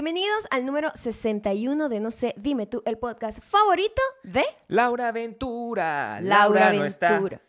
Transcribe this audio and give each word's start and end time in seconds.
Bienvenidos 0.00 0.46
al 0.52 0.64
número 0.64 0.92
61 0.94 1.88
de 1.88 1.98
No 1.98 2.12
sé, 2.12 2.32
dime 2.36 2.68
tú, 2.68 2.84
el 2.86 2.98
podcast 2.98 3.42
favorito 3.42 4.00
de 4.22 4.44
Laura 4.68 5.10
Ventura. 5.10 6.20
Laura 6.20 6.72
no 6.72 6.84
está. 6.84 7.14
Ventura. 7.14 7.42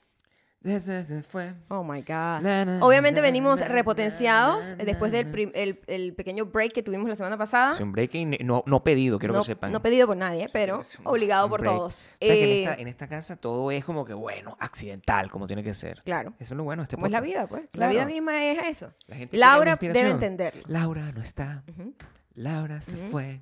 Desde- 0.59 1.21
fue. 1.21 1.53
Oh 1.67 1.83
my 1.83 1.99
God. 2.01 2.41
Na, 2.41 2.65
na, 2.65 2.79
Obviamente 2.83 3.19
na, 3.19 3.27
venimos 3.27 3.61
repotenciados 3.61 4.75
después 4.79 5.11
del 5.11 5.51
el, 5.53 5.79
el 5.85 6.15
pequeño 6.15 6.47
break 6.47 6.73
que 6.73 6.81
tuvimos 6.81 7.07
la 7.07 7.15
semana 7.15 7.37
pasada. 7.37 7.73
Es 7.73 7.79
un 7.81 7.91
breaking 7.91 8.37
no, 8.43 8.63
no 8.65 8.83
pedido, 8.83 9.19
quiero 9.19 9.35
no, 9.35 9.41
que 9.41 9.45
sepan. 9.45 9.71
no 9.71 9.83
pedido 9.83 10.07
por 10.07 10.17
nadie, 10.17 10.47
pero 10.51 10.77
un- 10.79 11.07
obligado 11.07 11.47
por 11.49 11.61
break. 11.61 11.75
todos. 11.75 12.07
O 12.07 12.07
sea, 12.07 12.15
que 12.19 12.27
Eh, 12.33 12.63
en, 12.63 12.67
esta, 12.69 12.81
en 12.81 12.87
esta 12.87 13.07
casa 13.07 13.35
todo 13.35 13.69
es 13.69 13.85
como 13.85 14.05
que, 14.05 14.15
bueno, 14.15 14.57
accidental, 14.59 15.29
como 15.29 15.45
tiene 15.45 15.61
que 15.61 15.75
ser. 15.75 16.01
Claro. 16.01 16.33
Eso 16.39 16.55
es 16.55 16.57
lo 16.57 16.63
bueno 16.63 16.81
este 16.81 16.95
Como 16.95 17.05
es 17.05 17.11
la 17.11 17.21
vida, 17.21 17.45
pues. 17.45 17.65
La 17.73 17.89
vida 17.89 18.07
misma 18.07 18.43
es 18.43 18.57
eso. 18.69 18.91
La 19.05 19.17
gente 19.17 19.37
Laura 19.37 19.75
debe 19.79 20.09
entenderlo. 20.09 20.63
Laura 20.65 21.11
no 21.11 21.21
está. 21.21 21.63
Laura 22.39 22.81
se 22.81 22.95
fue. 23.09 23.41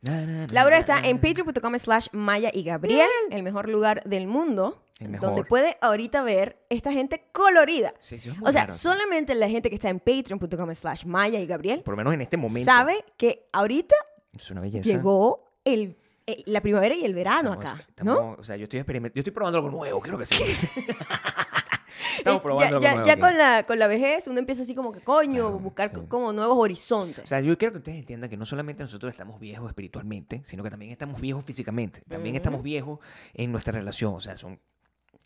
Na, 0.00 0.22
na, 0.24 0.46
na, 0.46 0.46
Laura 0.50 0.78
está 0.78 1.00
en 1.06 1.18
patreon.com 1.18 1.78
slash 1.78 2.06
Maya 2.12 2.50
y 2.54 2.62
Gabriel, 2.64 3.06
el 3.30 3.42
mejor 3.42 3.68
lugar 3.68 4.02
del 4.04 4.26
mundo, 4.26 4.82
El 4.98 5.10
mejor. 5.10 5.28
donde 5.28 5.44
puede 5.44 5.76
ahorita 5.82 6.22
ver 6.22 6.64
esta 6.70 6.90
gente 6.90 7.28
colorida. 7.32 7.92
Sí, 8.00 8.18
sí, 8.18 8.30
es 8.30 8.38
muy 8.38 8.48
o 8.48 8.52
sea, 8.52 8.62
raro, 8.62 8.72
sí. 8.72 8.78
solamente 8.78 9.34
la 9.34 9.48
gente 9.50 9.68
que 9.68 9.74
está 9.74 9.90
en 9.90 10.00
patreon.com 10.00 10.74
slash 10.74 11.04
Maya 11.04 11.38
y 11.38 11.46
Gabriel 11.46 11.82
Por 11.82 11.92
lo 11.92 11.98
menos 11.98 12.14
en 12.14 12.22
este 12.22 12.38
momento. 12.38 12.64
sabe 12.64 13.04
que 13.18 13.46
ahorita 13.52 13.94
Es 14.32 14.50
una 14.50 14.62
belleza. 14.62 14.88
llegó 14.88 15.52
el, 15.66 15.98
eh, 16.26 16.42
la 16.46 16.62
primavera 16.62 16.94
y 16.94 17.04
el 17.04 17.12
verano 17.12 17.52
Estamos- 17.52 17.72
acá, 17.74 17.86
estamos- 17.90 18.14
¿no? 18.14 18.36
O 18.38 18.42
sea, 18.42 18.56
yo 18.56 18.62
estoy 18.64 18.80
experimentando, 18.80 19.16
yo 19.16 19.20
estoy 19.20 19.34
probando 19.34 19.58
algo 19.58 19.70
nuevo, 19.70 20.00
quiero 20.00 20.16
que 20.16 20.24
se 20.24 20.34
Estamos 22.18 22.38
Eh, 22.38 22.42
probando 22.42 22.80
ya, 22.80 22.94
ya- 22.96 23.04
ya 23.04 23.16
con, 23.18 23.36
la, 23.38 23.64
con 23.66 23.78
la 23.78 23.86
vejez 23.86 24.26
uno 24.26 24.38
empieza 24.38 24.62
así 24.62 24.74
como 24.74 24.92
que 24.92 25.00
coño, 25.00 25.32
Claro, 25.48 25.58
buscar 25.58 25.88
sí. 25.90 25.96
co- 25.96 26.08
como 26.08 26.32
nuevos 26.32 26.56
horizontes. 26.58 27.24
O 27.24 27.26
sea, 27.26 27.40
yo 27.40 27.56
quiero 27.58 27.72
que 27.72 27.78
ustedes 27.78 27.98
entiendan 27.98 28.28
que 28.30 28.36
no 28.36 28.46
solamente 28.46 28.82
nosotros 28.82 29.10
estamos 29.12 29.38
viejos 29.40 29.68
espiritualmente, 29.68 30.42
sino 30.44 30.62
que 30.62 30.70
también 30.70 30.90
estamos 30.92 31.20
viejos 31.20 31.44
físicamente. 31.44 32.02
También 32.08 32.34
estamos 32.36 32.62
viejos 32.62 32.98
en 33.32 33.52
nuestra 33.52 33.72
relación. 33.72 34.14
O 34.14 34.20
sea, 34.20 34.36
son 34.36 34.60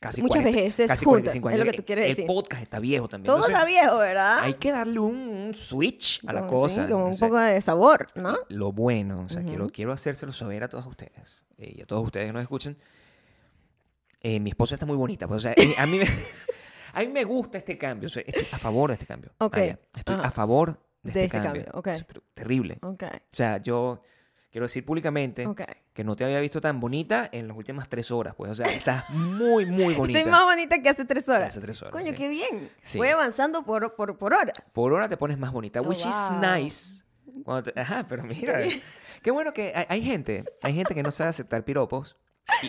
casi 0.01 0.23
Muchas 0.23 0.42
40, 0.42 0.57
vejeces 0.57 0.87
casi 0.87 1.05
juntas, 1.05 1.34
45 1.34 1.51
es 1.51 1.57
lo 1.57 1.62
años. 1.62 1.73
que 1.73 1.77
tú 1.79 1.84
quieres 1.84 2.05
El 2.05 2.11
decir. 2.12 2.27
podcast 2.27 2.62
está 2.62 2.79
viejo 2.79 3.09
también. 3.09 3.27
Todo 3.27 3.37
Entonces, 3.39 3.57
está 3.57 3.67
viejo, 3.67 3.98
¿verdad? 3.98 4.39
Hay 4.42 4.55
que 4.55 4.70
darle 4.70 5.01
un, 5.01 5.17
un 5.17 5.55
switch 5.55 6.20
a 6.27 6.33
la 6.33 6.41
Como- 6.47 6.61
cosa. 6.61 6.85
sí, 6.87 6.92
como 6.92 7.07
un 7.07 7.11
O 7.11 7.14
sea, 7.14 7.29
poco 7.29 7.41
de 7.41 7.61
sabor, 7.61 8.07
¿no? 8.14 8.37
Lo 8.48 8.70
bueno, 8.73 9.23
o 9.23 9.29
sea, 9.29 9.42
quiero, 9.42 9.69
quiero 9.70 9.92
hacérselo 9.92 10.33
saber 10.33 10.62
a 10.62 10.69
todos 10.69 10.87
ustedes 10.87 11.12
eh, 11.57 11.75
y 11.79 11.81
a 11.83 11.87
todos 11.87 12.05
ustedes 12.05 12.27
que 12.27 12.33
nos 12.33 12.42
escuchan. 12.42 12.77
Eh, 14.20 14.41
mi 14.41 14.51
esposa 14.51 14.75
está 14.75 14.85
muy 14.87 14.97
bonita, 14.97 15.29
pues, 15.29 15.39
o 15.39 15.41
sea, 15.41 15.53
eh, 15.57 15.75
a 15.79 15.87
mí 15.87 15.98
me, 15.98 16.05
a 16.99 17.07
mí 17.07 17.09
me 17.13 17.25
gusta 17.25 17.59
este 17.59 17.77
cambio, 17.79 18.07
o 18.07 18.11
sea, 18.11 18.23
estoy 18.27 18.45
a 18.53 18.59
favor 18.59 18.91
de 18.91 18.95
este 18.95 19.07
cambio. 19.07 19.31
Ok, 19.39 19.57
Vaya, 19.57 19.79
estoy 19.97 20.15
ajá. 20.17 20.29
a 20.29 20.31
favor 20.31 20.81
de, 21.03 21.13
De 21.13 21.25
este, 21.25 21.37
este 21.37 21.47
cambio. 21.47 21.65
cambio, 21.65 21.79
ok. 21.79 21.87
O 21.89 21.97
sea, 21.97 22.07
pero 22.07 22.23
terrible. 22.35 22.79
Ok, 22.83 23.03
O 23.05 23.37
sea, 23.37 23.59
yo 23.59 24.03
quiero 24.51 24.67
decir 24.67 24.85
públicamente 24.85 25.47
que 25.93 26.05
no 26.05 26.17
te 26.17 26.25
había 26.25 26.41
visto 26.41 26.61
tan 26.61 26.81
bonita 26.81 27.29
en 27.33 27.49
las 27.49 27.57
últimas 27.57 27.89
tres 27.89 28.11
horas, 28.11 28.35
pues, 28.37 28.51
o 28.53 28.55
sea, 28.55 28.67
estás 28.67 29.09
muy, 29.11 29.67
muy 29.67 29.95
bonita. 29.97 30.19
Estoy 30.21 30.33
más 30.33 30.45
bonita 30.45 30.81
que 30.83 30.89
hace 30.89 31.05
tres 31.05 31.29
horas. 31.29 31.49
Hace 31.51 31.61
tres 31.61 31.81
horas, 31.83 31.93
Coño, 31.93 32.07
sí. 32.11 32.15
qué 32.15 32.29
bien. 32.29 32.71
Sí. 32.83 32.99
Voy 32.99 33.09
avanzando 33.09 33.65
por, 33.65 33.95
por, 33.95 34.17
por 34.17 34.35
horas. 34.35 34.55
Por 34.73 34.93
hora 34.93 35.09
te 35.09 35.17
pones 35.17 35.39
más 35.39 35.53
bonita, 35.53 35.81
Oh, 35.81 35.89
which 35.89 36.01
is 36.01 36.31
wow. 36.31 36.41
nice. 36.41 37.03
Cuando 37.45 37.71
te- 37.71 37.79
ajá, 37.81 38.05
pero 38.09 38.25
mira, 38.25 38.59
qué 39.23 39.31
bueno 39.31 39.53
que 39.53 39.73
hay, 39.75 39.87
hay 39.89 40.03
gente, 40.03 40.45
hay 40.63 40.75
gente 40.75 40.95
que 40.95 41.03
no 41.03 41.11
sabe 41.11 41.31
aceptar 41.31 41.65
piropos 41.65 42.17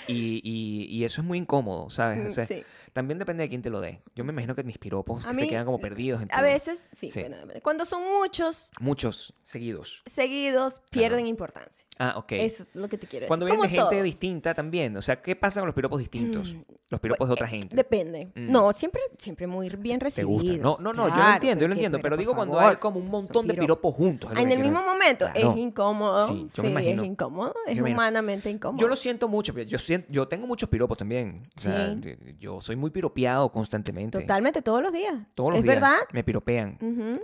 y, 0.08 0.42
y- 0.44 1.04
eso 1.04 1.22
es 1.22 1.28
muy 1.28 1.38
incómodo, 1.38 1.90
¿sabes? 1.90 2.26
O 2.26 2.34
sea, 2.34 2.44
Mm, 2.44 2.48
Sí. 2.48 2.64
También 2.92 3.20
depende 3.20 3.44
de 3.44 3.50
quién 3.50 3.62
te 3.62 3.70
lo 3.70 3.82
dé. 3.82 4.02
Yo 4.16 4.24
me 4.24 4.34
imagino 4.34 4.56
que 4.56 4.64
mis 4.64 4.80
piropos 4.80 5.24
se 5.32 5.48
quedan 5.48 5.64
como 5.64 5.80
perdidos. 5.80 6.24
En 6.24 6.30
A 6.34 6.42
veces, 6.42 6.90
sí. 6.92 7.12
Sí. 7.12 7.20
bueno, 7.22 7.38
cuando 7.62 7.86
son 7.86 8.02
muchos 8.04 8.72
Muchos 8.80 9.36
seguidos. 9.44 10.02
seguidos, 10.08 10.82
pierden 10.90 11.28
importancia. 11.28 11.86
Ah, 12.00 12.16
ok. 12.18 12.32
Eso 12.32 12.64
es 12.64 12.70
lo 12.74 12.90
que 12.90 12.98
te 12.98 13.06
quiero 13.06 13.24
decir. 13.26 13.28
Cuando 13.28 13.46
vienen 13.46 13.62
de 13.62 13.70
gente 13.70 13.90
todo. 13.96 14.04
distinta 14.04 14.56
también. 14.56 14.98
O 14.98 15.04
sea, 15.04 15.22
¿qué 15.22 15.36
pasa 15.36 15.60
con 15.62 15.68
los 15.68 15.76
piropos 15.76 16.00
distintos? 16.00 16.56
Los 16.90 17.00
piropos 17.00 17.28
de 17.30 17.34
otra 17.34 17.46
Eh, 17.46 17.52
gente. 17.52 17.76
Depende. 17.76 18.32
Mm. 18.34 18.52
No, 18.52 18.74
siempre, 18.74 19.02
siempre 19.20 19.46
muy 19.46 19.70
bien 19.70 20.00
¿Te 20.00 20.06
recibidos. 20.06 20.58
No, 20.60 20.78
no, 20.80 20.92
no, 20.94 21.10
yo 21.10 21.16
lo 21.24 21.30
entiendo, 21.34 21.62
yo 21.62 21.68
lo 21.68 21.74
entiendo. 21.76 22.00
Pero, 22.02 22.18
digo 22.18 22.34
cuando 22.34 22.60
hay 22.60 22.78
como 22.78 23.00
un 23.00 23.08
montón 23.10 23.46
de 23.48 23.54
piropos. 23.54 23.94
juntos. 23.94 24.34
lo 24.34 24.40
En 24.40 24.52
el 24.52 24.58
mismo 24.60 24.80
decir. 24.80 24.88
momento 24.90 25.26
Claro. 25.32 25.52
es 25.52 25.58
incómodo. 25.58 26.28
Sí, 26.28 26.46
Sí, 26.50 26.56
yo 26.58 26.64
me 26.64 26.70
imagino. 26.72 27.04
es 27.04 27.08
incómodo. 27.08 27.54
Es 27.68 27.80
humanamente 27.80 28.50
incómodo. 28.50 28.82
Yo 28.82 28.88
lo 28.88 28.96
siento 28.96 29.28
mucho, 29.28 29.54
pero 29.54 29.69
yo, 29.70 29.78
siento, 29.80 30.08
yo 30.12 30.28
tengo 30.28 30.46
muchos 30.48 30.68
piropos 30.70 30.98
también. 30.98 31.48
O 31.56 31.60
sea, 31.60 31.96
Sí. 32.02 32.16
yo 32.38 32.60
soy 32.62 32.76
muy 32.76 32.90
piropeado 32.90 33.52
constantemente. 33.52 34.20
Totalmente, 34.20 34.62
todos 34.62 34.82
los 34.84 34.92
días. 34.92 35.16
Todos 35.36 35.52
los 35.52 35.60
¿Es 35.60 35.64
días 35.64 35.76
verdad? 35.76 35.98
me 36.12 36.24
piropean. 36.24 36.78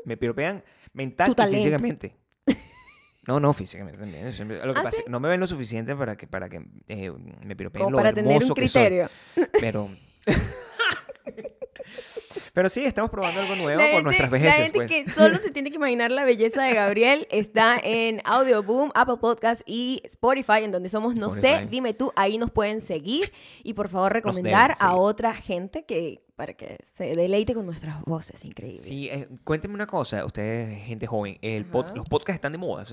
Me 0.06 0.16
piropean 0.18 0.64
mental 0.94 1.36
y 1.52 1.56
físicamente. 1.56 2.16
No, 3.28 3.40
no, 3.40 3.54
físicamente 3.54 3.98
también. 4.00 4.32
Siempre- 4.32 4.64
Lo 4.64 4.72
que 4.76 4.80
¿Ah, 4.82 4.84
pasa 4.84 4.98
sí? 4.98 5.02
es 5.02 5.06
que 5.06 5.10
no 5.10 5.20
me 5.20 5.28
ven 5.28 5.40
lo 5.40 5.48
suficiente 5.48 5.96
para 5.96 6.16
que, 6.16 6.28
para 6.28 6.48
que 6.48 6.64
eh, 6.88 7.12
me 7.44 7.56
piropeen 7.56 7.84
Como 7.86 7.90
lo 7.94 7.98
para 7.98 8.14
tener 8.14 8.44
un 8.44 8.50
criterio. 8.52 9.10
Pero... 9.60 9.90
Pero 12.56 12.70
sí, 12.70 12.84
estamos 12.86 13.12
probando 13.12 13.40
algo 13.42 13.56
nuevo 13.58 13.80
La 13.80 13.86
por 13.86 13.88
gente, 13.92 14.04
nuestras 14.04 14.32
la 14.32 14.38
vejeces, 14.40 14.64
gente 14.72 14.78
pues. 14.80 14.90
que 14.90 15.12
solo 15.12 15.38
se 15.38 15.52
tiene 15.52 15.70
que 15.70 15.76
imaginar 15.76 16.10
la 16.10 16.24
belleza 16.26 16.64
de 16.64 16.74
Gabriel 16.74 17.28
está 17.30 17.78
en 17.84 18.22
Audio 18.26 18.64
Boom, 18.64 18.92
Apple 18.96 19.18
Podcast 19.22 19.62
y 19.68 20.02
Spotify, 20.06 20.64
en 20.64 20.72
donde 20.72 20.90
somos 20.90 21.16
No 21.16 21.30
sé, 21.30 21.68
dime 21.70 21.94
tú, 21.94 22.12
ahí 22.16 22.38
nos 22.40 22.50
pueden 22.50 22.82
seguir 22.82 23.32
y 23.64 23.74
por 23.74 23.90
favor 23.90 24.12
recomendar 24.14 24.72
deben 24.76 24.78
a 24.92 24.96
otra 24.96 25.36
gente 25.36 25.86
que 25.86 26.24
para 26.36 26.54
que 26.54 26.78
se 26.84 27.16
deleite 27.16 27.54
con 27.54 27.66
nuestras 27.66 28.02
voces 28.04 28.44
increíbles. 28.44 28.84
Sí, 28.84 29.08
eh, 29.10 29.28
cuéntenme 29.46 29.76
una 29.76 29.88
cosa, 29.88 30.26
ustedes, 30.26 30.82
gente 30.84 31.08
joven, 31.08 31.38
el 31.42 31.70
pod- 31.72 31.94
los 31.96 32.08
podcasts 32.10 32.36
están 32.38 32.52
de 32.52 32.58
moda. 32.58 32.86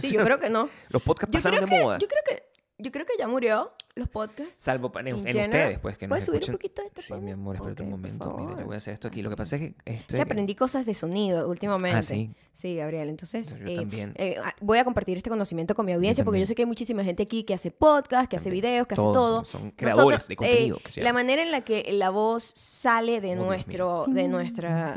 Sí, 0.00 0.12
yo 0.12 0.22
creo 0.24 0.38
que 0.38 0.48
no. 0.48 0.68
Los 0.88 1.02
podcasts 1.02 1.32
Yo 1.32 1.36
pasaron 1.38 1.60
de 1.60 1.66
que, 1.74 1.82
moda. 1.82 1.98
yo 1.98 2.06
creo 2.06 2.22
que 2.26 2.42
yo 2.78 2.92
creo 2.92 3.06
que 3.06 3.12
ya 3.18 3.26
murió 3.26 3.72
los 3.94 4.08
podcasts. 4.08 4.54
Salvo 4.56 4.92
en, 5.00 5.14
ustedes, 5.14 5.78
pues, 5.78 5.96
que 5.96 6.06
nos 6.06 6.10
¿Puedes 6.12 6.24
subir 6.26 6.42
un 6.50 6.52
poquito 6.52 6.82
esto, 6.82 7.00
Sí, 7.02 7.08
por 7.08 7.20
mi 7.22 7.30
amor, 7.30 7.56
espérate 7.56 7.82
un 7.82 7.92
Ok, 7.94 8.00
por 8.00 8.00
momento. 8.00 8.36
Mira, 8.38 8.60
yo 8.60 8.66
voy 8.66 8.74
a 8.74 8.78
hacer 8.78 8.94
esto 8.94 9.08
aquí. 9.08 9.22
Lo 9.22 9.30
que 9.30 9.36
pasa 9.36 9.56
es 9.56 9.62
que... 9.62 9.74
Esto 9.86 10.16
Que 10.16 10.22
aprendí 10.22 10.54
cosas 10.54 10.84
de 10.84 10.94
sonido 10.94 11.48
últimamente. 11.48 11.98
Ah, 11.98 12.02
¿sí? 12.02 12.30
Sí, 12.52 12.76
Gabriel. 12.76 13.08
Entonces, 13.08 13.56
Yo 13.58 13.66
eh, 13.66 13.76
también. 13.76 14.12
eh, 14.16 14.36
ah, 14.42 14.54
voy 14.60 14.78
a 14.78 14.84
compartir 14.84 15.16
este 15.16 15.30
conocimiento 15.30 15.74
con 15.74 15.86
mi 15.86 15.92
audiencia 15.92 16.24
porque 16.24 16.40
yo 16.40 16.46
sé 16.46 16.54
que 16.54 16.62
hay 16.62 16.66
muchísima 16.66 17.02
gente 17.04 17.22
aquí 17.22 17.44
que 17.44 17.54
hace 17.54 17.70
podcast, 17.70 18.28
que 18.30 18.36
hace 18.36 18.50
videos, 18.50 18.86
que 18.86 18.94
hace 18.94 19.02
todo. 19.02 19.44
son- 19.44 19.70
creadores 19.70 20.28
de 20.28 20.34
eh, 20.34 20.36
contenido, 20.36 20.78
que 20.84 20.92
se 20.92 21.02
la 21.02 21.12
manera 21.14 21.42
en 21.42 21.50
la 21.52 21.62
que 21.62 21.86
la 21.92 22.10
voz 22.10 22.44
sale 22.54 23.20
de 23.20 23.32
Oh, 23.32 23.44
nuestro, 23.44 24.04
de 24.08 24.28
nuestra, 24.28 24.96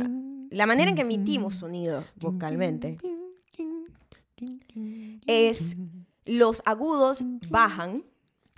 la 0.50 0.66
manera 0.66 0.90
en 0.90 0.96
que 0.96 1.02
emitimos 1.04 1.56
sonido 1.56 2.04
vocalmente 2.18 2.98
es 5.28 5.76
los 6.30 6.62
agudos 6.66 7.24
bajan 7.50 8.04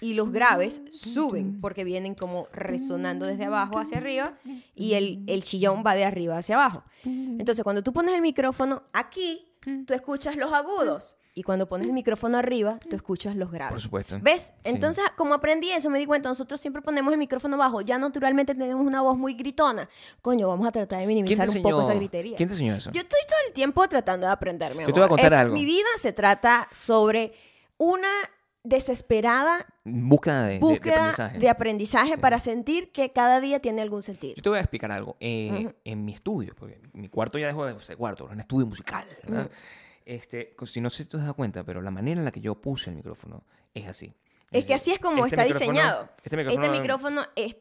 y 0.02 0.16
los 0.16 0.32
graves 0.32 0.82
suben 0.92 1.62
porque 1.62 1.84
vienen 1.84 2.16
como 2.16 2.48
resonando 2.52 3.26
desde 3.26 3.46
abajo 3.46 3.78
hacia 3.80 3.98
arriba 4.00 4.34
y 4.76 4.94
el, 4.96 5.24
el 5.28 5.44
chillón 5.44 5.84
va 5.86 5.94
de 5.94 6.04
arriba 6.04 6.38
hacia 6.38 6.56
abajo. 6.56 6.84
Entonces, 7.06 7.64
cuando 7.64 7.84
tú 7.84 7.94
pones 7.94 8.16
el 8.16 8.22
micrófono 8.22 8.84
aquí, 8.94 9.48
tú 9.86 9.94
escuchas 9.94 10.36
los 10.38 10.52
agudos 10.54 11.18
y 11.36 11.44
cuando 11.44 11.70
pones 11.70 11.88
el 11.88 11.94
micrófono 11.94 12.40
arriba, 12.40 12.80
tú 12.90 12.96
escuchas 12.96 13.36
los 13.36 13.52
graves. 13.52 13.74
Por 13.74 13.82
supuesto. 13.82 14.18
¿Ves? 14.22 14.53
Sí. 14.59 14.70
Entonces, 14.72 15.03
como 15.16 15.36
aprendí 15.36 15.70
eso, 15.70 15.90
me 15.90 16.00
di 16.00 16.06
cuenta, 16.08 16.28
nosotros 16.30 16.59
siempre 16.59 16.82
ponemos 16.82 17.14
el 17.14 17.20
micrófono 17.20 17.56
bajo, 17.56 17.82
ya 17.82 17.98
naturalmente 18.00 18.53
tenemos 18.56 18.86
una 18.86 19.02
voz 19.02 19.18
muy 19.18 19.36
gritona. 19.36 19.88
Coño, 20.22 20.48
vamos 20.48 20.68
a 20.68 20.72
tratar 20.72 21.00
de 21.00 21.06
¿Quién 21.06 21.26
te 21.26 21.32
minimizar 21.36 21.50
un 21.50 21.62
poco 21.62 21.84
esa 21.84 21.94
gritería. 21.94 22.36
¿Quién 22.36 22.50
te 22.50 22.53
enseñó 22.56 22.76
eso? 22.76 22.92
Yo 22.92 23.02
estoy 23.02 23.22
todo 23.28 23.38
el 23.48 23.53
tiempo 23.53 23.88
tratando 23.88 24.26
de 24.26 24.34
aprender, 24.34 24.76
mi 24.76 24.82
Yo 24.82 24.88
te 24.88 25.00
voy 25.00 25.03
a 25.06 25.09
contar 25.09 25.28
Es- 25.32 25.40
algo. 25.40 25.53
Mi 25.53 25.64
vida 25.64 25.88
se 25.98 26.12
trata 26.12 26.68
sobre 26.72 27.32
una 27.84 28.08
desesperada 28.64 29.66
Búsqueda 29.84 30.44
de, 30.44 30.47
de- 30.50 30.53
de 30.53 30.59
búsqueda 30.59 30.96
aprendizaje. 30.97 31.40
de 31.40 31.50
aprendizaje 31.50 32.14
Sí. 32.16 32.22
para 32.22 32.40
sentir 32.40 32.92
que 32.92 33.12
cada 33.12 33.40
día 33.42 33.59
tiene 33.59 33.81
algún 33.81 34.03
sentido. 34.03 34.36
Yo 34.36 34.44
te 34.44 34.50
voy 34.50 34.59
a 34.59 34.62
explicar 34.62 34.92
algo. 34.92 35.18
Eh, 35.19 35.74
En 35.84 36.06
mi 36.06 36.14
estudio, 36.14 36.53
porque 36.56 36.80
mi 36.94 37.09
cuarto 37.09 37.40
ya 37.40 37.47
dejó 37.47 37.66
de 37.66 37.79
ser 37.79 37.97
cuarto, 37.97 38.26
era 38.26 38.34
un 38.34 38.40
estudio 38.41 38.67
musical. 38.67 39.08
¿verdad? 39.28 39.50
Este, 40.06 40.56
si 40.66 40.79
no 40.79 40.90
sé 40.91 41.03
si 41.06 41.09
te 41.09 41.17
das 41.17 41.34
cuenta, 41.34 41.64
pero 41.64 41.82
la 41.82 41.90
manera 41.91 42.20
en 42.20 42.26
la 42.26 42.32
que 42.32 42.41
yo 42.41 42.53
puse 42.61 42.91
el 42.91 42.96
micrófono 42.97 43.44
es 43.73 43.88
así. 43.88 44.14
Es 44.52 44.66
que 44.66 44.73
así 44.76 44.91
es 44.91 45.00
como 45.00 45.26
este 45.26 45.41
está 45.41 45.47
diseñado. 45.47 46.09
Este 46.23 46.38
micrófono, 46.38 46.64
Este 46.66 46.79
micrófono 46.79 47.22
es... 47.35 47.56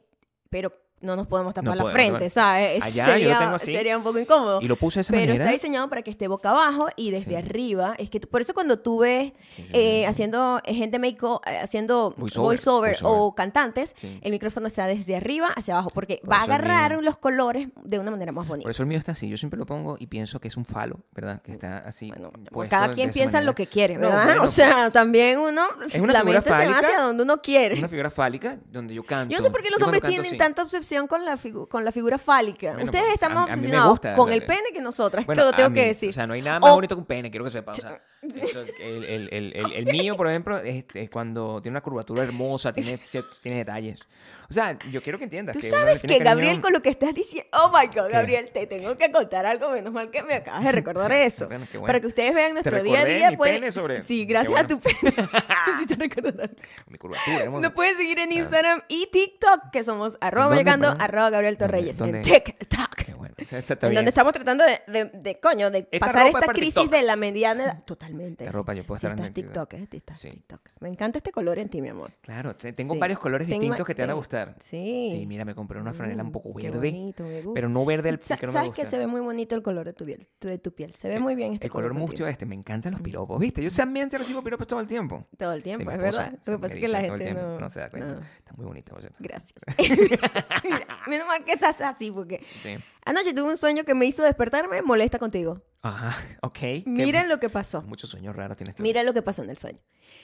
Pero 0.51 0.73
no 1.01 1.17
nos 1.17 1.27
podemos 1.27 1.55
tapar 1.55 1.71
No 1.71 1.75
la 1.77 1.83
podemos, 1.83 1.95
frente. 2.11 2.31
¿sabes? 2.31 2.83
Allá 2.83 3.07
yo 3.07 3.13
sería, 3.13 3.39
tengo 3.39 3.55
así. 3.57 3.73
sería 3.73 3.97
un 3.97 4.03
poco 4.05 4.19
incómodo. 4.19 4.61
Y 4.61 4.69
lo 4.69 4.77
puse 4.77 4.99
de 4.99 5.01
esa 5.03 5.13
pero 5.13 5.23
manera. 5.27 5.45
está 5.45 5.53
diseñado 5.53 5.89
para 5.89 6.03
que 6.03 6.11
esté 6.11 6.29
boca 6.29 6.51
abajo 6.51 6.89
y 6.97 7.11
desde 7.11 7.31
Sí. 7.31 7.35
arriba. 7.37 7.95
Es 7.99 8.11
que 8.11 8.21
por 8.21 8.41
eso 8.41 8.53
cuando 8.55 8.79
tú 8.79 8.99
ves 9.01 9.33
Sí, 9.51 9.63
sí, 9.65 9.71
eh, 9.73 10.07
haciendo 10.07 10.61
eh, 10.65 10.75
gente 10.75 10.99
make 10.99 11.19
haciendo 11.63 12.15
Voiceover, 12.17 12.47
voiceover, 12.49 12.91
voiceover. 12.93 13.21
o 13.21 13.35
cantantes, 13.35 13.95
el 14.21 14.31
micrófono 14.31 14.67
está 14.67 14.87
desde 14.87 15.17
arriba 15.17 15.49
hacia 15.57 15.75
abajo 15.75 15.91
porque 15.95 16.21
Por 16.23 16.33
va 16.33 16.39
a 16.41 16.43
agarrar 16.43 17.03
los 17.03 17.17
colores 17.19 17.69
de 17.85 17.99
una 17.99 18.11
manera 18.11 18.33
más 18.33 18.47
bonita. 18.47 18.65
Por 18.65 18.71
eso 18.73 18.83
el 18.83 18.89
mío 18.89 18.99
está 18.99 19.13
así. 19.13 19.29
Yo 19.29 19.37
siempre 19.37 19.59
lo 19.59 19.67
pongo 19.67 19.97
y 19.99 20.07
pienso 20.07 20.41
que 20.41 20.49
es 20.49 20.57
un 20.57 20.65
falo, 20.65 21.01
¿verdad? 21.13 21.41
Que 21.43 21.53
está 21.53 21.79
así. 21.79 22.09
Bueno, 22.11 22.31
puesto 22.51 22.71
cada 22.77 22.91
quien 22.93 23.11
piensa 23.11 23.39
manera. 23.39 23.47
lo 23.51 23.55
que 23.55 23.67
quiere, 23.67 23.95
No, 23.95 24.09
¿verdad? 24.09 24.25
bueno, 24.25 24.43
o 24.45 24.49
sea, 24.49 24.91
también 24.91 25.39
uno, 25.39 25.63
Es 25.87 26.01
una 26.01 26.13
la 26.13 26.25
mente 26.25 26.43
se 26.43 26.51
va 26.51 26.57
fálica. 26.57 26.79
hacia 26.81 27.01
donde 27.01 27.23
uno 27.23 27.41
quiere. 27.41 27.79
Una 27.79 27.89
figura 27.89 28.11
fálica 28.11 28.59
donde 28.71 28.93
yo 28.95 29.03
canto. 29.03 29.33
Yo 29.33 29.39
no 29.39 29.43
sé 29.45 29.51
por 29.51 29.63
qué 29.63 29.71
los 29.71 29.81
hombres 29.83 30.03
tienen 30.03 30.37
tanta 30.37 30.63
obsesión 30.63 30.90
obsesión 30.91 31.07
con 31.07 31.25
la, 31.25 31.39
con 31.69 31.85
la 31.85 31.93
figura 31.93 32.19
fálica. 32.19 32.71
Bueno, 32.73 32.85
Ustedes 32.85 33.05
pues, 33.05 33.15
están 33.15 33.33
a- 33.33 33.35
más 33.35 33.45
a 33.45 33.47
mí 33.49 33.53
obsesionados 33.55 33.91
gusta, 33.91 34.15
con 34.15 34.33
el 34.33 34.45
pene 34.45 34.73
que 34.73 34.81
nosotras. 34.81 35.25
Bueno, 35.27 35.43
Esto 35.43 35.51
lo 35.51 35.57
tengo 35.57 35.69
a 35.71 35.75
que 35.75 35.81
mí, 35.83 35.87
decir. 35.89 36.11
O 36.11 36.13
sea, 36.13 36.27
no 36.27 36.35
hay 36.35 36.43
nada 36.43 36.61
más 36.61 36.71
O- 36.71 36.75
bonito 36.75 36.95
que 36.97 37.01
un 37.01 37.07
pene, 37.07 37.31
quiero 37.31 37.45
que 37.45 37.51
sepa. 37.53 37.73
O 37.73 37.75
sea, 37.75 38.03
eso, 38.23 38.61
el, 38.83 39.05
el- 39.05 39.29
el- 39.55 39.73
el- 39.73 39.87
mío, 39.87 40.17
por 40.17 40.29
ejemplo, 40.29 40.59
es, 40.59 40.85
es 40.95 41.11
cuando 41.11 41.61
tiene 41.63 41.75
una 41.75 41.81
curvatura 41.83 42.23
hermosa, 42.23 42.73
tiene, 42.75 42.99
tiene 43.43 43.59
detalles. 43.59 44.01
O 44.49 44.53
sea, 44.53 44.77
yo 44.91 45.01
quiero 45.01 45.17
que 45.17 45.23
entiendas 45.25 45.55
Tú 45.55 45.61
que 45.63 45.71
sabes 45.71 46.03
que, 46.03 46.19
Gabriel, 46.19 46.55
cariño- 46.57 46.63
con 46.63 46.73
lo 46.73 46.83
que 46.83 46.89
estás 46.91 47.15
diciendo. 47.15 47.49
Oh 47.53 47.69
my 47.69 47.87
God, 47.87 48.09
¿Qué? 48.09 48.13
Gabriel, 48.15 48.51
te 48.53 48.67
tengo 48.67 48.99
que 48.99 49.13
contar 49.13 49.47
algo. 49.47 49.71
Menos 49.71 49.93
mal 49.93 50.11
que 50.11 50.25
me 50.25 50.35
acabas 50.35 50.65
de 50.65 50.73
recordar 50.73 51.13
eso. 51.13 51.47
Bueno, 51.47 51.67
bueno. 51.73 51.87
Para 51.87 52.01
que 52.01 52.09
ustedes 52.09 52.35
vean 52.35 52.55
nuestro 52.55 52.83
día 52.83 53.01
a 53.01 53.05
día. 53.05 53.31
mi 53.31 53.37
pueden- 53.37 53.55
pene 53.61 53.71
sobre- 53.71 54.03
Sí, 54.03 54.25
gracias 54.27 54.59
a 54.59 54.65
bueno. 54.65 54.69
tu 54.69 54.81
pene. 54.81 55.15
Mi 56.89 56.99
curvatura. 56.99 57.47
Nos 57.61 57.73
pueden 57.73 57.97
seguir 57.97 58.19
en 58.19 58.33
Instagram 58.33 58.81
y 58.89 59.07
TikTok, 59.13 59.71
que 59.73 59.85
somos 59.85 60.19
arroba 60.21 60.47
¿Dónde, 60.47 60.59
llegando, 60.63 60.80
perdón? 60.89 61.01
arroba 61.03 61.31
Gabriel. 61.31 61.57
Torreyes. 61.57 62.01
En. 62.01 62.23
TikTok. 62.23 62.91
En 63.83 63.95
donde 63.95 64.09
estamos 64.11 64.33
tratando 64.33 64.65
de, 64.65 64.81
de, 64.87 65.05
de, 65.07 65.41
coño, 65.41 65.71
de 65.71 65.89
Esta 65.91 66.07
pasar 66.07 66.23
es 66.23 66.27
esta 66.29 66.41
para 66.41 66.53
crisis 66.53 66.75
TikTok. 66.75 66.93
de 66.93 67.03
la 67.03 67.17
mediana 67.17 67.65
edad. 67.65 67.83
Totalmente. 67.85 68.45
Esta 68.45 68.57
ropa 68.57 68.75
yo 68.75 68.85
puedo 68.85 68.99
Sí, 68.99 69.07
estar 69.07 69.27
en 69.27 69.33
TikTok. 69.33 69.69
TikTok, 69.71 69.93
eh, 69.95 69.97
estás 69.97 70.21
Sí. 70.21 70.31
TikTok. 70.31 70.61
Me 70.81 70.89
encanta 70.89 71.19
este 71.19 71.33
color 71.33 71.59
en 71.59 71.69
ti, 71.69 71.81
mi 71.83 71.89
amor. 71.89 72.13
Claro, 72.21 72.55
te- 72.57 72.73
tengo 72.73 72.95
Sí. 72.95 73.01
varios 73.01 73.19
colores 73.19 73.49
Tengo- 73.49 73.61
distintos 73.63 73.87
que 73.87 73.95
te 73.95 74.03
van 74.03 74.11
a 74.11 74.15
gustar. 74.15 74.57
Sí. 74.61 75.09
Sí, 75.13 75.27
mira, 75.27 75.45
me 75.45 75.55
compré 75.55 75.81
una 75.81 75.93
franela 75.93 76.23
un 76.23 76.33
poco 76.33 76.51
Mm, 76.51 76.55
verde. 76.63 76.79
bonito, 76.91 77.23
me 77.25 77.43
gusta. 77.43 77.55
Pero 77.55 77.69
no 77.69 77.85
verde 77.85 78.09
el 78.11 78.23
Sa- 78.23 78.37
que 78.37 78.47
no 78.47 78.53
me 78.53 78.59
¿Sabes 78.59 78.69
gusta. 78.71 78.83
que 78.85 78.89
se 78.91 78.99
ve 78.99 79.07
muy 79.07 79.21
bonito 79.21 79.55
el 79.55 79.63
color 79.63 79.87
de 79.87 79.93
tu 79.93 80.05
piel? 80.05 80.27
tu- 80.39 80.49
de 80.49 80.59
tu 80.59 80.73
piel. 80.73 80.95
Se 80.97 81.09
ve 81.09 81.19
muy 81.19 81.35
bien 81.35 81.55
este 81.55 81.67
El 81.67 81.73
color 81.73 81.95
mustio 81.95 82.27
este, 82.27 82.47
me 82.47 82.55
encantan 82.55 82.93
los 82.93 83.01
piropos, 83.03 83.39
¿viste? 83.41 83.63
Yo 83.63 83.71
también 83.71 84.11
se 84.11 84.19
recibo 84.19 84.43
piropos 84.43 84.67
todo 84.67 84.81
el 84.81 84.87
tiempo. 84.87 85.27
Todo 85.37 85.53
el 85.53 85.63
tiempo, 85.63 85.91
es 85.91 85.99
verdad. 85.99 86.33
Lo 86.33 86.39
que 86.39 86.59
pasa 86.59 86.67
es 86.69 86.75
me 86.75 86.81
que 86.81 86.89
la 86.89 87.01
el 87.01 87.07
gente 87.11 87.35
no... 87.35 87.71
se 87.71 87.81
da 87.81 87.91
cuenta. 87.91 88.21
Está 88.39 88.53
muy 88.55 88.67
bonita, 88.67 88.93
por 88.93 89.01
cierto. 89.01 89.17
Gracias. 89.21 89.61
Mira, 90.71 90.87
menos 91.07 91.27
mal 91.27 91.45
que 91.45 91.53
estás 91.53 91.81
así, 91.81 92.11
porque 92.11 92.45
Sí. 92.63 92.77
anoche 93.05 93.33
tuve 93.35 93.51
un 93.51 93.57
sueño 93.57 93.85
que 93.85 93.95
me 93.95 94.07
hizo 94.07 94.23
despertarme 94.23 94.83
molesta 94.83 95.19
contigo. 95.19 95.63
Ajá, 95.83 96.17
ok. 96.43 96.59
Miren 96.87 97.29
lo 97.29 97.41
que 97.41 97.49
pasó. 97.51 97.83
Muchos 97.83 98.11
sueños 98.11 98.35
raros 98.37 98.57
tienes 98.57 98.75
tú. 98.75 98.83
Mira 98.83 99.03
lo 99.03 99.13
que 99.15 99.23
pasó 99.23 99.43
en 99.43 99.51
el 99.51 99.59
sueño. 99.59 99.79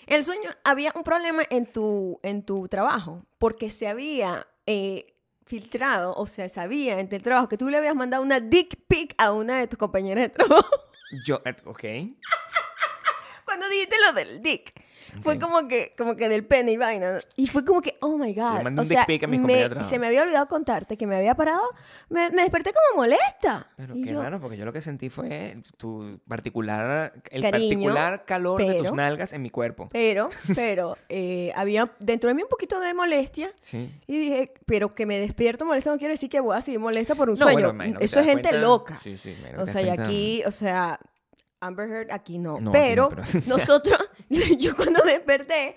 En 0.06 0.16
el 0.16 0.24
sueño 0.24 0.50
había 0.64 0.92
un 0.94 1.02
problema 1.02 1.42
en 1.50 1.66
tu, 1.66 2.20
en 2.22 2.44
tu 2.44 2.68
trabajo, 2.68 3.24
porque 3.38 3.70
se 3.70 3.88
había 3.88 4.46
eh, 4.66 5.14
filtrado, 5.44 6.14
o 6.14 6.26
sea, 6.26 6.48
sabía 6.48 6.98
entre 7.00 7.16
el 7.18 7.22
trabajo 7.22 7.48
que 7.48 7.56
tú 7.58 7.68
le 7.70 7.76
habías 7.78 7.94
mandado 7.94 8.22
una 8.22 8.40
dick 8.40 8.76
pic 8.88 9.14
a 9.18 9.32
una 9.32 9.58
de 9.58 9.66
tus 9.68 9.78
compañeras 9.78 10.22
de 10.24 10.28
trabajo. 10.30 10.68
Yo, 11.24 11.40
eh, 11.44 11.56
ok. 11.64 11.84
Cuando 13.44 13.68
dijiste 13.68 13.96
lo 14.04 14.12
del 14.12 14.40
dick. 14.42 14.72
Fue 15.20 15.38
como 15.38 15.66
que, 15.68 15.94
como 15.96 16.16
que 16.16 16.28
del 16.28 16.44
pene 16.46 16.72
y 16.72 16.76
vaina. 16.76 17.18
Y 17.36 17.46
fue 17.46 17.64
como 17.64 17.80
que, 17.80 17.96
oh 18.00 18.16
my 18.18 18.34
God. 18.34 18.62
mandé 18.62 18.80
O 18.80 18.82
un 18.82 18.88
dick 18.88 18.98
sea, 18.98 19.06
pic 19.06 19.22
a 19.24 19.26
mis 19.26 19.40
me- 19.40 19.68
de 19.68 19.84
se 19.84 19.98
me 19.98 20.06
había 20.06 20.22
olvidado 20.22 20.46
contarte 20.48 20.96
que 20.96 21.06
me 21.06 21.16
había 21.16 21.34
parado. 21.34 21.62
Me, 22.08 22.30
me 22.30 22.42
desperté 22.42 22.72
como 22.72 23.02
molesta. 23.02 23.70
Pero 23.76 23.96
Y 23.96 24.04
qué 24.04 24.12
yo, 24.12 24.22
raro, 24.22 24.40
porque 24.40 24.56
yo 24.56 24.64
lo 24.64 24.72
que 24.72 24.82
sentí 24.82 25.08
fue 25.10 25.58
tu 25.76 26.20
particular, 26.28 27.12
el 27.30 27.42
Cariño, 27.42 27.68
particular 27.68 28.24
calor 28.24 28.60
de 28.64 28.74
tus 28.74 28.82
pero- 28.82 28.94
nalgas 28.96 29.32
en 29.32 29.42
mi 29.42 29.50
cuerpo. 29.50 29.88
Pero, 29.92 30.30
pero, 30.54 30.96
eh, 31.08 31.52
había 31.56 31.90
dentro 31.98 32.28
de 32.28 32.34
mí 32.34 32.42
un 32.42 32.48
poquito 32.48 32.80
de 32.80 32.94
molestia. 32.94 33.52
Sí. 33.60 33.90
Y 34.06 34.18
dije, 34.18 34.52
pero 34.66 34.94
que 34.94 35.06
me 35.06 35.18
despierto 35.18 35.64
molesta 35.64 35.90
no 35.90 35.98
quiere 35.98 36.14
decir 36.14 36.30
que 36.30 36.40
voy 36.40 36.56
a 36.56 36.62
seguir 36.62 36.80
molesta 36.80 37.14
por 37.14 37.30
un 37.30 37.38
No, 37.38 37.44
sueño. 37.50 37.72
bueno, 37.72 37.98
Eso 38.00 38.20
es 38.20 38.26
gente 38.26 38.42
cuenta- 38.48 38.60
loca. 38.60 38.98
Sí, 39.02 39.16
sí. 39.16 39.36
O 39.58 39.66
sea, 39.66 39.82
y 39.82 39.88
aquí, 39.88 40.42
o 40.46 40.50
sea, 40.50 40.98
Amber 41.60 41.88
Heard 41.90 42.10
aquí 42.12 42.38
no. 42.38 42.60
No, 42.60 42.70
aquí 42.70 42.78
pero, 42.80 43.10
no, 43.10 43.22
pero- 43.32 43.44
nosotros, 43.46 43.98
yo 44.58 44.74
cuando 44.76 45.02
desperté, 45.04 45.76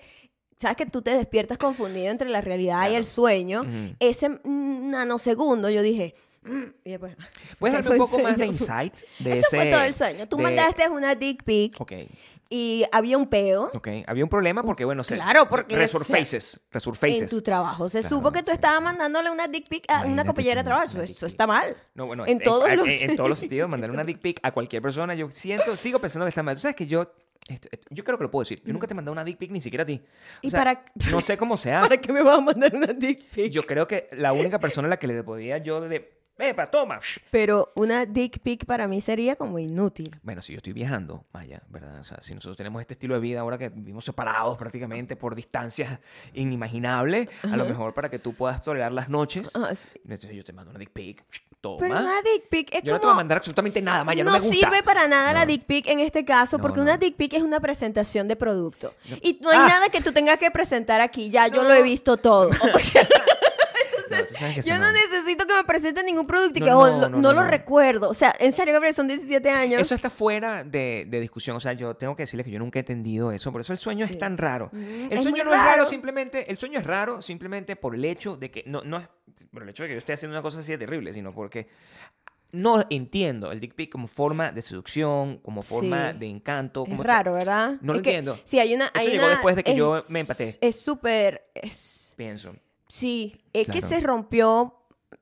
sabes 0.58 0.76
que 0.76 0.86
tú 0.86 1.02
te 1.02 1.10
despiertas 1.16 1.58
confundido 1.58 2.10
entre 2.10 2.28
la 2.28 2.40
realidad 2.40 2.82
y 2.82 2.86
Claro. 2.86 2.96
el 2.96 3.04
sueño. 3.04 3.60
Ujú. 3.62 3.94
Ese 3.98 4.28
mm, 4.28 4.90
nanosegundo 4.90 5.70
yo 5.70 5.82
dije, 5.82 6.14
mm, 6.42 6.62
y 6.84 6.90
después. 6.90 7.16
¿Puedes 7.58 7.74
darme 7.84 7.90
un 7.90 7.98
poco 7.98 8.18
más 8.18 8.36
de 8.36 8.44
sueño. 8.44 8.52
insight 8.52 8.94
de 9.18 9.38
Eso 9.38 9.46
ese... 9.48 9.56
fue 9.56 9.66
todo 9.70 9.82
el 9.82 9.94
sueño. 9.94 10.28
Tú 10.28 10.36
de- 10.36 10.42
mandaste 10.42 10.88
una 10.88 11.14
dick 11.14 11.42
pic 11.44 11.80
Ok, 11.80 11.92
y 12.52 12.84
había 12.90 13.16
un 13.16 13.28
peo. 13.28 13.70
ok. 13.72 13.88
Había 14.08 14.24
un 14.24 14.28
problema 14.28 14.64
porque, 14.64 14.84
bueno, 14.84 15.04
se... 15.04 15.14
Claro, 15.14 15.48
porque 15.48 15.76
Resurfaces. 15.76 16.54
En 16.56 16.60
Resurfaces. 16.72 17.30
tu 17.30 17.42
trabajo. 17.42 17.88
Se 17.88 18.00
Claro, 18.00 18.16
supo 18.16 18.32
que 18.32 18.40
tú 18.42 18.50
sí. 18.50 18.54
estabas 18.54 18.82
mandándole 18.82 19.30
una 19.30 19.46
dick 19.46 19.68
pic 19.68 19.84
a 19.88 19.92
una 19.98 20.00
Imagínate 20.00 20.26
compañera 20.26 20.60
de 20.62 20.64
trabajo. 20.66 20.94
una 20.94 21.04
Eso, 21.04 21.12
eso 21.12 21.26
está 21.26 21.46
mal. 21.46 21.76
No, 21.94 22.06
bueno, 22.08 22.26
En 22.26 22.40
todos 22.40 22.68
en, 22.68 22.76
los- 22.78 22.88
en 22.88 23.14
todos 23.14 23.30
los 23.30 23.38
sentidos, 23.38 23.68
mandar 23.70 23.90
una 23.92 24.02
dick 24.02 24.18
pic 24.18 24.40
a 24.42 24.50
cualquier 24.50 24.82
persona, 24.82 25.14
yo 25.14 25.30
siento, 25.30 25.76
sigo 25.76 26.00
pensando 26.00 26.24
que 26.26 26.30
está 26.30 26.42
mal. 26.42 26.56
Tú 26.56 26.62
sabes 26.62 26.74
que 26.74 26.88
yo, 26.88 27.12
esto- 27.54 27.68
esto- 27.72 27.86
yo 27.90 28.04
creo 28.04 28.16
que 28.18 28.24
lo 28.24 28.30
puedo 28.30 28.42
decir. 28.42 28.62
Yo 28.64 28.72
nunca 28.72 28.86
te 28.86 28.92
he 28.92 28.96
mandado 28.96 29.12
una 29.12 29.24
dick 29.24 29.38
pic 29.38 29.50
ni 29.50 29.60
siquiera 29.60 29.82
a 29.82 29.86
ti. 29.86 30.00
O 30.04 30.38
¿Y 30.42 30.50
sea, 30.50 30.60
para- 30.60 30.84
No 31.10 31.20
sé 31.20 31.36
cómo 31.36 31.56
se 31.58 31.72
hace. 31.72 31.88
¿Para 31.88 32.00
qué 32.00 32.12
me 32.12 32.22
vas 32.22 32.38
a 32.38 32.40
mandar 32.40 32.74
una 32.74 32.88
dick 32.92 33.24
pic? 33.34 33.50
Yo 33.52 33.64
creo 33.64 33.86
que 33.86 34.08
la 34.12 34.32
única 34.32 34.58
persona 34.58 34.86
a 34.86 34.90
la 34.90 34.98
que 34.98 35.06
le 35.06 35.22
podía 35.22 35.58
yo 35.58 35.80
de, 35.80 36.08
¡Epa, 36.40 36.66
toma! 36.66 36.98
Pero 37.30 37.70
una 37.74 38.06
dick 38.06 38.40
pic 38.40 38.64
para 38.64 38.88
mí 38.88 39.00
sería 39.00 39.36
como 39.36 39.58
inútil. 39.58 40.18
Bueno, 40.22 40.42
si 40.42 40.52
yo 40.52 40.56
estoy 40.58 40.72
viajando, 40.72 41.24
vaya, 41.32 41.62
¿verdad? 41.68 41.98
O 42.00 42.04
sea, 42.04 42.18
si 42.22 42.34
nosotros 42.34 42.56
tenemos 42.56 42.80
este 42.80 42.94
estilo 42.94 43.14
de 43.14 43.20
vida 43.20 43.40
ahora 43.40 43.58
que 43.58 43.68
vivimos 43.68 44.04
separados 44.04 44.56
prácticamente 44.58 45.16
por 45.16 45.34
distancias 45.34 45.98
inimaginables, 46.32 47.28
a 47.42 47.56
lo 47.56 47.64
mejor 47.64 47.94
para 47.94 48.08
que 48.10 48.18
tú 48.18 48.34
puedas 48.34 48.62
tolerar 48.62 48.92
las 48.92 49.08
noches, 49.08 49.50
Ah, 49.54 49.74
sí. 49.74 49.88
entonces 50.04 50.36
yo 50.36 50.44
te 50.44 50.52
mando 50.52 50.70
una 50.70 50.78
dick 50.78 50.90
pic, 50.90 51.22
toma. 51.60 51.76
Pero 51.80 51.94
una 52.00 52.22
dick 52.22 52.48
pic 52.48 52.74
es 52.74 52.82
yo 52.82 52.92
no 52.92 52.98
te 52.98 53.02
como... 53.02 53.12
voy 53.12 53.12
a 53.12 53.16
mandar 53.22 53.38
absolutamente 53.38 53.82
nada, 53.82 54.02
Maya, 54.04 54.24
no, 54.24 54.30
no 54.32 54.38
me 54.38 54.42
gusta. 54.42 54.54
sirve 54.56 54.82
para 54.82 55.06
nada 55.08 55.32
la 55.32 55.40
No. 55.40 55.46
dick 55.46 55.64
pic 55.64 55.86
en 55.88 56.00
este 56.00 56.24
caso, 56.24 56.56
No, 56.56 56.62
porque 56.62 56.80
una 56.80 56.96
dick 56.96 57.16
pic 57.16 57.34
es 57.34 57.42
una 57.42 57.60
presentación 57.60 58.28
de 58.28 58.36
producto. 58.36 58.94
Y 59.22 59.38
no 59.42 59.50
hay 59.50 59.58
Ah. 59.58 59.66
nada 59.68 59.88
que 59.88 60.00
tú 60.00 60.12
tengas 60.12 60.38
que 60.38 60.50
presentar 60.50 61.00
aquí, 61.00 61.30
ya 61.30 61.48
yo 61.48 61.62
lo 61.64 61.74
he 61.74 61.82
visto 61.82 62.16
todo. 62.16 62.50
O 62.74 62.78
sea, 62.78 63.06
No, 64.10 64.16
sabes 64.38 64.54
que 64.56 64.62
yo 64.62 64.78
no 64.78 64.92
necesito 64.92 65.46
que 65.46 65.54
me 65.54 65.64
presenten 65.64 66.06
ningún 66.06 66.26
producto 66.26 66.58
y 66.58 66.60
No, 66.60 66.66
que 66.66 66.70
no, 66.72 66.86
lo- 66.86 66.92
no, 67.00 67.08
no 67.08 67.18
no, 67.20 67.32
lo 67.32 67.42
no. 67.44 67.48
recuerdo. 67.50 68.08
O 68.08 68.14
sea, 68.14 68.34
en 68.38 68.52
serio, 68.52 68.72
Gabriel, 68.74 68.94
son 68.94 69.08
17 69.08 69.50
años. 69.50 69.80
Eso 69.80 69.94
está 69.94 70.10
fuera 70.10 70.64
de, 70.64 71.06
de 71.08 71.20
discusión. 71.20 71.56
O 71.56 71.60
sea, 71.60 71.72
yo 71.72 71.94
tengo 71.96 72.16
que 72.16 72.24
decirles 72.24 72.44
que 72.44 72.50
yo 72.50 72.58
nunca 72.58 72.78
he 72.78 72.80
entendido 72.80 73.32
eso. 73.32 73.52
Por 73.52 73.60
eso 73.60 73.72
el 73.72 73.78
sueño 73.78 74.06
Sí. 74.06 74.14
es 74.14 74.18
tan 74.18 74.36
raro. 74.38 74.70
Mm, 74.72 74.76
el 75.06 75.12
es 75.12 75.22
sueño 75.22 75.44
no 75.44 75.52
es 75.52 75.58
raro 75.58 75.70
raro. 75.70 75.86
simplemente. 75.86 76.50
El 76.50 76.56
sueño 76.58 76.78
es 76.80 76.86
raro 76.86 77.22
simplemente 77.22 77.76
por 77.76 77.94
el 77.94 78.04
hecho 78.04 78.36
de 78.36 78.50
que. 78.50 78.64
No, 78.66 78.82
no 78.84 78.98
es 78.98 79.08
por 79.52 79.62
el 79.62 79.68
hecho 79.68 79.82
de 79.84 79.88
que 79.90 79.94
yo 79.94 79.98
esté 79.98 80.12
haciendo 80.12 80.34
una 80.36 80.42
cosa 80.42 80.60
así 80.60 80.72
de 80.72 80.78
terrible, 80.78 81.12
sino 81.12 81.32
porque. 81.34 81.68
No 82.52 82.84
entiendo 82.90 83.52
el 83.52 83.60
dick 83.60 83.74
pic 83.76 83.92
como 83.92 84.08
forma 84.08 84.50
de 84.50 84.60
seducción, 84.60 85.38
como 85.38 85.62
forma 85.62 86.10
Sí. 86.12 86.18
de 86.18 86.26
encanto. 86.26 86.82
Es 86.82 86.90
como 86.90 87.04
raro, 87.04 87.34
¿verdad? 87.34 87.76
No 87.80 87.92
lo 87.92 88.00
Es 88.00 88.02
que- 88.02 88.10
entiendo. 88.10 88.40
Sí, 88.42 88.58
hay 88.58 88.74
una... 88.74 88.86
Eso 88.86 88.92
hay 88.98 89.06
llegó 89.06 89.22
una- 89.26 89.30
después 89.34 89.54
de 89.54 89.62
que 89.62 89.76
yo 89.76 89.98
es- 89.98 90.10
me 90.10 90.18
empaté. 90.18 90.58
Es 90.60 90.80
súper... 90.80 91.48
Es, 91.54 92.12
Pienso. 92.16 92.52
Sí, 92.90 93.40
es 93.52 93.66
que 93.68 93.80
se 93.80 94.00
rompió... 94.00 94.74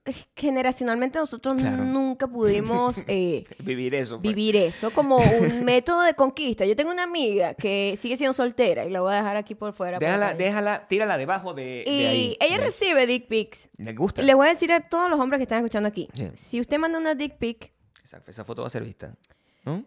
es- 0.04 0.26
Generacionalmente 0.36 1.18
nosotros 1.18 1.56
Claro. 1.60 1.84
nunca 1.84 2.26
pudimos 2.26 3.04
eh, 3.08 3.44
Vivir 3.60 3.94
eso. 3.94 4.20
pues. 4.20 4.34
vivir 4.34 4.56
eso 4.56 4.90
como 4.90 5.16
un 5.18 5.64
método 5.64 6.02
de 6.02 6.14
conquista. 6.14 6.64
Yo 6.66 6.74
tengo 6.76 6.90
una 6.90 7.02
amiga 7.04 7.52
que 7.54 7.94
sigue 7.98 8.16
siendo 8.16 8.32
soltera 8.32 8.84
y 8.86 8.90
la 8.90 9.00
voy 9.02 9.12
a 9.12 9.16
dejar 9.16 9.36
aquí 9.36 9.54
por 9.54 9.72
fuera. 9.74 9.98
Déjala, 9.98 10.36
que- 10.36 10.44
déjala, 10.44 10.86
tírala 10.88 11.16
debajo 11.18 11.52
de, 11.54 11.84
de 11.86 11.92
Y 11.92 12.04
ahí. 12.06 12.36
ella 12.40 12.56
recibe 12.58 13.06
dick 13.06 13.28
pics. 13.28 13.68
Le 13.76 13.92
gusta. 13.94 14.22
Les 14.22 14.34
voy 14.34 14.46
a 14.46 14.50
decir 14.50 14.72
a 14.72 14.80
todos 14.88 15.08
los 15.10 15.20
hombres 15.20 15.38
que 15.38 15.42
están 15.44 15.58
escuchando 15.58 15.88
aquí. 15.88 16.08
Si 16.36 16.58
usted 16.60 16.78
manda 16.78 16.98
una 16.98 17.14
dick 17.14 17.36
pic, 17.36 17.72
Esa, 18.02 18.22
esa 18.26 18.44
foto 18.44 18.62
va 18.62 18.68
a 18.68 18.70
ser 18.70 18.82
vista. 18.84 19.14
¿No? 19.64 19.84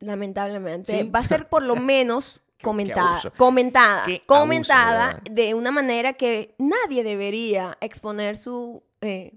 lamentablemente, 0.00 0.98
Sí. 1.02 1.08
va 1.10 1.18
a 1.18 1.24
ser 1.24 1.48
por 1.48 1.62
lo 1.62 1.76
menos 1.76 2.40
comentada. 2.62 3.20
comentada. 3.36 4.04
Qué 4.04 4.22
comentada 4.26 5.10
abuso, 5.10 5.22
de 5.32 5.54
una 5.54 5.70
manera 5.70 6.12
que 6.14 6.54
nadie 6.58 7.02
debería 7.04 7.76
exponer 7.80 8.36
su, 8.36 8.82
eh, 9.00 9.34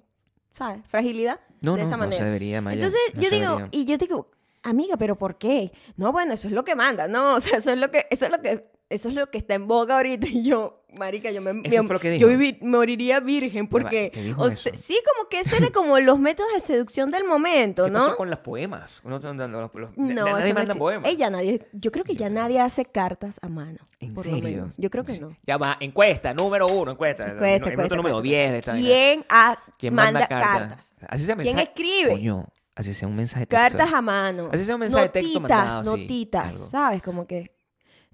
¿sabes? 0.52 0.82
Fragilidad 0.88 1.40
No, 1.62 1.74
de 1.76 1.82
no, 1.82 1.88
esa 1.88 1.98
no 1.98 2.04
manera. 2.04 2.18
se 2.18 2.26
debería, 2.26 2.62
Maya. 2.62 2.76
Entonces 2.76 3.00
no 3.16 3.22
yo 3.22 3.30
digo, 3.30 3.50
debería. 3.58 3.70
y 3.72 3.86
yo 3.86 3.98
digo, 3.98 4.32
amiga, 4.64 4.98
pero 4.98 5.18
¿por 5.18 5.38
qué? 5.38 5.72
No, 5.98 6.12
bueno, 6.12 6.34
eso 6.34 6.48
es 6.48 6.54
lo 6.54 6.64
que 6.64 6.76
manda, 6.76 7.08
no, 7.08 7.36
o 7.38 7.40
sea, 7.42 7.58
eso 7.58 7.72
es 7.72 7.80
lo 7.80 7.92
que, 7.92 8.08
eso 8.10 8.26
es 8.26 8.32
lo 8.32 8.42
que, 8.42 8.70
eso 8.90 9.10
es 9.10 9.16
lo 9.16 9.30
que 9.32 9.38
está 9.40 9.56
en 9.56 9.68
boga 9.68 9.96
ahorita 9.98 10.28
y 10.30 10.44
yo, 10.44 10.83
marica, 10.98 11.32
yo 11.32 11.42
me, 11.42 11.52
Eso 11.68 11.82
me- 11.82 11.88
fue 11.88 11.94
lo 11.96 12.00
que 12.00 12.20
yo 12.20 12.28
vivi- 12.30 12.58
moriría 12.62 13.20
virgen 13.20 13.68
porque, 13.68 14.12
¿qué 14.14 14.24
dijo 14.24 14.42
o 14.42 14.48
eso? 14.48 14.62
sea, 14.64 14.76
sí, 14.76 14.98
como 15.16 15.30
que 15.30 15.40
ese 15.42 15.58
era 15.58 15.70
como 15.74 16.00
los 16.00 16.20
métodos 16.20 16.52
de 16.54 16.60
seducción 16.60 17.12
del 17.12 17.24
momento, 17.26 17.86
¿Qué 17.86 17.92
¿no? 17.92 18.00
pasó 18.06 18.16
con 18.18 18.30
los 18.30 18.40
poemas? 18.40 18.92
No, 19.04 19.20
los- 19.20 19.24
los- 19.24 19.98
nadie 19.98 20.22
eso 20.22 20.48
no 20.50 20.54
manda 20.54 20.74
exi- 20.76 20.78
poemas. 20.78 21.10
Ella 21.12 21.30
nadie, 21.30 21.68
yo 21.74 21.92
creo 21.92 22.04
que 22.06 22.16
ya 22.16 22.30
nadie 22.30 22.60
hace 22.60 22.86
cartas 22.86 23.40
a 23.42 23.50
mano. 23.50 23.80
¿En 24.00 24.14
por 24.14 24.26
lo 24.26 24.34
serio? 24.36 24.50
menos. 24.50 24.78
Yo 24.78 24.90
creo 24.90 25.04
que 25.04 25.20
no. 25.20 25.36
Ya 25.46 25.58
va, 25.58 25.78
encuesta, 25.80 26.34
número 26.34 26.68
uno, 26.68 26.92
encuesta. 26.92 27.28
Encuesta, 27.30 27.70
número 27.72 27.96
encuesta. 27.96 28.22
10 28.22 28.52
de 28.52 28.58
esta 28.60 28.72
vaina. 28.74 28.86
¿Quién, 28.88 29.26
ha- 29.30 29.58
¿Quién 29.78 29.94
manda, 29.94 30.28
cartas? 30.28 30.60
cartas? 30.60 30.94
Así 31.08 31.24
sea 31.24 31.36
¿Quién 31.36 31.56
mensaje- 31.56 31.64
escribe? 31.76 32.10
Coño, 32.12 32.48
así 32.76 32.94
sea 32.94 33.08
un 33.08 33.16
mensaje 33.16 33.42
de 33.42 33.48
texto. 33.48 33.78
Cartas 33.78 33.94
a 33.94 34.02
mano. 34.02 34.50
Así 34.52 34.64
sea 34.66 34.76
un 34.76 34.82
mensaje 34.82 35.04
de 35.06 35.10
texto 35.10 35.40
notitas, 35.40 35.58
mandado, 35.68 35.96
sí, 35.96 36.02
notitas, 36.02 36.54
algo. 36.56 36.66
¿sabes? 36.68 37.04
Como 37.04 37.28
que... 37.28 37.56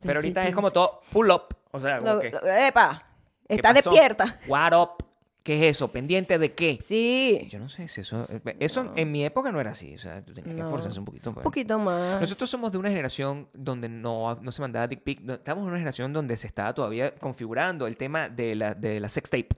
Pero 0.01 0.19
ahorita 0.19 0.47
es 0.47 0.55
como 0.55 0.71
todo 0.71 1.01
pull 1.11 1.29
up. 1.31 1.55
O 1.71 1.79
sea, 1.79 1.99
como 1.99 2.13
Lo- 2.13 2.19
que, 2.19 2.31
lo- 2.31 2.45
epa, 2.47 3.03
¿qué 3.47 3.55
está 3.55 3.73
pasó? 3.73 3.89
despierta. 3.91 4.39
What 4.47 4.73
up? 4.79 5.05
¿Qué 5.43 5.55
es 5.69 5.77
eso? 5.77 5.87
¿Pendiente 5.91 6.37
de 6.37 6.53
qué? 6.53 6.77
Sí, 6.81 7.47
Yo 7.49 7.57
no 7.59 7.69
sé 7.69 7.87
si 7.87 8.01
eso... 8.01 8.27
Eso 8.59 8.91
en 8.95 9.11
mi 9.11 9.23
época 9.25 9.51
no 9.51 9.59
era 9.59 9.71
así. 9.71 9.95
O 9.95 9.97
sea, 9.97 10.23
tú 10.23 10.33
tenías 10.33 10.53
que 10.53 10.61
No. 10.61 10.67
esforzarse 10.67 10.99
un 10.99 11.05
poquito. 11.05 11.29
un 11.29 11.33
pues. 11.35 11.43
poquito 11.43 11.79
más. 11.79 12.19
Nosotros 12.21 12.49
somos 12.49 12.71
de 12.71 12.77
una 12.77 12.89
generación 12.89 13.47
donde 13.53 13.87
no, 13.89 14.35
no 14.35 14.51
se 14.51 14.61
mandaba 14.61 14.87
dick 14.87 15.01
pic. 15.01 15.21
no- 15.21 15.35
Estamos 15.35 15.63
en 15.63 15.69
una 15.69 15.77
generación 15.77 16.11
donde 16.13 16.35
se 16.37 16.45
estaba 16.45 16.73
todavía 16.75 17.15
configurando 17.15 17.87
el 17.87 17.95
tema 17.97 18.29
de 18.29 18.53
la, 18.55 18.75
de 18.75 18.99
la 18.99 19.09
sex 19.09 19.29
tape. 19.29 19.49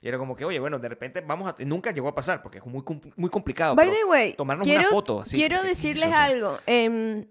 Y 0.00 0.08
era 0.08 0.18
como 0.18 0.34
que, 0.34 0.44
oye, 0.44 0.58
bueno, 0.58 0.78
de 0.78 0.88
repente 0.88 1.20
vamos 1.20 1.52
a... 1.52 1.64
Nunca 1.64 1.92
llegó 1.92 2.08
a 2.08 2.14
pasar 2.14 2.42
porque 2.42 2.58
es 2.58 2.66
muy, 2.66 2.82
muy 3.16 3.30
complicado. 3.30 3.76
By 3.76 3.88
the 3.90 4.04
way, 4.04 4.32
tomarnos 4.32 4.66
quiero, 4.66 4.80
una 4.80 4.90
foto 4.90 5.20
así. 5.20 5.36
quiero 5.36 5.62
decirles 5.62 6.12
algo. 6.12 6.58
em, 6.66 7.26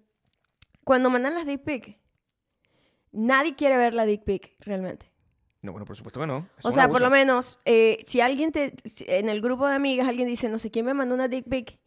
cuando 0.85 1.09
mandan 1.09 1.33
las 1.33 1.45
dick 1.45 1.63
pic, 1.63 1.97
nadie 3.15 3.55
quiere 3.55 3.77
ver 3.77 3.93
la 3.93 4.05
dick 4.05 4.23
pic 4.23 4.53
realmente. 4.59 5.11
No, 5.61 5.71
bueno, 5.71 5.85
por 5.85 5.95
supuesto 5.95 6.19
que 6.19 6.27
no. 6.27 6.47
Es 6.59 6.65
O 6.65 6.71
sea, 6.71 6.87
por 6.87 7.01
lo 7.01 7.09
menos, 7.09 7.57
eh, 7.65 7.99
si 8.05 8.21
alguien 8.21 8.51
te, 8.51 8.75
si 8.85 9.03
en 9.07 9.29
el 9.29 9.41
grupo 9.41 9.67
de 9.67 9.73
amigas 9.75 10.07
alguien 10.07 10.27
dice, 10.27 10.47
no 10.47 10.59
sé 10.59 10.69
quién 10.69 10.85
me 10.85 10.93
mandó 10.93 11.15
una 11.15 11.27
dick 11.27 11.49
pic, 11.49 11.79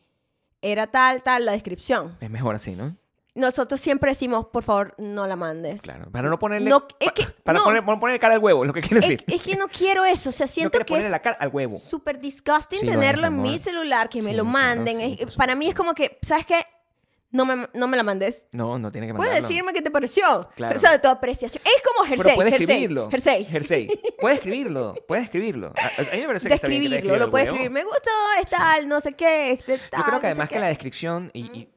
era 0.63 0.89
tal, 0.89 1.23
tal, 1.23 1.45
la 1.45 1.53
descripción. 1.53 2.17
Es 2.21 2.29
mejor 2.29 2.57
así, 2.57 2.73
¿no? 2.75 2.97
Nosotros 3.37 3.79
siempre 3.79 4.11
decimos, 4.11 4.47
por 4.53 4.65
favor, 4.65 4.97
no 4.99 5.29
la 5.29 5.37
mandes. 5.37 5.83
Claro. 5.83 6.11
Para 6.11 6.29
no 6.29 6.41
ponerle... 6.41 6.69
No, 6.71 6.89
es 6.99 7.13
que- 7.13 7.25
para 7.45 7.61
no. 7.61 7.65
poner, 7.65 7.85
ponerle 7.85 8.19
cara 8.19 8.35
al 8.35 8.41
huevo, 8.43 8.65
lo 8.65 8.73
que 8.73 8.81
quiere 8.81 9.01
decir. 9.01 9.23
es 9.29 9.41
que 9.43 9.55
no 9.55 9.69
quiero 9.69 10.05
eso, 10.05 10.31
o 10.31 10.33
sea, 10.33 10.47
no 10.47 10.53
siento 10.53 10.71
quiere 10.73 10.85
que 10.87 10.89
ponerle 10.95 11.07
es 11.07 11.13
la 11.13 11.23
cara 11.23 11.37
al 11.39 11.51
huevo. 11.53 11.79
súper 11.79 12.19
disgusting 12.19 12.81
Sí, 12.81 12.87
tenerlo 12.87 13.29
en 13.29 13.41
mi 13.41 13.61
celular, 13.61 14.09
que 14.09 14.23
me 14.23 14.35
lo 14.35 14.43
claro, 14.43 14.53
manden. 14.53 14.99
sí, 14.99 15.25
para 15.37 15.55
mí 15.55 15.69
es 15.69 15.75
como 15.77 15.95
que, 15.95 16.19
¿sabes 16.21 16.47
qué? 16.47 16.67
No 17.31 17.45
me, 17.45 17.69
no 17.75 17.89
me 17.89 17.97
la 17.99 18.03
mandes. 18.03 18.49
No, 18.53 18.79
no 18.79 18.91
tiene 18.91 19.07
que 19.07 19.13
Puedes 19.15 19.33
mandarlo. 19.35 19.49
decirme 19.49 19.73
qué 19.75 19.83
te 19.83 19.91
pareció. 19.91 20.49
Claro. 20.57 20.77
O 20.77 20.81
sea, 20.81 20.93
de 20.93 20.99
tu 20.99 21.09
apreciación. 21.09 21.63
Es 21.65 21.83
como 21.83 22.09
Pero 22.09 22.17
Jersey. 22.23 22.35
puede 22.37 22.51
Jersey, 22.51 22.65
escribirlo. 22.67 23.11
Jersey. 23.11 23.45
Jersey. 23.45 23.89
Puede 24.19 24.35
escribirlo. 24.37 24.95
Puede 25.07 25.23
escribirlo. 25.23 25.73
A, 25.77 25.87
a 26.01 26.15
mí 26.15 26.21
me 26.23 26.27
parece 26.27 26.49
que 26.49 26.55
está 26.55 26.69
bien 26.69 26.83
que 26.83 26.89
Describirlo, 26.89 27.19
lo 27.19 27.25
el 27.27 27.31
puede 27.31 27.45
huevo. 27.45 27.57
escribir. 27.57 27.71
Me 27.73 27.85
gustó, 27.85 28.11
es 28.41 28.51
tal, 28.51 28.89
no 28.89 29.01
sé 29.01 29.13
qué, 29.13 29.51
este 29.53 29.79
tal. 29.91 30.01
Yo 30.01 30.07
creo 30.07 30.07
que 30.07 30.13
no 30.15 30.21
sé 30.21 30.27
además 30.29 30.49
que 30.49 30.59
la 30.59 30.67
descripción 30.69 31.31
y, 31.35 31.69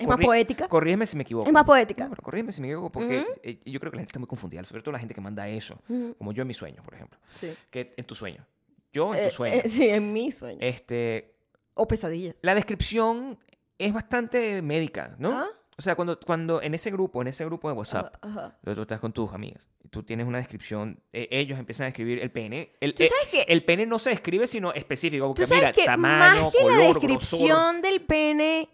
Es 0.00 0.06
más 0.06 0.18
poética. 0.18 0.68
Corrígeme 0.68 1.06
si 1.06 1.16
me 1.18 1.22
equivoco. 1.24 1.46
Es 1.48 1.52
más 1.52 1.64
poética. 1.64 2.04
No, 2.04 2.10
pero 2.10 2.22
corrígeme 2.22 2.52
si 2.52 2.62
me 2.62 2.68
equivoco 2.68 2.90
porque 2.92 3.26
eh, 3.42 3.60
yo 3.66 3.78
creo 3.80 3.90
que 3.92 3.96
la 3.96 4.00
gente 4.00 4.10
está 4.12 4.18
muy 4.20 4.28
confundida, 4.28 4.64
sobre 4.64 4.82
todo 4.82 4.92
la 4.92 4.98
gente 5.00 5.14
que 5.14 5.20
manda 5.20 5.46
eso, 5.48 5.78
como 6.16 6.32
yo 6.32 6.40
en 6.42 6.48
mis 6.48 6.56
sueños, 6.56 6.82
por 6.82 6.94
ejemplo. 6.94 7.18
Sí. 7.38 7.54
Que 7.70 7.92
en 7.96 8.04
tu 8.06 8.14
sueño. 8.14 8.46
Yo 8.90 9.14
en 9.14 9.20
Eh, 9.24 9.28
tu 9.28 9.34
sueño. 9.34 9.54
eh, 9.56 9.68
sí, 9.68 9.86
en 9.88 10.12
mi 10.14 10.32
sueño. 10.32 10.58
Este, 10.62 11.34
o 11.74 11.86
pesadillas. 11.86 12.36
la 12.40 12.54
descripción 12.54 13.38
es 13.78 13.92
bastante 13.92 14.62
médica, 14.62 15.14
¿no? 15.18 15.30
Ah. 15.32 15.46
O 15.76 15.82
sea, 15.82 15.96
cuando, 15.96 16.18
cuando 16.20 16.62
en 16.62 16.72
ese 16.74 16.90
grupo, 16.92 17.20
en 17.20 17.26
ese 17.28 17.44
grupo 17.44 17.68
de 17.68 17.74
WhatsApp, 17.74 18.14
Ajá. 18.22 18.56
tú 18.62 18.80
estás 18.82 19.00
con 19.00 19.12
tus 19.12 19.32
amigas, 19.32 19.66
tú 19.90 20.04
tienes 20.04 20.24
una 20.26 20.38
descripción, 20.38 21.00
eh, 21.12 21.26
ellos 21.32 21.58
empiezan 21.58 21.86
a 21.86 21.88
escribir 21.88 22.20
el 22.20 22.30
pene. 22.30 22.70
El, 22.80 22.94
¿Tú 22.94 23.02
eh, 23.02 23.08
sabes 23.08 23.44
el 23.48 23.64
pene 23.64 23.84
no 23.84 23.98
se 23.98 24.12
escribe 24.12 24.46
sino 24.46 24.72
específico, 24.72 25.24
Tú 25.26 25.30
porque 25.30 25.46
sabes 25.46 25.62
mira, 25.64 25.72
que 25.72 25.84
tamaño, 25.84 26.42
más 26.44 26.52
que 26.52 26.58
color, 26.62 26.70
la 26.78 26.84
grosor. 26.90 27.00
descripción 27.08 27.82
del 27.82 28.00
pene, 28.02 28.68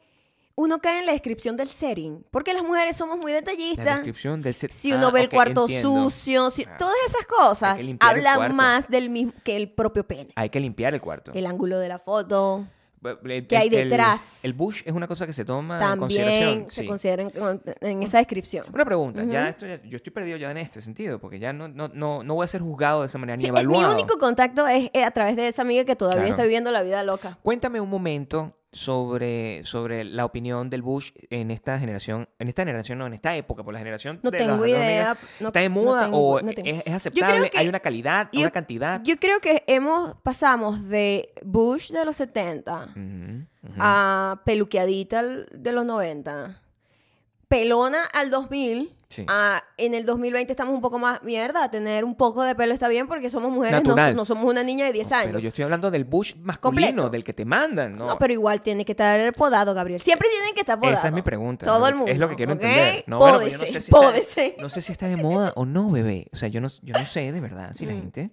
uno 0.57 0.79
cae 0.81 0.99
en 1.01 1.07
la 1.07 1.13
descripción 1.13 1.57
del 1.57 1.69
setting. 1.69 2.27
Porque 2.31 2.53
las 2.53 2.63
mujeres 2.63 2.95
somos 2.99 3.17
muy 3.17 3.33
La 3.33 3.39
detallistas. 3.39 3.87
descripción 3.97 4.43
del 4.43 4.53
set. 4.53 4.71
Si 4.71 4.93
uno 4.93 5.07
Ah, 5.09 5.11
ve 5.11 5.21
el 5.23 5.31
cuarto 5.31 5.63
entiendo. 5.63 5.89
sucio, 6.11 6.51
si- 6.51 6.65
Ah. 6.65 6.77
todas 6.77 6.97
esas 7.07 7.25
cosas 7.25 7.79
hablan 8.01 8.55
más 8.55 8.91
del 8.91 9.09
mismo 9.09 9.33
que 9.43 9.57
el 9.57 9.71
propio 9.73 10.07
pene. 10.07 10.33
Hay 10.37 10.51
que 10.51 10.61
limpiar 10.61 10.93
el 10.93 11.01
cuarto. 11.01 11.33
El 11.35 11.47
ángulo 11.47 11.79
de 11.79 11.89
la 11.89 11.99
foto 11.99 12.67
¿Qué 13.49 13.57
hay 13.57 13.69
el- 13.69 13.89
detrás? 13.89 14.45
El, 14.45 14.53
bush 14.53 14.83
es 14.85 14.93
una 14.93 15.07
cosa 15.09 15.27
que 15.27 15.33
se 15.33 15.45
toma 15.45 15.93
en 15.93 15.99
consideración. 15.99 16.41
también 16.51 16.71
se 16.71 16.81
sí. 16.83 16.87
considera 16.87 17.23
en, 17.23 17.33
en 17.81 18.03
esa 18.03 18.19
descripción. 18.19 18.67
Una 18.73 18.85
pregunta, 18.85 19.25
ya 19.25 19.49
esto 19.49 19.67
ya- 19.67 19.81
yo 19.83 19.97
estoy 19.97 20.13
perdido 20.13 20.37
ya 20.37 20.51
en 20.51 20.59
este 20.59 20.81
sentido, 20.83 21.19
porque 21.19 21.39
ya 21.39 21.53
no, 21.53 21.69
no, 21.69 21.89
no, 21.89 22.23
no 22.23 22.35
voy 22.35 22.45
a 22.45 22.49
ser 22.49 22.61
juzgado 22.61 23.01
de 23.01 23.07
esa 23.07 23.17
manera 23.19 23.39
Sí, 23.39 23.45
ni 23.45 23.49
es 23.49 23.53
mi 23.55 23.61
evaluado. 23.75 23.95
único 23.95 24.19
contacto 24.19 24.67
es 24.69 24.91
eh, 24.93 25.05
a 25.05 25.11
través 25.13 25.37
de 25.37 25.49
esa 25.49 25.63
amiga 25.63 25.85
que 25.85 25.97
todavía 25.97 26.21
Claro. 26.21 26.33
está 26.35 26.43
viviendo 26.43 26.71
la 26.71 26.83
vida 26.83 27.03
loca. 27.03 27.39
Cuéntame 27.43 27.81
un 27.81 27.89
momento 27.89 28.55
sobre, 28.73 29.65
sobre 29.65 30.05
la 30.05 30.25
opinión 30.25 30.71
del 30.71 30.83
Bush 30.83 31.11
en 31.31 31.51
esta 31.51 31.79
generación, 31.81 32.29
en 32.39 32.49
esta 32.49 32.63
generación, 32.63 32.99
no, 32.99 33.07
en 33.07 33.15
esta 33.15 33.35
época, 33.35 33.65
por 33.65 33.73
la 33.75 33.81
generación 33.81 34.21
No 34.23 34.31
de 34.31 34.39
tengo 34.39 34.65
idea, 34.67 35.17
no- 35.41 35.49
¿Está 35.49 35.61
de 35.61 35.69
no 35.69 35.75
moda 35.75 36.05
tengo- 36.05 36.19
o 36.37 36.41
no 36.41 36.53
tengo. 36.53 36.69
es, 36.69 36.95
aceptable? 36.95 37.51
que- 37.51 37.59
¿Hay 37.59 37.69
una 37.69 37.81
calidad, 37.81 38.29
yo- 38.33 38.41
una 38.43 38.51
cantidad? 38.51 39.03
Yo 39.03 39.17
creo 39.19 39.41
que 39.41 39.65
hemos 39.67 40.15
pasamos 40.23 40.89
de 40.89 41.33
Bush 41.43 41.91
de 41.91 42.05
los 42.05 42.15
70 42.17 42.85
Ujú, 42.95 43.47
ujú. 43.65 43.75
a 43.79 44.41
peluqueadita 44.45 45.23
de 45.23 45.73
los 45.73 45.85
90, 45.85 46.61
pelona 47.49 48.05
al 48.13 48.31
2000. 48.31 48.93
Sí. 49.11 49.25
a- 49.29 49.63
en 49.77 49.93
el 49.95 50.07
2020 50.07 50.53
estamos 50.53 50.73
un 50.73 50.81
poco 50.81 50.99
más 51.01 51.21
mierda, 51.25 51.69
tener 51.71 52.05
un 52.05 52.15
poco 52.15 52.45
de 52.45 52.55
pelo 52.55 52.73
está 52.73 52.87
bien 52.89 53.09
porque 53.09 53.29
somos 53.29 53.51
mujeres, 53.51 53.83
no, 53.83 53.89
Natural. 53.91 54.15
no 54.15 54.25
somos 54.25 54.45
una 54.49 54.63
niña 54.63 54.87
de 54.87 54.93
10 54.93 55.11
años. 55.11 55.27
Pero 55.27 55.41
yo 55.41 55.49
estoy 55.49 55.65
hablando 55.65 55.91
del 55.91 56.05
Bush 56.05 56.37
masculino, 56.37 56.87
Completo. 56.87 57.11
del 57.11 57.25
que 57.25 57.35
te 57.35 57.45
mandan, 57.45 57.97
¿no? 57.97 58.07
No, 58.07 58.19
pero 58.19 58.33
igual 58.33 58.63
tiene 58.63 58.85
que 58.85 58.93
estar 58.93 59.33
podado, 59.35 59.75
Gabriel. 59.75 60.01
Siempre 60.01 60.29
tienen 60.31 60.55
que 60.55 60.61
estar 60.61 60.79
podado. 60.79 60.97
Esa 60.97 61.09
es 61.09 61.15
mi 61.15 61.23
pregunta. 61.23 61.67
Todo 61.67 61.87
Es 61.87 61.91
el 61.93 61.97
mundo. 61.99 62.13
Es 62.13 62.19
lo 62.19 62.29
que 62.29 62.37
quiero 62.37 62.53
¿ok? 62.53 62.63
entender. 62.63 63.05
No, 63.09 63.19
bueno, 63.19 63.41
pues 63.41 63.51
yo 63.53 63.59
no 63.59 63.59
Pódese, 63.59 63.67
sé 63.67 63.81
si 63.81 63.91
está- 63.91 63.97
pódese. 64.01 64.57
No 64.61 64.69
sé 64.71 64.81
si 64.81 64.93
está 64.93 65.07
de 65.09 65.17
moda 65.17 65.53
o 65.57 65.67
no, 65.67 65.91
bebé. 65.91 66.29
O 66.33 66.37
sea, 66.37 66.49
yo 66.49 66.61
no, 66.61 66.69
yo 66.83 66.95
no 66.95 67.05
sé 67.05 67.33
de 67.33 67.41
verdad 67.41 67.73
si 67.75 67.87
la 67.87 67.93
Mm. 67.95 67.99
gente. 68.01 68.31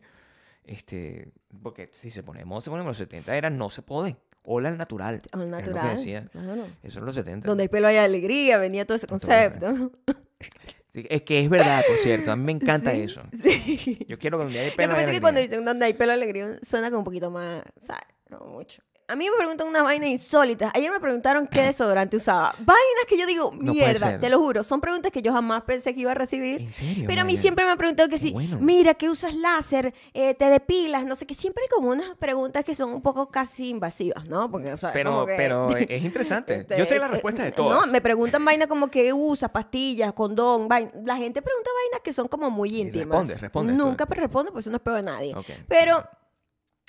Este, 0.63 1.31
porque 1.63 1.89
si 1.93 2.10
se 2.12 2.22
pone 2.22 2.39
de 2.41 2.46
moda, 2.46 2.62
se 2.62 2.69
pone 2.69 2.81
en 2.84 2.88
los 2.88 2.98
70, 2.98 3.36
era 3.36 3.50
no 3.50 3.69
se 3.72 3.81
puede. 3.81 4.17
Hola 4.43 4.69
al 4.69 4.77
natural. 4.77 5.22
Al 5.31 5.41
Era 5.41 5.50
lo 5.51 5.57
que 5.57 5.63
natural. 5.72 5.96
decía. 5.98 6.25
claro. 6.31 6.67
Eso 6.84 7.00
en 7.00 7.05
los 7.05 7.15
70. 7.15 7.48
Donde 7.48 7.63
hay 7.63 7.67
pelo 7.69 7.88
hay 7.88 7.98
alegría, 7.98 8.57
venía 8.57 8.86
todo 8.86 8.96
ese 8.96 9.07
eso. 9.07 9.91
Sí, 10.89 11.06
es 11.10 11.22
que 11.24 11.41
es 11.41 11.50
verdad, 11.50 11.84
por 11.88 11.98
cierto. 11.98 12.32
A 12.32 12.36
mí 12.36 12.44
me 12.46 12.51
encanta 12.53 12.91
Sí, 12.91 13.01
eso. 13.01 13.24
Sí. 13.34 14.00
Yo 14.08 14.17
quiero 14.17 14.38
que 14.38 14.46
donde 14.46 14.60
hay 14.60 14.70
Lo 14.70 14.75
pelo 14.75 14.94
haya 14.94 15.06
es 15.06 15.12
que 15.12 15.22
cuando 15.22 15.41
dicen 15.41 15.65
donde 15.65 15.86
hay 15.86 15.94
pelo 15.94 16.13
alegría 16.13 16.58
suena 16.63 16.89
como 16.89 17.00
un 17.00 17.06
poquito 17.06 17.29
más, 17.29 17.63
¿sabes? 17.77 18.03
No 18.29 18.39
mucho. 18.39 18.82
A 19.10 19.16
mí 19.16 19.26
me 19.30 19.38
preguntan 19.38 19.68
una 19.68 19.84
vaina 19.84 20.06
insólita. 20.06 20.70
Ayer 20.76 20.92
me 20.92 21.00
preguntaron 21.00 21.48
qué 21.48 21.62
desodorante 21.64 22.18
usaba. 22.18 22.54
Vainas 22.60 23.06
que 23.08 23.18
yo 23.18 23.26
digo, 23.26 23.54
mierda, 23.54 24.20
te 24.20 24.30
lo 24.30 24.38
juro. 24.38 24.64
Son 24.64 24.82
preguntas 24.82 25.14
que 25.14 25.22
yo 25.22 25.32
jamás 25.32 25.64
pensé 25.64 25.94
que 25.94 26.02
iba 26.02 26.12
a 26.12 26.14
recibir. 26.14 26.60
¿En 26.60 26.74
serio? 26.74 27.06
Pero 27.08 27.22
a 27.22 27.24
mí 27.24 27.38
siempre 27.38 27.64
me 27.64 27.72
han 27.72 27.78
preguntado 27.78 28.10
que 28.10 28.18
bueno. 28.32 28.60
mira, 28.60 28.96
que 28.96 29.10
usas 29.10 29.34
láser, 29.34 29.94
eh, 30.14 30.34
te 30.34 30.50
depilas, 30.50 31.06
no 31.06 31.16
sé 31.16 31.26
qué. 31.26 31.34
Siempre 31.34 31.64
hay 31.64 31.70
como 31.70 31.90
unas 31.90 32.18
preguntas 32.18 32.66
que 32.66 32.76
son 32.76 32.92
un 32.92 33.02
poco 33.02 33.30
casi 33.30 33.70
invasivas, 33.70 34.26
¿no? 34.26 34.52
Porque, 34.52 34.74
o 34.74 34.78
sea, 34.78 34.92
Pero, 34.92 35.26
que- 35.26 35.88
es 35.90 36.04
interesante. 36.04 36.68
Yo 36.78 36.84
sé 36.84 37.00
la 37.00 37.06
eh, 37.06 37.10
respuesta 37.10 37.44
de 37.44 37.50
eh, 37.50 37.54
todas. 37.54 37.86
No, 37.86 37.90
me 37.90 38.02
preguntan 38.02 38.44
vainas 38.44 38.68
como 38.68 38.90
que 38.92 39.14
usas, 39.14 39.50
pastillas, 39.52 40.12
condón, 40.12 40.68
vaina. 40.68 40.92
La 41.06 41.16
gente 41.16 41.42
pregunta 41.42 41.70
vainas 41.86 42.02
que 42.04 42.12
son 42.12 42.28
como 42.28 42.50
muy 42.52 42.78
íntimas. 42.78 43.20
responde, 43.20 43.36
responde 43.38 43.72
tú. 43.74 43.78
Nunca 43.78 44.06
pues, 44.06 44.20
respondo, 44.20 44.52
pues 44.52 44.64
eso 44.64 44.70
no 44.72 44.76
es 44.78 44.84
peor 44.84 44.98
de 44.98 45.04
nadie. 45.04 45.34
Pero 45.70 46.04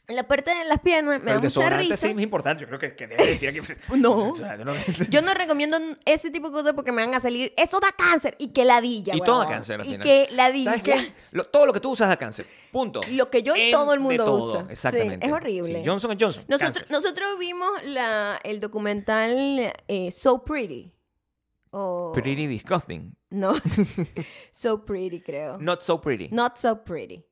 la 0.09 0.27
parte 0.27 0.55
de 0.55 0.65
las 0.65 0.79
piernas 0.81 1.21
me 1.21 1.27
Pero 1.27 1.41
da 1.41 1.45
mucha 1.49 1.71
risa. 1.71 1.97
sí 1.97 2.09
es 2.17 2.23
importante. 2.23 2.63
Yo 2.63 2.67
creo 2.69 2.79
que, 2.79 2.97
que 2.97 3.07
debe 3.07 3.27
decir 3.27 3.49
aquí. 3.51 3.61
No. 3.97 4.31
O 4.31 4.37
sea, 4.37 4.57
yo 4.57 4.65
no- 4.65 4.73
Yo 5.11 5.21
no 5.23 5.35
recomiendo 5.35 5.77
ese 6.07 6.31
tipo 6.31 6.49
de 6.49 6.55
cosas 6.55 6.73
porque 6.75 6.93
me 6.93 7.05
van 7.05 7.15
a 7.15 7.21
salir, 7.21 7.53
eso 7.57 7.79
da 7.79 7.89
cáncer 7.97 8.35
y 8.39 8.49
que 8.49 8.65
ladilla. 8.65 9.15
Y 9.15 9.21
todo 9.21 9.41
da 9.41 9.49
cáncer 9.49 9.81
al 9.81 9.87
Y 9.87 9.99
que 9.99 10.29
ladilla. 10.33 10.71
¿Sabes 10.77 10.83
qué? 10.83 11.13
Lo- 11.33 11.45
todo 11.45 11.67
lo 11.67 11.73
que 11.73 11.81
tú 11.81 11.91
usas 11.91 12.09
da 12.09 12.17
cáncer. 12.17 12.47
Punto. 12.73 13.01
Lo 13.13 13.29
que 13.31 13.43
yo 13.43 13.55
y 13.55 13.61
En- 13.61 13.73
todo 13.73 13.93
el 13.93 14.01
mundo 14.01 14.25
todo, 14.25 14.45
usa. 14.51 14.61
Sí, 14.63 14.73
Exactamente. 14.73 15.27
es 15.27 15.33
horrible. 15.33 15.83
Sí, 15.83 15.89
Johnson 15.89 16.17
Johnson. 16.19 16.45
Nosotros 16.89 17.39
vimos 17.39 17.71
la, 17.85 18.39
el 18.45 18.61
documental 18.61 19.73
eh, 19.89 20.11
So 20.11 20.43
Pretty. 20.45 20.93
O, 21.71 22.13
Pretty 22.15 22.47
disgusting. 22.47 23.15
No. 23.29 23.53
so 24.53 24.85
Pretty, 24.87 25.21
creo. 25.21 25.59
Not 25.59 25.83
so 25.83 26.01
pretty. 26.01 26.29
Not 26.33 26.57
So 26.57 26.83
Pretty. 26.83 27.25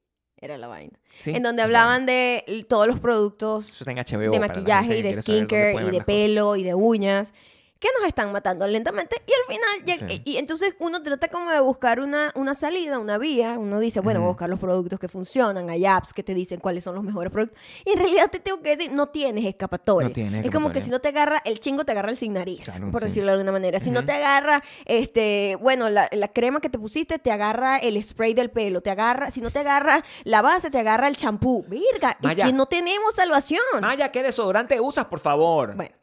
Era 0.47 0.59
la 0.59 0.69
vaina. 0.69 0.97
Sí, 1.19 1.33
En 1.35 1.43
donde 1.43 1.62
hablaban 1.62 2.07
de 2.07 2.45
todos 2.69 2.87
los 2.87 3.00
productos 3.00 3.83
HBO. 3.85 4.31
de 4.31 4.38
maquillaje 4.38 4.99
y 4.99 5.03
de 5.03 5.21
skincare 5.21 5.73
y 5.75 5.85
de 5.85 5.91
cosas. 5.91 6.05
pelo 6.05 6.55
y 6.57 6.62
de 6.62 6.75
uñas 6.75 7.33
que 7.78 7.88
nos 7.99 8.06
están 8.09 8.33
matando 8.33 8.66
lentamente 8.66 9.16
y 9.26 9.30
al 9.33 9.54
final 9.54 10.09
Sí. 10.09 10.23
y, 10.25 10.33
y 10.33 10.37
entonces 10.38 10.75
uno 10.78 11.02
trata 11.02 11.28
como 11.28 11.50
de 11.50 11.61
buscar 11.61 12.00
una, 12.00 12.33
una 12.35 12.54
salida, 12.54 12.99
una 12.99 13.18
vía, 13.18 13.56
uno 13.59 13.78
dice, 13.80 14.00
bueno, 14.00 14.21
voy 14.21 14.26
a 14.26 14.30
buscar 14.30 14.49
los 14.49 14.59
productos 14.59 14.99
que 14.99 15.09
funcionan, 15.09 15.68
hay 15.71 15.85
apps 15.87 16.12
que 16.14 16.23
te 16.23 16.33
dicen 16.35 16.59
cuáles 16.61 16.85
son 16.85 16.95
los 16.95 17.04
mejores 17.04 17.30
productos 17.33 17.59
y 17.85 17.90
en 17.90 17.99
realidad 17.99 18.30
te 18.30 18.40
tengo 18.40 18.61
que 18.62 18.71
decir, 18.76 18.92
no 18.92 19.09
tienes 19.09 19.45
escapatoria. 19.45 20.09
No 20.09 20.14
tienes 20.14 20.45
es 20.45 20.50
como 20.50 20.71
que 20.73 20.78
escapatoria. 20.78 20.85
si 20.85 20.90
no 20.90 21.00
te 21.00 21.09
agarra 21.09 21.42
el 21.45 21.61
chingo 21.61 21.85
te 21.85 21.92
agarra 21.92 22.11
el 22.11 22.16
sin 22.16 22.33
nariz, 22.33 22.66
por 22.92 23.02
sí. 23.02 23.09
decirlo 23.09 23.26
de 23.28 23.33
alguna 23.33 23.52
manera. 23.52 23.78
Si 23.80 23.90
no 23.90 24.04
te 24.04 24.12
agarra 24.12 24.62
este, 24.87 25.56
bueno, 25.61 25.90
la, 25.90 26.09
la 26.12 26.28
crema 26.28 26.61
que 26.61 26.68
te 26.71 26.78
pusiste 26.78 27.18
te 27.18 27.30
agarra 27.30 27.76
el 27.78 28.02
spray 28.02 28.35
del 28.35 28.50
pelo, 28.50 28.80
te 28.80 28.90
agarra, 28.90 29.30
si 29.30 29.40
no 29.40 29.50
te 29.50 29.59
agarra 29.61 30.02
la 30.25 30.42
base 30.42 30.71
te 30.71 30.78
agarra 30.78 31.09
el 31.09 31.16
champú. 31.16 31.64
Virga, 31.68 32.16
Maya. 32.23 32.47
que 32.47 32.52
no 32.52 32.66
tenemos 32.66 33.14
salvación. 33.14 33.61
Maya, 33.80 34.11
¿qué 34.12 34.23
desodorante 34.23 34.80
usas, 34.80 35.04
por 35.06 35.21
favor? 35.21 35.75
Bueno, 35.76 35.95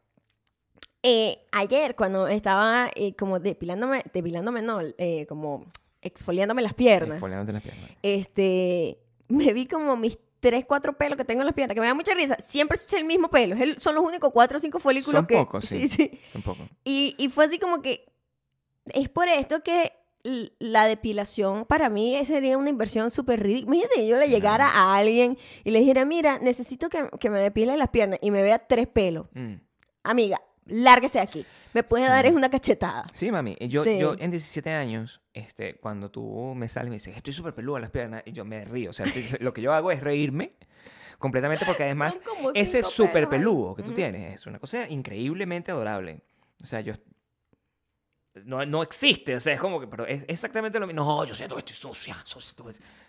eh, 1.03 1.45
ayer 1.51 1.95
cuando 1.95 2.27
estaba 2.27 2.89
eh, 2.95 3.13
como 3.15 3.39
depilándome, 3.39 4.03
depilándome 4.13 4.62
no, 4.62 4.79
eh, 4.98 5.25
como 5.27 5.65
exfoliándome 6.01 6.62
las 6.62 6.74
piernas, 6.74 7.15
Exfoliándote 7.17 7.53
las 7.53 7.62
piernas. 7.63 7.89
este, 8.01 9.00
me 9.27 9.53
vi 9.53 9.65
como 9.67 9.95
mis 9.95 10.17
tres, 10.39 10.65
cuatro 10.65 10.98
pelos 10.98 11.17
que 11.17 11.24
tengo 11.24 11.41
en 11.41 11.45
las 11.45 11.55
piernas, 11.55 11.75
que 11.75 11.79
me 11.81 11.88
da 11.88 11.93
mucha 11.93 12.13
risa. 12.13 12.36
Siempre 12.39 12.77
es 12.77 12.91
el 12.93 13.05
mismo 13.05 13.29
pelo, 13.29 13.55
el- 13.55 13.79
son 13.79 13.95
los 13.95 14.03
únicos 14.03 14.31
cuatro 14.33 14.57
o 14.57 14.60
cinco 14.60 14.79
folículos 14.79 15.19
Son 15.19 15.25
que... 15.27 15.36
pocos, 15.38 15.65
sí. 15.69 15.88
sí. 15.88 16.19
Son 16.31 16.41
pocos. 16.41 16.65
Y, 16.83 17.15
y 17.17 17.29
fue 17.29 17.45
así 17.45 17.60
como 17.60 17.81
que, 17.81 18.05
es 18.88 19.07
por 19.07 19.27
esto 19.29 19.62
que 19.63 19.93
la 20.60 20.86
depilación 20.88 21.65
para 21.65 21.89
mí 21.89 22.17
sería 22.25 22.57
una 22.57 22.69
inversión 22.69 23.12
súper 23.12 23.41
ridícula. 23.43 23.75
Imagínate, 23.77 24.07
yo 24.07 24.17
le 24.17 24.29
llegara 24.29 24.67
a 24.69 24.95
alguien 24.95 25.38
y 25.65 25.72
le 25.72 25.79
dijera, 25.79 26.05
mira, 26.05 26.39
necesito 26.39 26.88
que, 26.89 27.10
que 27.19 27.29
me 27.29 27.39
depile 27.39 27.75
las 27.77 27.89
piernas 27.89 28.19
y 28.22 28.31
me 28.31 28.41
vea 28.43 28.60
tres 28.60 28.88
pelos 28.88 29.27
Mm. 29.33 29.55
amiga, 30.03 30.41
lárguese 30.65 31.17
de 31.20 31.24
aquí. 31.24 31.46
Me 31.74 31.84
puede 31.84 32.03
Sí. 32.05 32.10
dar 32.10 32.25
es 32.25 32.34
una 32.34 32.50
cachetada. 32.50 33.05
Sí, 33.13 33.32
mami. 33.32 33.58
Yo, 33.62 33.84
Sí. 33.84 33.98
yo 33.98 34.15
en 34.20 34.29
17 34.32 34.70
años, 34.72 35.22
este, 35.34 35.75
cuando 35.75 36.12
tú 36.12 36.53
me 36.55 36.70
sales 36.70 36.88
y 36.88 36.89
me 36.91 36.96
dices, 36.98 37.15
estoy 37.17 37.34
súper 37.34 37.55
peluda 37.55 37.77
en 37.77 37.82
las 37.82 37.91
piernas, 37.91 38.24
y 38.25 38.32
yo 38.32 38.46
me 38.46 38.63
río. 38.65 38.91
O 38.91 38.93
sea, 38.93 39.08
sí, 39.08 39.25
lo 39.39 39.53
que 39.53 39.62
yo 39.62 39.74
hago 39.74 39.91
es 39.91 40.01
reírme 40.01 40.53
completamente 41.17 41.65
porque 41.65 41.84
además 41.84 42.20
ese 42.53 42.82
ahí. 43.24 43.29
peludo 43.29 43.75
que 43.75 43.82
tú 43.82 43.89
Ujú. 43.89 43.96
tienes 43.96 44.36
es 44.36 44.46
una 44.46 44.60
cosa 44.60 44.88
increíblemente 44.89 45.72
adorable. 45.72 46.22
O 46.62 46.65
sea, 46.65 46.82
yo... 46.82 46.93
No, 48.46 48.66
no 48.66 48.82
existe, 48.82 49.36
o 49.36 49.40
sea, 49.40 49.54
es 49.54 49.60
como 49.60 49.80
que, 49.80 49.86
pero 49.86 50.08
es 50.08 50.24
exactamente 50.28 50.80
lo 50.80 50.88
mismo. 50.88 51.04
No, 51.04 51.24
yo 51.24 51.36
siento 51.36 51.54
que 51.56 51.60
estoy 51.60 51.75
sucia, 51.75 52.18
sucia. 52.24 52.54
tú- 52.56 52.66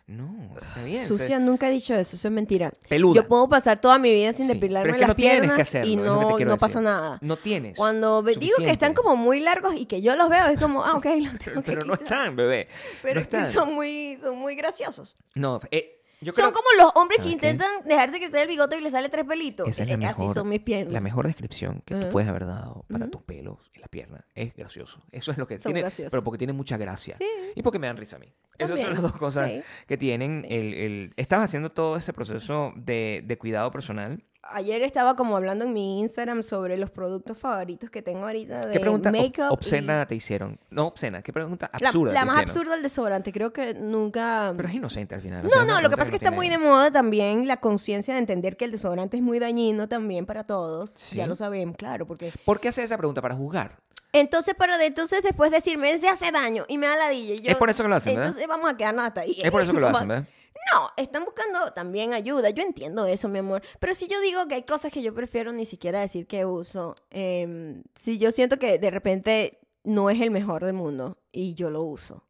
No, 0.06 0.54
está 0.60 0.82
bien. 0.82 1.04
o 1.04 1.08
sea, 1.08 1.16
Sucia, 1.16 1.38
nunca 1.38 1.68
he 1.68 1.70
dicho 1.70 1.94
eso, 1.94 2.16
eso 2.16 2.28
es 2.28 2.32
mentira. 2.34 2.70
Peluda. 2.90 3.22
Yo 3.22 3.26
puedo 3.26 3.48
pasar 3.48 3.78
toda 3.80 3.98
mi 3.98 4.12
vida 4.12 4.34
sin 4.34 4.46
Sí, 4.46 4.52
depilarme 4.52 4.92
pero 4.92 4.94
es 4.96 4.96
que 4.96 5.00
las 5.00 5.08
no 5.08 5.14
tienes 5.14 5.34
que 5.40 5.40
piernas 5.46 5.66
hacerlo, 5.68 5.90
y 5.92 5.96
no, 5.96 6.38
no 6.38 6.56
pasa 6.58 6.82
nada. 6.82 7.18
No 7.22 7.38
tienes. 7.38 7.74
Cuando 7.78 8.22
ve- 8.22 8.34
digo 8.36 8.56
que 8.58 8.64
están 8.70 8.90
Suficiente. 8.90 9.00
como 9.02 9.16
muy 9.16 9.40
largos 9.40 9.74
y 9.76 9.86
que 9.86 10.02
yo 10.02 10.14
los 10.14 10.28
veo, 10.28 10.46
es 10.48 10.60
como, 10.60 10.84
ah, 10.84 10.92
ok, 10.96 11.06
los 11.20 11.38
tengo 11.38 11.62
que 11.62 11.72
Pero 11.72 11.86
no 11.86 11.94
están, 11.94 12.36
bebé. 12.36 12.68
Pero 13.02 13.14
no 13.14 13.20
están. 13.22 13.50
son 13.50 13.72
muy, 13.74 14.18
son 14.20 14.36
muy 14.38 14.54
graciosos. 14.56 15.16
No, 15.34 15.58
eh, 15.70 16.02
yo 16.24 16.32
creo 16.32 16.46
Son 16.46 16.54
como 16.54 16.66
los 16.82 16.90
hombres 16.96 17.18
que 17.18 17.24
¿Sabes 17.24 17.40
qué? 17.40 17.48
intentan 17.50 17.84
dejarse 17.86 18.18
crecer 18.18 18.40
el 18.42 18.48
bigote 18.48 18.76
y 18.78 18.80
le 18.80 18.90
sale 18.90 19.08
tres 19.08 19.24
pelitos. 19.24 19.68
Esa 19.68 19.82
es 19.84 19.88
la 19.88 19.94
Eh, 19.94 20.06
Así 20.06 20.20
mejor, 20.20 20.34
son 20.34 20.48
mis 20.48 20.60
piernas. 20.60 20.92
la 20.92 21.00
mejor 21.00 21.26
descripción 21.26 21.82
que 21.84 21.94
tú 21.94 22.08
puedes 22.10 22.28
haber 22.28 22.46
dado 22.46 22.84
para 22.90 23.08
tus 23.08 23.22
pelos 23.22 23.58
en 23.74 23.80
la 23.82 23.88
pierna. 23.88 24.24
Es 24.34 24.54
gracioso. 24.56 25.02
Eso 25.12 25.30
es 25.30 25.38
lo 25.38 25.46
que 25.46 25.58
Son 25.58 25.70
tiene. 25.70 25.80
graciosos. 25.82 26.10
Pero 26.10 26.24
porque 26.24 26.38
tiene 26.38 26.52
mucha 26.52 26.76
gracia. 26.76 27.14
Sí. 27.16 27.26
Y 27.54 27.62
porque 27.62 27.78
me 27.78 27.86
dan 27.86 27.96
risa 27.96 28.16
a 28.16 28.18
mí. 28.18 28.32
Esas 28.58 28.80
son 28.80 28.90
las 28.90 29.02
dos 29.02 29.16
cosas 29.16 29.50
Sí. 29.50 29.62
que 29.86 29.96
tienen. 29.96 30.42
Sí. 30.42 30.46
El, 30.50 30.74
el- 30.74 31.12
estabas 31.16 31.50
haciendo 31.50 31.70
todo 31.70 31.96
ese 31.96 32.12
proceso 32.12 32.72
de, 32.76 33.22
de 33.24 33.38
cuidado 33.38 33.70
personal. 33.70 34.24
Ayer 34.50 34.82
estaba 34.82 35.16
como 35.16 35.36
hablando 35.36 35.64
en 35.64 35.72
mi 35.72 36.00
Instagram 36.00 36.42
sobre 36.42 36.76
los 36.76 36.90
productos 36.90 37.38
favoritos 37.38 37.90
que 37.90 38.02
tengo 38.02 38.26
ahorita 38.26 38.60
de 38.60 38.72
¿Qué 38.72 38.80
pregunta 38.80 39.10
makeup. 39.10 39.50
y- 39.50 39.54
obscena 39.54 40.06
te 40.06 40.14
hicieron? 40.14 40.58
No 40.70 40.86
obscena, 40.88 41.22
¿qué 41.22 41.32
pregunta 41.32 41.70
La, 41.80 41.88
absurda 41.88 42.12
la 42.12 42.20
te 42.20 42.26
más 42.26 42.34
hicieron? 42.36 42.50
absurda 42.50 42.74
el 42.76 42.82
desodorante. 42.82 43.32
Creo 43.32 43.52
que 43.52 43.74
nunca... 43.74 44.52
Pero 44.56 44.68
es 44.68 44.74
inocente 44.74 45.14
al 45.14 45.22
final. 45.22 45.40
o 45.40 45.44
No, 45.44 45.50
sea, 45.50 45.64
no, 45.64 45.80
lo 45.80 45.90
que 45.90 45.96
pasa 45.96 46.12
es 46.12 46.18
que 46.18 46.24
no 46.24 46.28
está 46.30 46.36
muy 46.36 46.48
de 46.48 46.58
moda 46.58 46.90
también 46.90 47.48
la 47.48 47.56
conciencia 47.58 48.14
de 48.14 48.20
entender 48.20 48.56
que 48.56 48.64
el 48.66 48.70
desodorante 48.72 49.16
es 49.16 49.22
muy 49.22 49.38
dañino 49.38 49.88
también 49.88 50.26
para 50.26 50.44
todos. 50.44 50.90
Sí. 50.94 51.16
Ya 51.16 51.26
lo 51.26 51.34
sabemos, 51.36 51.76
claro, 51.76 52.06
porque... 52.06 52.32
¿Por 52.44 52.60
qué 52.60 52.68
haces 52.68 52.84
esa 52.84 52.98
pregunta? 52.98 53.22
Para 53.22 53.34
juzgar. 53.34 53.78
Entonces, 54.12 54.54
para 54.54 54.78
de 54.78 54.86
entonces 54.86 55.22
después 55.24 55.50
decirme, 55.50 55.98
se 55.98 56.08
hace 56.08 56.30
daño 56.30 56.64
y 56.68 56.78
me 56.78 56.86
da 56.86 56.96
ladilla. 56.96 57.34
y 57.34 57.40
yo- 57.42 57.50
Es 57.50 57.56
por 57.56 57.68
eso 57.70 57.82
que 57.82 57.88
lo 57.88 57.96
hacen, 57.96 58.14
¿verdad? 58.14 58.28
Entonces 58.28 58.48
vamos 58.48 58.70
a 58.72 58.76
quedarnos 58.76 59.04
hasta 59.06 59.22
ahí. 59.22 59.36
Es 59.42 59.50
por 59.50 59.60
eso 59.62 59.72
que 59.72 59.80
lo 59.80 59.88
hacen, 59.88 60.06
¿verdad? 60.08 60.28
No, 60.72 60.90
están 60.96 61.24
buscando 61.24 61.72
también 61.72 62.14
ayuda. 62.14 62.50
Yo 62.50 62.62
entiendo 62.62 63.06
eso, 63.06 63.28
mi 63.28 63.38
amor. 63.38 63.62
Pero 63.78 63.94
si 63.94 64.08
yo 64.08 64.20
digo 64.20 64.46
que 64.48 64.54
hay 64.54 64.62
cosas 64.62 64.92
que 64.92 65.02
yo 65.02 65.14
prefiero 65.14 65.52
ni 65.52 65.66
siquiera 65.66 66.00
decir 66.00 66.26
que 66.26 66.44
uso, 66.44 66.96
em, 67.10 67.82
si 67.94 68.18
yo 68.18 68.32
siento 68.32 68.58
que 68.58 68.78
de 68.78 68.90
repente 68.90 69.60
no 69.84 70.10
es 70.10 70.20
el 70.20 70.30
mejor 70.30 70.64
del 70.64 70.74
mundo 70.74 71.18
y 71.32 71.54
yo 71.54 71.70
lo 71.70 71.82
uso. 71.82 72.24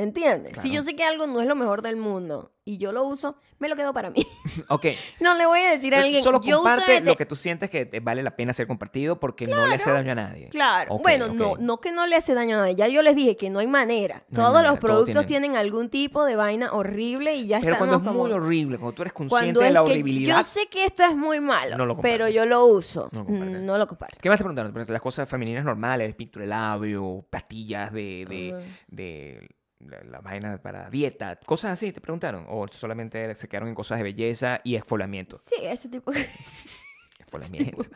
¿Entiendes? 0.00 0.60
Si 0.60 0.70
yo 0.70 0.82
sé 0.82 0.96
que 0.96 1.04
algo 1.04 1.26
no 1.26 1.40
es 1.40 1.46
lo 1.46 1.54
mejor 1.56 1.82
del 1.82 1.96
mundo 1.96 2.52
y 2.64 2.78
yo 2.78 2.92
lo 2.92 3.04
uso, 3.04 3.36
me 3.58 3.68
lo 3.68 3.74
quedo 3.76 3.92
para 3.92 4.10
mí. 4.10 4.24
Ok. 4.68 4.86
no 5.20 5.34
le 5.34 5.44
voy 5.46 5.60
a 5.60 5.70
decir 5.70 5.94
a 5.94 6.00
alguien, 6.00 6.22
Solo 6.22 6.40
yo 6.40 6.58
comparte 6.58 6.96
este- 6.96 7.06
lo 7.10 7.16
que 7.16 7.26
tú 7.26 7.34
sientes 7.36 7.68
que 7.70 7.84
te 7.86 8.00
vale 8.00 8.22
la 8.22 8.36
pena 8.36 8.52
ser 8.52 8.66
compartido 8.66 9.18
porque 9.18 9.46
no 9.46 9.66
le 9.66 9.74
hace 9.74 9.90
daño 9.90 10.12
a 10.12 10.14
nadie. 10.14 10.48
Claro. 10.48 10.98
Bueno, 10.98 11.28
no, 11.28 11.56
no 11.58 11.80
que 11.80 11.90
no 11.92 12.06
le 12.06 12.16
hace 12.16 12.34
daño 12.34 12.56
a 12.56 12.60
nadie. 12.60 12.74
Ya 12.76 12.88
yo 12.88 13.02
les 13.02 13.16
dije 13.16 13.36
que 13.36 13.50
no 13.50 13.58
hay 13.58 13.66
manera. 13.66 14.22
No 14.28 14.40
hay 14.40 14.42
Todos 14.42 14.52
manera, 14.54 14.70
los 14.70 14.80
productos 14.80 15.26
tiene- 15.26 15.46
tienen 15.48 15.56
algún 15.56 15.88
tipo 15.90 16.24
de 16.24 16.36
vaina 16.36 16.72
horrible 16.72 17.34
y 17.34 17.46
ya 17.48 17.60
Pero 17.60 17.76
cuando 17.78 17.96
es 17.96 18.02
como... 18.02 18.20
muy 18.22 18.32
horrible, 18.32 18.78
cuando 18.78 18.94
tú 18.94 19.02
eres 19.02 19.12
consciente 19.12 19.44
Cuando 19.44 19.60
de 19.60 19.66
es 19.68 19.72
la 19.72 19.82
horribilidad. 19.82 20.36
yo 20.38 20.44
sé 20.44 20.66
que 20.68 20.84
esto 20.84 21.02
es 21.04 21.14
muy 21.16 21.40
malo, 21.40 21.76
No 21.76 21.86
lo 21.86 22.00
pero 22.00 22.28
yo 22.28 22.46
lo 22.46 22.64
uso. 22.66 23.08
No. 23.12 23.24
Mm, 23.24 23.64
No 23.66 23.76
lo 23.78 23.86
comparto. 23.86 24.16
¿Qué 24.20 24.28
más 24.28 24.38
te 24.38 24.44
preguntaron? 24.44 24.72
Las 24.88 25.02
cosas 25.02 25.28
femeninas 25.28 25.64
normales, 25.64 26.14
pintura 26.14 26.44
de 26.44 26.48
labio, 26.48 27.24
pastillas 27.28 27.92
de, 27.92 28.26
de, 28.28 28.54
Ajá. 28.56 28.62
de 28.88 29.48
la, 29.80 30.02
la 30.04 30.20
vaina 30.20 30.60
para 30.62 30.88
dieta, 30.90 31.36
cosas 31.46 31.72
así, 31.72 31.92
te 31.92 32.00
preguntaron. 32.00 32.46
O 32.48 32.66
solamente 32.70 33.34
se 33.34 33.48
quedaron 33.48 33.68
en 33.70 33.74
cosas 33.74 33.98
de 33.98 34.04
belleza 34.04 34.60
y 34.64 34.76
esfoliamiento. 34.76 35.36
Sí, 35.38 35.56
ese 35.62 35.88
tipo. 35.88 36.12
Esfoliamiento. 37.18 37.88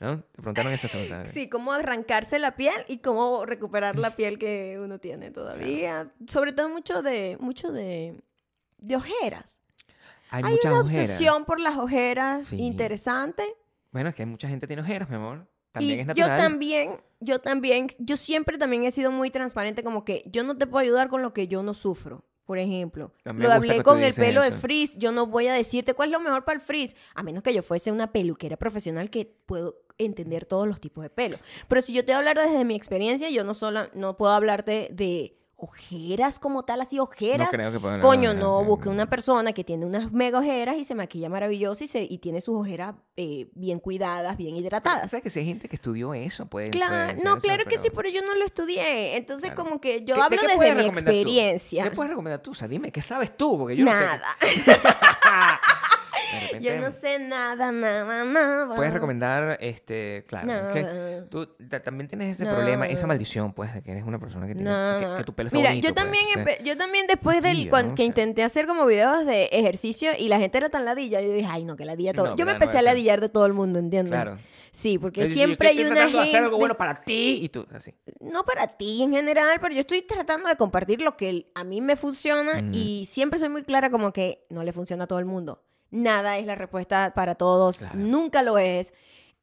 ¿No? 0.00 0.18
Te 0.20 0.36
preguntaron 0.42 0.72
esas 0.72 0.90
cosas. 0.90 1.30
sí, 1.30 1.48
cómo 1.50 1.72
arrancarse 1.72 2.38
la 2.38 2.56
piel 2.56 2.74
y 2.88 2.98
cómo 2.98 3.44
recuperar 3.44 3.98
la 3.98 4.16
piel 4.16 4.38
que 4.38 4.78
uno 4.82 4.98
tiene 4.98 5.30
todavía. 5.30 6.10
Sobre 6.26 6.52
todo 6.52 6.70
mucho 6.70 7.02
de, 7.02 7.36
mucho 7.38 7.70
de, 7.70 8.18
de 8.78 8.96
ojeras. 8.96 9.60
Hay, 10.30 10.42
Hay 10.44 10.52
muchas 10.52 10.72
una 10.72 10.80
ojeras. 10.82 11.08
obsesión 11.10 11.44
por 11.44 11.60
las 11.60 11.76
ojeras 11.76 12.46
Sí. 12.46 12.56
interesante. 12.62 13.44
Bueno, 13.92 14.08
es 14.08 14.14
que 14.14 14.24
mucha 14.24 14.48
gente 14.48 14.66
tiene 14.66 14.80
ojeras, 14.80 15.10
mi 15.10 15.16
amor. 15.16 15.46
También 15.72 16.00
y 16.00 16.10
es 16.10 16.16
yo 16.16 16.26
también, 16.26 17.00
yo 17.20 17.38
también, 17.38 17.88
yo 17.98 18.16
siempre 18.16 18.58
también 18.58 18.84
he 18.84 18.90
sido 18.90 19.10
muy 19.12 19.30
transparente, 19.30 19.84
como 19.84 20.04
que 20.04 20.24
yo 20.26 20.42
no 20.42 20.56
te 20.56 20.66
puedo 20.66 20.82
ayudar 20.82 21.08
con 21.08 21.22
lo 21.22 21.32
que 21.32 21.48
yo 21.48 21.62
no 21.62 21.74
sufro. 21.74 22.24
Por 22.44 22.58
ejemplo, 22.58 23.12
lo 23.24 23.52
hablé 23.52 23.80
con 23.84 24.02
el 24.02 24.12
pelo 24.12 24.42
de 24.42 24.50
frizz. 24.50 24.96
Yo 24.98 25.12
no 25.12 25.26
voy 25.26 25.46
a 25.46 25.52
decirte 25.52 25.94
cuál 25.94 26.08
es 26.08 26.12
lo 26.12 26.18
mejor 26.18 26.44
para 26.44 26.58
el 26.58 26.60
frizz, 26.60 26.96
a 27.14 27.22
menos 27.22 27.44
que 27.44 27.54
yo 27.54 27.62
fuese 27.62 27.92
una 27.92 28.10
peluquera 28.10 28.56
profesional 28.56 29.08
que 29.08 29.32
puedo 29.46 29.84
entender 29.98 30.46
todos 30.46 30.66
los 30.66 30.80
tipos 30.80 31.04
de 31.04 31.10
pelo. 31.10 31.38
Pero 31.68 31.80
si 31.80 31.92
yo 31.92 32.04
te 32.04 32.10
voy 32.10 32.14
a 32.14 32.18
hablar 32.18 32.38
desde 32.38 32.64
mi 32.64 32.74
experiencia, 32.74 33.30
yo 33.30 33.44
no 33.44 33.54
solo 33.54 33.82
no 33.94 34.16
puedo 34.16 34.32
hablarte 34.32 34.88
de 34.90 35.39
ojeras 35.60 36.38
como 36.38 36.62
tal, 36.64 36.80
así 36.80 36.98
ojeras. 36.98 37.48
No 37.48 37.50
creo 37.52 37.72
que 37.72 37.80
puedan 37.80 38.00
Coño, 38.00 38.34
no, 38.34 38.60
sí. 38.60 38.66
busque 38.66 38.88
una 38.88 39.08
persona 39.08 39.52
que 39.52 39.64
tiene 39.64 39.86
unas 39.86 40.10
mega 40.12 40.38
ojeras 40.38 40.76
y 40.76 40.84
se 40.84 40.94
maquilla 40.94 41.28
maravilloso 41.28 41.84
y, 41.84 41.86
se, 41.88 42.02
y 42.02 42.18
tiene 42.18 42.40
sus 42.40 42.56
ojeras 42.56 42.94
eh, 43.16 43.48
bien 43.54 43.78
cuidadas, 43.80 44.36
bien 44.36 44.56
hidratadas. 44.56 45.10
¿Sabes 45.10 45.22
que 45.22 45.30
si 45.30 45.40
hay 45.40 45.46
gente 45.46 45.68
que 45.68 45.76
estudió 45.76 46.14
eso? 46.14 46.46
Puede, 46.46 46.70
Claro, 46.70 47.12
puede 47.14 47.24
no, 47.24 47.32
eso, 47.36 47.42
claro 47.42 47.64
que 47.66 47.78
sí, 47.78 47.88
pero 47.94 48.08
yo 48.08 48.22
no 48.22 48.34
lo 48.34 48.44
estudié. 48.44 49.16
Entonces, 49.16 49.50
Claro. 49.50 49.64
como 49.64 49.80
que 49.80 50.00
yo 50.04 50.14
¿Qué- 50.14 50.20
de 50.20 50.22
hablo 50.22 50.42
desde 50.42 50.74
mi 50.74 50.82
tú? 50.84 50.88
experiencia. 50.90 51.84
¿Qué 51.84 51.90
puedes 51.90 52.10
recomendar 52.10 52.40
tú? 52.42 52.52
O 52.52 52.54
sea, 52.54 52.68
dime, 52.68 52.90
¿qué 52.90 53.02
sabes 53.02 53.36
tú? 53.36 53.58
Porque 53.58 53.76
yo 53.76 53.84
no 53.84 53.92
sé. 53.92 54.04
Repente, 56.32 56.60
Yo 56.64 56.76
no 56.80 56.90
sé 56.90 57.18
nada, 57.18 57.72
nada, 57.72 58.24
nada. 58.24 58.74
Puedes 58.76 58.92
recomendar, 58.92 59.58
este, 59.60 60.24
claro, 60.28 60.50
es 60.50 60.74
que 60.74 61.22
tú 61.30 61.46
ta- 61.68 61.82
también 61.82 62.08
tienes 62.08 62.32
ese 62.36 62.44
Nada. 62.44 62.56
problema, 62.56 62.86
esa 62.86 63.06
maldición, 63.06 63.52
pues, 63.52 63.74
de 63.74 63.82
que 63.82 63.90
eres 63.92 64.04
una 64.04 64.18
persona 64.18 64.46
que 64.46 64.54
tiene, 64.54 64.70
No, 64.70 65.00
que, 65.14 65.16
que 65.18 65.24
tu 65.24 65.34
pelo 65.34 65.48
es 65.48 65.52
Mira, 65.52 65.68
favorito, 65.70 65.88
yo 65.88 65.94
pues, 65.94 66.04
también, 66.04 66.24
empe- 66.34 66.62
yo 66.62 66.76
también 66.76 67.06
después 67.06 67.36
del 67.42 67.52
fastidio, 67.52 67.70
cuan- 67.70 67.88
¿no? 67.88 67.94
que 67.94 68.04
intenté 68.04 68.42
hacer 68.44 68.66
como 68.66 68.86
videos 68.86 69.26
de 69.26 69.44
ejercicio 69.52 70.12
y 70.18 70.28
la 70.28 70.38
gente 70.38 70.58
era 70.58 70.68
tan 70.70 70.84
ladilla, 70.84 71.20
yo 71.20 71.32
dije, 71.32 71.48
ay, 71.50 71.64
no, 71.64 71.76
que 71.76 71.84
ladilla 71.84 72.12
todo. 72.12 72.28
no, 72.30 72.36
yo 72.36 72.44
me. 72.46 72.52
No, 72.52 72.56
empecé 72.56 72.78
a 72.78 72.82
ladillar 72.82 73.20
de 73.20 73.28
todo 73.28 73.46
el 73.46 73.52
mundo, 73.52 73.78
¿entiendes? 73.78 74.12
Claro. 74.12 74.38
Sí, 74.72 74.98
porque 74.98 75.26
siempre 75.26 75.68
yo 75.68 75.70
hay 75.70 75.78
estoy 75.80 75.86
una 75.90 75.94
tratando 75.96 76.18
de 76.18 76.24
gente... 76.24 76.36
hacer 76.36 76.44
algo 76.44 76.58
bueno 76.58 76.76
para 76.76 77.00
ti 77.00 77.40
y 77.42 77.48
tú, 77.48 77.66
así. 77.74 77.92
no 78.20 78.44
para 78.44 78.68
ti 78.68 79.02
en 79.02 79.10
general, 79.12 79.58
pero 79.60 79.74
yo 79.74 79.80
estoy 79.80 80.02
tratando 80.02 80.48
de 80.48 80.54
compartir 80.54 81.02
lo 81.02 81.16
que 81.16 81.50
a 81.56 81.64
mí 81.64 81.80
me 81.80 81.96
funciona 81.96 82.58
Ujú. 82.60 82.68
y 82.72 83.06
siempre 83.06 83.40
soy 83.40 83.48
muy 83.48 83.64
clara 83.64 83.90
como 83.90 84.12
que 84.12 84.46
no 84.48 84.62
le 84.62 84.72
funciona 84.72 85.04
a 85.04 85.06
todo 85.08 85.18
el 85.18 85.24
mundo. 85.24 85.64
Nada 85.90 86.38
es 86.38 86.46
la 86.46 86.54
respuesta 86.54 87.12
para 87.14 87.34
todos, 87.34 87.78
Claro. 87.78 87.96
nunca 87.98 88.42
lo 88.42 88.58
es. 88.58 88.92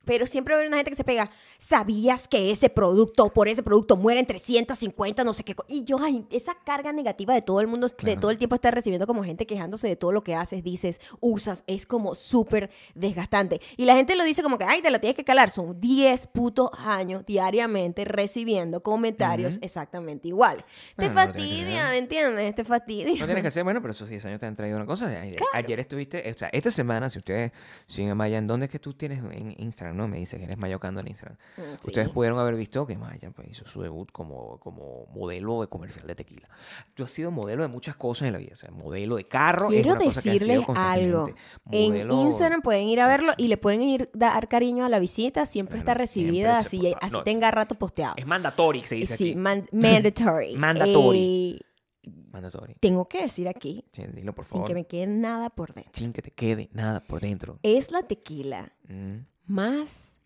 Pero 0.06 0.26
siempre 0.26 0.54
va 0.54 0.58
a 0.58 0.60
haber 0.62 0.70
una 0.70 0.78
gente 0.78 0.92
que 0.92 0.96
se 0.98 1.04
pega, 1.04 1.32
¿sabías 1.58 2.28
que 2.28 2.52
ese 2.52 2.70
producto, 2.70 3.32
por 3.34 3.48
ese 3.48 3.64
producto 3.64 3.96
mueren 3.96 4.26
350, 4.26 5.24
no 5.24 5.34
sé 5.34 5.44
qué? 5.44 5.56
co-?" 5.56 5.66
Y 5.68 5.84
yo, 5.84 5.98
ay, 6.00 6.26
esa 6.30 6.56
carga 6.66 6.92
negativa 6.92 7.34
de 7.34 7.42
todo 7.42 7.62
el 7.62 7.68
mundo, 7.68 7.88
de 7.88 8.18
todo 8.18 8.32
el 8.32 8.38
tiempo 8.38 8.56
estar 8.56 8.74
recibiendo 8.74 9.08
como 9.08 9.24
gente 9.24 9.46
quejándose 9.46 9.88
de 9.88 9.96
todo 9.96 10.12
lo 10.12 10.24
que 10.24 10.36
haces, 10.36 10.64
dices, 10.64 11.00
usas, 11.20 11.64
es 11.68 11.86
como 11.86 12.16
súper 12.16 12.70
desgastante. 12.96 13.62
Y 13.76 13.86
la 13.86 13.96
gente 13.96 14.16
lo 14.16 14.24
dice 14.24 14.44
como 14.44 14.58
que, 14.58 14.66
ay, 14.66 14.82
te 14.82 14.92
la 14.92 15.00
tienes 15.00 15.16
que 15.16 15.24
calar. 15.24 15.50
Son 15.50 15.80
10 15.80 16.28
putos 16.28 16.70
años 16.78 17.26
diariamente 17.26 18.06
recibiendo 18.06 18.82
comentarios 18.82 19.60
exactamente 19.62 20.28
iguales. 20.28 20.64
Bueno, 20.96 21.14
Te 21.14 21.28
no 21.28 21.34
tienes 21.34 21.34
que 21.34 21.50
fastidia. 21.50 21.90
¿me 21.90 21.98
entiendes? 21.98 22.56
Te 22.56 22.64
fastidia. 22.64 23.20
No 23.20 23.26
tienes 23.26 23.42
que 23.42 23.48
hacer, 23.48 23.64
bueno, 23.64 23.82
pero 23.82 23.92
esos 23.92 24.10
10 24.10 24.26
años 24.26 24.40
te 24.40 24.46
han 24.46 24.56
traído 24.56 24.78
una 24.78 24.86
cosa. 24.86 25.08
Ayer, 25.08 25.40
ayer 25.54 25.80
estuviste, 25.80 26.32
o 26.32 26.38
sea, 26.38 26.50
esta 26.52 26.72
semana, 26.72 27.10
si 27.10 27.20
ustedes 27.20 27.52
siguen 27.86 28.16
Maya, 28.18 28.38
¿en 28.38 28.48
dónde 28.48 28.66
es 28.66 28.72
que 28.72 28.80
tú 28.80 28.94
tienes 28.94 29.20
en 29.20 29.56
Instagram, 29.58 29.96
no? 29.98 30.08
Me 30.08 30.18
dice 30.18 30.38
que 30.38 30.44
eres 30.44 30.58
Mayocando 30.58 31.02
en 31.02 31.08
Instagram. 31.08 31.38
Mm, 31.56 31.62
sí. 31.82 31.88
Ustedes 31.88 32.10
pudieron 32.10 32.38
haber 32.40 32.56
visto 32.56 32.86
que 32.86 32.98
Maya 32.98 33.32
pues, 33.32 33.48
hizo 33.50 33.66
su 33.66 33.82
debut 33.82 34.12
como, 34.12 34.60
como 34.60 35.06
modelo 35.08 35.62
de 35.62 35.68
comercial 35.68 36.06
de 36.06 36.16
tequila. 36.16 36.48
Yo 36.96 37.06
he 37.06 37.08
sido 37.08 37.32
modelo 37.32 37.64
de 37.64 37.70
muchas 37.70 37.96
cosas 37.96 38.28
en 38.28 38.34
la 38.34 38.40
vida. 38.40 38.52
O 38.54 38.56
sea, 38.56 38.70
modelo 38.72 39.16
de 39.16 39.28
carro. 39.28 39.68
es 39.68 39.74
Quiero 39.82 39.96
cosa 39.98 40.22
que 40.22 40.30
decirles 40.32 40.58
algo. 40.58 40.66
constantemente. 40.68 41.36
En 41.72 41.92
Modelo- 41.94 42.22
Instagram 42.28 42.62
pueden 42.62 42.88
ir 42.88 43.00
a 43.02 43.08
verlo 43.08 43.32
sí. 43.38 43.46
y 43.46 43.48
le 43.48 43.58
pueden 43.58 43.82
ir 43.82 44.10
dar 44.14 44.48
cariño 44.48 44.86
a 44.86 44.90
la 44.90 45.00
visita. 45.00 45.46
Siempre 45.46 45.78
Bueno, 45.78 45.82
está 45.92 45.94
recibida 45.96 46.64
siempre, 46.64 46.92
así, 46.92 47.06
así 47.06 47.14
No, 47.14 47.24
tenga 47.24 47.50
rato 47.52 47.76
posteado. 47.76 48.14
Es 48.18 48.28
mandatory, 48.28 48.86
se 48.86 48.96
dice 48.96 49.16
Sí, 49.18 49.30
aquí. 49.32 49.36
man- 49.40 49.68
mandatory. 49.72 50.56
Mandatory. 50.56 51.60
Eh, 52.04 52.10
Mandatory. 52.32 52.76
tengo 52.80 53.08
que 53.10 53.24
decir 53.24 53.48
aquí, 53.48 53.84
Sí, 53.92 54.04
dilo, 54.14 54.34
por 54.36 54.46
sin 54.46 54.52
favor. 54.54 54.68
que 54.68 54.74
me 54.76 54.86
quede 54.86 55.08
nada 55.08 55.50
por 55.50 55.74
dentro. 55.74 55.92
Sin 55.94 56.14
que 56.14 56.22
te 56.22 56.32
quede 56.32 56.70
nada 56.72 57.00
por 57.04 57.20
dentro. 57.22 57.60
Es 57.64 57.92
la 57.92 58.04
tequila 58.04 58.72
Mm, 58.88 59.26
más 59.48 60.17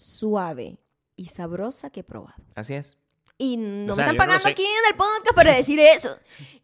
suave 0.00 0.80
y 1.14 1.26
sabrosa 1.26 1.90
que 1.90 2.00
he 2.00 2.04
probado. 2.04 2.42
Así 2.54 2.74
es. 2.74 2.96
Y 3.42 3.56
no 3.56 3.94
O 3.94 3.96
sea, 3.96 4.04
me 4.06 4.10
están 4.12 4.16
no 4.16 4.18
pagando 4.18 4.42
sé. 4.44 4.50
aquí 4.50 4.62
en 4.64 4.92
el 4.92 4.96
podcast 4.96 5.34
para 5.34 5.52
decir 5.56 5.80
eso. 5.80 6.18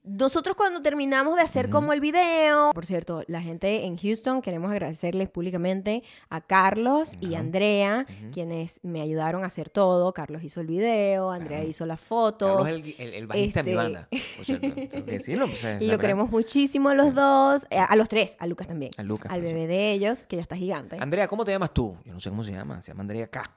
Nosotros 0.05 0.55
cuando 0.57 0.83
terminamos 0.83 1.35
de 1.37 1.43
hacer 1.43 1.71
como 1.71 1.93
el 1.95 2.01
video, 2.01 2.71
por 2.75 2.85
cierto, 2.87 3.25
la 3.29 3.41
gente 3.41 3.87
en 3.87 3.97
Houston, 3.97 4.43
queremos 4.43 4.71
agradecerles 4.71 5.29
públicamente 5.31 6.05
a 6.29 6.43
Carlos 6.43 7.15
y 7.19 7.35
Andrea, 7.35 8.07
quienes 8.33 8.79
me 8.85 9.01
ayudaron 9.01 9.43
a 9.43 9.47
hacer 9.47 9.71
todo. 9.71 10.13
Carlos 10.13 10.45
hizo 10.45 10.61
el 10.61 10.67
video, 10.69 11.31
Andrea 11.33 11.65
hizo 11.65 11.87
las 11.87 11.99
fotos. 11.99 12.63
Carlos 12.63 12.69
es 12.71 12.77
el, 12.77 13.09
el, 13.09 13.15
el 13.15 13.27
bajista 13.27 13.63
de 13.63 13.65
mi 13.65 13.71
Este- 13.71 13.83
banda. 13.83 14.09
Por 14.37 14.45
cierto, 14.45 14.73
tengo 14.75 15.07
que 15.07 15.13
decirlo, 15.13 15.47
pues, 15.49 15.65
Lo 15.65 15.71
verdad. 15.81 15.99
queremos 15.99 16.31
muchísimo 16.31 16.91
a 16.91 16.95
los 16.95 17.15
dos, 17.15 17.67
eh, 17.71 17.79
a 17.79 17.97
los 17.97 18.09
tres, 18.09 18.37
a 18.39 18.47
Lucas 18.47 18.69
también. 18.69 18.93
A 18.99 19.03
Lucas, 19.03 19.33
Al 19.33 19.41
por 19.41 19.49
bebé 19.49 19.67
de 19.67 19.93
ellos, 19.93 20.27
que 20.27 20.37
ya 20.37 20.43
está 20.43 20.57
gigante. 20.57 20.99
Andrea, 21.01 21.27
¿cómo 21.27 21.45
te 21.45 21.51
llamas 21.53 21.73
tú? 21.75 21.97
Yo 22.05 22.13
no 22.13 22.21
sé 22.21 22.29
cómo 22.31 22.45
se 22.45 22.53
llama. 22.53 22.81
Se 22.83 22.93
llama 22.93 23.01
Andrea 23.01 23.27
K. 23.29 23.57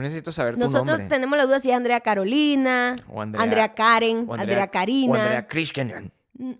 Yo 0.00 0.04
necesito 0.04 0.32
saber 0.32 0.54
tu 0.54 0.60
Nosotros 0.60 0.86
nombre. 0.86 1.06
tenemos 1.08 1.36
la 1.36 1.44
duda 1.44 1.60
si 1.60 1.70
es 1.70 1.76
Andrea 1.76 2.00
Carolina, 2.00 2.96
O 3.08 3.20
Andrea- 3.20 3.42
Andrea, 3.44 3.74
Karen, 3.74 4.24
O 4.28 4.34
Andrea, 4.34 4.64
O 4.64 4.70
Karina. 4.70 5.22
Andrea 5.22 5.46
Christian. 5.46 6.10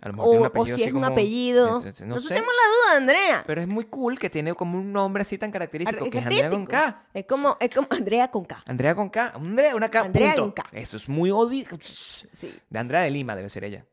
A 0.01 0.09
lo 0.09 0.13
mejor 0.13 0.29
tiene 0.29 0.37
un 0.37 0.37
O, 0.37 0.43
o 0.43 0.45
apellido 0.45 0.65
si 0.65 0.71
así 0.73 0.83
es 0.83 0.93
un 0.93 1.03
apellido. 1.03 1.65
no 1.67 1.73
Nosotros 1.73 2.23
sé. 2.23 2.27
tenemos 2.35 2.53
la 2.53 2.91
duda, 2.93 2.97
Andrea. 2.97 3.43
Pero 3.47 3.61
es 3.61 3.67
muy 3.67 3.85
cool 3.85 4.19
que 4.19 4.29
tiene 4.29 4.53
como 4.53 4.77
un 4.77 4.91
nombre 4.93 5.21
así 5.23 5.39
tan 5.39 5.49
característico, 5.51 6.05
Es 6.05 6.11
que 6.11 6.19
es 6.19 6.23
Andrea 6.25 6.49
con. 6.51 6.65
K. 6.67 7.03
Es 7.15 7.25
como, 7.25 7.57
es 7.59 7.69
como 7.73 7.87
Andrea 7.89 8.27
con 8.29 8.45
K. 8.45 8.61
Andrea 8.67 8.93
con 8.93 9.09
K. 9.09 9.31
Andrea, 9.33 9.75
una 9.75 9.89
K. 9.89 10.01
Andrea 10.01 10.35
punto. 10.35 10.43
con 10.43 10.51
K. 10.51 10.69
Eso 10.73 10.97
es 10.97 11.09
muy 11.09 11.31
odi... 11.31 11.65
Sí. 11.79 12.53
De 12.69 12.77
Andrea 12.79 13.01
de 13.01 13.09
Lima 13.09 13.35
debe 13.35 13.49
ser 13.49 13.63
ella. 13.63 13.83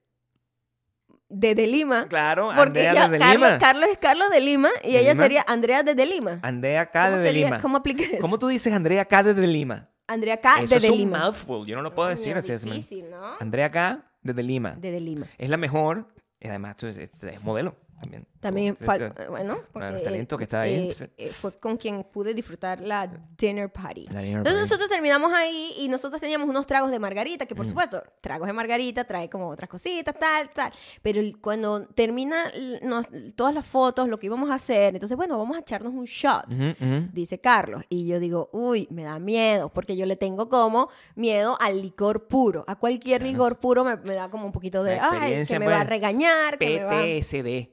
Desde 1.31 1.67
Lima. 1.67 2.07
Claro, 2.09 2.47
Porque 2.57 2.87
Andrea 2.89 2.93
ella- 2.93 3.09
desde 3.09 3.19
Carlos, 3.19 3.49
Lima. 3.49 3.59
Carlos 3.59 3.89
es 3.91 3.99
Carlos 3.99 4.31
de 4.31 4.41
Lima 4.41 4.69
y 4.83 4.93
¿De 4.93 5.01
ella 5.01 5.13
Lima? 5.13 5.23
sería 5.25 5.45
Andrea 5.47 5.83
desde 5.83 6.07
Lima. 6.07 6.39
Andrea 6.43 6.87
K 6.91 7.05
¿Cómo 7.05 7.17
desde? 7.19 7.33
Lima. 7.33 7.61
¿Cómo 7.61 7.77
aplica 7.77 8.03
eso? 8.05 8.19
¿Cómo 8.23 8.39
tú 8.39 8.49
dices 8.49 8.73
Andrea 8.73 9.05
K 9.05 9.23
desde 9.23 9.47
Lima? 9.47 9.91
Andrea 10.07 10.41
K 10.41 10.63
Eso 10.63 10.75
desde 10.75 10.87
es 10.87 10.93
un 10.93 10.99
Lima. 10.99 11.19
mouthful. 11.19 11.67
Yo 11.67 11.77
no 11.77 11.83
lo 11.83 11.95
puedo 11.95 12.09
decir 12.09 12.35
así. 12.37 12.53
es- 12.53 12.65
difícil, 12.65 13.11
¿no? 13.11 13.35
Andrea 13.41 13.71
K 13.71 14.11
desde 14.23 14.43
Lima. 14.43 14.77
Desde 14.81 15.01
Lima. 15.01 15.27
Es 15.37 15.51
la 15.51 15.59
mejor. 15.59 16.09
Y 16.41 16.49
además 16.49 16.77
es, 16.83 16.97
es- 16.97 17.23
es 17.23 17.43
modelo 17.43 17.77
también. 18.01 18.27
También, 18.41 18.77
sí. 18.77 18.85
bueno, 19.31 19.59
porque, 19.73 20.27
que 20.39 20.45
está 20.45 20.61
ahí, 20.61 20.75
eh, 20.75 20.85
pues, 20.87 21.03
eh, 21.17 21.27
fue 21.29 21.59
con 21.59 21.77
quien 21.77 22.05
pude 22.05 22.35
disfrutar 22.35 22.81
la 22.81 23.09
dinner 23.37 23.73
party. 23.73 24.07
La 24.11 24.21
dinner 24.21 24.39
Entonces 24.39 24.53
party. 24.55 24.61
nosotros 24.61 24.89
terminamos 24.89 25.33
ahí 25.33 25.75
y 25.79 25.89
nosotros 25.89 26.21
teníamos 26.21 26.49
unos 26.49 26.65
tragos 26.67 26.91
de 26.93 26.99
margarita, 27.01 27.47
que 27.47 27.57
por 27.57 27.67
Mm. 27.67 27.69
supuesto, 27.71 28.03
tragos 28.21 28.47
de 28.47 28.53
margarita 28.53 29.05
trae 29.05 29.29
como 29.29 29.49
otras 29.49 29.69
cositas, 29.69 30.15
tal, 30.19 30.51
tal. 30.51 30.71
Pero 31.03 31.21
cuando 31.41 31.87
termina 31.89 32.45
nos- 32.83 33.07
todas 33.35 33.53
las 33.55 33.67
fotos, 33.67 34.07
lo 34.09 34.19
que 34.21 34.27
íbamos 34.27 34.51
a 34.51 34.55
hacer, 34.55 34.95
entonces, 34.95 35.17
bueno, 35.17 35.37
vamos 35.37 35.57
a 35.57 35.61
echarnos 35.61 35.93
un 35.93 36.05
shot. 36.05 36.47
Ujú, 36.55 36.63
ujú. 36.85 37.09
Dice 37.13 37.41
Carlos, 37.41 37.83
y 37.89 38.07
yo 38.07 38.21
digo, 38.21 38.51
uy, 38.53 38.87
me 38.91 39.03
da 39.03 39.19
miedo, 39.19 39.69
porque 39.71 39.97
yo 39.97 40.07
le 40.07 40.15
tengo 40.17 40.49
como 40.49 40.89
miedo 41.17 41.57
al 41.61 41.83
licor 41.83 42.29
puro. 42.29 42.65
A 42.69 42.77
cualquier 42.77 43.23
licor 43.23 43.59
puro 43.59 43.85
me, 43.85 43.97
me 43.97 44.15
da 44.15 44.31
como 44.31 44.47
un 44.47 44.53
poquito 44.53 44.85
de, 44.85 44.93
ay, 44.93 45.01
que 45.01 45.17
experiencia, 45.17 45.59
me 45.59 45.67
va 45.67 45.75
a 45.75 45.79
pues, 45.79 45.89
regañar, 45.89 46.59
que 46.59 46.79
me 46.79 46.85
va... 46.85 46.91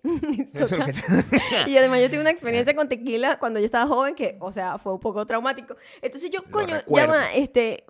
PTSD. 0.55 0.63
Eso 0.63 0.75
es 0.75 0.79
lo 0.79 1.29
que- 1.29 1.39
Y 1.71 1.77
además 1.77 2.01
yo 2.01 2.09
tuve 2.09 2.21
una 2.21 2.29
experiencia 2.31 2.75
con 2.75 2.89
tequila 2.89 3.37
cuando 3.39 3.59
yo 3.59 3.65
estaba 3.65 3.87
joven 3.87 4.15
que, 4.15 4.37
o 4.39 4.51
sea, 4.51 4.77
fue 4.77 4.93
un 4.93 4.99
poco 4.99 5.25
traumático. 5.25 5.75
Entonces 6.01 6.29
yo, 6.31 6.43
coño, 6.51 6.75
recuerdo. 6.75 7.13
llama, 7.13 7.33
este, 7.33 7.83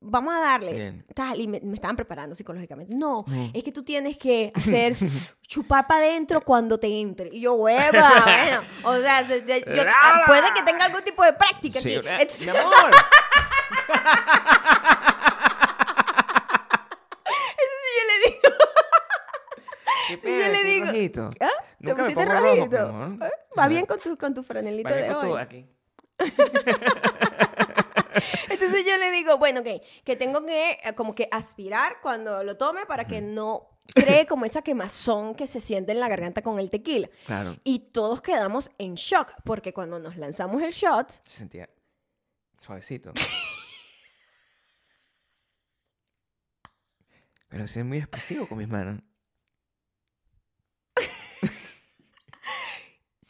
vamos 0.00 0.34
a 0.34 0.40
darle. 0.40 0.72
Bien. 0.72 1.06
Tal, 1.14 1.40
y 1.40 1.46
me, 1.48 1.60
me 1.60 1.74
estaban 1.74 1.96
preparando 1.96 2.34
psicológicamente. 2.34 2.94
No, 2.94 3.24
es 3.54 3.62
que 3.62 3.72
tú 3.72 3.82
tienes 3.84 4.16
que 4.18 4.52
hacer 4.54 4.96
chupar 5.46 5.86
para 5.86 6.04
adentro 6.06 6.40
cuando 6.42 6.78
te 6.78 6.88
entre. 7.00 7.28
Y 7.32 7.40
yo, 7.42 7.54
hueva, 7.54 7.90
bueno. 8.24 8.62
O 8.84 8.96
sea, 9.00 9.26
se- 9.26 9.46
se- 9.46 9.60
yo- 9.60 9.82
ah, 9.86 10.22
puede 10.26 10.52
que 10.54 10.62
tenga 10.62 10.86
algún 10.86 11.02
tipo 11.02 11.22
de 11.24 11.32
práctica 11.34 11.80
Sí, 11.80 11.94
aquí. 11.96 12.08
Entonces, 12.08 12.40
mi 12.42 12.48
amor. 12.58 12.90
yo 17.58 18.02
le 18.08 18.30
digo, 18.30 18.54
¿Qué 20.08 20.18
yo 20.22 20.52
le 20.52 20.64
digo, 20.64 20.86
rojito. 20.86 21.30
¿ah? 21.40 21.48
¿Te 21.78 21.86
Nunca 21.86 22.02
me 22.02 22.14
pusiste 22.14 22.26
pongo 22.26 22.40
mi 22.40 22.56
rojito? 22.56 23.24
¿Eh? 23.24 23.30
Va 23.58 23.68
bien 23.68 23.86
con 23.86 23.98
tu, 23.98 24.16
con 24.16 24.34
tu 24.34 24.42
franelita 24.42 24.94
de 24.94 25.08
con 25.08 25.30
hoy. 25.30 25.40
aquí. 25.40 25.66
Entonces 28.50 28.84
yo 28.86 28.96
le 28.98 29.10
digo, 29.10 29.38
bueno, 29.38 29.60
ok, 29.60 29.68
que 30.04 30.16
tengo 30.16 30.44
que 30.44 30.78
eh, 30.84 30.94
como 30.94 31.14
que 31.14 31.28
aspirar 31.30 32.00
cuando 32.02 32.44
lo 32.44 32.56
tome 32.56 32.86
para 32.86 33.06
que 33.06 33.20
no 33.20 33.80
cree 33.94 34.26
como 34.26 34.44
esa 34.44 34.62
quemazón 34.62 35.34
que 35.34 35.46
se 35.46 35.60
siente 35.60 35.92
en 35.92 36.00
la 36.00 36.08
garganta 36.08 36.42
con 36.42 36.58
el 36.58 36.70
tequila. 36.70 37.08
Claro. 37.26 37.56
Y 37.64 37.90
todos 37.90 38.20
quedamos 38.20 38.70
en 38.78 38.94
shock, 38.94 39.32
porque 39.44 39.72
cuando 39.72 39.98
nos 39.98 40.16
lanzamos 40.16 40.62
el 40.62 40.70
shot, 40.70 41.10
Se 41.24 41.38
sentía 41.38 41.68
suavecito. 42.56 43.12
Pero 47.48 47.66
soy 47.66 47.82
muy 47.84 47.98
expresivo 47.98 48.46
con 48.48 48.56
mis 48.58 48.68
manos. 48.68 49.00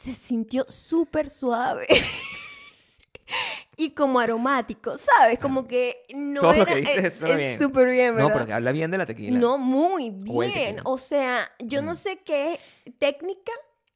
Se 0.03 0.13
sintió 0.13 0.65
súper 0.69 1.29
suave. 1.29 1.87
y 3.77 3.91
como 3.91 4.19
aromático, 4.19 4.97
¿sabes? 4.97 5.39
Como 5.39 5.67
que 5.67 6.05
no 6.13 6.41
Todo 6.41 6.53
lo 6.53 6.61
era- 6.63 6.73
que 6.73 6.81
dices 6.81 7.13
suena 7.17 7.33
es 7.35 7.39
bien. 7.39 7.59
súper 7.59 7.87
bien, 7.89 8.09
No, 8.15 8.15
¿verdad? 8.25 8.33
porque 8.33 8.53
habla 8.53 8.71
bien 8.71 8.91
de 8.91 8.97
la 8.97 9.05
tequila. 9.05 9.39
No, 9.39 9.57
muy 9.57 10.11
bien. 10.11 10.77
O 10.83 10.97
sea, 10.97 11.49
yo 11.59 11.81
no 11.81 11.95
sé 11.95 12.17
qué 12.23 12.59
técnica 12.99 13.51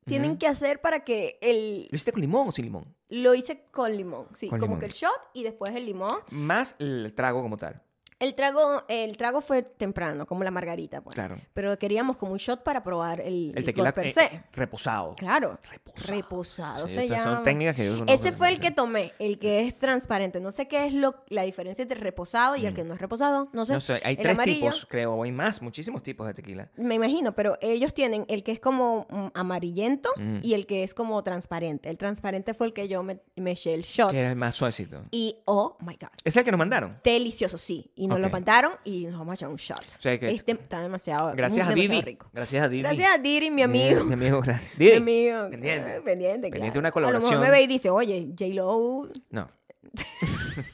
tienen 0.05 0.37
que 0.37 0.47
hacer 0.47 0.79
para 0.79 1.03
que 1.03 1.37
el... 1.41 1.87
¿Lo 1.91 1.95
hiciste 1.95 2.13
con 2.13 2.21
limón 2.21 2.47
o 2.47 2.51
sin 2.53 2.63
limón? 2.65 2.85
Lo 3.09 3.35
hice 3.35 3.65
con 3.71 3.95
limón, 3.95 4.27
sí, 4.35 4.47
Con 4.47 4.59
como 4.59 4.67
limón. 4.75 4.79
que 4.79 4.85
el 4.85 4.91
shot 4.93 5.29
y 5.33 5.43
después 5.43 5.75
el 5.75 5.85
limón. 5.85 6.19
Más 6.31 6.75
el 6.79 7.13
trago 7.13 7.41
como 7.41 7.57
tal. 7.57 7.81
El 8.19 8.33
trago, 8.33 8.83
el 8.87 9.15
trago 9.17 9.41
fue 9.41 9.61
temprano, 9.61 10.25
como 10.25 10.43
la 10.43 10.51
margarita, 10.51 11.01
pues. 11.01 11.13
Claro. 11.13 11.37
Pero 11.53 11.77
queríamos 11.77 12.17
como 12.17 12.31
un 12.31 12.39
shot 12.39 12.63
para 12.63 12.83
probar 12.83 13.21
el, 13.21 13.53
El 13.55 13.63
tequila 13.63 13.93
per 13.93 14.07
eh, 14.07 14.13
se. 14.13 14.43
reposado. 14.53 15.15
Claro. 15.15 15.59
Reposado. 15.69 16.07
Reposado 16.07 16.87
Sí, 16.87 16.93
se 16.95 17.03
estas 17.05 17.19
llama. 17.19 17.35
son 17.35 17.43
técnicas 17.43 17.75
que 17.75 17.85
yo 17.85 18.03
Ese 18.07 18.31
fue 18.31 18.49
el 18.49 18.59
que 18.59 18.71
tomé, 18.71 19.13
el 19.19 19.37
que 19.39 19.61
es 19.61 19.77
transparente. 19.79 20.39
No 20.39 20.51
sé 20.51 20.67
qué 20.67 20.85
es 20.87 20.93
lo, 20.93 21.15
la 21.29 21.43
diferencia 21.43 21.81
entre 21.83 21.99
reposado 21.99 22.55
y 22.55 22.65
el 22.65 22.73
que 22.73 22.83
no 22.83 22.93
es 22.95 23.01
reposado. 23.01 23.49
No 23.53 23.65
sé. 23.65 23.73
Mm. 23.73 23.75
No 23.75 23.81
sé, 23.81 24.01
hay 24.03 24.15
El 24.15 24.21
tres 24.23 24.33
amarillo, 24.35 24.59
tipos, 24.71 24.85
creo, 24.89 25.13
o 25.13 25.23
hay 25.23 25.31
más, 25.31 25.61
muchísimos 25.61 26.01
tipos 26.01 26.25
de 26.25 26.33
tequila. 26.33 26.69
Me 26.75 26.95
imagino, 26.95 27.35
pero 27.35 27.57
ellos 27.61 27.93
tienen 27.93 28.25
el 28.29 28.43
que 28.43 28.51
es 28.51 28.59
como 28.59 29.05
mm, 29.09 29.27
amarillento 29.35 30.09
Mm. 30.17 30.39
y 30.41 30.53
el 30.53 30.65
que 30.65 30.83
es 30.83 30.93
como 30.93 31.21
transparente. 31.23 31.89
El 31.89 31.97
transparente 31.97 32.53
fue 32.53 32.67
el 32.67 32.73
que 32.73 32.87
yo 32.87 33.03
me, 33.03 33.19
me 33.35 33.51
eché 33.51 33.73
el 33.73 33.83
shot. 33.83 34.11
Que 34.11 34.29
es 34.31 34.35
más 34.35 34.55
suavecito. 34.55 35.03
Y, 35.11 35.37
oh 35.45 35.77
my 35.81 35.95
God. 35.99 36.09
Es 36.23 36.35
el 36.35 36.43
que 36.43 36.51
nos 36.51 36.57
mandaron. 36.57 36.95
Delicioso, 37.03 37.57
sí. 37.57 37.91
Y 37.95 38.06
nos 38.07 38.19
lo 38.19 38.27
Ok. 38.27 38.33
mandaron 38.33 38.73
y 38.83 39.05
nos 39.05 39.17
vamos 39.19 39.31
a 39.31 39.35
echar 39.35 39.49
un 39.49 39.55
shot. 39.57 39.87
sea 39.87 40.19
que- 40.19 40.31
este 40.31 40.53
está 40.53 40.81
demasiado, 40.81 41.33
Gracias 41.35 41.65
a 41.67 41.69
demasiado 41.69 41.93
Didi. 41.95 42.01
rico. 42.11 42.29
Gracias 42.33 42.63
a 42.63 42.69
Didi. 42.69 42.81
Gracias 42.83 43.11
a 43.13 43.17
Didi, 43.17 43.49
mi 43.51 43.61
Eh, 43.61 43.65
amigo. 43.65 44.03
Mi 44.05 44.13
amigo, 44.13 44.41
gracias. 44.41 44.71
Mi 44.77 44.85
Didi. 44.85 44.97
amigo. 44.97 45.49
Pendiente. 45.49 46.01
Pendiente, 46.01 46.49
Pendiente 46.49 46.79
una 46.79 46.89
A 46.89 46.91
lo 46.91 46.95
mejor 46.97 47.11
colaboración. 47.11 47.41
me 47.41 47.49
ve 47.51 47.61
y 47.61 47.67
dice, 47.67 47.89
oye, 47.89 48.27
J-Lo. 48.37 49.09
No. 49.31 49.49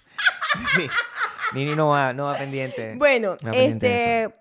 Nini 1.53 1.75
no 1.75 1.89
va, 1.89 2.13
no 2.13 2.25
va 2.25 2.37
pendiente. 2.37 2.95
Bueno, 2.95 3.37
No 3.41 3.47
va 3.47 3.51
pendiente 3.51 3.85
de 3.87 4.23
este. 4.25 4.39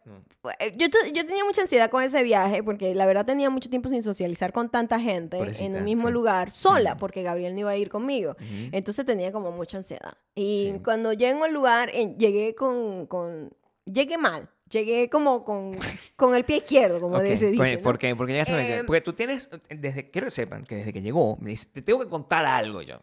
Eh, 0.59 0.73
Yo, 0.77 0.87
yo 1.13 1.27
tenía 1.27 1.45
mucha 1.45 1.63
ansiedad 1.63 1.91
con 1.91 2.03
ese 2.03 2.23
viaje 2.23 2.63
porque 2.63 2.95
la 2.95 3.07
verdad 3.07 3.25
tenía 3.25 3.51
mucho 3.51 3.71
tiempo 3.71 3.89
sin 3.89 4.03
socializar 4.03 4.53
con 4.53 4.71
tanta 4.71 4.99
gente 5.01 5.37
Pobrecita, 5.39 5.65
en 5.67 5.77
un 5.77 5.85
mismo 5.85 6.09
sí. 6.09 6.13
lugar, 6.15 6.51
sola, 6.51 6.97
porque 6.97 7.23
Gabriel 7.23 7.55
no 7.55 7.61
iba 7.61 7.71
a 7.71 7.77
ir 7.77 7.89
conmigo. 7.89 8.37
Entonces 8.73 9.05
tenía 9.07 9.33
como 9.33 9.53
mucha 9.53 9.77
ansiedad. 9.79 10.15
Y 10.35 10.73
cuando 10.85 11.13
llego 11.13 11.45
al 11.45 11.53
lugar, 11.53 11.91
eh, 11.93 12.15
llegué 12.19 12.55
con, 12.55 13.07
con... 13.07 13.51
Llegué 13.85 14.19
mal. 14.19 14.49
Llegué 14.71 15.11
como 15.11 15.45
con, 15.45 15.77
con 16.17 16.35
el 16.35 16.45
pie 16.45 16.57
izquierdo, 16.59 17.01
como 17.01 17.17
Ok, 17.17 17.25
se 17.27 17.51
dice. 17.51 17.57
pues, 17.57 17.77
¿no? 17.77 17.83
¿Por 17.83 17.99
qué? 17.99 18.17
Porque 18.17 18.35
ya 18.35 18.45
Eh, 18.49 18.85
Porque 18.87 19.03
tú 19.03 19.13
tienes, 19.13 19.51
desde, 19.69 20.11
quiero 20.11 20.27
que 20.27 20.31
sepan 20.31 20.65
que 20.65 20.77
desde 20.77 20.93
que 20.93 21.03
llegó, 21.03 21.37
me 21.41 21.51
dice, 21.51 21.67
te 21.71 21.83
tengo 21.83 22.01
que 22.01 22.09
contar 22.09 22.47
algo 22.47 22.81
yo. 22.83 23.01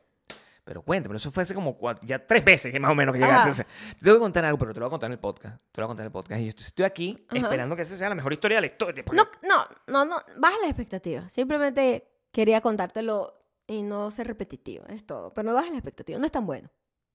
Pero 0.70 0.84
cuéntame, 0.84 1.16
eso 1.18 1.32
fue 1.32 1.42
hace 1.42 1.56
como 1.56 1.76
cuatro- 1.76 2.08
ya 2.08 2.24
tres 2.24 2.46
veces 2.46 2.72
que 2.72 2.80
más 2.80 2.92
o 2.92 2.94
menos 2.94 3.12
que 3.14 3.18
llegaste. 3.20 3.34
Ajá. 3.40 3.50
Entonces, 3.50 3.66
te 3.98 4.04
tengo 4.06 4.18
que 4.18 4.22
contar 4.22 4.46
algo, 4.46 4.60
pero 4.60 4.72
te 4.72 4.80
lo 4.80 4.86
voy 4.86 4.90
a 4.90 4.92
contar 4.92 5.08
en 5.08 5.14
el 5.14 5.20
podcast. 5.20 5.56
Te 5.72 5.82
lo 5.82 5.88
voy 5.88 5.88
a 5.88 5.88
contar 5.88 6.04
en 6.04 6.08
el 6.10 6.12
podcast. 6.12 6.42
Y 6.42 6.46
yo 6.46 6.50
estoy 6.56 6.86
aquí 6.86 7.26
Ajá. 7.28 7.38
esperando 7.40 7.76
que 7.76 7.82
esa 7.82 7.96
sea 7.96 8.08
la 8.10 8.14
mejor 8.14 8.34
historia 8.34 8.58
de 8.58 8.62
la 8.62 8.68
historia. 8.68 9.04
porque- 9.04 9.18
No, 9.20 9.28
no, 9.42 9.66
no, 9.88 10.06
no, 10.06 10.22
baja 10.38 10.56
las 10.62 10.70
expectativas. 10.70 11.34
Simplemente 11.34 12.08
quería 12.32 12.62
contártelo 12.62 13.34
y 13.66 13.82
no 13.82 14.12
ser 14.12 14.28
repetitivo, 14.28 14.86
es 14.90 15.06
todo. 15.08 15.34
Pero 15.34 15.48
no 15.50 15.56
baja 15.56 15.70
las 15.70 15.78
expectativas, 15.78 16.20
no 16.20 16.28
es 16.28 16.32
tan 16.32 16.46
bueno. 16.46 16.70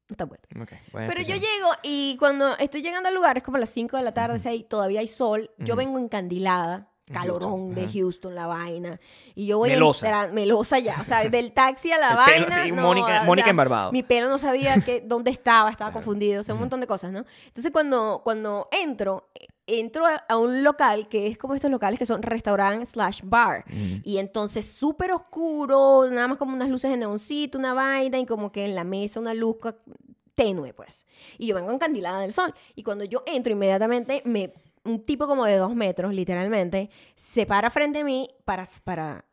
No 0.08 0.12
es 0.14 0.16
tan 0.16 0.28
bueno. 0.28 0.42
Ok, 0.60 0.72
Pero 0.92 1.20
yo 1.22 1.34
llego 1.36 1.68
y 1.84 2.16
cuando 2.18 2.56
estoy 2.58 2.82
llegando 2.82 3.08
al 3.08 3.14
lugar, 3.14 3.36
es 3.38 3.44
como 3.44 3.56
las 3.58 3.70
5 3.70 3.96
de 3.96 4.02
la 4.02 4.12
tarde, 4.12 4.38
seis, 4.40 4.68
todavía 4.68 4.98
hay 5.00 5.08
sol. 5.08 5.50
Yo 5.58 5.74
Ujú. 5.74 5.76
vengo 5.78 5.98
encandilada, 6.00 6.76
En 6.76 6.93
calorón 7.12 7.50
Houston, 7.50 7.74
de 7.74 7.82
ajá. 7.82 7.90
Houston, 7.92 8.34
la 8.34 8.46
vaina. 8.46 9.00
Y 9.34 9.46
yo 9.46 9.58
voy 9.58 9.70
Melosa. 9.70 10.06
entrar- 10.06 10.32
melosa 10.32 10.78
ya. 10.78 10.96
O 11.00 11.04
sea, 11.04 11.28
del 11.28 11.52
taxi 11.52 11.92
a 11.92 11.98
la 11.98 12.08
El 12.10 12.16
vaina. 12.16 12.46
pelo, 12.46 12.64
sí, 12.64 12.72
no, 12.72 12.82
Mónica- 12.82 13.22
o 13.22 13.24
Mónica 13.26 13.44
sea, 13.46 13.50
en 13.50 13.56
Barbados. 13.56 13.92
Mi 13.92 14.02
pelo 14.02 14.28
no 14.28 14.38
sabía 14.38 14.80
que, 14.80 15.00
dónde 15.06 15.30
estaba, 15.30 15.70
estaba 15.70 15.90
Claro. 15.90 16.02
confundido, 16.04 16.40
o 16.40 16.44
sea, 16.44 16.54
un 16.54 16.60
montón 16.60 16.80
de 16.80 16.86
cosas, 16.86 17.12
¿no? 17.12 17.24
Entonces, 17.46 17.70
cuando, 17.72 18.22
cuando 18.24 18.68
entro, 18.72 19.28
entro 19.66 20.04
a, 20.06 20.36
un 20.36 20.62
local 20.64 21.08
que 21.08 21.26
es 21.26 21.36
como 21.38 21.54
estos 21.54 21.70
locales 21.70 21.98
que 21.98 22.06
son 22.06 22.22
restaurant 22.22 22.84
slash 22.84 23.20
bar. 23.24 23.64
Y 24.02 24.18
entonces 24.18 24.64
súper 24.66 25.12
oscuro, 25.12 26.06
nada 26.10 26.28
más 26.28 26.38
como 26.38 26.54
unas 26.54 26.68
luces 26.68 26.90
de 26.90 26.96
neoncito, 26.96 27.58
una 27.58 27.74
vaina, 27.74 28.18
y 28.18 28.26
como 28.26 28.50
que 28.52 28.64
en 28.64 28.74
la 28.74 28.84
mesa 28.84 29.20
una 29.20 29.32
luz 29.34 29.56
tenue, 30.34 30.72
pues. 30.74 31.06
Y 31.38 31.46
yo 31.46 31.54
vengo 31.54 31.70
encandilada 31.70 32.20
del 32.20 32.32
sol. 32.32 32.54
Y 32.74 32.82
cuando 32.82 33.04
yo 33.04 33.22
entro, 33.26 33.52
inmediatamente 33.52 34.20
me 34.24 34.52
un 34.84 35.04
tipo 35.04 35.26
como 35.26 35.44
de 35.46 35.56
dos 35.56 35.74
metros, 35.74 36.12
literalmente, 36.14 36.90
se 37.14 37.46
para 37.46 37.70
frente 37.70 38.00
a 38.00 38.04
mí 38.04 38.28
para, 38.44 38.64
para 38.84 39.24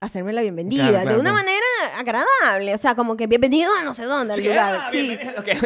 hacerme 0.00 0.32
la 0.32 0.42
bienvenida. 0.42 0.88
Claro, 0.88 1.02
claro, 1.02 1.14
de 1.14 1.20
una 1.20 1.30
claro. 1.30 1.46
manera 1.46 1.98
agradable. 1.98 2.74
O 2.74 2.78
sea, 2.78 2.94
como 2.94 3.16
que 3.16 3.26
bienvenido 3.26 3.70
a 3.80 3.84
no 3.84 3.94
sé 3.94 4.04
dónde, 4.04 4.34
al 4.34 4.38
Sí, 4.40 4.46
lugar. 4.46 4.74
ah, 4.76 4.88
sí. 4.90 5.16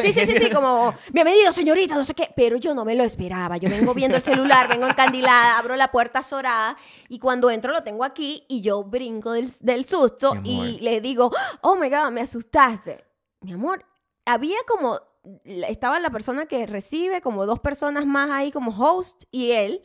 sí, 0.01 0.13
sí, 0.13 0.25
sí, 0.25 0.39
sí, 0.39 0.49
como 0.51 0.93
bienvenido, 1.11 1.51
señorita, 1.51 1.95
no 1.95 2.05
sé 2.05 2.13
qué. 2.13 2.31
Pero 2.35 2.57
yo 2.57 2.73
no 2.73 2.85
me 2.85 2.95
lo 2.95 3.03
esperaba. 3.03 3.57
Yo 3.57 3.69
vengo 3.69 3.93
viendo 3.93 4.17
el 4.17 4.23
celular, 4.23 4.67
vengo 4.69 4.87
encandilada, 4.87 5.57
abro 5.57 5.75
la 5.75 5.91
puerta 5.91 6.19
azorada 6.19 6.77
y 7.09 7.19
cuando 7.19 7.49
entro 7.49 7.73
lo 7.73 7.83
tengo 7.83 8.03
aquí 8.03 8.45
y 8.47 8.61
yo 8.61 8.83
brinco 8.83 9.31
del, 9.33 9.51
del 9.59 9.85
susto 9.85 10.35
y 10.43 10.79
le 10.81 11.01
digo, 11.01 11.31
oh 11.61 11.75
my 11.75 11.89
God, 11.89 12.11
me 12.11 12.21
asustaste. 12.21 13.03
Mi 13.41 13.53
amor, 13.53 13.85
había 14.25 14.57
como, 14.67 14.99
estaba 15.43 15.99
la 15.99 16.09
persona 16.09 16.45
que 16.45 16.65
recibe, 16.65 17.21
como 17.21 17.45
dos 17.45 17.59
personas 17.59 18.05
más 18.05 18.29
ahí 18.31 18.51
como 18.51 18.71
host 18.71 19.23
y 19.31 19.51
él, 19.51 19.81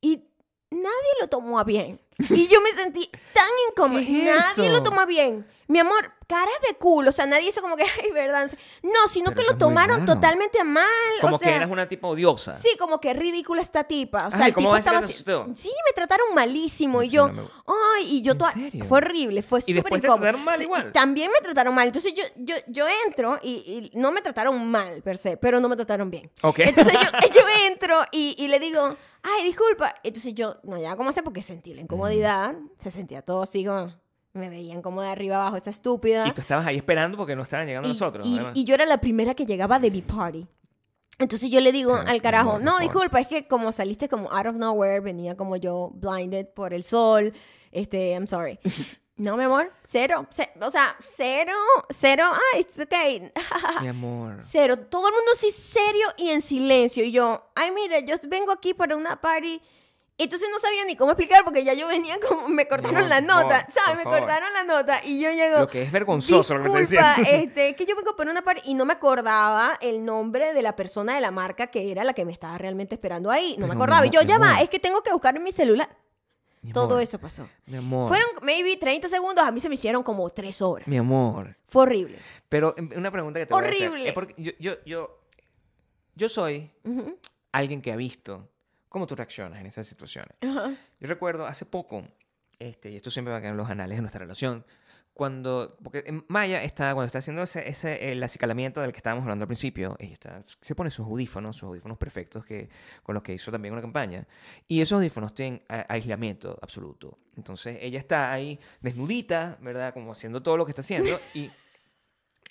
y 0.00 0.24
nadie 0.70 1.12
lo 1.20 1.28
tomó 1.28 1.58
a 1.58 1.64
bien. 1.64 2.00
Y 2.30 2.48
yo 2.48 2.60
me 2.60 2.70
sentí 2.72 3.08
tan 3.32 3.48
incómoda. 3.70 4.00
¿Qué 4.04 4.28
es 4.28 4.34
nadie 4.34 4.66
eso? 4.66 4.72
lo 4.72 4.82
tomó 4.82 5.00
a 5.00 5.06
bien. 5.06 5.46
Mi 5.68 5.78
amor, 5.78 6.12
caras 6.26 6.54
de 6.68 6.76
culo. 6.78 7.10
O 7.10 7.12
sea, 7.12 7.26
nadie 7.26 7.48
hizo 7.48 7.60
como 7.60 7.76
que, 7.76 7.84
ay, 8.02 8.10
verdad. 8.10 8.50
No, 8.82 8.90
sino 9.10 9.26
Pero 9.32 9.36
que 9.42 9.46
lo 9.52 9.58
tomaron 9.58 10.00
raro. 10.00 10.14
totalmente 10.14 10.58
a 10.58 10.64
mal. 10.64 10.84
Como 11.20 11.36
o 11.36 11.38
sea, 11.38 11.48
que 11.48 11.54
eras 11.56 11.70
una 11.70 11.86
tipo 11.88 12.08
odiosa. 12.08 12.58
Sí, 12.58 12.70
como 12.78 13.00
que 13.00 13.12
ridícula 13.14 13.60
esta 13.60 13.84
tipa. 13.84 14.28
O 14.28 14.30
sea, 14.30 14.40
Ay, 14.40 14.48
el 14.48 14.54
¿cómo 14.54 14.68
tipo 14.68 14.76
estaba 14.78 14.98
así-? 14.98 15.12
Sí, 15.12 15.70
me 15.86 15.92
trataron 15.94 16.34
malísimo. 16.34 17.02
Y 17.02 17.10
yo, 17.10 17.28
no 17.28 17.42
me- 17.42 17.48
ay, 17.98 18.16
y 18.16 18.22
yo 18.22 18.32
¿En 18.32 18.38
toda-? 18.38 18.54
Fue 18.88 18.98
horrible, 18.98 19.42
fue 19.42 19.58
¿Y 19.60 19.62
súper 19.62 19.74
después 19.74 20.00
te 20.00 20.06
incómodo. 20.06 20.22
trataron 20.22 20.44
mal 20.44 20.62
igual? 20.62 20.92
También 20.92 21.30
me 21.30 21.40
trataron 21.40 21.74
mal. 21.74 21.86
Entonces 21.86 22.14
yo, 22.14 22.24
yo, 22.36 22.56
yo 22.66 22.86
entro 23.06 23.38
y, 23.42 23.90
y 23.92 23.98
no 23.98 24.10
me 24.10 24.22
trataron 24.22 24.66
mal, 24.70 25.02
per 25.02 25.18
se, 25.18 25.36
pero 25.36 25.60
no 25.60 25.68
me 25.68 25.76
trataron 25.76 26.10
bien. 26.10 26.30
Ok. 26.42 26.60
Entonces 26.60 26.94
yo, 26.94 27.00
yo 27.40 27.42
entro 27.66 28.00
y, 28.10 28.34
y 28.38 28.48
le 28.48 28.58
digo, 28.58 28.96
ay, 29.22 29.44
disculpa. 29.44 29.94
Entonces 30.02 30.34
yo, 30.34 30.56
no, 30.62 30.78
ya, 30.78 30.96
¿cómo 30.96 31.12
sé? 31.12 31.22
Porque 31.22 31.42
sentí 31.42 31.74
la 31.74 31.82
incomodidad. 31.82 32.54
Se 32.78 32.90
sentía 32.90 33.20
todo 33.20 33.42
así 33.42 33.64
como, 33.66 33.92
me 34.34 34.48
veían 34.48 34.82
como 34.82 35.02
de 35.02 35.08
arriba 35.08 35.36
abajo, 35.36 35.56
esta 35.56 35.70
estúpida. 35.70 36.26
Y 36.28 36.32
tú 36.32 36.40
estabas 36.40 36.66
ahí 36.66 36.76
esperando 36.76 37.16
porque 37.16 37.34
no 37.34 37.42
estaban 37.42 37.66
llegando 37.66 37.88
Y- 37.88 37.92
nosotros. 37.92 38.26
Y, 38.26 38.40
y 38.54 38.64
yo 38.64 38.74
era 38.74 38.86
la 38.86 38.98
primera 39.00 39.34
que 39.34 39.46
llegaba 39.46 39.78
de 39.78 39.90
mi 39.90 40.02
party. 40.02 40.46
Entonces 41.18 41.50
yo 41.50 41.60
le 41.60 41.72
digo 41.72 41.92
Claro, 41.94 42.08
al 42.08 42.22
carajo, 42.22 42.58
no, 42.60 42.72
favor. 42.72 42.80
disculpa, 42.82 43.20
es 43.20 43.26
que 43.26 43.48
como 43.48 43.72
saliste 43.72 44.08
como 44.08 44.30
out 44.30 44.46
of 44.46 44.54
nowhere, 44.54 45.00
venía 45.00 45.36
como 45.36 45.56
yo 45.56 45.90
blinded 45.94 46.46
por 46.54 46.72
el 46.72 46.84
sol, 46.84 47.32
este, 47.72 48.12
I'm 48.12 48.26
sorry. 48.26 48.58
No, 49.20 49.36
mi 49.36 49.42
amor, 49.42 49.72
cero, 49.82 50.28
ce- 50.30 50.48
o 50.60 50.70
sea, 50.70 50.94
cero, 51.02 51.52
cero, 51.90 52.22
ah, 52.32 52.56
it's 52.60 52.78
okay. 52.78 53.32
Mi 53.80 53.88
amor. 53.88 54.36
Cero, 54.40 54.78
todo 54.78 55.08
el 55.08 55.12
mundo 55.14 55.32
sí 55.36 55.50
serio 55.50 56.06
y 56.16 56.28
en 56.30 56.40
silencio. 56.40 57.02
Y 57.02 57.10
yo, 57.10 57.50
ay, 57.56 57.72
mire, 57.72 58.04
yo 58.06 58.14
vengo 58.28 58.52
aquí 58.52 58.74
para 58.74 58.94
una 58.96 59.20
party. 59.20 59.60
Entonces 60.20 60.48
no 60.50 60.58
sabía 60.58 60.84
ni 60.84 60.96
cómo 60.96 61.12
explicar 61.12 61.44
porque 61.44 61.62
ya 61.62 61.74
yo 61.74 61.86
venía 61.86 62.18
como, 62.28 62.48
me 62.48 62.66
cortaron 62.66 62.94
No, 63.02 63.06
la 63.06 63.18
por 63.20 63.24
nota, 63.26 63.60
¿sabes? 63.70 63.90
por 63.90 63.96
Me 63.98 64.02
favor. 64.02 64.18
cortaron 64.18 64.52
la 64.52 64.64
nota 64.64 65.00
y 65.04 65.20
yo 65.20 65.30
llego... 65.30 65.60
Lo 65.60 65.68
que 65.68 65.82
es 65.82 65.92
vergonzoso 65.92 66.56
lo 66.56 66.72
que 66.72 66.80
estás 66.82 67.16
diciendo. 67.16 67.44
este, 67.46 67.76
que 67.76 67.86
yo 67.86 67.94
vengo 67.94 68.16
para 68.16 68.32
una 68.32 68.42
party 68.42 68.62
y 68.64 68.74
no 68.74 68.84
me 68.84 68.94
acordaba 68.94 69.78
el 69.80 70.04
nombre 70.04 70.52
de 70.54 70.60
la 70.62 70.74
persona 70.74 71.14
de 71.14 71.20
la 71.20 71.30
marca 71.30 71.68
que 71.68 71.92
era 71.92 72.02
la 72.02 72.14
que 72.14 72.24
me 72.24 72.32
estaba 72.32 72.58
realmente 72.58 72.96
esperando 72.96 73.30
ahí. 73.30 73.54
No 73.58 73.68
me 73.68 73.74
acordaba. 73.74 74.06
Y 74.06 74.10
yo, 74.10 74.20
ya 74.22 74.38
va, 74.38 74.60
es 74.60 74.68
que 74.68 74.80
tengo 74.80 75.02
que 75.04 75.12
buscar 75.12 75.36
en 75.36 75.44
mi 75.44 75.52
celular. 75.52 75.88
Mi 76.62 76.72
Todo 76.72 76.86
amor, 76.86 77.02
eso 77.02 77.20
pasó. 77.20 77.48
Mi 77.66 77.76
amor. 77.76 78.08
Fueron 78.08 78.26
maybe 78.42 78.76
30 78.76 79.06
segundos, 79.08 79.46
a 79.46 79.52
mí 79.52 79.60
se 79.60 79.68
me 79.68 79.76
hicieron 79.76 80.02
como 80.02 80.28
3 80.28 80.60
horas. 80.62 80.88
Mi 80.88 80.96
amor. 80.96 81.56
Fue 81.68 81.82
horrible. 81.82 82.18
Pero 82.48 82.74
em, 82.76 82.90
una 82.96 83.12
pregunta 83.12 83.38
que 83.38 83.46
te 83.46 83.54
voy 83.54 83.62
a 83.64 83.68
hacer. 83.68 83.88
Horrible. 83.88 84.08
Es 84.08 84.14
porque 84.14 84.34
yo, 84.36 84.50
yo, 84.58 84.74
yo, 84.84 85.20
yo 86.16 86.28
soy 86.28 86.72
alguien 87.52 87.80
que 87.80 87.92
ha 87.92 87.96
visto 87.96 88.48
cómo 88.88 89.06
tú 89.06 89.14
reaccionas 89.16 89.60
en 89.60 89.66
esas 89.66 89.86
situaciones. 89.86 90.36
Ajá. 90.40 90.74
Yo 91.00 91.08
recuerdo 91.08 91.46
hace 91.46 91.66
poco, 91.66 92.04
este, 92.58 92.90
y 92.90 92.96
esto 92.96 93.10
siempre 93.10 93.32
va 93.32 93.38
a 93.38 93.40
quedar 93.40 93.52
en 93.52 93.56
los 93.58 93.70
anales 93.70 93.96
de 93.98 94.02
nuestra 94.02 94.20
relación, 94.20 94.64
cuando, 95.14 95.76
porque 95.82 96.22
Maya 96.28 96.62
está, 96.62 96.94
cuando 96.94 97.06
está 97.06 97.18
haciendo 97.18 97.42
ese, 97.42 97.68
ese 97.68 98.12
el 98.12 98.22
acicalamiento 98.22 98.80
del 98.80 98.92
que 98.92 98.98
estábamos 98.98 99.22
hablando 99.24 99.42
al 99.44 99.48
principio, 99.48 99.96
ella 99.98 100.12
está, 100.12 100.44
se 100.62 100.74
pone 100.76 100.90
sus 100.90 101.06
audífonos, 101.06 101.56
sus 101.56 101.64
audífonos 101.64 101.98
perfectos 101.98 102.44
que, 102.44 102.68
con 103.02 103.14
los 103.16 103.24
que 103.24 103.34
hizo 103.34 103.50
también 103.50 103.72
una 103.72 103.82
campaña, 103.82 104.28
y 104.68 104.80
esos 104.80 104.96
audífonos 104.96 105.34
tienen 105.34 105.60
a- 105.68 105.92
aislamiento 105.92 106.56
absoluto. 106.62 107.18
Entonces 107.36 107.78
ella 107.80 107.98
está 107.98 108.32
ahí 108.32 108.60
desnudita, 108.80 109.58
¿verdad? 109.60 109.92
Como 109.92 110.12
haciendo 110.12 110.40
todo 110.40 110.56
lo 110.56 110.64
que 110.64 110.70
está 110.70 110.82
haciendo, 110.82 111.18
y 111.34 111.50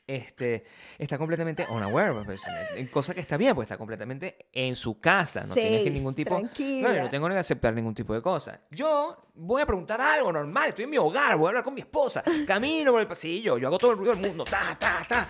este, 0.07 0.63
está 0.97 1.17
completamente 1.17 1.67
unaware, 1.69 2.23
pues, 2.23 2.41
eh, 2.47 2.87
cosa 2.89 3.13
que 3.13 3.19
está 3.19 3.35
bien, 3.35 3.53
pues 3.53 3.65
está 3.65 3.77
completamente 3.77 4.47
en 4.53 4.73
su 4.73 4.99
casa, 5.01 5.45
no 5.45 5.53
tiene 5.53 5.69
que 5.69 5.77
Safe, 5.79 5.89
ningún 5.91 6.15
tipo... 6.15 6.33
No, 6.33 6.39
yo 6.39 6.47
tranquila. 6.47 7.03
no 7.03 7.09
tengo 7.09 7.27
que 7.27 7.35
aceptar 7.35 7.73
ningún 7.73 7.93
tipo 7.93 8.13
de 8.13 8.21
cosa. 8.21 8.61
Yo 8.71 9.25
voy 9.35 9.61
a 9.61 9.65
preguntar 9.65 9.99
algo 9.99 10.31
normal, 10.31 10.69
estoy 10.69 10.85
en 10.85 10.91
mi 10.91 10.97
hogar, 10.97 11.35
voy 11.35 11.47
a 11.47 11.49
hablar 11.49 11.63
con 11.63 11.73
mi 11.73 11.81
esposa, 11.81 12.23
camino 12.47 12.93
por 12.93 13.01
el 13.01 13.07
pasillo, 13.07 13.57
yo 13.57 13.67
hago 13.67 13.77
todo 13.77 13.91
el 13.91 13.97
ruido 13.97 14.13
del 14.15 14.25
mundo, 14.25 14.45
ta, 14.45 14.77
ta, 14.79 15.05
ta. 15.07 15.27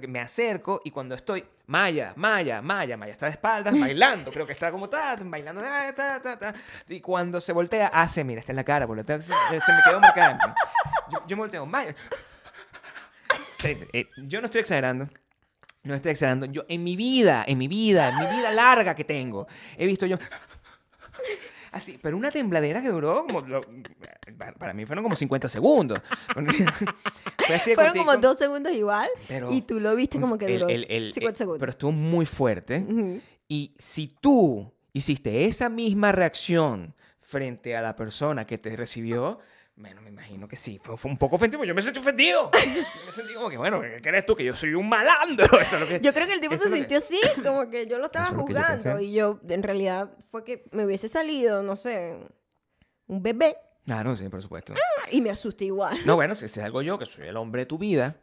Que 0.00 0.06
Me 0.06 0.20
acerco 0.20 0.82
y 0.84 0.90
cuando 0.90 1.14
estoy, 1.14 1.44
Maya, 1.66 2.12
Maya, 2.16 2.60
Maya, 2.60 2.98
Maya 2.98 3.12
está 3.12 3.26
de 3.26 3.32
espaldas 3.32 3.78
bailando, 3.78 4.30
creo 4.30 4.46
que 4.46 4.52
está 4.52 4.70
como 4.70 4.90
ta, 4.90 5.16
bailando, 5.24 5.62
ta, 5.62 5.94
ta, 5.94 6.20
ta, 6.20 6.38
ta. 6.38 6.54
Y 6.88 7.00
cuando 7.00 7.40
se 7.40 7.52
voltea, 7.52 7.86
hace, 7.88 8.24
mira, 8.24 8.40
está 8.40 8.52
en 8.52 8.56
la 8.56 8.64
cara, 8.64 8.86
por 8.86 8.96
lo 8.96 9.04
tanto, 9.04 9.26
se, 9.26 9.32
se 9.32 9.72
me 9.72 9.78
quedó 9.84 10.00
marcada. 10.00 10.54
Yo, 11.10 11.22
yo 11.26 11.36
me 11.36 11.42
volteo, 11.42 11.64
Maya. 11.64 11.94
Eh, 13.64 14.06
yo 14.26 14.40
no 14.40 14.46
estoy 14.46 14.60
exagerando. 14.60 15.08
No 15.84 15.94
estoy 15.94 16.12
exagerando. 16.12 16.46
Yo 16.46 16.64
en 16.68 16.84
mi 16.84 16.96
vida, 16.96 17.44
en 17.46 17.58
mi 17.58 17.68
vida, 17.68 18.08
en 18.10 18.18
mi 18.18 18.36
vida 18.36 18.50
larga 18.52 18.94
que 18.94 19.04
tengo, 19.04 19.46
he 19.76 19.86
visto 19.86 20.06
yo 20.06 20.16
así, 21.72 21.98
pero 22.02 22.16
una 22.16 22.30
tembladera 22.30 22.82
que 22.82 22.88
duró 22.88 23.24
como 23.26 23.40
lo- 23.42 23.64
para, 24.58 24.72
mí 24.72 24.84
fueron 24.86 25.02
como 25.02 25.16
50 25.16 25.48
segundos. 25.48 26.00
Fue 27.46 27.56
así 27.56 27.74
Fueron 27.74 27.92
como 27.94 28.06
cortico. 28.12 28.28
dos 28.28 28.38
segundos 28.38 28.72
igual 28.72 29.08
Pero- 29.26 29.50
y 29.52 29.62
tú 29.62 29.80
lo 29.80 29.94
viste 29.96 30.20
como 30.20 30.38
que 30.38 30.46
El- 30.46 30.52
duró 30.60 30.68
el- 30.68 30.86
el- 30.88 31.12
50 31.12 31.34
eh, 31.34 31.38
segundos. 31.38 31.60
Pero 31.60 31.70
estuvo 31.72 31.92
muy 31.92 32.26
fuerte. 32.26 32.78
Ujú. 32.88 33.20
Y 33.48 33.74
si 33.78 34.08
tú 34.20 34.72
hiciste 34.92 35.46
esa 35.46 35.68
misma 35.68 36.12
reacción 36.12 36.94
frente 37.18 37.76
a 37.76 37.82
la 37.82 37.96
persona 37.96 38.46
que 38.46 38.58
te 38.58 38.76
recibió, 38.76 39.40
bueno, 39.74 40.00
me 40.02 40.10
imagino 40.10 40.46
que 40.48 40.56
sí. 40.56 40.80
Fue, 40.82 40.96
fue 40.96 41.10
un 41.10 41.16
poco 41.18 41.36
ofendido, 41.36 41.64
yo 41.64 41.74
me 41.74 41.82
sentí 41.82 41.98
ofendido. 42.00 42.50
Yo 42.64 43.06
me 43.06 43.12
sentí 43.12 43.34
como 43.34 43.48
que, 43.50 43.56
bueno, 43.56 43.80
¿qué 43.80 44.00
crees 44.02 44.26
tú? 44.26 44.36
Que 44.36 44.44
yo 44.44 44.54
soy 44.54 44.74
un 44.74 44.88
malandro. 44.88 45.44
Eso 45.60 45.76
es 45.76 45.80
lo 45.82 45.88
que- 45.88 46.00
Yo 46.00 46.12
creo 46.12 46.26
que 46.26 46.34
el 46.34 46.40
tipo 46.40 46.56
se 46.58 46.68
es 46.68 46.74
sintió 46.74 46.98
así, 46.98 47.18
como 47.44 47.68
que 47.70 47.86
yo 47.86 47.98
lo 47.98 48.06
estaba 48.06 48.26
Eso 48.26 48.34
es 48.34 48.38
lo 48.38 48.44
que 48.46 48.52
yo 48.52 48.60
juzgando 48.60 49.00
y 49.00 49.12
yo 49.12 49.40
en 49.48 49.62
realidad 49.62 50.10
fue 50.30 50.44
que 50.44 50.64
me 50.72 50.84
hubiese 50.84 51.08
salido, 51.08 51.62
no 51.62 51.76
sé, 51.76 52.16
un 53.06 53.22
bebé 53.22 53.56
Claro, 53.84 54.14
sí, 54.14 54.28
por 54.28 54.40
supuesto. 54.40 54.74
y 55.10 55.20
me 55.20 55.30
asusté 55.30 55.64
igual. 55.64 55.98
No, 56.04 56.14
bueno, 56.14 56.34
si 56.36 56.46
si 56.46 56.60
algo 56.60 56.82
yo, 56.82 56.98
que 57.00 57.06
soy 57.06 57.26
el 57.26 57.36
hombre 57.36 57.62
de 57.62 57.66
tu 57.66 57.78
vida. 57.78 58.16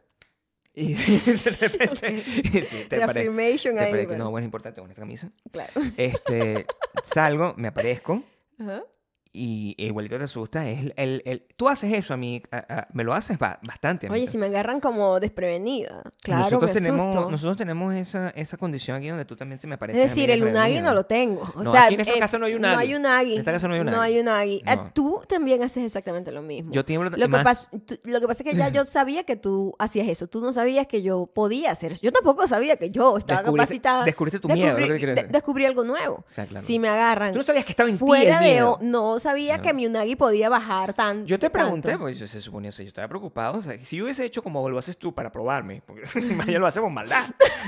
Y 0.72 0.94
de 0.94 1.76
repente 1.78 2.22
te, 2.42 2.62
te 2.86 3.00
pare- 3.00 3.12
Reaffirmation 3.24 3.74
te 3.74 3.80
ahí, 3.80 4.06
bueno. 4.06 4.24
No, 4.24 4.30
bueno, 4.30 4.44
es 4.44 4.46
importante 4.46 4.80
esta 4.80 4.94
camisa. 4.94 5.30
Claro. 5.52 5.72
Este, 5.98 6.64
salgo, 7.04 7.52
me 7.58 7.68
aparezco 7.68 8.22
Ajá. 8.58 8.84
Y 9.32 9.74
igualito 9.78 10.18
te 10.18 10.24
asusta. 10.24 10.68
Es 10.68 10.80
el, 10.80 10.94
el- 10.96 11.22
el- 11.24 11.46
tú 11.56 11.68
haces 11.68 11.92
eso 11.92 12.14
a 12.14 12.16
mí, 12.16 12.42
a- 12.50 12.56
a- 12.68 12.88
me 12.92 13.04
lo 13.04 13.14
haces 13.14 13.38
ba- 13.38 13.60
bastante. 13.66 14.06
a 14.06 14.10
mí. 14.10 14.18
Oye, 14.18 14.26
si 14.26 14.36
me 14.38 14.46
agarran 14.46 14.80
como 14.80 15.20
desprevenida, 15.20 16.02
claro, 16.22 16.42
nosotros 16.44 16.70
me 16.70 16.74
tenemos, 16.74 17.00
asusto. 17.14 17.30
nosotros 17.30 17.56
tenemos 17.56 17.94
esa, 17.94 18.30
esa 18.30 18.56
condición 18.56 18.96
aquí 18.96 19.08
donde 19.08 19.24
tú 19.24 19.36
también 19.36 19.58
te 19.60 19.66
me 19.66 19.74
Es 19.74 19.78
pareces. 19.78 20.00
a 20.00 20.04
mí 20.04 20.08
decir, 20.08 20.30
el 20.30 20.44
unagi 20.44 20.80
no 20.80 20.92
lo 20.94 21.04
tengo. 21.06 21.42
O 21.54 21.62
No, 21.62 21.70
sea, 21.72 21.84
aquí 21.84 21.94
en 21.94 22.00
esta 22.00 22.14
eh, 22.14 22.18
casa 22.18 22.38
no 22.38 22.46
hay 22.46 22.54
No 22.58 22.68
hay 22.68 22.74
unagi. 22.74 22.94
unagi. 22.96 23.32
En 23.34 23.38
esta 23.40 23.52
casa 23.52 23.68
no 23.68 23.74
hay 23.74 23.80
No 23.84 23.90
unagi. 23.92 24.12
hay 24.14 24.18
unagi. 24.20 24.62
No. 24.66 24.90
Tú 24.92 25.22
también 25.28 25.62
haces 25.62 25.84
exactamente 25.84 26.32
lo 26.32 26.42
mismo. 26.42 26.72
Yo 26.72 26.84
tiemblo 26.84 27.10
Lo 27.10 27.16
que, 27.16 27.28
más- 27.28 27.68
pas- 27.70 27.84
tú- 27.86 27.98
lo 28.04 28.20
que 28.20 28.26
pasa 28.26 28.42
es 28.42 28.50
que 28.50 28.56
ya 28.56 28.68
yo 28.70 28.84
sabía 28.84 29.24
que 29.24 29.36
tú 29.36 29.74
hacías 29.78 30.08
eso. 30.08 30.26
Tú 30.26 30.40
no 30.40 30.52
sabías 30.52 30.86
que 30.86 31.02
yo 31.02 31.26
podía 31.26 31.70
hacer 31.70 31.92
eso. 31.92 32.02
Yo 32.02 32.12
tampoco 32.12 32.46
sabía 32.46 32.76
que 32.76 32.90
yo 32.90 33.16
estaba 33.18 33.42
capacitada. 33.44 34.04
descubriste 34.04 34.40
tu 34.40 34.48
miedo, 34.48 34.76
es 34.76 34.88
lo 34.88 34.94
que 34.94 34.98
quieres 34.98 35.14
de- 35.16 35.22
decir. 35.22 35.30
descubrí 35.32 35.64
algo 35.66 35.84
nuevo. 35.84 36.24
O 36.30 36.34
sea, 36.34 36.46
claro. 36.46 36.64
Si 36.66 36.78
me 36.78 36.88
agarran 36.88 37.32
Tú 37.32 37.38
no 37.38 37.44
sabías 37.44 37.64
que 37.64 37.70
estaba 37.72 37.88
en 37.88 37.94
ti 37.96 38.00
fuera 38.00 38.38
el 38.38 38.44
de... 38.44 38.50
miedo. 38.50 38.72
o- 38.72 38.78
No 38.82 39.18
sabía 39.20 39.58
No. 39.58 39.62
que 39.62 39.72
mi 39.72 39.86
unagi 39.86 40.16
podía 40.16 40.48
bajar 40.48 40.92
tan 40.94 41.24
Yo 41.26 41.38
te 41.38 41.48
pregunté, 41.50 41.90
tanto. 41.90 42.04
pues 42.04 42.18
yo 42.18 42.26
se 42.26 42.40
suponía, 42.40 42.70
o 42.70 42.72
sea, 42.72 42.82
yo 42.84 42.88
estaba 42.88 43.06
preocupado. 43.06 43.58
O 43.58 43.62
sea, 43.62 43.78
si 43.84 43.96
yo 43.98 44.04
hubiese 44.04 44.24
hecho 44.24 44.42
como 44.42 44.68
lo 44.68 44.78
haces 44.78 44.96
tú 44.98 45.14
para 45.14 45.30
probarme, 45.30 45.82
porque 45.86 46.02
Maya 46.34 46.58
lo 46.58 46.66
hace 46.66 46.80
con 46.80 46.92
maldad. 46.92 47.24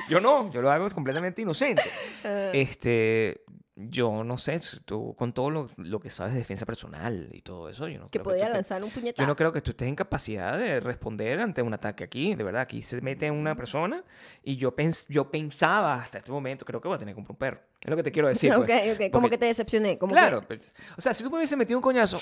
Yo 0.08 0.20
no, 0.20 0.50
yo 0.52 0.60
lo 0.62 0.70
hago 0.72 0.88
completamente 0.90 1.42
inocente. 1.42 1.82
Ah. 2.24 2.50
Este, 2.52 3.42
yo 3.88 4.24
no 4.24 4.38
sé, 4.38 4.60
tú 4.84 5.14
con 5.16 5.32
todo 5.32 5.50
lo, 5.50 5.70
lo 5.76 6.00
que 6.00 6.10
sabes 6.10 6.32
de 6.32 6.38
defensa 6.40 6.64
personal 6.66 7.28
y 7.32 7.40
todo 7.40 7.68
eso, 7.68 7.88
yo 7.88 7.98
no 8.00 8.04
que 8.06 8.18
creo 8.18 8.24
podía 8.24 8.46
te- 8.46 8.52
lanzar 8.52 8.82
un 8.84 8.90
puñetazo. 8.90 9.22
Yo 9.22 9.26
no 9.26 9.34
creo 9.36 9.52
que 9.52 9.60
tú 9.60 9.70
estés 9.72 9.88
en 9.88 9.94
capacidad 9.96 10.58
de 10.58 10.80
responder 10.80 11.40
ante 11.40 11.62
un 11.62 11.74
ataque 11.74 12.04
aquí, 12.04 12.34
de 12.34 12.44
verdad. 12.44 12.62
Aquí 12.62 12.82
se 12.82 13.00
mete 13.00 13.30
una 13.30 13.54
persona 13.56 14.02
y 14.42 14.56
yo, 14.56 14.74
pens 14.74 15.06
yo 15.08 15.30
pensaba 15.30 15.94
hasta 15.94 16.18
este 16.18 16.32
momento, 16.32 16.64
creo 16.64 16.80
que 16.80 16.88
voy 16.88 16.96
a 16.96 16.98
tener 16.98 17.14
que 17.14 17.16
comprar 17.16 17.32
un 17.34 17.38
perro. 17.38 17.60
Es 17.80 17.90
lo 17.90 17.96
que 17.96 18.02
te 18.02 18.12
quiero 18.12 18.28
decir. 18.28 18.52
ok, 18.54 18.64
pues. 18.66 18.94
ok. 18.94 19.00
Como 19.10 19.10
Porque- 19.22 19.30
que 19.30 19.38
te 19.38 19.46
decepcioné. 19.46 19.98
Como 19.98 20.12
Claro, 20.12 20.40
que... 20.42 20.46
pues, 20.48 20.74
o 20.96 21.00
sea, 21.00 21.14
si 21.14 21.24
tú 21.24 21.30
me 21.30 21.38
hubiese 21.38 21.56
metido 21.56 21.78
un 21.78 21.82
coñazo, 21.82 22.18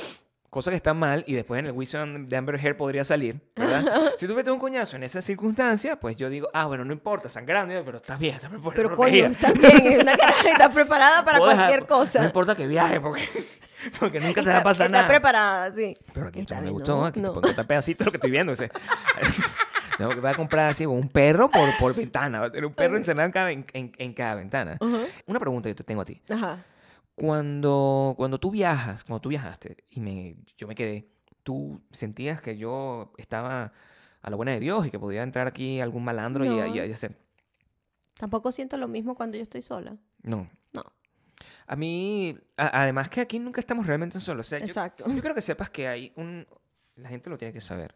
cosa 0.50 0.70
que 0.70 0.76
está 0.76 0.92
mal 0.94 1.22
y 1.26 1.34
después 1.34 1.58
en 1.60 1.66
el 1.66 1.72
juicio 1.72 2.04
de 2.04 2.36
Amber 2.36 2.56
Heard 2.56 2.76
podría 2.76 3.04
salir, 3.04 3.40
¿verdad? 3.56 3.84
si 4.18 4.26
tú 4.26 4.34
metes 4.34 4.52
un 4.52 4.58
coñazo 4.58 4.96
en 4.96 5.04
esa 5.04 5.22
circunstancia, 5.22 5.98
pues 6.00 6.16
yo 6.16 6.28
digo, 6.28 6.48
ah, 6.52 6.66
bueno, 6.66 6.84
no 6.84 6.92
importa, 6.92 7.28
sangrando, 7.28 7.72
pero 7.84 7.98
estás 7.98 8.18
bien, 8.18 8.34
estás 8.34 8.50
pre- 8.50 8.58
Pero 8.74 8.96
coño, 8.96 9.26
protegida. 9.28 9.28
está 9.28 9.52
bien, 9.52 9.92
es 9.92 10.02
una 10.02 10.16
caraja 10.16 10.42
que 10.42 10.50
está 10.50 10.72
preparada 10.72 11.24
para 11.24 11.38
Puedo 11.38 11.50
dejar- 11.52 11.66
cualquier 11.68 11.86
cosa. 11.88 12.18
No 12.20 12.24
importa 12.26 12.56
que 12.56 12.66
viaje, 12.66 13.00
porque, 13.00 13.22
porque 14.00 14.18
nunca 14.20 14.42
te 14.42 14.48
va 14.48 14.54
a 14.54 14.58
Está- 14.58 14.62
pasar 14.64 14.86
está 14.86 14.98
nada. 14.98 15.08
preparada, 15.08 15.72
sí. 15.72 15.94
Pero 16.12 16.26
aquí 16.28 16.40
esto 16.40 16.54
Está 16.54 16.56
no 16.56 16.66
me 16.66 16.72
gustó, 16.72 16.96
no, 16.98 17.06
aquí 17.06 17.20
no. 17.20 17.40
está 17.44 17.64
pedacito 17.64 18.04
lo 18.04 18.10
que 18.10 18.16
estoy 18.16 18.30
viendo. 18.32 18.52
ese. 18.52 18.70
Tengo 19.98 20.12
que 20.12 20.20
voy 20.20 20.30
a 20.30 20.34
comprar 20.34 20.70
así 20.70 20.86
un 20.86 21.08
perro 21.10 21.50
por, 21.50 21.68
por 21.78 21.94
ventana. 21.94 22.40
Va 22.40 22.46
a 22.46 22.50
tener 22.50 22.64
un 22.64 22.72
perro 22.72 22.96
encerrado 22.96 23.26
en 23.26 23.32
cada, 23.32 23.50
en, 23.52 23.66
en- 23.74 23.92
en 23.98 24.14
cada 24.14 24.34
ventana. 24.36 24.78
Una 25.26 25.38
pregunta 25.38 25.68
que 25.68 25.74
te 25.74 25.84
tengo 25.84 26.00
a 26.00 26.04
ti. 26.06 26.20
Ajá. 26.30 26.64
Cuando, 27.20 28.14
cuando 28.16 28.40
tú 28.40 28.50
viajas, 28.50 29.04
cuando 29.04 29.20
tú 29.20 29.28
viajaste 29.28 29.76
y 29.90 30.00
me, 30.00 30.36
yo 30.56 30.66
me 30.66 30.74
quedé, 30.74 31.06
¿tú 31.42 31.80
sentías 31.90 32.40
que 32.40 32.56
yo 32.56 33.12
estaba 33.18 33.72
a 34.22 34.30
la 34.30 34.36
buena 34.36 34.52
de 34.52 34.60
Dios 34.60 34.86
y 34.86 34.90
que 34.90 34.98
podía 34.98 35.22
entrar 35.22 35.46
aquí 35.46 35.80
algún 35.80 36.02
malandro 36.04 36.44
y, 36.44 36.48
No. 36.48 36.66
y- 36.74 36.78
y 36.78 36.92
hacer... 36.92 37.16
Tampoco 38.14 38.52
siento 38.52 38.76
lo 38.76 38.88
mismo 38.88 39.14
cuando 39.14 39.36
yo 39.36 39.42
estoy 39.42 39.62
sola. 39.62 39.96
No. 40.22 40.48
No. 40.72 40.82
A 41.66 41.76
mí, 41.76 42.36
a- 42.56 42.82
además 42.82 43.08
que 43.08 43.20
aquí 43.20 43.38
nunca 43.38 43.60
estamos 43.60 43.86
realmente 43.86 44.18
solos. 44.20 44.46
O 44.46 44.48
sea, 44.50 44.58
yo- 44.58 44.64
Exacto. 44.66 45.04
Yo 45.06 45.22
creo 45.22 45.34
que 45.34 45.42
sepas 45.42 45.70
que 45.70 45.88
hay 45.88 46.12
un... 46.16 46.46
La 46.96 47.08
gente 47.10 47.30
lo 47.30 47.38
tiene 47.38 47.52
que 47.54 47.60
saber. 47.60 47.94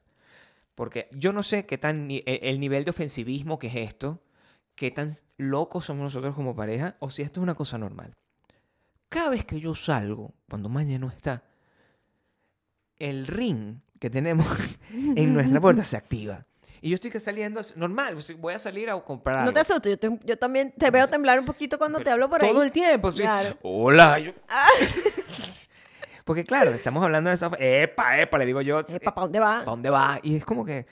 Porque 0.75 1.09
yo 1.13 1.33
no 1.33 1.43
sé 1.43 1.67
qué 1.67 1.77
tan... 1.79 2.11
e- 2.11 2.23
El 2.27 2.61
nivel 2.61 2.85
de 2.85 2.91
ofensivismo 2.91 3.59
que 3.59 3.67
es 3.69 3.77
esto, 3.77 4.23
qué 4.75 4.91
tan 4.91 5.13
locos 5.37 5.87
somos 5.87 6.05
nosotros 6.05 6.35
como 6.35 6.55
pareja, 6.57 6.97
o 7.01 7.11
si 7.11 7.23
esto 7.23 7.41
es 7.41 7.43
una 7.43 7.55
cosa 7.55 7.77
normal. 7.79 8.15
Cada 9.15 9.31
vez 9.31 9.45
que 9.45 9.61
yo 9.61 9.75
salgo, 9.77 10.35
cuando 10.49 10.69
Maya 10.69 10.99
no 10.99 11.09
está, 11.09 11.43
el 12.99 13.27
ring 13.27 13.77
que 14.01 14.11
tenemos 14.11 14.47
en 14.93 15.33
nuestra 15.35 15.61
puerta 15.61 15.85
se 15.85 15.97
activa. 15.97 16.45
Y 16.81 16.91
yo 16.91 16.97
estoy 16.97 17.11
que 17.11 17.21
saliendo 17.21 17.63
normal, 17.77 18.17
voy 18.39 18.53
a 18.55 18.59
salir 18.59 18.91
a 18.91 19.01
comprar 19.01 19.37
No 19.37 19.41
algo. 19.43 19.53
te 19.55 19.61
asustes, 19.61 19.93
yo, 19.93 19.99
te- 19.99 20.27
yo 20.27 20.37
también 20.37 20.73
te 20.77 20.91
veo 20.91 21.09
temblar 21.09 21.39
un 21.39 21.47
poquito 21.47 21.79
cuando 21.79 22.01
te 22.01 22.11
hablo 22.11 22.29
por 22.29 22.43
ahí. 22.43 22.51
Todo 22.51 22.63
el 22.63 22.73
tiempo, 22.73 23.11
sí. 23.13 23.23
Claro. 23.23 23.57
Hola. 23.63 24.19
yo- 24.19 24.33
Ah. 24.49 24.67
Porque 26.25 26.43
claro, 26.45 26.71
estamos 26.71 27.05
hablando 27.05 27.29
de 27.31 27.35
esa... 27.35 27.51
Epa, 27.59 28.19
epa, 28.21 28.39
le 28.39 28.47
digo 28.47 28.61
yo. 28.63 28.81
Epa, 28.81 29.15
¿para 29.15 29.25
dónde 29.27 29.39
va? 29.41 29.59
¿Para 29.61 29.71
dónde 29.71 29.91
va? 29.91 30.19
Y 30.23 30.37
es 30.37 30.45
como 30.45 30.65
que 30.65 30.87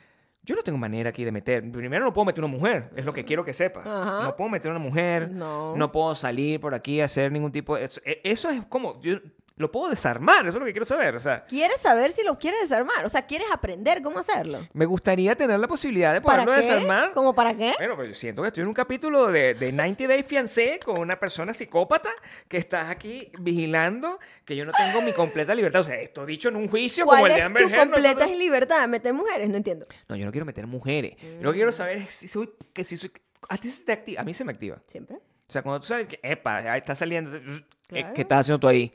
yo 0.45 0.57
no 0.57 0.63
tengo 0.63 0.79
manera 0.79 1.11
aquí 1.11 1.25
de 1.25 1.33
meter. 1.33 1.63
Primero 1.71 2.05
no 2.05 2.13
puedo 2.13 2.25
meter 2.27 2.43
una 2.45 2.53
mujer, 2.53 2.91
es 2.97 3.05
lo 3.05 3.13
que 3.13 3.25
quiero 3.25 3.45
que 3.45 3.53
sepa. 3.55 3.81
Ajá. 3.81 4.25
No 4.25 4.37
puedo 4.37 4.51
meter 4.51 4.71
una 4.71 4.81
mujer, 4.81 5.31
No. 5.31 5.77
no 5.77 5.93
puedo 5.93 6.15
salir 6.15 6.61
por 6.61 6.75
aquí 6.75 7.01
a 7.01 7.05
hacer 7.05 7.31
ningún 7.33 7.53
tipo 7.53 7.77
de... 7.77 7.85
Eso, 7.85 8.01
e- 8.05 8.21
eso 8.25 8.51
es 8.51 8.65
como... 8.67 9.01
Yo 9.01 9.19
lo 9.57 9.71
puedo 9.71 9.91
desarmar, 9.91 10.41
eso 10.47 10.57
es 10.57 10.61
lo 10.61 10.65
que 10.65 10.73
quiero 10.73 10.87
saber. 10.87 11.15
O 11.15 11.21
sea, 11.21 11.45
¿Quieres 11.47 11.81
saber 11.81 12.11
si 12.13 12.23
lo 12.23 12.39
quieres 12.39 12.61
desarmar? 12.63 13.05
O 13.05 13.09
sea, 13.09 13.27
¿quieres 13.27 13.49
aprender 13.53 14.03
cómo 14.03 14.19
hacerlo? 14.19 14.67
me 14.73 14.87
gustaría 14.87 15.35
tener 15.37 15.59
la 15.61 15.69
posibilidad 15.69 16.13
de 16.13 16.21
¿Para 16.21 16.45
poderlo 16.45 16.63
qué? 16.67 16.73
desarmar. 16.75 17.13
¿Cómo 17.13 17.35
para 17.35 17.55
qué? 17.57 17.75
Bueno, 17.79 17.97
pero 17.97 18.09
yo 18.09 18.15
siento 18.15 18.43
que 18.43 18.49
estoy 18.49 18.63
en 18.63 18.69
un 18.69 18.75
capítulo 18.75 19.29
de, 19.29 19.55
de 19.55 19.73
90 19.73 20.07
Day 20.07 20.23
Fiancé 20.23 20.81
con 20.85 20.99
una 20.99 21.19
persona 21.21 21.53
psicópata 21.53 22.11
que 22.49 22.57
estás 22.57 22.91
aquí 22.91 23.31
vigilando 23.39 24.19
que 24.45 24.57
yo 24.57 24.65
no 24.65 24.73
tengo 24.73 25.03
mi 25.03 25.13
completa 25.13 25.55
libertad. 25.55 25.81
O 25.83 25.85
sea, 25.85 25.97
esto 25.97 26.25
dicho 26.27 26.49
en 26.49 26.57
un 26.57 26.69
juicio 26.69 27.05
como 27.05 27.19
¿Cuál 27.19 27.31
el 27.33 27.35
de 27.37 27.41
es 27.41 27.47
Amber 27.47 27.63
tu 27.65 27.69
Heard, 27.69 27.79
completa 27.91 28.15
nosotros- 28.15 28.39
libertad? 28.39 28.89
¿Meter 28.89 29.13
mujeres? 29.13 29.49
No 29.49 29.57
entiendo. 29.57 29.87
No, 30.09 30.17
yo 30.17 30.25
no 30.27 30.33
quiero 30.33 30.47
meter 30.47 30.67
mujeres. 30.67 31.17
Yo 31.21 31.43
lo 31.43 31.53
que 31.53 31.57
quiero 31.59 31.73
saber 31.73 31.99
es 31.99 32.15
si 32.15 32.29
soy... 32.29 32.51
Que 32.73 32.85
si 32.85 32.97
soy 32.97 33.13
a 33.49 33.59
ti 33.59 33.71
se 33.71 33.85
te 33.85 33.93
activa. 33.93 34.21
A 34.23 34.25
mí 34.25 34.33
se 34.35 34.45
me 34.45 34.53
activa. 34.53 34.79
¿Siempre? 34.87 35.17
O 35.17 35.53
sea, 35.53 35.63
cuando 35.63 35.81
tú 35.81 35.87
sabes 35.87 36.07
que, 36.09 36.19
epa, 36.23 36.57
ahí 36.59 36.79
está 36.79 36.95
saliendo, 36.95 37.37
eh, 37.37 37.43
Claro. 37.89 38.15
¿qué 38.15 38.23
estás 38.23 38.41
haciendo 38.41 38.61
tú 38.61 38.69
ahí? 38.69 38.95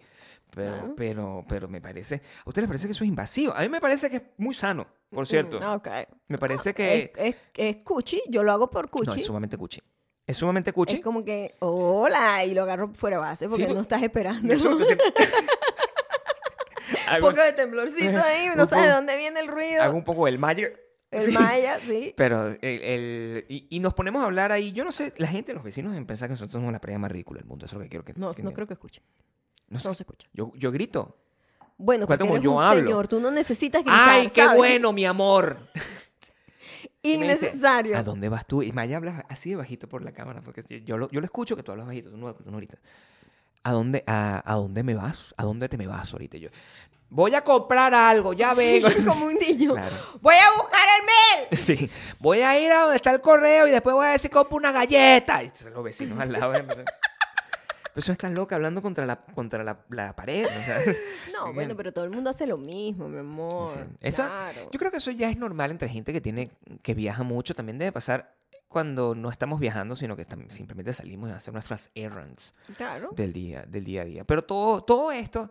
Pero, 0.57 0.93
pero, 0.95 1.45
pero 1.47 1.67
me 1.67 1.79
parece, 1.81 2.15
¿a 2.15 2.49
ustedes 2.49 2.63
les 2.63 2.67
parece 2.67 2.87
que 2.87 2.91
eso 2.93 3.03
es 3.03 3.07
invasivo? 3.07 3.53
A 3.55 3.61
mí 3.61 3.69
me 3.69 3.79
parece 3.79 4.09
que 4.09 4.17
es 4.17 4.23
muy 4.37 4.53
sano, 4.53 4.87
por 5.09 5.27
cierto. 5.27 5.59
Mm, 5.59 5.63
ok. 5.75 5.87
Me 6.27 6.37
parece 6.37 6.73
que... 6.73 7.11
Es, 7.15 7.35
es, 7.35 7.35
es 7.55 7.77
cuchi, 7.83 8.21
yo 8.27 8.43
lo 8.43 8.51
hago 8.51 8.69
por 8.69 8.85
no, 8.85 8.91
cuchi. 8.91 9.19
es 9.19 9.25
sumamente 9.25 9.55
cuchi. 9.57 9.79
Es 10.25 10.35
sumamente 10.37 10.73
cuchi. 10.73 10.95
Es 10.95 11.01
como 11.01 11.23
que, 11.23 11.55
hola, 11.59 12.43
y 12.43 12.53
lo 12.53 12.63
agarro 12.63 12.91
fuera 12.93 13.17
de 13.17 13.21
base 13.21 13.47
porque 13.47 13.67
Sí, 13.67 13.73
no 13.73 13.81
estás 13.81 14.01
esperando. 14.03 14.57
Siempre. 14.57 15.05
Un 17.15 17.21
poco 17.21 17.41
de 17.41 17.53
temblorcito 17.53 18.17
ahí, 18.17 18.49
no 18.55 18.65
sabes 18.65 18.85
de 18.87 18.91
dónde 18.91 19.17
viene 19.17 19.39
el 19.39 19.47
ruido. 19.47 19.83
hago 19.83 19.95
un 19.97 20.03
poco 20.03 20.27
el 20.27 20.39
Magic. 20.39 20.77
El 21.09 21.25
Sí. 21.27 21.31
maya, 21.31 21.79
sí. 21.79 22.13
Pero 22.17 22.47
el, 22.47 22.57
el- 22.61 23.45
y, 23.47 23.65
y 23.69 23.79
nos 23.79 23.93
ponemos 23.93 24.21
a 24.21 24.25
hablar 24.25 24.51
ahí. 24.51 24.73
Yo 24.73 24.83
no 24.83 24.91
sé, 24.91 25.13
la 25.17 25.27
gente, 25.27 25.53
los 25.53 25.63
vecinos, 25.63 25.95
en 25.95 26.05
pensar 26.05 26.27
que 26.27 26.31
nosotros 26.33 26.53
somos 26.53 26.73
la 26.73 26.81
pareja 26.81 26.99
más 26.99 27.09
ridícula 27.11 27.39
del 27.39 27.47
mundo. 27.47 27.65
Eso 27.65 27.75
es 27.75 27.77
lo 27.77 27.83
que 27.83 27.89
quiero 27.89 28.03
que. 28.03 28.13
No, 28.17 28.33
que 28.33 28.43
no 28.43 28.51
creo 28.53 28.67
que 28.67 28.73
escuche. 28.73 29.01
No 29.69 29.79
sé. 29.79 29.95
Se 29.95 30.03
escucha. 30.03 30.27
Yo, 30.33 30.51
yo 30.55 30.71
grito. 30.71 31.17
Bueno, 31.77 32.07
porque 32.07 32.23
eres 32.23 32.41
yo 32.41 32.53
un 32.53 32.63
hablo. 32.63 32.83
señor, 32.83 33.07
tú 33.07 33.19
no 33.19 33.29
necesitas 33.29 33.83
gritar, 33.83 34.09
¡Ay, 34.09 34.29
qué 34.29 34.41
¿sabes? 34.41 34.57
bueno, 34.57 34.93
mi 34.93 35.05
amor! 35.05 35.57
Dice, 37.03 37.15
Innecesario. 37.23 37.95
¿A 37.97 38.03
dónde 38.03 38.27
vas 38.29 38.45
tú? 38.45 38.63
Y 38.63 38.71
Maya 38.71 38.97
habla 38.97 39.25
así 39.29 39.51
de 39.51 39.55
bajito 39.57 39.87
por 39.87 40.01
la 40.03 40.11
cámara, 40.11 40.41
porque 40.41 40.63
yo 40.83 40.97
lo, 40.97 41.09
yo 41.11 41.21
lo 41.21 41.25
escucho 41.25 41.55
que 41.55 41.63
tú 41.63 41.71
hablas 41.71 41.87
bajito, 41.87 42.09
tú 42.09 42.17
no, 42.17 42.33
tú 42.33 42.43
no 42.47 42.55
ahorita. 42.55 42.77
¿A 43.63 43.71
dónde, 43.71 44.03
a, 44.07 44.41
¿A 44.45 44.55
dónde 44.55 44.83
me 44.83 44.95
vas? 44.95 45.33
¿A 45.37 45.43
dónde 45.43 45.69
te 45.69 45.77
me 45.77 45.87
vas 45.87 46.11
ahorita? 46.11 46.37
Yo, 46.37 46.49
voy 47.09 47.35
a 47.35 47.43
comprar 47.43 47.93
algo, 47.93 48.33
ya 48.33 48.53
vengo. 48.55 48.87
Como 49.07 49.25
un 49.27 49.35
niño. 49.35 49.73
Claro. 49.73 49.95
Voy 50.21 50.35
a 50.35 50.51
buscar 50.57 50.87
el 50.99 51.05
mail. 51.05 51.57
Sí, 51.59 51.89
voy 52.19 52.41
a 52.41 52.59
ir 52.59 52.71
a 52.71 52.81
donde 52.81 52.95
está 52.97 53.11
el 53.11 53.21
correo 53.21 53.67
y 53.67 53.71
después 53.71 53.95
voy 53.95 54.07
a 54.07 54.17
si 54.17 54.29
compro 54.29 54.57
una 54.57 54.71
galleta. 54.71 55.43
Y 55.43 55.51
los 55.73 55.83
vecinos 55.83 56.19
al 56.19 56.31
lado 56.31 56.53
Pero 57.97 58.03
eso 58.03 58.11
está 58.11 58.29
loca 58.29 58.53
hablando 58.55 58.83
contra 58.83 59.07
la, 59.07 59.15
contra 59.15 59.63
la, 59.63 59.79
la 59.89 60.15
pared. 60.15 60.45
o 60.45 60.65
sea, 60.65 60.79
No, 61.33 61.51
bueno, 61.51 61.75
pero 61.75 61.91
todo 61.91 62.05
el 62.05 62.11
mundo 62.11 62.29
hace 62.29 62.45
lo 62.45 62.59
mismo, 62.59 63.09
mi 63.09 63.17
amor. 63.17 63.73
Sí. 63.73 63.79
Eso- 64.01 64.23
Claro. 64.23 64.69
Yo 64.71 64.77
creo 64.77 64.91
que 64.91 64.97
eso 64.97 65.09
ya 65.09 65.31
es 65.31 65.37
normal 65.37 65.71
entre 65.71 65.89
gente 65.89 66.13
que 66.13 66.21
tiene 66.21 66.51
que 66.83 66.93
viaja 66.93 67.23
mucho. 67.23 67.55
También 67.55 67.79
debe 67.79 67.91
pasar 67.91 68.35
cuando 68.67 69.15
no 69.15 69.31
estamos 69.31 69.59
viajando, 69.59 69.95
sino 69.95 70.15
que 70.15 70.27
simplemente 70.49 70.93
salimos 70.93 71.31
a 71.31 71.37
hacer 71.37 71.53
nuestras 71.55 71.89
errands 71.95 72.53
Claro. 72.75 73.09
del 73.15 73.33
día, 73.33 73.63
del 73.67 73.83
día 73.83 74.03
a 74.03 74.05
día. 74.05 74.23
Pero 74.25 74.43
todo, 74.43 74.83
todo 74.83 75.11
esto 75.11 75.49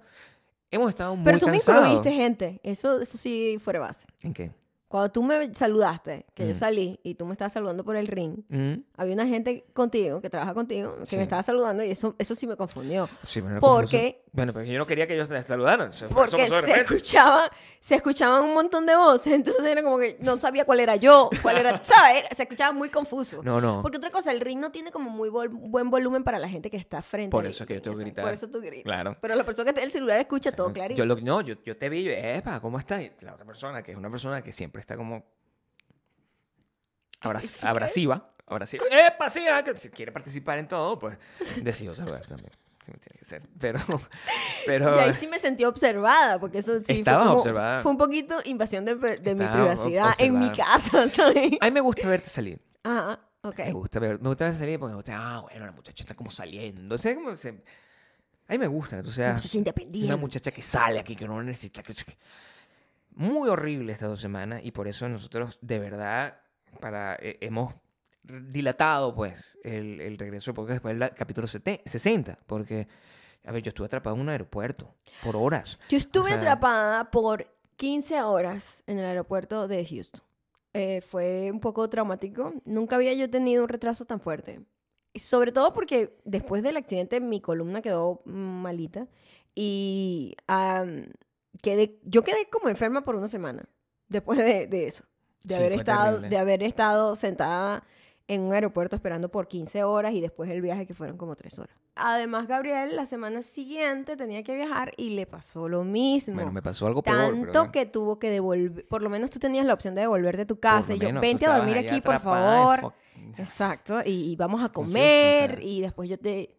hemos 0.70 0.90
estado 0.90 1.16
muy 1.16 1.24
Pero 1.24 1.40
tú 1.40 1.46
me 1.46 1.52
cansados. 1.54 1.88
incluiste 1.88 2.12
gente. 2.12 2.60
Eso, 2.62 3.00
eso 3.00 3.18
sí 3.18 3.58
fuera 3.60 3.80
base. 3.80 4.06
¿En 4.22 4.32
qué? 4.32 4.52
Cuando 4.96 5.12
tú 5.12 5.22
me 5.22 5.54
saludaste, 5.54 6.24
que 6.32 6.46
yo 6.46 6.52
Mm. 6.52 6.54
salí 6.54 7.00
y 7.02 7.16
tú 7.16 7.26
me 7.26 7.32
estabas 7.32 7.52
saludando 7.52 7.84
por 7.84 7.96
el 7.96 8.06
ring, 8.06 8.38
Mm, 8.48 8.76
había 8.96 9.12
una 9.12 9.26
gente 9.26 9.66
contigo 9.74 10.22
que 10.22 10.30
trabaja 10.30 10.54
contigo 10.54 10.96
que 11.00 11.04
Sí. 11.06 11.16
me 11.18 11.24
estaba 11.24 11.42
saludando 11.42 11.84
y 11.84 11.90
eso, 11.90 12.14
eso 12.18 12.34
sí 12.34 12.46
me 12.46 12.56
confundió. 12.56 13.06
sí, 13.24 13.42
bueno, 13.42 13.60
Porque- 13.60 14.22
Bueno, 14.36 14.52
pero 14.52 14.64
yo 14.66 14.78
no 14.78 14.86
quería 14.86 15.06
que 15.06 15.14
ellos 15.14 15.28
te 15.28 15.42
saludaran. 15.42 15.90
Porque 16.14 16.36
se 16.66 16.80
escuchaba, 16.82 17.50
se 17.80 17.94
escuchaban 17.96 18.44
un 18.44 18.54
montón 18.54 18.84
de 18.86 18.94
voces, 18.94 19.32
entonces 19.32 19.64
era 19.64 19.82
como 19.82 19.98
que 19.98 20.16
no 20.20 20.36
sabía 20.36 20.64
cuál 20.64 20.80
era 20.80 20.94
yo, 20.96 21.30
cuál 21.42 21.56
era, 21.58 21.82
¿sabes? 21.84 22.24
Se 22.36 22.42
escuchaba 22.44 22.72
muy 22.72 22.88
confuso. 22.90 23.42
No, 23.42 23.60
no. 23.60 23.82
Porque 23.82 23.96
otra 23.98 24.10
cosa, 24.10 24.30
el 24.30 24.40
ring 24.40 24.60
no 24.60 24.70
tiene 24.70 24.92
como 24.92 25.10
muy 25.10 25.28
vol- 25.30 25.48
buen 25.50 25.90
volumen 25.90 26.22
para 26.22 26.38
la 26.38 26.48
gente 26.48 26.70
que 26.70 26.76
está 26.76 27.02
frente. 27.02 27.30
Por 27.30 27.46
eso 27.46 27.64
es 27.64 27.68
que 27.68 27.74
yo 27.74 27.82
tengo 27.82 27.96
que 27.96 28.02
gritar. 28.04 28.24
Por 28.24 28.34
eso 28.34 28.48
tú 28.48 28.60
gritas. 28.60 28.84
Claro. 28.84 29.16
Pero 29.20 29.34
la 29.34 29.44
persona 29.44 29.64
que 29.64 29.70
está 29.70 29.80
en 29.80 29.86
el 29.86 29.92
celular 29.92 30.20
escucha 30.20 30.52
todo 30.52 30.72
clarito. 30.72 30.98
Yo 30.98 31.04
lo- 31.06 31.16
no, 31.16 31.40
yo, 31.40 31.54
yo 31.64 31.76
te 31.76 31.88
vi, 31.88 32.04
yo, 32.04 32.12
epa, 32.12 32.60
¿cómo 32.60 32.78
estás? 32.78 33.00
Y 33.02 33.10
la 33.20 33.32
otra 33.34 33.46
persona, 33.46 33.82
que 33.82 33.92
es 33.92 33.96
una 33.96 34.10
persona 34.10 34.42
que 34.42 34.52
siempre 34.52 34.80
está 34.80 34.96
como 34.96 35.24
abrasiva, 37.20 38.30
abrasiva. 38.46 38.84
¡Epa, 38.90 39.28
sí! 39.30 39.44
ah, 39.50 39.62
que 39.64 39.76
si 39.76 39.88
quiere 39.90 40.12
participar 40.12 40.58
en 40.58 40.68
todo, 40.68 40.98
pues 40.98 41.18
decidió 41.62 41.94
saludar 41.94 42.24
también. 42.26 42.50
Sí, 42.86 42.92
tiene 42.92 43.18
que 43.18 43.24
ser. 43.24 43.42
Pero, 43.58 43.80
pero 44.66 44.96
Y 44.96 44.98
ahí 45.00 45.14
sí 45.14 45.26
me 45.26 45.38
sentí 45.40 45.64
observada, 45.64 46.38
porque 46.38 46.58
eso 46.58 46.80
sí 46.80 47.02
fue, 47.02 47.12
como- 47.14 47.32
observada. 47.32 47.82
fue 47.82 47.90
un 47.92 47.98
poquito 47.98 48.38
invasión 48.44 48.84
de, 48.84 48.94
de 48.94 49.34
mi 49.34 49.44
privacidad 49.44 50.14
en 50.18 50.38
mi 50.38 50.46
observada. 50.46 50.72
casa, 50.74 51.08
¿sabes? 51.08 51.52
a 51.60 51.64
mí 51.64 51.70
me 51.72 51.80
gusta 51.80 52.06
verte 52.08 52.28
salir. 52.28 52.60
Ajá, 52.84 53.18
ok. 53.42 53.58
Me 53.58 53.72
gusta 53.72 53.98
ver, 53.98 54.20
me 54.20 54.28
gusta 54.28 54.44
verte 54.44 54.58
salir 54.60 54.78
porque 54.78 54.92
me 54.92 54.96
gusta, 54.96 55.16
ah, 55.18 55.40
bueno, 55.40 55.66
la 55.66 55.72
muchacha 55.72 56.02
está 56.04 56.14
como 56.14 56.30
saliendo. 56.30 56.94
O 56.94 56.98
sea, 56.98 57.14
como 57.14 57.34
se- 57.34 57.62
a 58.48 58.52
mí 58.52 58.58
me 58.58 58.68
gusta 58.68 59.02
tú 59.02 59.10
seas 59.10 59.34
Muchacha 59.34 59.58
independiente. 59.58 60.06
una 60.06 60.16
muchacha 60.16 60.52
que 60.52 60.62
sale 60.62 61.00
aquí, 61.00 61.16
que 61.16 61.26
no 61.26 61.42
necesita. 61.42 61.82
Que... 61.82 61.92
Muy 63.16 63.48
horrible 63.48 63.92
estas 63.92 64.08
dos 64.10 64.20
semanas 64.20 64.60
y 64.62 64.70
por 64.72 64.86
eso 64.88 65.08
nosotros 65.08 65.58
de 65.62 65.78
verdad 65.80 66.38
para, 66.80 67.16
eh, 67.20 67.38
hemos 67.40 67.74
dilatado 68.26 69.14
pues 69.14 69.56
el, 69.62 70.00
el 70.00 70.18
regreso 70.18 70.52
porque 70.54 70.72
después 70.74 70.98
del 70.98 71.10
capítulo 71.14 71.46
70, 71.46 71.82
60 71.88 72.38
porque 72.46 72.88
a 73.44 73.52
ver 73.52 73.62
yo 73.62 73.68
estuve 73.68 73.86
atrapado 73.86 74.16
en 74.16 74.22
un 74.22 74.28
aeropuerto 74.28 74.94
por 75.22 75.36
horas 75.36 75.78
Yo 75.88 75.96
estuve 75.96 76.28
sea- 76.30 76.38
atrapada 76.38 77.10
por 77.10 77.46
15 77.76 78.22
horas 78.22 78.82
en 78.86 78.98
el 78.98 79.04
aeropuerto 79.04 79.68
de 79.68 79.84
Houston. 79.86 80.22
Eh, 80.72 81.00
fue 81.02 81.50
un 81.52 81.60
poco 81.60 81.88
traumático. 81.88 82.54
Nunca 82.64 82.96
había 82.96 83.12
yo 83.14 83.28
tenido 83.30 83.62
un 83.62 83.68
retraso 83.68 84.04
tan 84.06 84.20
fuerte. 84.20 84.60
Sobre 85.14 85.52
todo 85.52 85.72
porque 85.72 86.18
después 86.24 86.62
del 86.62 86.76
accidente 86.76 87.20
mi 87.20 87.40
columna 87.40 87.80
quedó 87.82 88.20
malita 88.24 89.08
y 89.54 90.36
am, 90.46 91.06
quedé, 91.62 91.98
yo 92.04 92.22
quedé 92.22 92.48
como 92.50 92.68
enferma 92.68 93.04
por 93.04 93.14
una 93.16 93.28
semana 93.28 93.68
después 94.08 94.38
de, 94.38 94.66
de 94.66 94.86
eso. 94.86 95.04
De 95.44 95.54
Sí, 95.54 95.60
haber, 95.62 95.72
estado, 95.78 96.04
terrible. 96.16 96.28
de 96.28 96.38
haber 96.38 96.62
estado 96.62 97.16
sentada 97.16 97.84
en 98.28 98.42
un 98.42 98.52
aeropuerto 98.52 98.96
esperando 98.96 99.28
por 99.30 99.46
15 99.46 99.84
horas 99.84 100.12
y 100.12 100.20
después 100.20 100.50
el 100.50 100.60
viaje 100.60 100.86
que 100.86 100.94
fueron 100.94 101.16
como 101.16 101.36
3 101.36 101.58
horas. 101.60 101.76
Además, 101.94 102.46
Gabriel 102.48 102.94
la 102.96 103.06
semana 103.06 103.40
siguiente 103.42 104.16
tenía 104.16 104.42
que 104.42 104.54
viajar 104.54 104.92
y 104.96 105.10
le 105.10 105.26
pasó 105.26 105.68
lo 105.68 105.84
mismo. 105.84 106.34
Bueno, 106.34 106.52
me 106.52 106.62
pasó 106.62 106.86
algo 106.86 107.02
peor. 107.02 107.16
pero 107.16 107.30
Tanto 107.30 107.58
bueno. 107.60 107.72
que 107.72 107.86
tuvo 107.86 108.18
que 108.18 108.30
devolver, 108.30 108.86
por 108.86 109.02
lo 109.02 109.10
menos 109.10 109.30
tú 109.30 109.38
tenías 109.38 109.64
la 109.64 109.74
opción 109.74 109.94
de 109.94 110.02
devolverte 110.02 110.42
a 110.42 110.46
tu 110.46 110.58
casa 110.58 110.94
y 110.94 110.98
yo, 110.98 111.08
menos, 111.08 111.22
vente 111.22 111.46
a 111.46 111.56
dormir 111.56 111.78
aquí, 111.78 112.00
por 112.00 112.20
favor. 112.20 112.92
Exacto, 113.38 114.00
y, 114.04 114.32
y 114.32 114.36
vamos 114.36 114.62
a 114.62 114.68
comer 114.70 115.50
fiesta, 115.50 115.54
o 115.54 115.60
sea. 115.60 115.68
y 115.70 115.80
después 115.80 116.08
yo 116.10 116.18
te, 116.18 116.56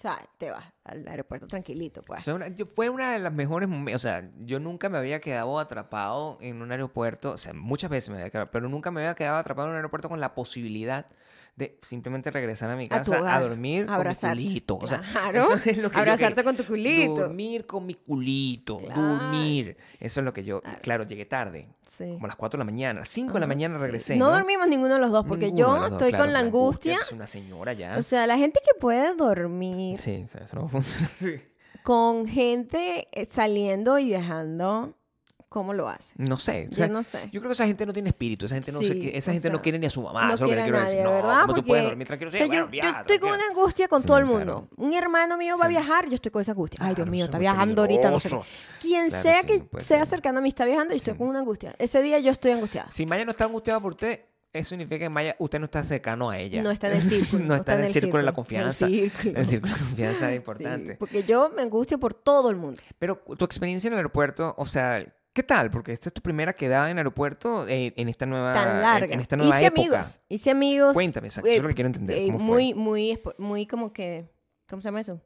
sea, 0.00 0.18
te 0.38 0.50
vas 0.50 0.64
al 0.84 1.06
aeropuerto 1.06 1.46
tranquilito, 1.46 2.02
pues. 2.02 2.26
O 2.28 2.34
una- 2.34 2.46
fue 2.66 2.88
una 2.88 3.12
de 3.12 3.18
las 3.18 3.32
mejores 3.32 3.68
O 3.94 3.98
sea, 3.98 4.30
yo 4.40 4.58
nunca 4.60 4.88
me 4.88 4.98
había 4.98 5.20
quedado 5.20 5.58
atrapado 5.58 6.38
en 6.40 6.62
un 6.62 6.70
aeropuerto. 6.72 7.32
O 7.32 7.36
sea, 7.38 7.52
muchas 7.52 7.90
veces 7.90 8.10
me 8.10 8.16
había 8.16 8.30
quedado, 8.30 8.50
pero 8.50 8.68
nunca 8.68 8.90
me 8.90 9.00
había 9.02 9.14
quedado 9.14 9.38
atrapado 9.38 9.68
en 9.68 9.72
un 9.72 9.76
aeropuerto 9.76 10.08
con 10.08 10.20
la 10.20 10.34
posibilidad 10.34 11.06
de 11.54 11.78
simplemente 11.82 12.30
regresar 12.30 12.70
a 12.70 12.76
mi 12.76 12.84
A 12.86 12.88
casa 12.88 13.16
a, 13.16 13.20
hogar, 13.20 13.42
dormir 13.42 13.86
abrazarte. 13.88 14.36
con 14.36 14.38
mi 14.38 14.48
culito. 14.48 14.78
O 14.78 14.86
sea, 14.86 15.02
Claro, 15.12 15.54
eso 15.54 15.70
es 15.70 15.78
lo 15.78 15.90
que 15.90 15.98
abrazarte 15.98 16.42
con 16.44 16.56
tu 16.56 16.64
culito. 16.64 17.14
Dormir 17.14 17.66
con 17.66 17.84
mi 17.86 17.94
culito. 17.94 18.78
Claro. 18.78 19.00
Dormir. 19.02 19.76
Eso 20.00 20.20
es 20.20 20.24
lo 20.24 20.32
que 20.32 20.44
yo. 20.44 20.62
Claro. 20.62 20.78
Claro, 20.82 21.04
llegué 21.04 21.26
tarde. 21.26 21.68
Sí. 21.86 22.12
Como 22.14 22.24
a 22.24 22.28
las 22.28 22.36
4 22.36 22.56
de 22.56 22.60
la 22.60 22.64
mañana. 22.64 23.00
A 23.00 23.02
las 23.02 23.08
5 23.10 23.34
de 23.34 23.40
la 23.40 23.44
Ajá, 23.44 23.48
mañana 23.54 23.76
sí. 23.76 23.82
regresé. 23.82 24.16
No, 24.16 24.26
¿no? 24.26 24.32
dormimos 24.32 24.66
ninguno 24.66 24.94
de 24.94 25.00
los 25.00 25.10
dos 25.12 25.26
porque 25.26 25.46
Ninguno 25.46 25.66
yo 25.76 25.80
dos, 25.82 25.92
estoy 25.92 26.08
claro, 26.08 26.24
con 26.24 26.32
la 26.32 26.38
angustia. 26.38 26.98
Es 27.02 27.12
una 27.12 27.26
señora 27.26 27.74
ya. 27.74 27.98
O 27.98 28.02
sea, 28.02 28.26
la 28.26 28.38
gente 28.38 28.60
que 28.64 28.78
puede 28.80 29.14
dormir 29.14 29.98
sí, 29.98 30.24
eso 30.26 30.56
no 30.56 30.68
funciona. 30.68 31.08
Sí. 31.18 31.40
con 31.82 32.26
gente 32.26 33.08
eh, 33.12 33.26
saliendo 33.26 33.98
y 33.98 34.06
viajando, 34.06 34.94
¿cómo 35.52 35.72
lo 35.74 35.88
hace? 35.88 36.14
No 36.16 36.36
sé. 36.36 36.68
o 36.72 36.74
Yo 36.74 36.88
no 36.88 37.02
sé. 37.04 37.28
Yo 37.30 37.40
creo 37.40 37.50
que 37.50 37.52
esa 37.52 37.66
gente 37.66 37.86
no 37.86 37.92
tiene 37.92 38.08
espíritu, 38.08 38.46
esa 38.46 38.54
gente 38.56 38.72
no, 38.72 38.80
Sí, 38.80 39.10
esa 39.14 39.32
gente 39.32 39.50
no 39.50 39.62
quiere 39.62 39.78
ni 39.78 39.86
a 39.86 39.90
su 39.90 40.02
mamá, 40.02 40.26
no 40.26 40.34
eso 40.34 40.44
lo 40.44 40.50
que 40.50 40.54
quiere 40.56 40.62
le 40.62 40.70
quiero 40.72 40.84
nadie, 40.84 40.96
decir. 40.96 41.08
No, 41.10 41.14
¿verdad? 41.16 41.40
¿cómo 41.42 41.54
tú 41.54 41.64
puedes 41.64 41.84
dormir 41.84 42.06
tranquilo? 42.06 42.28
o 42.28 42.32
Sí, 42.32 42.38
sea, 42.38 42.46
bueno, 42.48 42.68
yo, 42.72 42.82
yo 42.82 42.88
estoy 42.88 43.18
con 43.18 43.30
una 43.30 43.46
angustia 43.48 43.86
con 43.88 44.00
Sí, 44.02 44.06
todo 44.08 44.18
el 44.18 44.24
claro. 44.26 44.38
mundo. 44.38 44.68
Un 44.76 44.92
hermano 44.94 45.36
mío 45.36 45.56
va 45.56 45.66
a 45.66 45.68
viajar, 45.68 46.08
yo 46.08 46.14
estoy 46.14 46.32
con 46.32 46.42
esa 46.42 46.52
angustia. 46.52 46.80
Ay, 46.82 46.94
Dios 46.94 47.06
mío, 47.08 47.26
está 47.26 47.38
viajando 47.38 47.82
ahorita, 47.82 48.10
no 48.10 48.18
sé. 48.18 48.30
Quien 48.80 49.08
Claro, 49.08 49.22
sea 49.22 49.42
que 49.44 49.64
no 49.70 49.80
sea 49.80 50.04
cercano 50.06 50.38
a 50.38 50.42
mí 50.42 50.48
está 50.48 50.64
viajando 50.64 50.94
y 50.94 50.96
estoy 50.96 51.14
con 51.14 51.28
una 51.28 51.38
angustia. 51.40 51.74
Ese 51.78 52.02
día 52.02 52.18
yo 52.18 52.30
estoy 52.32 52.52
angustiada. 52.52 52.90
Si 52.90 53.06
Maya 53.06 53.24
no 53.24 53.30
está 53.30 53.44
angustiada 53.44 53.78
por 53.80 53.92
usted, 53.92 54.20
eso 54.52 54.70
significa 54.70 54.98
que 54.98 55.08
Maya, 55.08 55.34
usted 55.38 55.58
no 55.60 55.64
está 55.64 55.82
cercano 55.82 56.28
a 56.28 56.38
ella. 56.38 56.62
No 56.62 56.70
está 56.70 56.88
en 56.88 56.96
el 56.96 57.02
círculo. 57.08 57.44
no 57.44 57.54
está 57.54 57.74
en 57.74 57.84
el 57.84 57.92
círculo 57.92 58.18
de 58.18 58.22
la 58.24 58.28
en 58.28 58.28
el 58.28 58.34
confianza. 58.34 58.86
círculo. 58.86 59.38
El 59.38 59.46
círculo 59.46 59.72
de 59.74 59.78
confianza 59.80 60.26
es 60.26 60.30
Sí, 60.30 60.36
importante. 60.36 60.96
porque 60.96 61.22
yo 61.24 61.50
me 61.56 61.62
angustio 61.62 61.98
por 61.98 62.12
todo 62.12 62.50
el 62.50 62.56
mundo. 62.56 62.82
Pero 62.98 63.16
tu 63.38 63.44
experiencia 63.44 63.88
en 63.88 63.94
el 63.94 63.98
aeropuerto, 63.98 64.54
o 64.58 64.66
sea, 64.66 65.06
¿qué 65.32 65.42
tal? 65.42 65.70
Porque 65.70 65.92
esta 65.92 66.08
es 66.08 66.12
tu 66.12 66.22
primera 66.22 66.52
quedada 66.52 66.90
en 66.90 66.98
aeropuerto 66.98 67.66
eh, 67.68 67.92
en 67.96 68.08
esta 68.08 68.26
nueva, 68.26 68.54
Tan 68.54 68.82
larga. 68.82 69.14
En, 69.14 69.20
esta 69.20 69.36
nueva 69.36 69.56
hice 69.56 69.66
época. 69.66 69.80
amigos. 69.82 70.20
Hice 70.28 70.50
amigos. 70.50 70.92
Cuéntame, 70.94 71.28
exacto, 71.28 71.48
eso 71.48 71.56
es 71.58 71.62
lo 71.62 71.68
que 71.68 71.74
quiero 71.74 71.88
entender, 71.88 72.18
eh, 72.18 72.26
¿cómo 72.26 72.38
fue? 72.38 72.46
muy, 72.48 72.74
muy, 72.74 73.20
muy 73.38 73.66
como 73.66 73.92
que. 73.92 74.28
¿Cómo 74.68 74.80
se 74.82 74.88
llama 74.88 75.00
eso? 75.00 75.20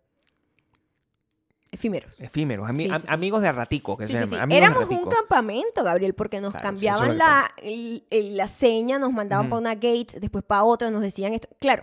Efímeros. 1.73 2.15
Efímeros, 2.21 2.69
ami- 2.69 2.77
Sí, 2.77 2.85
sí, 2.85 2.91
am- 2.91 3.01
sí. 3.03 3.07
amigos 3.11 3.43
de 3.43 3.53
ratico, 3.53 3.97
que 3.97 4.07
se 4.07 4.13
llama. 4.13 4.47
de 4.47 4.57
Éramos 4.57 4.89
un 4.89 5.05
campamento, 5.11 5.83
Gabriel, 5.83 6.15
porque 6.15 6.41
nos 6.41 6.53
Claro, 6.53 6.65
cambiaban 6.65 7.19
la, 7.19 7.51
el- 7.59 8.03
la 8.37 8.49
seña, 8.49 8.99
nos 8.99 9.13
mandaban 9.13 9.47
Ujú. 9.47 9.51
para 9.51 9.61
una 9.61 9.75
gate, 9.75 10.19
después 10.21 10.45
para 10.45 10.63
otra, 10.65 10.91
nos 10.91 11.03
decían 11.03 11.35
esto. 11.35 11.49
Claro, 11.59 11.83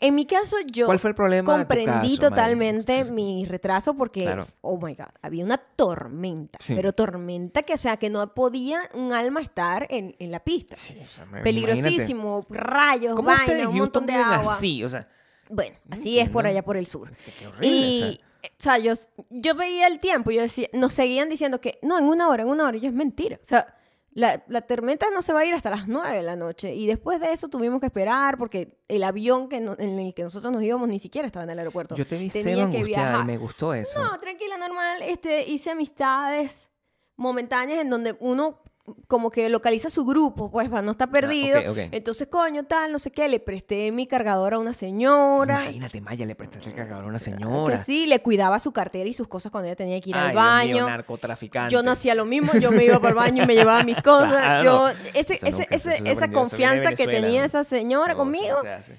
en 0.00 0.14
mi 0.14 0.24
caso 0.26 0.56
yo 0.72 0.86
¿Cuál 0.86 0.98
fue 0.98 1.10
el 1.10 1.14
problema 1.16 1.58
de 1.58 1.64
tu 1.64 1.68
comprendí 1.68 2.16
caso, 2.16 2.30
totalmente 2.30 3.04
mi 3.04 3.44
retraso 3.44 3.94
porque, 3.94 4.22
Claro. 4.22 4.46
oh 4.62 4.78
my 4.80 4.94
God, 4.94 5.06
había 5.22 5.44
una 5.44 5.58
tormenta, 5.58 6.58
Sí. 6.62 6.74
pero 6.74 6.92
tormenta 6.92 7.62
que, 7.62 7.74
o 7.74 7.78
sea, 7.78 7.96
que 7.98 8.08
no 8.10 8.32
podía 8.34 8.80
un 8.94 9.12
alma 9.12 9.40
estar 9.40 9.86
en, 9.90 10.16
en 10.18 10.30
la 10.30 10.40
pista. 10.40 10.74
Sí, 10.76 10.98
o 11.04 11.06
sea, 11.06 11.26
me- 11.26 11.40
imagínate. 11.40 11.44
Peligrosísimo, 11.44 12.46
rayos, 12.48 13.14
¿Cómo 13.14 13.28
vaina, 13.28 13.44
ustedes 13.44 13.66
un 13.66 13.76
montón 13.76 14.06
de 14.06 14.14
agua. 14.14 14.52
así? 14.54 14.82
O 14.84 14.88
sea, 14.88 15.06
Bueno, 15.48 15.76
No 15.84 15.94
así 15.94 16.18
es 16.18 16.30
por 16.30 16.46
allá 16.46 16.62
por 16.64 16.76
el 16.76 16.86
sur. 16.86 17.10
sí, 17.18 17.32
qué 17.38 17.46
horrible. 17.46 17.68
o 17.68 17.70
sea. 17.70 18.08
Y, 18.08 18.20
o 18.44 18.62
sea, 18.62 18.78
yo, 18.78 18.92
yo 19.30 19.54
veía 19.54 19.86
el 19.86 19.98
tiempo 20.00 20.30
y 20.30 20.36
yo 20.36 20.42
decía, 20.42 20.68
nos 20.72 20.94
seguían 20.94 21.28
diciendo 21.28 21.60
que, 21.60 21.78
no, 21.82 21.98
en 21.98 22.04
una 22.04 22.28
hora, 22.28 22.44
en 22.44 22.48
una 22.48 22.64
hora, 22.68 22.76
y 22.76 22.80
yo, 22.80 22.88
es 22.88 22.94
mentira. 22.94 23.36
O 23.42 23.44
sea, 23.44 23.74
la, 24.12 24.42
la 24.48 24.62
tormenta 24.62 25.06
no 25.14 25.22
se 25.22 25.32
va 25.32 25.40
a 25.40 25.44
ir 25.44 25.54
hasta 25.54 25.70
las 25.70 25.86
9 25.86 26.16
de 26.16 26.22
la 26.22 26.34
noche. 26.36 26.74
Y 26.74 26.86
después 26.86 27.20
de 27.20 27.32
eso 27.32 27.48
tuvimos 27.48 27.78
que 27.80 27.86
esperar 27.86 28.38
porque 28.38 28.78
el 28.88 29.04
avión 29.04 29.48
que 29.48 29.60
no- 29.60 29.76
en 29.78 29.98
el 30.00 30.14
que 30.14 30.22
nosotros 30.24 30.52
nos 30.52 30.62
íbamos 30.62 30.88
ni 30.88 30.98
siquiera 30.98 31.26
estaba 31.26 31.44
en 31.44 31.50
el 31.50 31.58
aeropuerto. 31.58 31.94
Yo 31.94 32.06
te 32.06 32.18
vi 32.18 32.28
Tenía 32.28 32.68
que 32.70 32.78
y 32.80 33.24
me 33.24 33.38
gustó 33.38 33.72
eso. 33.72 34.02
No, 34.02 34.18
tranquila, 34.18 34.56
normal. 34.58 35.02
Este, 35.02 35.48
hice 35.48 35.70
amistades 35.70 36.70
momentáneas 37.16 37.80
en 37.82 37.90
donde 37.90 38.16
uno 38.20 38.62
como 39.06 39.30
que 39.30 39.48
localiza 39.48 39.88
su 39.88 40.04
grupo, 40.04 40.50
pues, 40.50 40.68
para 40.68 40.82
no 40.82 40.92
estar 40.92 41.10
perdido. 41.10 41.58
Ah, 41.58 41.70
ok, 41.70 41.78
ok. 41.78 41.78
Entonces, 41.92 42.26
coño, 42.28 42.64
tal, 42.64 42.90
no 42.90 42.98
sé 42.98 43.12
qué, 43.12 43.28
le 43.28 43.38
presté 43.38 43.92
mi 43.92 44.06
cargador 44.08 44.54
a 44.54 44.58
una 44.58 44.74
señora. 44.74 45.62
Imagínate, 45.64 46.00
Maya, 46.00 46.26
le 46.26 46.34
prestaste 46.34 46.70
el 46.70 46.76
cargador 46.76 47.04
a 47.04 47.06
una 47.08 47.18
Que 47.18 47.24
señora. 47.26 47.76
sí, 47.76 48.06
le 48.06 48.20
cuidaba 48.20 48.58
su 48.58 48.72
cartera 48.72 49.08
y 49.08 49.12
sus 49.12 49.28
cosas 49.28 49.52
cuando 49.52 49.68
ella 49.68 49.76
tenía 49.76 50.00
que 50.00 50.10
ir 50.10 50.16
Ay, 50.16 50.22
al 50.22 50.32
Dios 50.32 50.44
baño. 50.44 50.74
mío, 50.74 50.86
narcotraficante. 50.86 51.72
yo 51.72 51.82
no 51.82 51.92
hacía 51.92 52.14
lo 52.16 52.24
mismo, 52.24 52.52
yo 52.54 52.72
me 52.72 52.84
iba 52.84 52.98
para 52.98 53.10
el 53.10 53.14
baño 53.14 53.44
y 53.44 53.46
me 53.46 53.54
llevaba 53.54 53.82
mis 53.84 54.00
cosas. 54.02 54.30
Claro, 54.40 54.64
yo, 54.64 54.72
no. 54.88 54.88
ese, 55.14 55.34
Eso 55.34 55.46
ese- 55.46 55.50
nunca- 55.50 55.64
ese- 55.76 55.90
eso 55.90 56.04
se 56.04 56.10
esa 56.10 56.30
confianza 56.30 56.92
que 56.92 57.06
tenía 57.06 57.44
esa 57.44 57.62
señora 57.62 58.14
No, 58.14 58.18
conmigo 58.20 58.56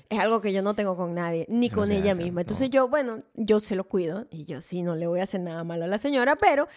es 0.10 0.20
algo 0.20 0.40
que 0.42 0.54
yo 0.54 0.62
no 0.62 0.74
tengo 0.76 0.96
con 0.96 1.14
nadie, 1.16 1.46
ni 1.50 1.68
Eso 1.68 1.76
con 1.76 1.92
ella 1.92 2.12
hace, 2.14 2.24
misma. 2.24 2.42
Entonces 2.42 2.70
yo, 2.70 2.88
bueno, 2.88 3.24
yo 3.36 3.60
se 3.60 3.76
lo 3.76 3.84
cuido 3.84 4.26
y 4.30 4.46
yo 4.46 4.62
sí 4.62 4.84
no 4.84 4.96
le 4.96 5.08
voy 5.08 5.20
a 5.20 5.24
hacer 5.24 5.42
nada 5.42 5.64
malo 5.66 5.84
a 5.84 5.88
la 5.88 5.98
señora, 5.98 6.36
pero 6.38 6.68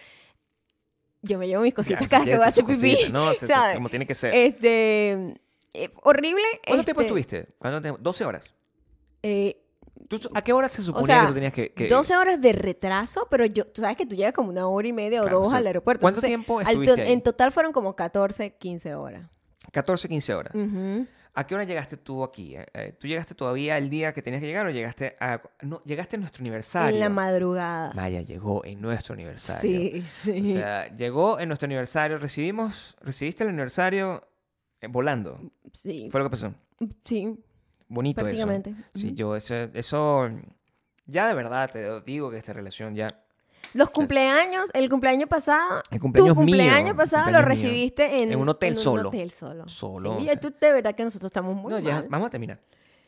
yo 1.25 1.37
me 1.37 1.47
llevo 1.47 1.63
mis 1.63 1.73
cositas 1.73 2.07
cada 2.09 2.23
que 2.25 2.35
voy 2.35 2.45
a 2.45 2.47
hacer 2.47 2.65
pipí. 2.65 2.97
No, 3.11 3.33
se- 3.35 3.47
¿sabes? 3.47 3.75
como 3.75 3.89
tiene 3.89 4.05
que 4.07 4.13
ser. 4.15 4.33
Este, 4.33 5.35
eh, 5.73 5.89
horrible. 6.03 6.43
¿Cuánto 6.65 6.83
tiempo 6.85 7.01
este, 7.01 7.07
estuviste? 7.07 7.47
¿Cuánto 7.57 7.81
tiempo? 7.81 7.99
12 8.01 8.25
horas. 8.25 8.53
eh, 9.23 9.61
¿Tú- 10.07 10.19
¿A 10.35 10.43
qué 10.43 10.53
hora 10.53 10.69
se 10.69 10.81
o 10.81 10.85
suponía 10.85 11.07
sea, 11.07 11.21
que 11.21 11.27
tú 11.27 11.33
tenías 11.33 11.53
que...? 11.53 11.73
que- 11.73 11.87
12 11.87 12.15
horas 12.15 12.39
de 12.39 12.53
retraso, 12.53 13.27
pero 13.31 13.45
yo, 13.45 13.65
tú 13.65 13.81
sabes 13.81 13.97
que 13.97 14.05
tú 14.05 14.15
llegas 14.15 14.33
como 14.33 14.49
una 14.49 14.67
hora 14.67 14.87
y 14.87 14.93
media 14.93 15.19
o 15.21 15.23
Claro, 15.23 15.39
dos 15.39 15.47
o 15.47 15.49
sea, 15.49 15.59
al 15.59 15.67
aeropuerto. 15.67 16.01
¿cuánto 16.01 16.17
Entonces, 16.19 16.29
tiempo 16.29 16.59
al 16.59 16.67
estuviste 16.67 16.95
to- 16.95 17.01
ahí? 17.01 17.11
En 17.13 17.21
total 17.21 17.51
fueron 17.51 17.71
como 17.73 17.95
14, 17.95 18.55
15 18.55 18.93
horas. 18.93 19.27
14, 19.71 20.07
15 20.07 20.33
horas. 20.35 20.53
Ujú. 20.53 21.07
¿A 21.37 21.45
qué 21.45 21.53
hora 21.53 21.65
llegaste 21.65 21.97
tú 21.97 22.23
aquí? 22.23 22.55
Eh, 22.55 22.65
eh, 22.73 22.95
¿Tú 22.97 23.07
llegaste 23.07 23.35
todavía 23.35 23.77
el 23.77 23.89
día 23.89 24.13
que 24.13 24.21
tenías 24.21 24.39
que 24.41 24.47
llegar 24.47 24.65
o 24.65 24.69
llegaste 24.71 25.17
a... 25.19 25.41
No, 25.61 25.83
llegaste 25.83 26.15
a 26.15 26.19
nuestro 26.19 26.41
aniversario? 26.41 26.93
En 26.93 26.99
la 27.01 27.09
madrugada. 27.09 27.91
Maya 27.93 28.21
llegó 28.21 28.63
en 28.63 28.79
nuestro 28.81 29.13
aniversario. 29.15 29.61
Sí, 29.61 30.03
sí. 30.07 30.51
O 30.51 30.53
sea, 30.53 30.87
llegó 30.95 31.37
en 31.39 31.49
nuestro 31.49 31.65
aniversario, 31.65 32.17
recibimos, 32.19 32.95
recibiste 33.01 33.43
el 33.43 33.49
aniversario 33.49 34.25
eh, 34.79 34.87
volando. 34.87 35.37
sí, 35.73 36.07
Fue 36.09 36.21
lo 36.21 36.27
que 36.27 36.29
pasó. 36.31 36.53
sí, 37.03 37.37
Bonito 37.89 38.21
eso. 38.21 38.25
prácticamente. 38.25 38.73
Sí, 38.93 39.07
Ujú. 39.07 39.15
yo 39.15 39.35
eso, 39.35 39.55
eso, 39.73 40.29
ya 41.05 41.27
de 41.27 41.33
verdad 41.33 41.69
te 41.69 42.01
digo 42.01 42.31
que 42.31 42.37
esta 42.37 42.53
relación 42.53 42.95
ya... 42.95 43.07
Los 43.75 43.89
cumpleaños, 43.89 44.69
el 44.73 44.89
cumpleaños 44.89 45.27
pasado, 45.27 45.81
El 45.91 45.99
cumpleaños 45.99 46.33
tu 46.33 46.35
cumpleaños 46.39 46.83
mío, 46.85 46.95
pasado 46.95 47.25
lo 47.29 47.39
cumpleaños 47.39 47.59
mío. 47.61 47.71
recibiste 47.71 48.23
en, 48.23 48.31
En 48.31 48.39
un 48.39 48.47
hotel 48.47 48.77
solo. 48.77 49.09
hotel 49.09 49.31
solo. 49.31 49.67
Solo, 49.67 50.15
Sí, 50.15 50.21
o 50.21 50.25
sea. 50.25 50.39
tú 50.39 50.53
de 50.61 50.71
verdad 50.71 50.95
que 50.95 51.03
nosotros 51.03 51.27
estamos 51.29 51.55
muy 51.55 51.71
no, 51.73 51.79
ya, 51.79 51.95
mal. 51.95 52.07
vamos 52.09 52.27
a 52.27 52.29
terminar. 52.29 52.59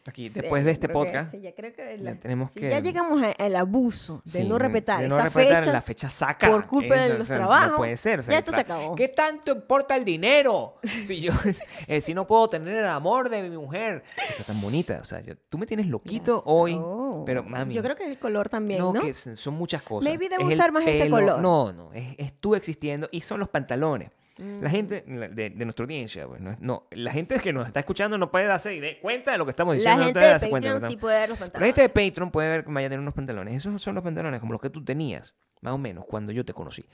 Aquí, 0.07 0.29
Sí, 0.29 0.39
después 0.39 0.63
de 0.63 0.71
este 0.71 0.87
creo 0.87 1.01
que- 1.01 1.05
podcast, 1.07 1.31
sí, 1.31 1.41
ya 1.41 1.53
creo 1.53 1.73
que 1.73 1.97
la- 1.97 2.15
tenemos 2.15 2.51
sí, 2.53 2.61
que... 2.61 2.69
ya 2.69 2.79
llegamos 2.79 3.21
al 3.37 3.55
abuso 3.57 4.21
de 4.23 4.45
no 4.45 4.57
respetar 4.57 5.01
de 5.01 5.09
no 5.09 5.17
respetar 5.19 5.57
fechas. 5.57 5.73
la 5.73 5.81
fecha 5.81 6.09
saca. 6.09 6.49
por 6.49 6.65
culpa 6.65 6.95
de 6.95 7.07
Eso, 7.07 7.13
los 7.17 7.23
o 7.23 7.25
sea, 7.25 7.35
trabajos. 7.35 7.71
No 7.71 7.75
puede 7.77 7.97
ser. 7.97 8.19
o 8.19 8.23
sea, 8.23 8.31
Ya 8.31 8.39
esto 8.39 8.51
se 8.53 8.61
acabó. 8.61 8.95
¿Qué 8.95 9.09
tanto 9.09 9.51
importa 9.51 9.95
el 9.97 10.05
dinero? 10.05 10.75
Si 10.83 11.19
yo, 11.19 11.33
eh, 11.87 11.99
si 12.01 12.13
no 12.13 12.25
puedo 12.25 12.47
tener 12.47 12.75
el 12.77 12.85
amor 12.87 13.27
de 13.29 13.43
mi 13.43 13.57
mujer. 13.57 14.03
Está 14.29 14.45
tan 14.45 14.61
bonita. 14.61 14.99
O 15.01 15.03
sea, 15.03 15.19
yo- 15.19 15.35
tú 15.49 15.57
me 15.57 15.65
tienes 15.65 15.87
loquito 15.87 16.41
hoy. 16.45 16.79
Oh. 16.81 17.23
Pero, 17.25 17.43
mami. 17.43 17.73
Yo 17.73 17.83
creo 17.83 17.95
que 17.97 18.05
el 18.05 18.17
color 18.17 18.47
también, 18.47 18.79
¿no? 18.79 18.93
no, 18.93 19.01
que 19.01 19.13
son 19.13 19.53
muchas 19.55 19.81
cosas. 19.81 20.09
Maybe 20.09 20.29
debo 20.29 20.47
Es 20.47 20.55
usar 20.55 20.71
más 20.71 20.85
este 20.87 21.03
pelo. 21.03 21.17
color. 21.17 21.41
No, 21.41 21.73
no, 21.73 21.91
es, 21.93 22.15
es 22.17 22.33
tú 22.39 22.55
existiendo 22.55 23.09
y 23.11 23.21
son 23.21 23.39
los 23.41 23.49
pantalones. 23.49 24.09
Mm. 24.37 24.61
La 24.63 24.69
gente 24.69 25.03
la- 25.07 25.27
de, 25.29 25.49
de 25.49 25.65
nuestra 25.65 25.83
audiencia, 25.83 26.27
pues, 26.27 26.39
no, 26.41 26.55
no, 26.59 26.87
la 26.91 27.11
gente 27.11 27.39
que 27.39 27.51
nos 27.53 27.65
está 27.67 27.79
escuchando 27.79 28.17
no 28.17 28.29
puede 28.31 28.45
darse 28.45 28.99
cuenta 29.01 29.31
de 29.31 29.37
lo 29.37 29.45
que 29.45 29.51
estamos 29.51 29.73
La 29.75 29.77
diciendo. 29.77 29.99
no 29.99 30.05
gente 30.05 30.19
puede 30.19 30.33
de 30.33 30.49
cuenta 30.49 30.67
Patreon 30.69 30.81
que 30.81 30.87
sí 30.87 30.97
puede 30.97 31.19
ver 31.19 31.29
los 31.29 31.37
Pero 31.37 31.45
la 31.47 31.51
pantalones. 31.51 31.75
gente 31.75 31.81
de 31.81 31.89
Patreon 32.09 32.31
puede 32.31 32.49
ver 32.49 32.63
que 32.63 32.69
Maya 32.71 32.87
tiene 32.89 33.01
unos 33.01 33.13
pantalones. 33.13 33.53
Esos 33.55 33.81
son 33.81 33.95
los 33.95 34.03
pantalones 34.03 34.39
como 34.39 34.51
los 34.53 34.61
que 34.61 34.69
tú 34.69 34.83
tenías, 34.83 35.33
más 35.61 35.73
o 35.73 35.77
menos, 35.77 36.05
cuando 36.05 36.31
yo 36.31 36.45
te 36.45 36.53
conocí. 36.53 36.85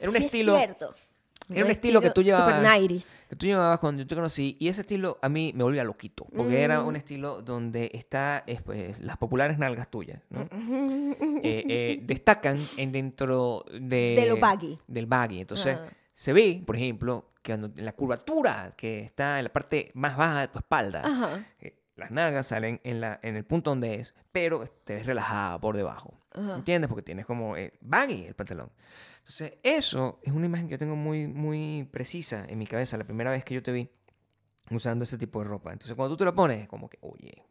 Era 0.00 0.10
un 0.10 0.16
Sí, 0.16 0.24
estilo 0.24 0.54
Es 0.56 0.62
cierto. 0.64 0.94
era 1.50 1.64
un 1.66 1.70
estilo 1.70 2.00
que 2.00 2.10
tú 2.10 2.22
llevabas- 2.22 2.56
Super 2.58 2.62
90s. 2.80 3.26
que 3.28 3.36
tú 3.36 3.46
llevabas 3.46 3.78
cuando 3.78 4.02
yo 4.02 4.08
te 4.08 4.14
conocí 4.14 4.56
y 4.58 4.68
ese 4.68 4.80
estilo 4.80 5.18
a 5.20 5.28
mí 5.28 5.52
me 5.54 5.62
volvía 5.64 5.84
loquito, 5.84 6.26
porque 6.34 6.62
era 6.62 6.80
Mm. 6.82 6.86
un 6.86 6.96
estilo 6.96 7.42
donde 7.42 7.90
está 7.92 8.44
es, 8.46 8.62
pues, 8.62 8.98
las 9.00 9.16
populares 9.18 9.58
nalgas 9.58 9.88
tuyas, 9.88 10.20
¿no? 10.30 10.48
Eh, 11.44 11.64
eh, 11.68 12.00
destacan 12.02 12.58
en 12.76 12.92
dentro 12.92 13.64
de, 13.72 14.14
De 14.16 14.26
lo 14.28 14.38
baggy. 14.38 14.78
del 14.86 15.06
baggy. 15.06 15.40
Entonces, 15.40 15.76
Ah. 15.80 15.88
Se 16.14 16.32
ve, 16.32 16.62
por 16.64 16.76
ejemplo, 16.76 17.32
que 17.42 17.52
en 17.52 17.72
la 17.76 17.92
curvatura 17.92 18.72
que 18.76 19.00
está 19.00 19.38
en 19.38 19.44
la 19.44 19.52
parte 19.52 19.90
más 19.94 20.16
baja 20.16 20.42
de 20.42 20.48
tu 20.48 20.60
espalda, 20.60 21.02
Ajá. 21.04 21.44
eh, 21.58 21.76
las 21.96 22.12
nalgas 22.12 22.46
salen 22.46 22.80
en, 22.84 23.00
la, 23.00 23.18
en 23.22 23.34
el 23.34 23.44
punto 23.44 23.70
donde 23.70 23.96
es, 23.96 24.14
pero 24.30 24.64
te 24.84 24.94
ves 24.94 25.06
relajada 25.06 25.60
por 25.60 25.76
debajo. 25.76 26.14
Ajá. 26.30 26.54
¿Entiendes? 26.54 26.88
Porque 26.88 27.02
tienes 27.02 27.26
como 27.26 27.56
eh, 27.56 27.72
baggy 27.80 28.26
el 28.26 28.34
pantalón. 28.34 28.70
Entonces, 29.18 29.58
eso 29.64 30.20
es 30.22 30.32
una 30.32 30.46
imagen 30.46 30.68
que 30.68 30.72
yo 30.72 30.78
tengo 30.78 30.94
muy, 30.94 31.26
muy 31.26 31.88
precisa 31.90 32.44
en 32.48 32.58
mi 32.58 32.66
cabeza. 32.66 32.96
La 32.96 33.04
primera 33.04 33.32
vez 33.32 33.44
que 33.44 33.54
yo 33.54 33.62
te 33.62 33.72
vi, 33.72 33.90
usando 34.70 35.02
ese 35.02 35.18
tipo 35.18 35.40
de 35.40 35.46
ropa. 35.46 35.72
Entonces, 35.72 35.96
cuando 35.96 36.14
tú 36.14 36.18
te 36.18 36.24
lo 36.26 36.34
pones, 36.34 36.62
es 36.62 36.68
como 36.68 36.88
que, 36.88 36.98
oye, 37.00 37.42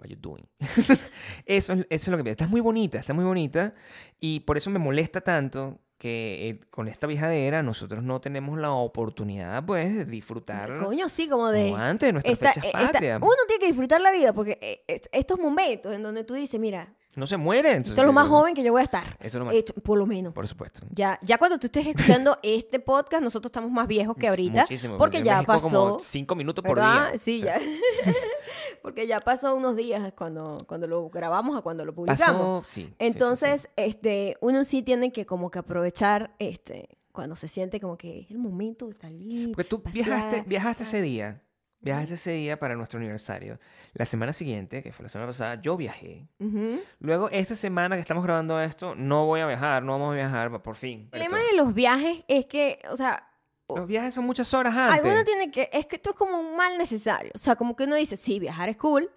what 0.00 0.08
you 0.08 0.16
doing? 0.16 0.44
eso, 1.46 1.72
es, 1.72 1.78
eso 1.78 1.86
es 1.88 2.08
lo 2.08 2.16
que 2.16 2.24
pienso. 2.24 2.32
Estás 2.42 2.50
muy 2.50 2.60
bonita, 2.60 2.98
está 2.98 3.14
muy 3.14 3.24
bonita. 3.24 3.72
Y 4.18 4.40
por 4.40 4.56
eso 4.56 4.70
me 4.70 4.80
molesta 4.80 5.20
tanto 5.20 5.78
que 6.00 6.48
eh, 6.48 6.60
con 6.70 6.88
esta 6.88 7.06
viajadera 7.06 7.62
nosotros 7.62 8.02
no 8.02 8.22
tenemos 8.22 8.58
la 8.58 8.72
oportunidad, 8.72 9.62
pues, 9.66 9.94
de 9.94 10.04
disfrutar 10.06 10.78
Coño, 10.78 11.10
sí, 11.10 11.28
como 11.28 11.50
de... 11.50 11.64
como 11.64 11.76
antes 11.76 12.08
de 12.08 12.12
nuestras 12.14 12.32
esta- 12.32 12.52
fechas 12.54 12.64
eh, 12.64 12.68
esta- 12.74 12.92
patrias. 12.92 13.18
uno 13.22 13.34
tiene 13.46 13.60
que 13.60 13.66
disfrutar 13.66 14.00
la 14.00 14.10
vida 14.10 14.32
porque 14.32 14.56
eh, 14.62 14.82
es- 14.86 15.10
estos 15.12 15.38
momentos 15.38 15.94
en 15.94 16.02
donde 16.02 16.24
tú 16.24 16.32
dices, 16.32 16.58
mira, 16.58 16.94
No 17.16 17.26
se 17.26 17.36
muere. 17.36 17.70
Entonces, 17.70 17.90
esto 17.92 18.02
es 18.02 18.06
lo 18.06 18.12
más 18.12 18.28
joven 18.28 18.54
que 18.54 18.62
yo 18.62 18.72
voy 18.72 18.80
a 18.80 18.84
estar. 18.84 19.16
Eso 19.18 19.26
es 19.26 19.34
lo 19.34 19.44
más- 19.46 19.54
Esto- 19.54 19.74
por 19.74 19.98
lo 19.98 20.06
menos. 20.06 20.32
Por 20.32 20.46
supuesto. 20.46 20.86
Ya, 20.90 21.18
ya 21.22 21.38
cuando 21.38 21.58
tú 21.58 21.66
estés 21.66 21.86
escuchando 21.86 22.38
este 22.42 22.78
podcast, 22.80 23.22
nosotros 23.22 23.48
estamos 23.50 23.70
más 23.70 23.88
viejos 23.88 24.16
que 24.16 24.28
ahorita. 24.28 24.62
Muchísimo, 24.62 24.96
porque 24.96 25.22
ya 25.22 25.36
México 25.38 25.52
pasó. 25.52 25.68
como 25.68 25.98
cinco 26.00 26.34
minutos 26.36 26.64
por 26.64 26.76
día. 26.78 27.12
Sí, 27.20 27.38
O 27.38 27.42
sea, 27.42 27.58
ya. 27.58 27.64
porque 28.82 29.06
ya 29.06 29.20
pasó 29.20 29.54
unos 29.56 29.76
días 29.76 30.12
cuando, 30.16 30.58
cuando 30.66 30.86
lo 30.86 31.08
grabamos 31.10 31.56
a 31.58 31.62
cuando 31.62 31.84
lo 31.84 31.94
publicamos. 31.94 32.36
Pasó, 32.36 32.62
sí. 32.64 32.82
sí, 32.82 32.86
sí, 32.88 32.94
Entonces, 32.98 33.62
sí. 33.62 33.68
este, 33.76 34.36
uno 34.40 34.64
sí 34.64 34.82
tiene 34.82 35.12
que 35.12 35.26
como 35.26 35.50
que 35.50 35.58
aprovechar 35.58 36.34
este 36.38 36.88
cuando 37.12 37.34
se 37.34 37.48
siente 37.48 37.80
como 37.80 37.98
que 37.98 38.20
es 38.20 38.30
el 38.30 38.38
momento 38.38 38.86
de 38.86 38.94
salir. 38.94 39.48
Porque 39.50 39.64
tú 39.64 39.82
pasear. 39.82 40.06
viajaste, 40.06 40.44
viajaste 40.46 40.82
ese 40.84 41.02
día. 41.02 41.42
Viajaste 41.82 42.14
ese 42.14 42.32
día 42.32 42.58
para 42.58 42.74
nuestro 42.76 42.98
aniversario. 42.98 43.58
La 43.94 44.04
semana 44.04 44.32
siguiente, 44.34 44.82
que 44.82 44.92
fue 44.92 45.04
la 45.04 45.08
semana 45.08 45.28
pasada, 45.28 45.60
yo 45.62 45.76
viajé. 45.78 46.28
Ujú. 46.38 46.80
Luego, 46.98 47.30
esta 47.30 47.54
semana 47.56 47.96
que 47.96 48.02
estamos 48.02 48.22
grabando 48.22 48.60
esto, 48.60 48.94
no 48.94 49.24
voy 49.26 49.40
a 49.40 49.46
viajar, 49.46 49.82
no 49.82 49.92
vamos 49.92 50.12
a 50.12 50.16
viajar, 50.16 50.62
por 50.62 50.76
fin. 50.76 51.08
El 51.12 51.26
problema 51.26 51.50
de 51.50 51.56
los 51.56 51.72
viajes 51.72 52.22
es 52.28 52.44
que, 52.46 52.80
o 52.90 52.96
sea, 52.96 53.26
Los 53.74 53.86
viajes 53.86 54.12
son 54.12 54.26
muchas 54.26 54.52
horas 54.52 54.74
antes. 54.76 54.98
alguno 55.04 55.24
tiene 55.24 55.50
que, 55.50 55.70
es 55.72 55.86
que 55.86 55.96
esto 55.96 56.10
es 56.10 56.16
como 56.16 56.38
un 56.38 56.54
mal 56.56 56.76
necesario. 56.76 57.30
O 57.34 57.38
sea, 57.38 57.56
como 57.56 57.74
que 57.76 57.84
uno 57.84 57.96
dice, 57.96 58.16
sí, 58.18 58.38
viajar 58.38 58.68
es 58.68 58.76
cool, 58.76 59.10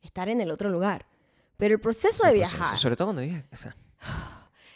estar 0.00 0.28
en 0.30 0.40
el 0.40 0.50
otro 0.50 0.70
lugar. 0.70 1.04
Pero 1.58 1.74
el 1.74 1.80
proceso 1.80 2.24
de 2.24 2.30
El 2.30 2.38
proceso, 2.38 2.56
viajar, 2.58 2.78
sobre 2.78 2.96
todo 2.96 3.08
cuando 3.08 3.22
viajas. 3.22 3.44
o 3.52 3.56
sea, 3.56 3.76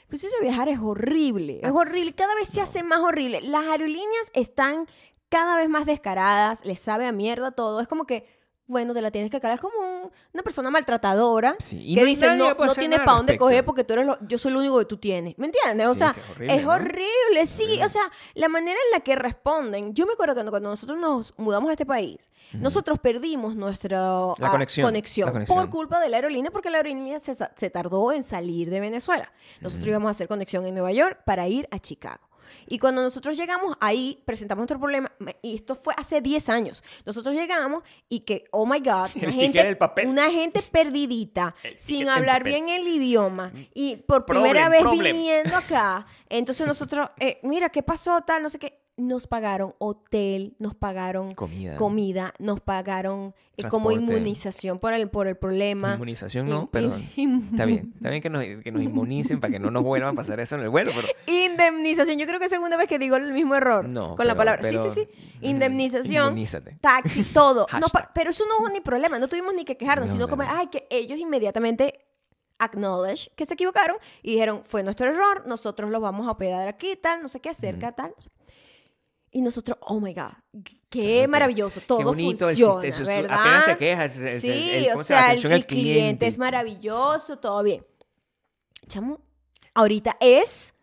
el 0.02 0.08
proceso 0.08 0.36
de 0.38 0.42
viajar 0.46 0.68
es 0.68 0.78
horrible. 0.80 1.60
Ah. 1.62 1.68
Es 1.68 1.72
horrible. 1.72 2.12
Cada 2.12 2.34
vez 2.34 2.48
se 2.48 2.60
hace 2.60 2.82
más 2.82 2.98
horrible. 3.00 3.40
Las 3.40 3.64
aerolíneas 3.66 4.30
están 4.34 4.86
cada 5.32 5.56
vez 5.56 5.68
más 5.70 5.86
descaradas. 5.86 6.62
Les 6.64 6.78
sabe 6.78 7.06
a 7.06 7.12
mierda 7.12 7.50
todo. 7.52 7.80
Es 7.80 7.88
como 7.88 8.04
que, 8.04 8.26
bueno, 8.66 8.94
te 8.94 9.00
la 9.02 9.10
tienes 9.10 9.30
que 9.30 9.40
calar. 9.40 9.56
Es 9.56 9.60
como 9.60 9.78
un- 9.78 10.10
una 10.34 10.42
persona 10.42 10.70
maltratadora 10.70 11.56
Sí, 11.58 11.78
y 11.82 11.94
que 11.94 12.00
no 12.00 12.06
hay 12.06 12.12
dice, 12.14 12.26
nadie 12.26 12.38
no, 12.38 12.48
que 12.48 12.54
pueda 12.54 12.66
no 12.66 12.72
hacer 12.72 12.82
tienes 12.82 12.98
nada 12.98 13.04
para 13.04 13.12
al 13.12 13.18
dónde 13.18 13.32
respecto". 13.32 13.44
coger 13.46 13.64
porque 13.64 13.84
tú 13.84 13.92
eres 13.94 14.06
lo- 14.06 14.18
yo 14.28 14.38
soy 14.38 14.52
lo 14.52 14.60
único 14.60 14.78
que 14.78 14.84
tú 14.84 14.96
tienes. 14.98 15.36
¿Me 15.38 15.46
entiendes? 15.46 15.86
O 15.88 15.92
Sí, 15.94 15.98
sea, 15.98 16.12
sí, 16.14 16.20
es 16.20 16.30
horrible, 16.30 16.54
es 16.56 16.64
¿no? 16.64 16.70
horrible. 16.72 17.46
Sí, 17.46 17.82
o 17.82 17.88
sea, 17.88 18.02
la 18.34 18.48
manera 18.48 18.78
en 18.86 18.92
la 18.92 19.00
que 19.00 19.14
responden. 19.16 19.94
Yo 19.94 20.06
me 20.06 20.12
acuerdo 20.14 20.34
cuando, 20.34 20.52
cuando 20.52 20.70
nosotros 20.70 20.98
nos 20.98 21.34
mudamos 21.38 21.68
a 21.70 21.72
este 21.72 21.84
país, 21.86 22.30
nosotros 22.52 22.98
perdimos 22.98 23.56
nuestra 23.56 23.98
La 23.98 24.34
ah, 24.48 24.50
conexión, 24.50 24.84
la 24.84 24.90
conexión. 24.90 25.32
por 25.46 25.70
culpa 25.70 26.00
de 26.00 26.08
la 26.08 26.16
aerolínea 26.18 26.50
porque 26.50 26.70
la 26.70 26.78
aerolínea 26.78 27.18
se, 27.18 27.34
sa- 27.34 27.52
se 27.56 27.68
tardó 27.70 28.12
en 28.12 28.22
salir 28.22 28.70
de 28.70 28.80
Venezuela. 28.80 29.32
Nosotros 29.60 29.88
íbamos 29.88 30.08
a 30.08 30.10
hacer 30.12 30.28
conexión 30.28 30.66
en 30.66 30.74
Nueva 30.74 30.92
York 30.92 31.20
para 31.26 31.46
ir 31.48 31.68
a 31.70 31.78
Chicago. 31.78 32.20
Y 32.66 32.78
cuando 32.78 33.02
nosotros 33.02 33.36
llegamos 33.36 33.76
ahí, 33.80 34.22
presentamos 34.24 34.60
nuestro 34.62 34.78
problema, 34.78 35.12
y 35.42 35.54
esto 35.54 35.74
fue 35.74 35.94
hace 35.96 36.20
10 36.20 36.48
años. 36.48 36.84
Nosotros 37.04 37.34
llegamos 37.34 37.82
y 38.08 38.20
que, 38.20 38.44
oh 38.50 38.66
my 38.66 38.80
God, 38.80 39.10
una 39.22 39.32
gente, 39.32 39.62
del 39.62 39.78
papel. 39.78 40.06
una 40.08 40.30
gente 40.30 40.62
perdidita, 40.62 41.54
sin 41.76 42.08
hablar 42.08 42.44
bien 42.44 42.68
el 42.68 42.86
idioma, 42.86 43.52
y 43.74 43.96
por 43.96 44.24
Problem, 44.24 44.44
primera 44.44 44.68
vez 44.68 44.82
problem. 44.82 45.16
viniendo 45.16 45.56
acá. 45.56 46.06
Entonces 46.28 46.66
nosotros, 46.66 47.10
eh, 47.20 47.38
mira, 47.42 47.68
¿qué 47.68 47.82
pasó? 47.82 48.20
Tal, 48.22 48.42
no 48.42 48.50
sé 48.50 48.58
qué. 48.58 48.81
Nos 49.08 49.26
pagaron 49.26 49.74
hotel, 49.78 50.54
nos 50.58 50.74
pagaron 50.74 51.34
Comida. 51.34 51.76
comida, 51.76 52.32
nos 52.38 52.60
pagaron 52.60 53.34
eh, 53.56 53.64
como 53.64 53.90
inmunización 53.90 54.78
por 54.78 54.92
el, 54.92 55.08
por 55.10 55.26
el 55.26 55.36
problema. 55.36 55.94
Inmunización 55.94 56.48
no, 56.48 56.60
In- 56.62 56.66
perdón. 56.68 57.08
in- 57.16 57.48
Está 57.50 57.64
bien. 57.64 57.92
Está 57.96 58.10
bien 58.10 58.22
que 58.22 58.30
nos, 58.30 58.44
que 58.62 58.70
nos 58.72 58.82
inmunicen 58.82 59.40
para 59.40 59.50
que 59.52 59.58
no 59.58 59.70
nos 59.70 59.82
vuelvan 59.82 60.10
a 60.12 60.14
pasar 60.14 60.38
eso 60.40 60.54
en 60.54 60.62
el 60.62 60.68
vuelo, 60.68 60.92
pero... 60.94 61.08
Indemnización. 61.26 62.18
Yo 62.18 62.26
creo 62.26 62.38
que 62.38 62.44
es 62.46 62.50
segunda 62.50 62.76
vez 62.76 62.86
que 62.86 62.98
digo 62.98 63.16
el 63.16 63.32
mismo 63.32 63.54
error 63.54 63.88
No, 63.88 64.14
con 64.14 64.26
la 64.26 64.34
palabra. 64.36 64.60
pero- 64.62 64.82
sí, 64.84 64.90
sí, 64.90 65.00
sí. 65.12 65.22
Ujú. 65.38 65.46
Indemnización. 65.50 66.26
Inmunízate. 66.28 66.78
Taxi, 66.80 67.24
todo. 67.24 67.66
No, 67.80 67.86
pero 68.14 68.30
eso 68.30 68.44
no 68.46 68.58
hubo 68.60 68.68
ni 68.68 68.80
problema. 68.80 69.18
No 69.18 69.28
tuvimos 69.28 69.52
ni 69.54 69.64
que 69.64 69.76
quejarnos, 69.76 70.06
No, 70.08 70.12
sino 70.12 70.26
no, 70.26 70.30
como, 70.30 70.44
ay, 70.48 70.68
que 70.68 70.86
ellos 70.90 71.18
inmediatamente 71.18 72.04
acknowledge 72.58 73.28
que 73.34 73.44
se 73.44 73.54
equivocaron 73.54 73.96
y 74.22 74.32
dijeron, 74.32 74.62
fue 74.64 74.84
nuestro 74.84 75.06
error, 75.06 75.44
nosotros 75.46 75.90
lo 75.90 76.00
vamos 76.00 76.28
a 76.28 76.30
operar 76.30 76.68
aquí, 76.68 76.94
tal, 76.94 77.20
no 77.20 77.26
sé 77.28 77.40
qué, 77.40 77.48
acerca, 77.50 77.90
tal. 77.92 78.12
no 78.14 78.22
sé. 78.22 78.30
Y 79.34 79.40
nosotros, 79.40 79.78
oh 79.80 79.98
my 79.98 80.12
God, 80.12 80.32
qué 80.90 81.26
maravilloso, 81.26 81.80
todo 81.80 81.98
Qué 81.98 82.04
bonito 82.04 82.50
el 82.50 82.56
funciona, 82.56 82.86
es- 82.86 83.06
¿verdad? 83.06 83.40
apenas 83.40 83.64
te 83.66 83.76
quejas, 83.78 84.16
es- 84.18 84.34
es- 84.34 84.40
Sí, 84.42 84.70
el- 84.74 84.86
¿cómo 84.88 85.00
o 85.00 85.02
se 85.04 85.08
sea, 85.08 85.32
el, 85.32 85.38
el 85.38 85.42
cliente. 85.42 85.66
cliente. 85.66 86.26
es 86.26 86.38
maravilloso, 86.38 87.38
todo 87.38 87.62
bien. 87.62 87.84
Chamo, 88.88 89.20
ahorita 89.74 90.16
es, 90.20 90.74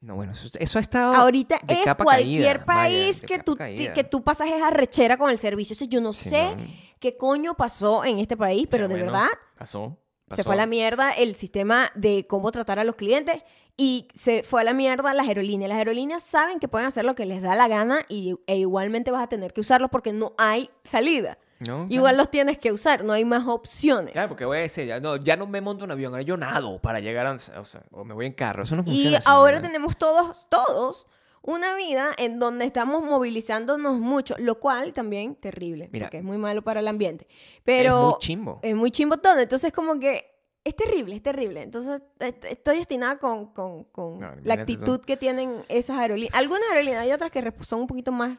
No, 0.00 0.16
bueno, 0.16 0.32
eso, 0.32 0.48
eso 0.58 0.78
ha 0.78 0.82
estado 0.82 1.14
ahorita 1.14 1.58
de 1.64 1.72
es 1.74 1.84
capa 1.86 2.04
cualquier 2.04 2.58
caída, 2.58 2.64
país 2.66 3.22
que 3.22 3.38
tú, 3.38 3.56
caída. 3.56 3.94
que 3.94 4.04
tú 4.04 4.22
pasas 4.22 4.48
esa 4.50 4.68
rechera 4.68 5.16
con 5.16 5.30
el 5.30 5.38
servicio. 5.38 5.72
O 5.72 5.78
sea, 5.78 5.88
yo 5.88 6.02
no 6.02 6.12
Sí, 6.12 6.28
sé 6.28 6.56
no. 6.56 6.62
qué 7.00 7.16
coño 7.16 7.54
pasó 7.54 8.04
en 8.04 8.18
este 8.18 8.36
país, 8.36 8.66
pero 8.70 8.86
de 8.88 8.96
bueno, 8.96 9.12
verdad 9.12 9.28
Pasó. 9.56 9.96
se 10.26 10.28
pasó. 10.28 10.42
fue 10.44 10.52
a 10.52 10.56
la 10.58 10.66
mierda 10.66 11.12
el 11.12 11.34
sistema 11.36 11.90
de 11.94 12.26
cómo 12.26 12.52
tratar 12.52 12.78
a 12.78 12.84
los 12.84 12.96
clientes 12.96 13.42
y 13.76 14.08
se 14.14 14.42
fue 14.42 14.60
a 14.60 14.64
la 14.64 14.72
mierda 14.72 15.14
las 15.14 15.26
aerolíneas. 15.26 15.68
Las 15.68 15.78
aerolíneas 15.78 16.22
saben 16.22 16.60
que 16.60 16.68
pueden 16.68 16.86
hacer 16.86 17.04
lo 17.04 17.14
que 17.14 17.26
les 17.26 17.42
da 17.42 17.54
la 17.56 17.68
gana 17.68 18.00
y, 18.08 18.36
e 18.46 18.56
igualmente 18.56 19.10
vas 19.10 19.22
a 19.22 19.26
tener 19.28 19.52
que 19.52 19.60
usarlos 19.60 19.90
porque 19.90 20.12
no 20.12 20.32
hay 20.38 20.70
salida. 20.84 21.38
No, 21.60 21.86
Igual 21.88 22.12
claro. 22.12 22.16
los 22.18 22.30
tienes 22.30 22.58
que 22.58 22.72
usar, 22.72 23.04
no 23.04 23.12
hay 23.12 23.24
más 23.24 23.46
opciones. 23.46 24.12
Claro, 24.12 24.28
porque 24.28 24.44
voy 24.44 24.58
a 24.58 24.60
decir, 24.62 24.86
ya 24.86 25.00
no, 25.00 25.16
ya 25.16 25.36
no 25.36 25.46
me 25.46 25.60
monto 25.60 25.84
en 25.84 25.92
avión, 25.92 26.12
ahora 26.12 26.22
yo 26.22 26.36
nado 26.36 26.78
para 26.80 27.00
llegar 27.00 27.26
a... 27.26 27.32
O 27.32 27.38
sea, 27.64 27.82
o 27.90 28.04
me 28.04 28.12
voy 28.12 28.26
en 28.26 28.32
carro, 28.32 28.64
eso 28.64 28.76
no 28.76 28.82
Y 28.82 28.86
funciona 28.86 29.18
así, 29.18 29.26
ahora 29.28 29.62
tenemos 29.62 29.96
todos, 29.96 30.46
todos 30.50 31.06
una 31.42 31.74
vida 31.76 32.10
en 32.18 32.38
donde 32.38 32.64
estamos 32.64 33.02
movilizándonos 33.04 33.98
mucho, 33.98 34.34
lo 34.38 34.58
cual 34.60 34.92
también 34.92 35.36
terrible, 35.36 35.88
Mira. 35.92 36.06
porque 36.06 36.18
es 36.18 36.24
muy 36.24 36.38
malo 36.38 36.62
para 36.62 36.80
el 36.80 36.88
ambiente. 36.88 37.28
Pero 37.64 37.98
Es 37.98 38.04
muy 38.04 38.18
chimbo. 38.18 38.60
es 38.62 38.74
muy 38.74 38.90
chimbo 38.90 39.16
todo, 39.18 39.38
entonces 39.40 39.72
como 39.72 39.98
que 40.00 40.33
es 40.64 40.74
terrible, 40.76 41.14
es 41.16 41.22
terrible. 41.22 41.62
Entonces 41.62 42.02
est- 42.20 42.44
estoy 42.46 42.78
obstinada 42.78 43.18
con, 43.18 43.52
con- 43.52 43.84
con 43.84 44.18
No, 44.20 44.32
la 44.42 44.54
actitud 44.54 44.98
tú. 44.98 45.04
que 45.06 45.16
tienen 45.16 45.62
esas 45.68 45.98
aerolíneas. 45.98 46.34
Algunas 46.34 46.64
aerolíneas, 46.70 47.02
hay 47.02 47.12
otras 47.12 47.30
que 47.30 47.52
son 47.62 47.80
un 47.82 47.86
poquito 47.86 48.10
más, 48.12 48.38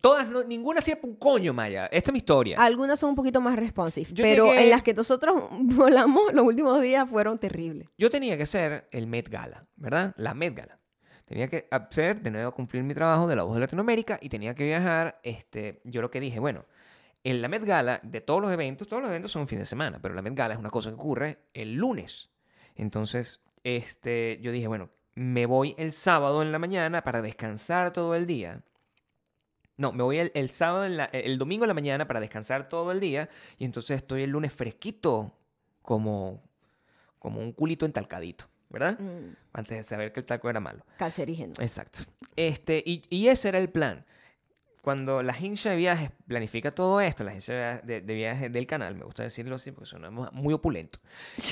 Todas, 0.00 0.26
no- 0.26 0.42
ninguna 0.42 0.80
sirve 0.80 1.00
un 1.02 1.16
coño, 1.16 1.52
Maya. 1.52 1.84
Esta 1.92 2.08
es 2.10 2.12
mi 2.14 2.18
historia. 2.18 2.56
algunas 2.58 2.98
son 2.98 3.10
un 3.10 3.14
poquito 3.14 3.42
más 3.42 3.56
responsive, 3.56 4.08
Yo 4.10 4.24
pero 4.24 4.46
llegué- 4.46 4.62
en 4.64 4.70
las 4.70 4.82
que 4.82 4.94
nosotros 4.94 5.44
volamos 5.60 6.32
los 6.32 6.46
últimos 6.46 6.80
días 6.80 7.06
fueron 7.10 7.38
terribles. 7.38 7.86
Yo 7.98 8.08
tenía 8.08 8.38
que 8.38 8.44
hacer 8.44 8.88
el 8.90 9.06
Met 9.06 9.28
Gala, 9.28 9.66
¿verdad? 9.76 10.14
La 10.16 10.32
Met 10.32 10.54
Gala. 10.56 10.78
Tenía 11.26 11.48
que 11.48 11.66
hacer, 11.70 12.22
de 12.22 12.30
nuevo, 12.30 12.52
cumplir 12.52 12.84
mi 12.84 12.94
trabajo 12.94 13.26
de 13.26 13.36
la 13.36 13.42
voz 13.42 13.54
de 13.56 13.60
Latinoamérica 13.60 14.16
y 14.22 14.28
tenía 14.30 14.54
que 14.54 14.64
viajar. 14.64 15.20
Este, 15.24 15.82
yo 15.84 16.00
lo 16.00 16.10
que 16.10 16.20
dije, 16.20 16.38
bueno, 16.40 16.64
en 17.30 17.42
la 17.42 17.48
Met 17.48 17.64
Gala, 17.64 18.00
de 18.02 18.20
todos 18.20 18.40
los 18.40 18.52
eventos, 18.52 18.86
todos 18.88 19.02
los 19.02 19.10
eventos 19.10 19.32
son 19.32 19.42
un 19.42 19.48
fin 19.48 19.58
de 19.58 19.66
semana, 19.66 19.98
pero 20.00 20.14
la 20.14 20.22
Met 20.22 20.34
Gala 20.34 20.54
es 20.54 20.60
una 20.60 20.70
cosa 20.70 20.90
que 20.90 20.94
ocurre 20.94 21.38
el 21.54 21.74
lunes. 21.74 22.30
Entonces, 22.76 23.40
este, 23.64 24.38
yo 24.42 24.52
dije, 24.52 24.68
bueno, 24.68 24.90
me 25.14 25.46
voy 25.46 25.74
el 25.78 25.92
sábado 25.92 26.42
en 26.42 26.52
la 26.52 26.58
mañana 26.58 27.02
para 27.02 27.22
descansar 27.22 27.92
todo 27.92 28.14
el 28.14 28.26
día. 28.26 28.62
No, 29.76 29.92
me 29.92 30.02
voy 30.02 30.18
el, 30.18 30.30
el 30.34 30.50
sábado, 30.50 30.84
en 30.86 30.96
la- 30.96 31.06
el 31.06 31.36
domingo 31.38 31.64
en 31.64 31.68
la 31.68 31.74
mañana 31.74 32.06
para 32.06 32.20
descansar 32.20 32.68
todo 32.68 32.92
el 32.92 33.00
día 33.00 33.28
y 33.58 33.64
entonces 33.64 33.96
estoy 33.98 34.22
el 34.22 34.30
lunes 34.30 34.52
fresquito 34.52 35.36
como, 35.82 36.42
como 37.18 37.40
un 37.40 37.52
culito 37.52 37.84
entalcadito, 37.86 38.46
¿verdad? 38.70 38.98
Mm, 39.00 39.34
Antes 39.52 39.78
de 39.78 39.84
saber 39.84 40.12
que 40.12 40.20
el 40.20 40.26
taco 40.26 40.48
era 40.48 40.60
malo. 40.60 40.84
cancerígeno. 40.96 41.54
Exacto. 41.58 42.00
Este, 42.36 42.82
y, 42.86 43.02
y 43.10 43.28
ese 43.28 43.48
era 43.48 43.58
el 43.58 43.68
plan. 43.68 44.04
Cuando 44.86 45.20
la 45.20 45.32
agencia 45.32 45.72
de 45.72 45.78
viajes 45.78 46.12
planifica 46.28 46.70
todo 46.72 47.00
esto, 47.00 47.24
la 47.24 47.30
agencia 47.30 47.78
de 47.78 48.00
de, 48.02 48.14
viajes 48.14 48.52
del 48.52 48.68
canal, 48.68 48.94
me 48.94 49.04
gusta 49.04 49.24
decirlo 49.24 49.56
así 49.56 49.72
porque 49.72 49.90
sonamos 49.90 50.32
muy 50.32 50.54
opulento, 50.54 51.00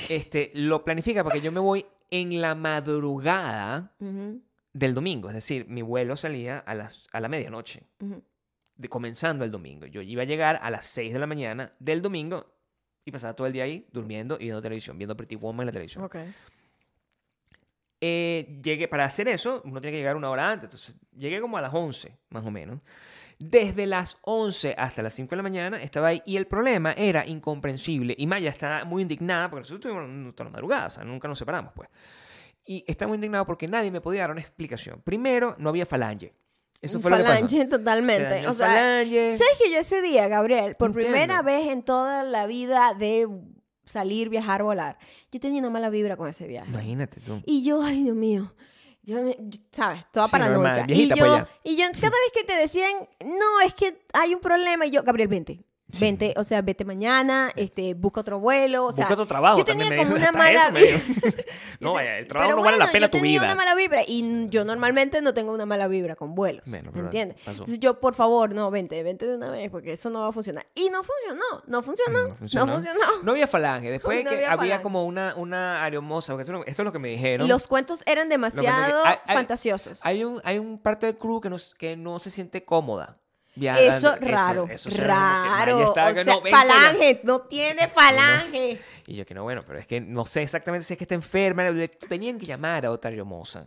este, 0.09 0.53
lo 0.55 0.85
planifica 0.85 1.25
porque 1.25 1.41
yo 1.41 1.51
me 1.51 1.59
voy 1.59 1.85
en 2.13 2.41
la 2.41 2.55
madrugada 2.55 3.93
Ujú, 3.99 4.41
del 4.73 4.95
domingo. 4.95 5.31
Es 5.31 5.35
decir, 5.35 5.67
mi 5.69 5.83
vuelo 5.83 6.15
salía 6.15 6.59
a, 6.59 6.77
las, 6.77 7.09
a 7.11 7.19
la 7.19 7.29
medianoche, 7.29 7.83
ujú. 7.99 8.23
de, 8.77 8.89
comenzando 8.89 9.45
el 9.45 9.51
domingo. 9.51 9.87
Yo 9.87 10.01
iba 10.01 10.23
a 10.23 10.27
llegar 10.27 10.61
a 10.63 10.71
las 10.71 10.87
6 10.87 11.13
de 11.13 11.19
la 11.19 11.27
mañana 11.27 11.73
del 11.81 12.03
domingo 12.03 12.47
y 13.05 13.11
pasaba 13.11 13.35
todo 13.35 13.49
el 13.49 13.53
día 13.53 13.65
ahí 13.65 13.85
durmiendo 13.91 14.37
y 14.37 14.45
viendo 14.45 14.63
televisión, 14.63 14.97
viendo 14.97 15.17
Pretty 15.17 15.35
Woman 15.35 15.63
en 15.63 15.67
la 15.67 15.73
televisión. 15.73 16.05
Ok. 16.05 16.19
Eh, 18.01 18.61
llegué, 18.63 18.87
para 18.87 19.07
hacer 19.07 19.27
eso, 19.27 19.61
uno 19.65 19.81
tiene 19.81 19.97
que 19.97 19.99
llegar 19.99 20.15
una 20.15 20.31
hora 20.31 20.53
antes. 20.53 20.67
Entonces, 20.69 20.95
llegué 21.17 21.41
como 21.41 21.59
a 21.59 21.63
las 21.63 21.75
11, 21.75 22.17
más 22.29 22.45
o 22.45 22.53
menos. 22.53 22.79
Desde 23.39 23.87
las 23.87 24.19
11 24.23 24.75
hasta 24.79 25.03
las 25.03 25.15
5 25.15 25.31
de 25.31 25.37
la 25.37 25.43
mañana 25.43 25.83
estaba 25.83 26.09
ahí. 26.09 26.23
Y 26.27 26.37
el 26.37 26.47
problema 26.47 26.93
era 26.93 27.27
incomprensible. 27.27 28.15
Y 28.17 28.27
Maya 28.27 28.51
está 28.51 28.85
muy 28.85 29.03
indignada 29.03 29.51
porque 29.51 29.63
nosotros 29.63 29.93
estuvimos 29.93 30.35
toda 30.35 30.51
la 30.51 30.53
madrugada. 30.53 30.87
O 30.87 30.91
sea, 30.91 31.05
nunca 31.05 31.29
nos 31.29 31.39
separamos, 31.39 31.73
pues. 31.75 31.89
Y 32.67 32.85
está 32.87 33.07
muy 33.07 33.17
indignado 33.17 33.47
porque 33.47 33.69
nadie 33.69 33.91
me 33.91 34.01
podía 34.01 34.23
dar 34.23 34.31
una 34.31 34.41
explicación. 34.41 35.03
Primero, 35.03 35.55
no 35.59 35.69
había 35.69 35.87
falange. 35.87 36.33
Eso 36.81 37.01
fue 37.01 37.11
lo 37.11 37.17
que 37.19 37.23
pasó. 37.23 37.35
falange 37.35 37.63
Se 37.63 37.67
totalmente. 37.67 38.47
O 38.47 38.55
sea, 38.55 38.67
falange. 38.67 39.37
¿sabes 39.37 39.55
que 39.63 39.71
yo 39.71 39.79
ese 39.79 40.03
día, 40.03 40.29
Gabriel, 40.29 40.75
por 40.77 40.91
Entiendo. 40.91 41.13
primera 41.13 41.43
vez 41.43 41.67
en 41.67 41.83
toda 41.83 42.23
la 42.23 42.47
vida 42.47 42.95
de 42.95 43.27
salir, 43.87 44.29
viajar, 44.29 44.63
volar, 44.63 44.99
yo 45.31 45.41
tenía 45.41 45.61
una 45.61 45.71
mala 45.71 45.91
vibra 45.91 46.17
con 46.17 46.29
ese 46.29 46.47
viaje. 46.47 46.71
Imagínate 46.71 47.21
tú. 47.21 47.43
Y 47.47 47.65
yo, 47.65 47.83
ay, 47.83 48.03
Dios 48.05 48.17
mío. 48.17 48.55
Yo, 49.05 49.23
me- 49.23 49.37
yo- 49.39 49.61
¿sabes? 49.71 50.05
Toda 50.11 50.27
Sí, 50.27 50.33
paranoica. 50.33 50.77
normal, 50.79 50.91
y, 50.91 51.09
yo, 51.09 51.17
pa' 51.17 51.25
allá. 51.35 51.49
y 51.63 51.77
yo, 51.77 51.85
cada 51.93 52.09
vez 52.11 52.33
que 52.35 52.45
te 52.45 52.57
decían, 52.57 52.93
no, 53.25 53.61
es 53.61 53.75
que 53.75 54.03
hay 54.15 54.35
un 54.35 54.41
problema, 54.41 54.87
y 54.87 54.91
yo, 54.91 55.03
Gabriel, 55.03 55.29
vente. 55.29 55.61
Vente, 56.01 56.35
o 56.37 56.45
sea, 56.45 56.63
vete 56.63 56.85
mañana, 56.85 57.53
este, 57.57 57.95
busca 57.95 58.21
otro 58.21 58.39
vuelo, 58.41 58.87
o 58.87 58.93
sea, 58.93 59.05
Busca 59.05 59.15
otro 59.15 59.27
trabajo 59.27 59.59
yo 59.59 59.65
tenía 59.65 59.95
como 59.97 60.15
una 60.15 60.33
mala 60.33 60.71
vibra. 60.71 61.01
no, 61.81 61.95
vaya, 61.95 62.19
el 62.19 62.29
trabajo 62.29 62.49
Pero 62.51 62.57
no 62.57 62.63
vale 62.65 62.79
la 62.79 62.87
pena 62.87 63.07
yo 63.07 63.11
tu 63.11 63.19
tenía 63.19 63.41
vida. 63.41 63.45
una 63.45 63.55
mala 63.55 63.75
vibra 63.75 64.03
y 64.07 64.49
yo 64.49 64.65
normalmente 64.65 65.21
no 65.23 65.35
tengo 65.35 65.53
una 65.53 65.67
mala 65.67 65.89
vibra 65.89 66.17
con 66.17 66.35
vuelos, 66.35 66.69
Bueno, 66.71 66.91
¿me 66.93 67.01
entiendes? 67.01 67.37
pasó. 67.39 67.51
Entonces 67.53 67.79
yo, 67.81 68.01
por 68.01 68.15
favor, 68.15 68.55
no, 68.55 68.71
vente, 68.71 69.03
vente 69.03 69.27
de 69.27 69.37
una 69.37 69.51
vez 69.51 69.71
porque 69.71 69.93
eso 69.93 70.11
no 70.11 70.21
va 70.21 70.29
a 70.29 70.33
funcionar. 70.33 70.67
Y 70.75 70.89
no 70.91 71.03
funcionó, 71.03 71.63
no 71.67 71.83
funcionó, 71.83 72.19
No 72.29 72.67
no 72.67 72.73
funcionó. 72.73 73.01
No 73.23 73.33
había 73.33 73.47
falange. 73.47 73.91
Después 73.91 74.25
No 74.25 74.31
que 74.31 74.47
había 74.47 74.83
como 74.83 75.05
una, 75.05 75.35
una 75.37 75.83
aeromoza. 75.85 76.33
Porque 76.33 76.43
esto, 76.43 76.53
es 76.53 76.59
lo- 76.61 76.67
esto 76.67 76.83
es 76.83 76.85
lo 76.85 76.93
que 76.93 76.99
me 76.99 77.09
dijeron. 77.09 77.49
Los 77.49 77.67
cuentos 77.69 78.03
eran 78.07 78.29
demasiado 78.29 79.05
hay- 79.05 79.17
hay- 79.27 79.37
fantasiosos. 79.37 80.01
Hay 80.03 80.25
un, 80.25 80.41
hay 80.45 80.59
un 80.59 80.79
parte 80.79 81.07
del 81.07 81.17
crew 81.17 81.41
que 81.41 81.51
no, 81.51 81.57
que 81.79 81.97
no 81.97 82.19
se 82.19 82.31
siente 82.31 82.65
cómoda. 82.65 83.19
Eso 83.79 84.17
raro, 84.21 84.69
eso 84.71 84.91
raro. 84.97 85.89
está- 85.89 86.09
o 86.11 86.15
que 86.15 86.25
sea, 86.25 86.35
no, 86.35 86.41
falange, 86.51 87.21
no 87.25 87.41
tiene 87.43 87.89
falange. 87.89 88.81
Y 89.07 89.15
yo 89.15 89.25
que 89.27 89.35
no, 89.35 89.43
bueno, 89.45 89.61
pero 89.67 89.79
es 89.79 89.87
que 89.87 90.01
no 90.01 90.25
sé 90.25 90.43
exactamente 90.43 90.85
si 90.87 90.95
es 90.95 90.99
que 90.99 91.05
está 91.05 91.15
enferma. 91.15 91.63
le- 91.71 91.89
Tenían 91.89 92.39
que 92.39 92.47
llamar 92.47 92.85
a 92.87 92.91
otra 92.91 93.11
aeromoza 93.11 93.67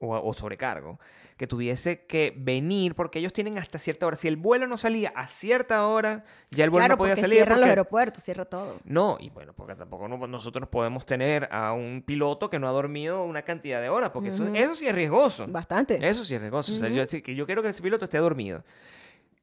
o, 0.00 0.16
o 0.16 0.32
sobrecargo 0.34 0.98
que 1.36 1.46
tuviese 1.46 2.04
que 2.06 2.34
venir 2.36 2.94
porque 2.96 3.20
ellos 3.20 3.32
tienen 3.32 3.58
hasta 3.58 3.78
cierta 3.78 4.06
hora. 4.06 4.16
Si 4.16 4.26
el 4.26 4.36
vuelo 4.36 4.66
no 4.66 4.76
salía 4.76 5.12
a 5.14 5.28
cierta 5.28 5.86
hora, 5.86 6.24
ya 6.50 6.64
el 6.64 6.70
vuelo 6.70 6.82
Claro, 6.86 6.94
no 6.94 6.98
podía 6.98 7.12
porque 7.12 7.20
salir. 7.20 7.34
cierran 7.36 7.58
los 7.60 7.66
porque- 7.66 7.70
aeropuertos, 7.70 8.24
cierra 8.24 8.44
todo. 8.44 8.80
No, 8.84 9.16
y 9.20 9.30
bueno, 9.30 9.52
porque 9.52 9.76
tampoco 9.76 10.08
no- 10.08 10.26
nosotros 10.26 10.68
podemos 10.68 11.06
tener 11.06 11.48
a 11.52 11.72
un 11.72 12.02
piloto 12.04 12.50
que 12.50 12.58
no 12.58 12.66
ha 12.68 12.72
dormido 12.72 13.22
una 13.24 13.42
cantidad 13.42 13.80
de 13.80 13.88
horas, 13.88 14.10
porque 14.10 14.30
eso, 14.30 14.46
eso 14.52 14.74
sí 14.74 14.88
es 14.88 14.94
riesgoso. 14.94 15.46
Bastante. 15.48 15.98
Eso 16.08 16.24
sí 16.24 16.34
es 16.34 16.40
riesgoso. 16.40 16.72
O 16.72 16.76
sea, 16.76 16.88
yo, 16.88 17.06
que 17.06 17.34
yo 17.36 17.46
quiero 17.46 17.62
que 17.62 17.68
ese 17.68 17.82
piloto 17.82 18.06
esté 18.06 18.18
dormido. 18.18 18.64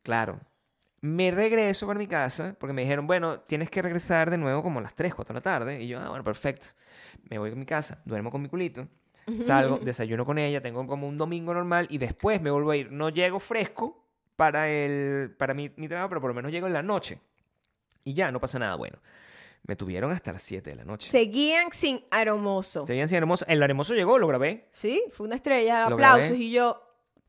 Claro. 0.04 0.40
Me 1.02 1.30
regreso 1.32 1.86
para 1.88 2.00
mi 2.00 2.08
casa 2.08 2.56
porque 2.60 2.74
me 2.74 2.82
dijeron, 2.82 3.06
bueno, 3.08 3.40
tienes 3.42 3.70
que 3.70 3.82
regresar 3.82 4.32
de 4.32 4.38
nuevo 4.38 4.64
como 4.64 4.80
a 4.80 4.82
las 4.82 4.96
3, 4.96 5.14
4 5.14 5.34
de 5.34 5.38
la 5.38 5.44
tarde. 5.44 5.82
Y 5.82 5.88
yo, 5.88 6.00
ah, 6.00 6.10
bueno, 6.10 6.24
perfecto. 6.24 6.68
Me 7.30 7.38
voy 7.38 7.52
a 7.52 7.56
mi 7.56 7.66
casa, 7.66 8.02
duermo 8.06 8.32
con 8.32 8.42
mi 8.42 8.50
culito, 8.50 8.88
salgo, 9.40 9.80
desayuno 9.80 10.26
con 10.26 10.38
ella, 10.38 10.62
tengo 10.62 10.86
como 10.88 11.08
un 11.08 11.18
domingo 11.18 11.54
normal 11.54 11.88
y 11.90 11.98
después 11.98 12.42
me 12.42 12.52
vuelvo 12.52 12.72
a 12.72 12.78
ir. 12.78 12.92
No 12.92 13.10
llego 13.10 13.40
fresco 13.40 14.04
para, 14.36 14.70
el, 14.70 15.34
para 15.38 15.54
mi, 15.54 15.72
mi 15.78 15.88
trabajo, 15.88 16.10
pero 16.10 16.22
por 16.22 16.30
lo 16.30 16.36
menos 16.36 16.52
llego 16.52 16.68
en 16.68 16.74
la 16.74 16.84
noche. 16.84 17.20
Y 18.04 18.14
ya, 18.14 18.32
no 18.32 18.40
pasa 18.40 18.60
nada 18.60 18.76
bueno. 18.76 19.00
Me 19.68 19.76
tuvieron 19.76 20.12
hasta 20.12 20.32
las 20.32 20.44
7 20.44 20.70
de 20.70 20.76
la 20.76 20.86
noche. 20.86 21.10
Seguían 21.10 21.72
sin 21.72 22.04
aeromoso. 22.12 22.86
Seguían 22.86 23.08
sin 23.10 23.18
hermoso. 23.18 23.46
El 23.48 23.64
hermoso 23.64 23.96
llegó, 23.96 24.20
lo 24.20 24.28
grabé. 24.28 24.70
Sí, 24.74 25.04
fue 25.10 25.26
una 25.26 25.36
estrella, 25.38 25.90
Lo 25.90 25.96
aplausos 25.96 26.26
grabé. 26.30 26.38
y 26.44 26.52
yo 26.52 26.85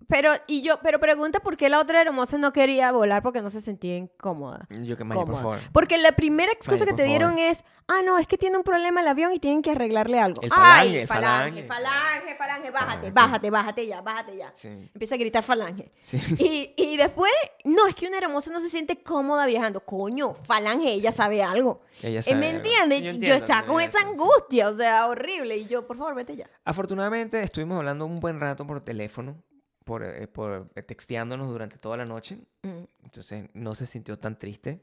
pero 0.08 0.32
y 0.46 0.62
yo 0.62 0.78
pero 0.82 1.00
pregunta 1.00 1.40
por 1.40 1.56
qué 1.56 1.68
la 1.68 1.80
otra 1.80 2.00
hermosa 2.00 2.38
no 2.38 2.52
quería 2.52 2.92
volar 2.92 3.22
porque 3.22 3.42
no 3.42 3.50
se 3.50 3.60
sentía 3.60 3.96
incómoda. 3.96 4.66
Yo 4.82 4.96
que 4.96 5.04
Maya, 5.04 5.24
por 5.24 5.34
favor. 5.34 5.58
Porque 5.72 5.98
la 5.98 6.12
primera 6.12 6.52
excusa 6.52 6.84
Maya, 6.84 6.96
que 6.96 7.02
te 7.02 7.08
dieron 7.08 7.30
favor. 7.30 7.44
es, 7.44 7.64
ah, 7.88 8.02
no, 8.04 8.18
es 8.18 8.26
que 8.26 8.38
tiene 8.38 8.56
un 8.56 8.62
problema 8.62 9.00
el 9.00 9.08
avión 9.08 9.32
y 9.32 9.40
tienen 9.40 9.62
que 9.62 9.70
arreglarle 9.72 10.20
algo. 10.20 10.42
El 10.42 10.50
falange, 10.50 11.00
Ay, 11.00 11.06
falange, 11.06 11.64
falange. 11.64 11.66
falange, 11.66 12.34
falange, 12.36 12.70
bájate, 12.70 13.06
sí. 13.06 13.12
bájate, 13.12 13.50
bájate 13.50 13.86
ya, 13.86 14.00
bájate 14.02 14.36
ya. 14.36 14.52
Sí. 14.54 14.68
Empieza 14.68 15.14
a 15.16 15.18
gritar 15.18 15.42
falange. 15.42 15.90
Sí. 16.00 16.18
Y, 16.38 16.74
y 16.76 16.96
después, 16.96 17.32
no, 17.64 17.86
es 17.88 17.94
que 17.94 18.06
una 18.06 18.18
hermosa 18.18 18.52
no 18.52 18.60
se 18.60 18.68
siente 18.68 19.02
cómoda 19.02 19.44
viajando. 19.46 19.80
Coño, 19.80 20.34
falange, 20.34 20.92
ella 20.92 21.10
sabe 21.10 21.42
algo. 21.42 21.80
Ella 22.02 22.20
Eh, 22.20 22.22
sabe 22.22 22.36
¿Me 22.36 22.50
entiendes? 22.50 23.02
Yo 23.02 23.12
Yo, 23.12 23.34
estaba 23.34 23.66
con 23.66 23.80
esa 23.80 23.98
angustia, 24.00 24.68
o 24.68 24.74
sea, 24.74 25.06
horrible. 25.08 25.56
Y 25.56 25.66
yo, 25.66 25.86
por 25.86 25.96
favor, 25.96 26.14
vete 26.14 26.36
ya. 26.36 26.48
Afortunadamente 26.64 27.42
estuvimos 27.42 27.78
hablando 27.78 28.06
un 28.06 28.20
buen 28.20 28.38
rato 28.40 28.66
por 28.66 28.80
teléfono, 28.82 29.42
por, 29.86 30.02
eh, 30.02 30.26
por 30.26 30.68
eh, 30.74 30.82
texteándonos 30.82 31.48
durante 31.48 31.78
toda 31.78 31.96
la 31.96 32.04
noche. 32.04 32.38
Mm. 32.62 33.04
Entonces 33.04 33.48
no 33.54 33.74
se 33.76 33.86
sintió 33.86 34.18
tan 34.18 34.36
triste. 34.36 34.82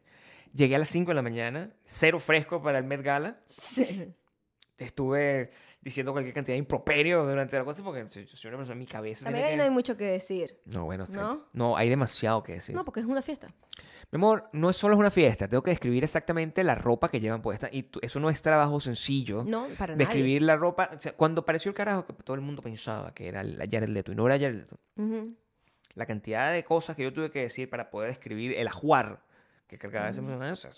Llegué 0.53 0.77
a 0.77 0.79
las 0.79 0.89
5 0.89 1.11
de 1.11 1.15
la 1.15 1.21
mañana, 1.21 1.73
cero 1.83 2.21
fresco 2.21 2.61
para 2.63 2.77
el 2.77 2.85
Met 2.85 3.01
Gala. 3.01 3.41
Sí. 3.43 4.13
Estuve 4.77 5.51
diciendo 5.83 6.11
cualquier 6.13 6.33
cantidad 6.33 6.53
de 6.53 6.59
improperio 6.59 7.25
durante 7.25 7.57
la 7.57 7.65
cosa 7.65 7.83
porque 7.83 8.05
yo 8.07 8.25
soy 8.37 8.49
una 8.49 8.57
persona 8.57 8.73
en 8.73 8.79
mi 8.79 8.85
cabeza. 8.85 9.25
También 9.25 9.45
ahí 9.45 9.57
no 9.57 9.63
hay 9.63 9.69
mucho 9.69 9.97
que 9.97 10.05
decir. 10.05 10.57
No, 10.65 10.85
bueno, 10.85 11.05
¿No? 11.11 11.45
no, 11.53 11.77
hay 11.77 11.89
demasiado 11.89 12.41
que 12.41 12.53
decir. 12.53 12.73
No, 12.73 12.85
porque 12.85 13.01
es 13.01 13.05
una 13.05 13.21
fiesta. 13.21 13.53
Mi 14.11 14.17
amor, 14.17 14.47
no 14.53 14.69
es 14.69 14.77
solo 14.77 14.93
es 14.93 14.99
una 14.99 15.09
fiesta, 15.09 15.47
tengo 15.47 15.63
que 15.63 15.71
describir 15.71 16.03
exactamente 16.03 16.63
la 16.63 16.75
ropa 16.75 17.09
que 17.09 17.19
llevan 17.19 17.41
puesta 17.41 17.67
y 17.71 17.89
eso 18.01 18.19
no 18.19 18.29
es 18.29 18.41
trabajo 18.41 18.79
sencillo. 18.79 19.43
No, 19.43 19.67
para 19.77 19.93
nadie. 19.93 20.05
Describir 20.05 20.43
la 20.43 20.55
ropa, 20.55 20.91
o 20.95 21.01
sea, 21.01 21.13
cuando 21.13 21.41
apareció 21.41 21.69
el 21.69 21.75
carajo, 21.75 22.05
que 22.05 22.13
todo 22.13 22.35
el 22.35 22.41
mundo 22.41 22.61
pensaba 22.61 23.13
que 23.13 23.27
era 23.27 23.43
la 23.43 23.65
Jared 23.69 23.89
Leto 23.89 24.11
y 24.11 24.15
no 24.15 24.25
era 24.27 24.37
Jared 24.37 24.55
Leto. 24.55 24.79
Ujú. 24.97 25.35
La 25.95 26.05
cantidad 26.05 26.51
de 26.53 26.63
cosas 26.63 26.95
que 26.95 27.03
yo 27.03 27.11
tuve 27.11 27.31
que 27.31 27.41
decir 27.41 27.69
para 27.69 27.89
poder 27.89 28.09
describir 28.09 28.55
el 28.57 28.67
ajuar 28.67 29.23
que 29.67 29.77
cargaba 29.77 30.09
ese 30.09 30.21
personaje, 30.21 30.51
o 30.51 30.55
sea, 30.55 30.71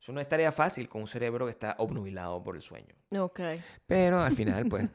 eso, 0.00 0.12
no 0.12 0.20
es 0.20 0.28
tarea 0.28 0.52
fácil 0.52 0.88
con 0.88 1.02
un 1.02 1.08
cerebro 1.08 1.44
que 1.46 1.50
está 1.50 1.74
obnubilado 1.78 2.42
por 2.42 2.54
el 2.56 2.62
sueño. 2.62 2.94
Ok. 3.18 3.40
Pero 3.86 4.20
al 4.20 4.32
final, 4.36 4.66
pues, 4.68 4.86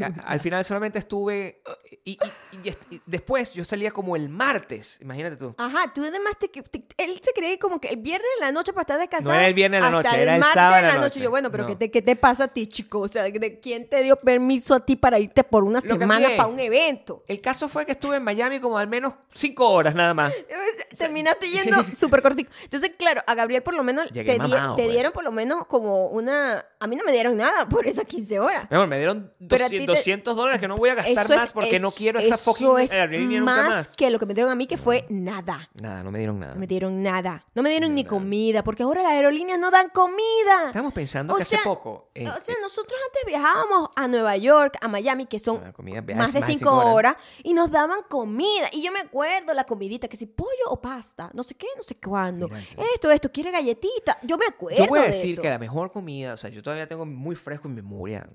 a- 0.00 0.22
al 0.30 0.40
final 0.40 0.64
solamente 0.64 0.98
estuve, 0.98 1.62
y, 2.04 2.12
y- 2.12 2.18
y 2.64 2.68
est- 2.68 2.82
y 2.92 3.02
después 3.06 3.52
yo 3.54 3.64
salía 3.64 3.90
como 3.90 4.16
el 4.16 4.28
martes, 4.28 4.98
imagínate 5.02 5.36
tú. 5.36 5.54
Ajá, 5.58 5.92
tú 5.94 6.02
además 6.04 6.34
te, 6.38 6.48
te- 6.48 6.84
él 6.96 7.18
se 7.20 7.32
cree 7.32 7.58
como 7.58 7.80
que 7.80 7.88
el 7.88 7.96
viernes 7.98 8.28
en 8.38 8.46
la 8.46 8.52
noche 8.52 8.72
para 8.72 8.82
estar 8.82 8.98
descansado. 8.98 9.32
No 9.32 9.38
era 9.38 9.48
el 9.48 9.54
viernes 9.54 9.78
en 9.78 9.84
la 9.84 9.90
noche, 9.90 10.22
era 10.22 10.34
el 10.36 10.40
martes 10.40 10.54
sábado 10.54 10.76
en 10.76 10.82
la 10.82 10.88
la 10.88 10.94
noche. 10.94 11.06
noche. 11.06 11.20
Yo, 11.24 11.30
bueno, 11.30 11.50
pero 11.50 11.64
No. 11.64 11.68
¿qué, 11.70 11.76
te, 11.76 11.90
¿qué 11.90 12.02
te 12.02 12.16
pasa 12.16 12.44
a 12.44 12.48
ti, 12.48 12.66
chico? 12.66 13.00
O 13.00 13.08
sea, 13.08 13.24
¿de 13.24 13.60
quién 13.60 13.88
te 13.88 14.02
dio 14.02 14.16
permiso 14.16 14.74
a 14.74 14.80
ti 14.86 14.96
para 14.96 15.18
irte 15.18 15.44
por 15.44 15.64
una 15.64 15.80
Lo 15.80 15.86
semana 15.98 16.28
para 16.36 16.46
un 16.46 16.58
evento? 16.60 17.24
El 17.28 17.40
caso 17.42 17.68
fue 17.68 17.84
que 17.84 17.92
estuve 17.92 18.16
en 18.16 18.24
Miami 18.24 18.60
como 18.60 18.78
al 18.78 18.88
menos 18.88 19.14
cinco 19.34 19.68
horas 19.68 19.94
nada 19.94 20.14
más. 20.14 20.32
Terminaste 20.96 21.50
yendo 21.50 21.84
súper 21.98 22.22
cortico. 22.22 22.50
Entonces, 22.62 22.92
claro, 22.96 23.22
a 23.26 23.34
Gabriel 23.34 23.62
por 23.62 23.74
lo 23.74 23.82
menos 23.82 24.10
Llegué 24.12 24.38
te 24.76 24.88
dieron 24.88 25.12
por 25.12 25.24
lo 25.24 25.32
menos 25.32 25.66
como 25.66 26.06
una... 26.08 26.64
A 26.78 26.86
mí 26.86 26.96
no 26.96 27.04
me 27.04 27.12
dieron 27.12 27.36
nada 27.36 27.68
por 27.68 27.86
esas 27.86 28.04
15 28.04 28.38
horas. 28.40 28.68
Mi 28.70 28.76
amor, 28.76 28.88
me 28.88 28.98
dieron 28.98 29.32
Pero 29.48 29.64
a 29.64 29.68
ti 29.68 29.76
200, 29.78 29.86
te- 29.94 29.98
200 30.00 30.36
dólares 30.36 30.60
que 30.60 30.68
no 30.68 30.76
voy 30.76 30.90
a 30.90 30.94
gastar 30.94 31.24
es- 31.24 31.36
más 31.36 31.52
porque 31.52 31.78
no 31.80 31.90
quiero 31.90 32.18
esa 32.20 32.36
fucking 32.36 32.78
es 32.80 32.90
aerolínea 32.92 33.40
más, 33.42 33.56
nunca 33.64 33.76
más. 33.76 33.88
que 33.88 34.10
lo 34.10 34.18
que 34.18 34.26
me 34.26 34.34
dieron 34.34 34.52
a 34.52 34.54
mí, 34.54 34.66
que 34.66 34.76
fue 34.76 35.06
nada. 35.08 35.70
Nada, 35.80 36.02
no 36.02 36.10
me 36.10 36.18
dieron 36.18 36.38
nada. 36.38 36.54
No 36.54 36.60
me 36.60 36.66
dieron 36.66 37.02
nada. 37.02 37.46
No 37.54 37.62
me 37.62 37.70
dieron 37.70 37.94
ni 37.94 38.02
nada. 38.02 38.10
comida, 38.14 38.62
porque 38.62 38.82
ahora 38.82 39.02
las 39.02 39.12
aerolíneas 39.12 39.58
no 39.58 39.70
dan 39.70 39.88
comida. 39.90 40.66
Estamos 40.68 40.92
pensando 40.92 41.34
O 41.34 41.36
que 41.36 41.44
sea, 41.44 41.58
hace 41.60 41.68
poco. 41.68 42.10
eh, 42.14 42.28
o 42.28 42.40
sea, 42.40 42.54
nosotros 42.60 42.98
antes 43.06 43.22
viajábamos 43.26 43.88
a 43.96 44.06
Nueva 44.08 44.36
York, 44.36 44.76
a 44.80 44.88
Miami, 44.88 45.26
que 45.26 45.38
son 45.38 45.72
comida, 45.72 45.96
más 46.02 46.06
de 46.06 46.14
más 46.14 46.32
de 46.34 46.42
cinco 46.42 46.48
cinco 46.58 46.76
horas. 46.76 46.94
horas. 46.94 47.16
y 47.42 47.54
nos 47.54 47.70
daban 47.70 48.00
comida. 48.08 48.68
Y 48.72 48.82
yo 48.82 48.92
me 48.92 49.00
acuerdo 49.00 49.54
la 49.54 49.64
comidita, 49.64 50.08
que 50.08 50.16
si 50.16 50.26
pollo 50.26 50.50
o 50.68 50.80
pasta, 50.80 51.30
no 51.32 51.42
sé 51.42 51.54
qué, 51.54 51.66
no 51.76 51.82
sé 51.82 51.96
cuándo. 51.96 52.48
Mira, 52.48 52.62
Esto, 52.94 53.10
esto, 53.10 53.32
quiere 53.32 53.50
galletita. 53.50 54.18
Yo 54.22 54.35
me 54.38 54.46
acuerdo 54.46 54.78
yo 54.78 54.86
voy 54.86 54.98
a 55.00 55.02
de 55.02 55.08
decir 55.08 55.32
eso. 55.32 55.42
que 55.42 55.48
la 55.50 55.58
mejor 55.58 55.92
comida, 55.92 56.34
o 56.34 56.36
sea, 56.36 56.50
yo 56.50 56.62
todavía 56.62 56.86
tengo 56.86 57.04
muy 57.06 57.36
fresco 57.36 57.68
en 57.68 57.74
memoria, 57.74 58.28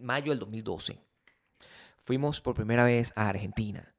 mayo 0.00 0.30
del 0.30 0.38
2012. 0.38 0.98
Fuimos 2.02 2.40
por 2.40 2.54
primera 2.54 2.84
vez 2.84 3.12
a 3.16 3.28
Argentina 3.28 3.90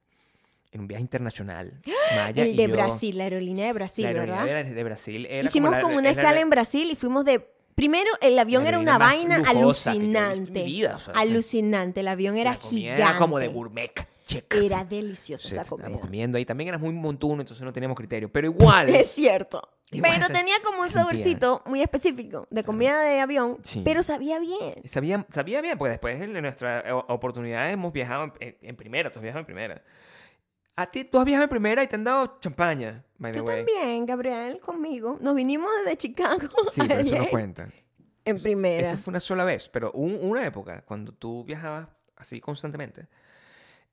en 0.72 0.80
un 0.82 0.88
viaje 0.88 1.02
internacional. 1.02 1.80
Maya 2.16 2.42
El 2.44 2.50
y 2.54 2.56
de 2.56 2.68
yo- 2.68 2.72
Brasil, 2.74 3.18
la 3.18 3.24
aerolínea 3.24 3.66
de 3.66 3.72
Brasil, 3.72 4.04
la 4.04 4.08
aerolínea 4.10 4.44
¿verdad? 4.44 4.64
de, 4.64 4.74
de 4.74 4.84
Brasil. 4.84 5.26
era 5.28 5.48
Hicimos 5.48 5.70
la- 5.72 5.80
como 5.80 5.96
una 5.96 6.08
era 6.10 6.14
la- 6.16 6.22
escala 6.22 6.40
en 6.40 6.50
Brasil 6.50 6.88
y 6.90 6.94
fuimos 6.96 7.24
de... 7.24 7.48
Primero, 7.74 8.10
el 8.22 8.38
avión 8.38 8.66
era 8.66 8.78
una 8.78 8.96
vaina 8.96 9.38
yo 9.42 9.50
alucinante. 9.50 10.64
vida, 10.64 10.96
o 10.96 10.98
sea, 10.98 11.12
alucinante. 11.14 12.00
El 12.00 12.08
avión 12.08 12.38
era 12.38 12.54
gigante. 12.54 13.02
Era 13.02 13.18
como 13.18 13.38
de 13.38 13.48
gourmet. 13.48 13.92
Era 14.50 14.82
deliciosa 14.84 15.42
Sí, 15.46 15.52
esa 15.54 15.60
estábamos 15.62 15.84
comida. 15.88 16.00
comiendo 16.00 16.38
ahí. 16.38 16.46
También 16.46 16.68
eras 16.68 16.80
muy 16.80 16.92
montuno, 16.94 17.42
entonces 17.42 17.62
no 17.62 17.74
teníamos 17.74 17.94
criterio. 17.98 18.32
Pero 18.32 18.46
igual. 18.46 18.88
Es 18.94 19.08
cierto. 19.10 19.60
Igual 19.92 20.14
pero 20.20 20.26
tenía 20.34 20.54
como 20.64 20.78
un 20.80 20.88
sentía. 20.88 21.02
saborcito 21.02 21.62
muy 21.66 21.80
específico 21.80 22.48
de 22.50 22.64
comida 22.64 23.00
de 23.02 23.20
avión, 23.20 23.58
Sí. 23.62 23.82
pero 23.84 24.02
sabía 24.02 24.38
bien. 24.40 24.74
Sabía, 24.90 25.24
sabía 25.32 25.60
bien, 25.60 25.78
porque 25.78 25.90
después 25.90 26.18
de 26.18 26.26
nuestra 26.42 26.80
eh, 26.80 26.92
oportunidad 26.92 27.70
hemos 27.70 27.92
viajado 27.92 28.24
en, 28.24 28.32
en- 28.40 28.56
en 28.62 28.76
primera, 28.76 29.10
tú 29.10 29.20
has 29.20 29.22
viajado 29.22 29.40
en 29.40 29.46
primera. 29.46 29.82
A 30.74 30.90
ti, 30.90 31.04
tú 31.04 31.18
has 31.18 31.24
viajado 31.24 31.44
en 31.44 31.50
primera 31.50 31.82
y 31.82 31.86
te 31.86 31.94
han 31.94 32.04
dado 32.04 32.36
champaña, 32.40 33.04
by 33.18 33.32
the 33.32 33.38
Tú 33.38 33.44
way. 33.44 33.56
también, 33.64 34.04
Gabriel, 34.06 34.58
conmigo. 34.60 35.18
Nos 35.20 35.34
vinimos 35.34 35.70
desde 35.84 35.96
Chicago 35.96 36.38
Sí, 36.72 36.82
pero 36.86 37.00
eso 37.00 37.16
no 37.16 37.28
cuenta. 37.30 37.68
en 38.24 38.42
primera. 38.42 38.88
Eso 38.88 38.98
fue 38.98 39.12
una 39.12 39.20
sola 39.20 39.44
vez, 39.44 39.68
pero 39.68 39.92
hubo 39.94 40.16
una 40.18 40.44
época 40.44 40.82
cuando 40.82 41.12
tú 41.12 41.44
viajabas 41.44 41.88
así 42.16 42.40
constantemente. 42.40 43.06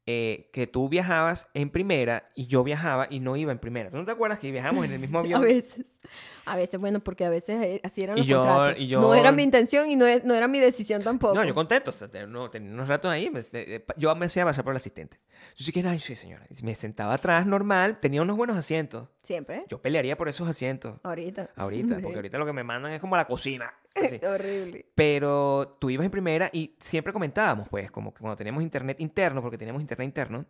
Eh, 0.05 0.49
que 0.51 0.67
tú 0.67 0.89
viajabas 0.89 1.47
en 1.53 1.69
primera 1.69 2.27
y 2.35 2.47
yo 2.47 2.63
viajaba 2.63 3.07
y 3.09 3.19
no 3.21 3.37
iba 3.37 3.51
en 3.53 3.59
primera. 3.59 3.89
¿Tú 3.89 3.95
no 3.97 4.03
te 4.05 4.11
acuerdas 4.11 4.37
que 4.39 4.51
viajamos 4.51 4.83
en 4.85 4.91
el 4.91 4.99
mismo 4.99 5.17
A 5.19 5.21
avión? 5.21 5.41
veces. 5.41 6.01
A 6.45 6.57
veces, 6.57 6.79
bueno, 6.79 6.99
porque 6.99 7.23
a 7.23 7.29
veces 7.29 7.61
eh, 7.63 7.81
así 7.83 8.03
eran 8.03 8.17
Y 8.17 8.21
los 8.21 8.27
yo- 8.27 8.39
contratos. 8.41 8.79
y 8.81 8.87
yo- 8.87 8.99
No 9.01 9.15
era 9.15 9.31
mi 9.31 9.43
intención 9.43 9.89
y 9.89 9.95
no, 9.95 10.05
e- 10.05 10.21
no 10.25 10.33
era 10.33 10.47
mi 10.49 10.59
decisión 10.59 11.03
tampoco. 11.03 11.33
No, 11.35 11.45
yo 11.45 11.55
contento. 11.55 11.89
O 11.89 11.93
sea, 11.93 12.09
te- 12.09 12.27
no, 12.27 12.49
tenía 12.49 12.71
unos 12.73 12.87
ratos 12.89 13.09
ahí. 13.11 13.29
me- 13.31 13.43
me- 13.51 13.75
eh, 13.75 13.85
yo 13.95 14.13
me 14.15 14.25
hacía 14.25 14.43
pasar 14.43 14.63
por 14.65 14.73
el 14.73 14.77
asistente. 14.77 15.19
Yo 15.55 15.63
sí 15.65 15.71
que, 15.71 15.79
ay, 15.87 15.99
sí, 16.01 16.15
señora. 16.15 16.45
Me 16.63 16.75
sentaba 16.75 17.13
atrás 17.13 17.45
normal, 17.45 17.99
tenía 18.01 18.21
unos 18.21 18.35
buenos 18.35 18.57
asientos. 18.57 19.07
Siempre. 19.21 19.63
Yo 19.69 19.81
pelearía 19.81 20.17
por 20.17 20.27
esos 20.27 20.47
asientos. 20.49 20.99
Ahorita. 21.03 21.51
Ahorita, 21.55 21.95
porque 22.01 22.15
ahorita 22.15 22.37
lo 22.37 22.45
que 22.45 22.53
me 22.53 22.63
mandan 22.63 22.91
es 22.91 22.99
como 22.99 23.15
a 23.15 23.19
la 23.19 23.25
cocina. 23.27 23.73
Así. 23.95 24.19
Horrible. 24.25 24.85
Pero 24.95 25.77
tú 25.79 25.89
ibas 25.89 26.05
en 26.05 26.11
primera 26.11 26.49
y 26.53 26.75
siempre 26.79 27.13
comentábamos, 27.13 27.67
pues, 27.69 27.91
como 27.91 28.13
que 28.13 28.19
cuando 28.21 28.35
teníamos 28.35 28.63
internet 28.63 28.99
interno, 28.99 29.41
porque 29.41 29.57
teníamos 29.57 29.81
internet 29.81 30.05
interno, 30.05 30.45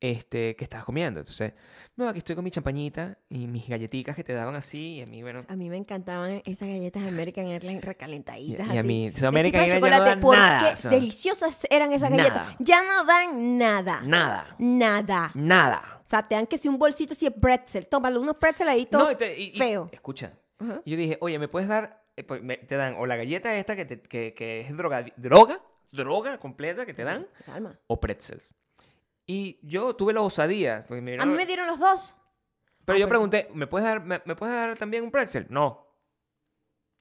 este, 0.00 0.54
que 0.54 0.62
estabas 0.62 0.84
comiendo. 0.84 1.18
Entonces, 1.18 1.54
no, 1.96 2.08
aquí 2.08 2.18
estoy 2.18 2.36
con 2.36 2.44
mi 2.44 2.52
champañita 2.52 3.18
y 3.28 3.48
mis 3.48 3.66
galletitas 3.68 4.14
que 4.14 4.22
te 4.22 4.32
daban 4.32 4.54
así, 4.54 4.98
y 4.98 5.02
a 5.02 5.06
mí, 5.06 5.22
bueno, 5.22 5.40
A 5.48 5.56
mí 5.56 5.68
me 5.68 5.76
encantaban 5.76 6.40
esas 6.44 6.68
galletas 6.68 7.02
American 7.02 7.48
Airlines 7.48 7.82
recalentaditas. 7.84 8.68
Y- 8.68 8.74
y 8.74 8.76
a 8.76 8.78
así, 8.80 8.86
mí, 8.86 9.10
de 9.10 9.26
American 9.26 9.60
Airlines 9.62 9.90
ya 9.90 9.98
no 9.98 10.04
dan 10.04 10.20
porque 10.20 10.38
nada, 10.38 10.76
sea. 10.76 10.90
deliciosas 10.92 11.66
eran 11.68 11.92
esas 11.92 12.10
Nada. 12.12 12.22
galletas. 12.28 12.56
Ya 12.60 12.82
no 12.84 13.04
dan 13.04 13.58
nada. 13.58 14.00
nada, 14.04 14.54
Nada. 14.60 15.32
nada. 15.34 15.82
O 16.04 16.08
sea, 16.08 16.22
te 16.22 16.36
dan 16.36 16.46
que 16.46 16.58
si 16.58 16.68
un 16.68 16.78
bolsito 16.78 17.12
así 17.14 17.24
de 17.26 17.32
pretzel. 17.32 17.88
Tómalo, 17.88 18.20
unos 18.20 18.38
pretzel 18.38 18.68
ahí 18.68 18.86
todos 18.86 19.04
No, 19.08 19.12
y 19.12 19.16
te- 19.16 19.36
y- 19.36 19.48
y- 19.48 19.58
feo. 19.58 19.88
escucha, 19.90 20.32
Ajá. 20.60 20.80
yo 20.86 20.96
dije, 20.96 21.18
oye, 21.20 21.40
¿me 21.40 21.48
puedes 21.48 21.68
dar? 21.68 21.97
Eh, 22.18 22.24
pues, 22.24 22.42
te 22.66 22.76
dan 22.76 22.94
o 22.98 23.06
la 23.06 23.16
galleta 23.16 23.54
esta 23.56 23.76
que, 23.76 23.84
te- 23.84 24.00
que, 24.02 24.34
que 24.34 24.60
es 24.60 24.76
droga, 24.76 25.04
droga, 25.16 25.60
droga 25.92 26.38
completa 26.38 26.84
que 26.86 26.94
te 26.94 27.04
dan, 27.04 27.26
Calma. 27.46 27.78
o 27.86 28.00
pretzels. 28.00 28.54
Y 29.26 29.58
yo 29.62 29.94
tuve 29.94 30.12
la 30.12 30.22
osadía. 30.22 30.84
porque 30.88 31.00
me 31.02 31.18
A 31.20 31.26
mí 31.26 31.34
me 31.34 31.46
dieron 31.46 31.66
los 31.66 31.78
dos. 31.78 32.14
Pero 32.84 32.96
Ah, 32.96 33.00
yo 33.00 33.08
perdón. 33.08 33.28
pregunté, 33.30 33.48
¿me 33.54 33.66
puedes, 33.66 33.86
dar, 33.86 34.02
me, 34.04 34.22
me 34.24 34.34
puedes 34.34 34.54
dar 34.54 34.76
también 34.78 35.04
un 35.04 35.10
pretzel? 35.10 35.46
No. 35.50 35.87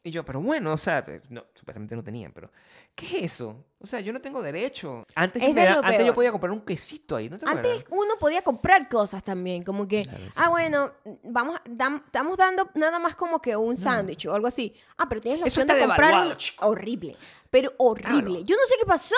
Y 0.04 0.12
yo, 0.12 0.24
pero 0.24 0.40
bueno, 0.40 0.72
o 0.74 0.78
sea, 0.78 1.04
te- 1.04 1.22
no, 1.30 1.44
supuestamente 1.54 1.96
no 1.96 2.04
tenían, 2.04 2.32
pero 2.32 2.50
¿qué 2.96 3.06
es 3.18 3.24
eso? 3.34 3.66
O 3.80 3.86
sea, 3.88 4.00
yo 4.00 4.14
no 4.14 4.22
tengo 4.22 4.42
derecho. 4.42 5.06
Antes, 5.16 5.42
me 5.54 5.66
da- 5.66 5.80
antes 5.84 6.06
yo 6.06 6.14
podía 6.14 6.32
comprar 6.32 6.52
un 6.52 6.62
quesito 6.62 7.16
ahí, 7.16 7.30
¿no 7.30 7.38
te 7.38 7.46
Antes 7.46 7.82
acuerdas? 7.82 7.86
uno 7.90 8.14
podía 8.20 8.42
comprar 8.42 8.88
cosas 8.88 9.24
también, 9.24 9.64
como 9.64 9.86
que, 9.88 10.04
Claro, 10.04 10.24
sí. 10.26 10.32
ah, 10.38 10.50
bueno, 10.50 10.92
vamos, 11.24 11.60
dam- 11.66 12.04
estamos 12.06 12.38
dando 12.38 12.70
nada 12.76 13.00
más 13.00 13.16
como 13.16 13.42
que 13.42 13.56
un 13.58 13.76
sándwich 13.76 14.28
o 14.28 14.34
algo 14.36 14.48
así. 14.48 14.74
Ah, 14.98 15.10
pero 15.10 15.20
tienes 15.20 15.42
la 15.42 15.46
opción 15.48 15.68
de 15.68 15.80
comprar 15.80 16.28
un- 16.28 16.36
horrible, 16.62 17.18
pero 17.50 17.74
horrible. 17.78 18.22
Claro. 18.40 18.46
Yo 18.46 18.56
no 18.56 18.66
sé 18.66 18.76
qué 18.80 18.86
pasó. 18.86 19.16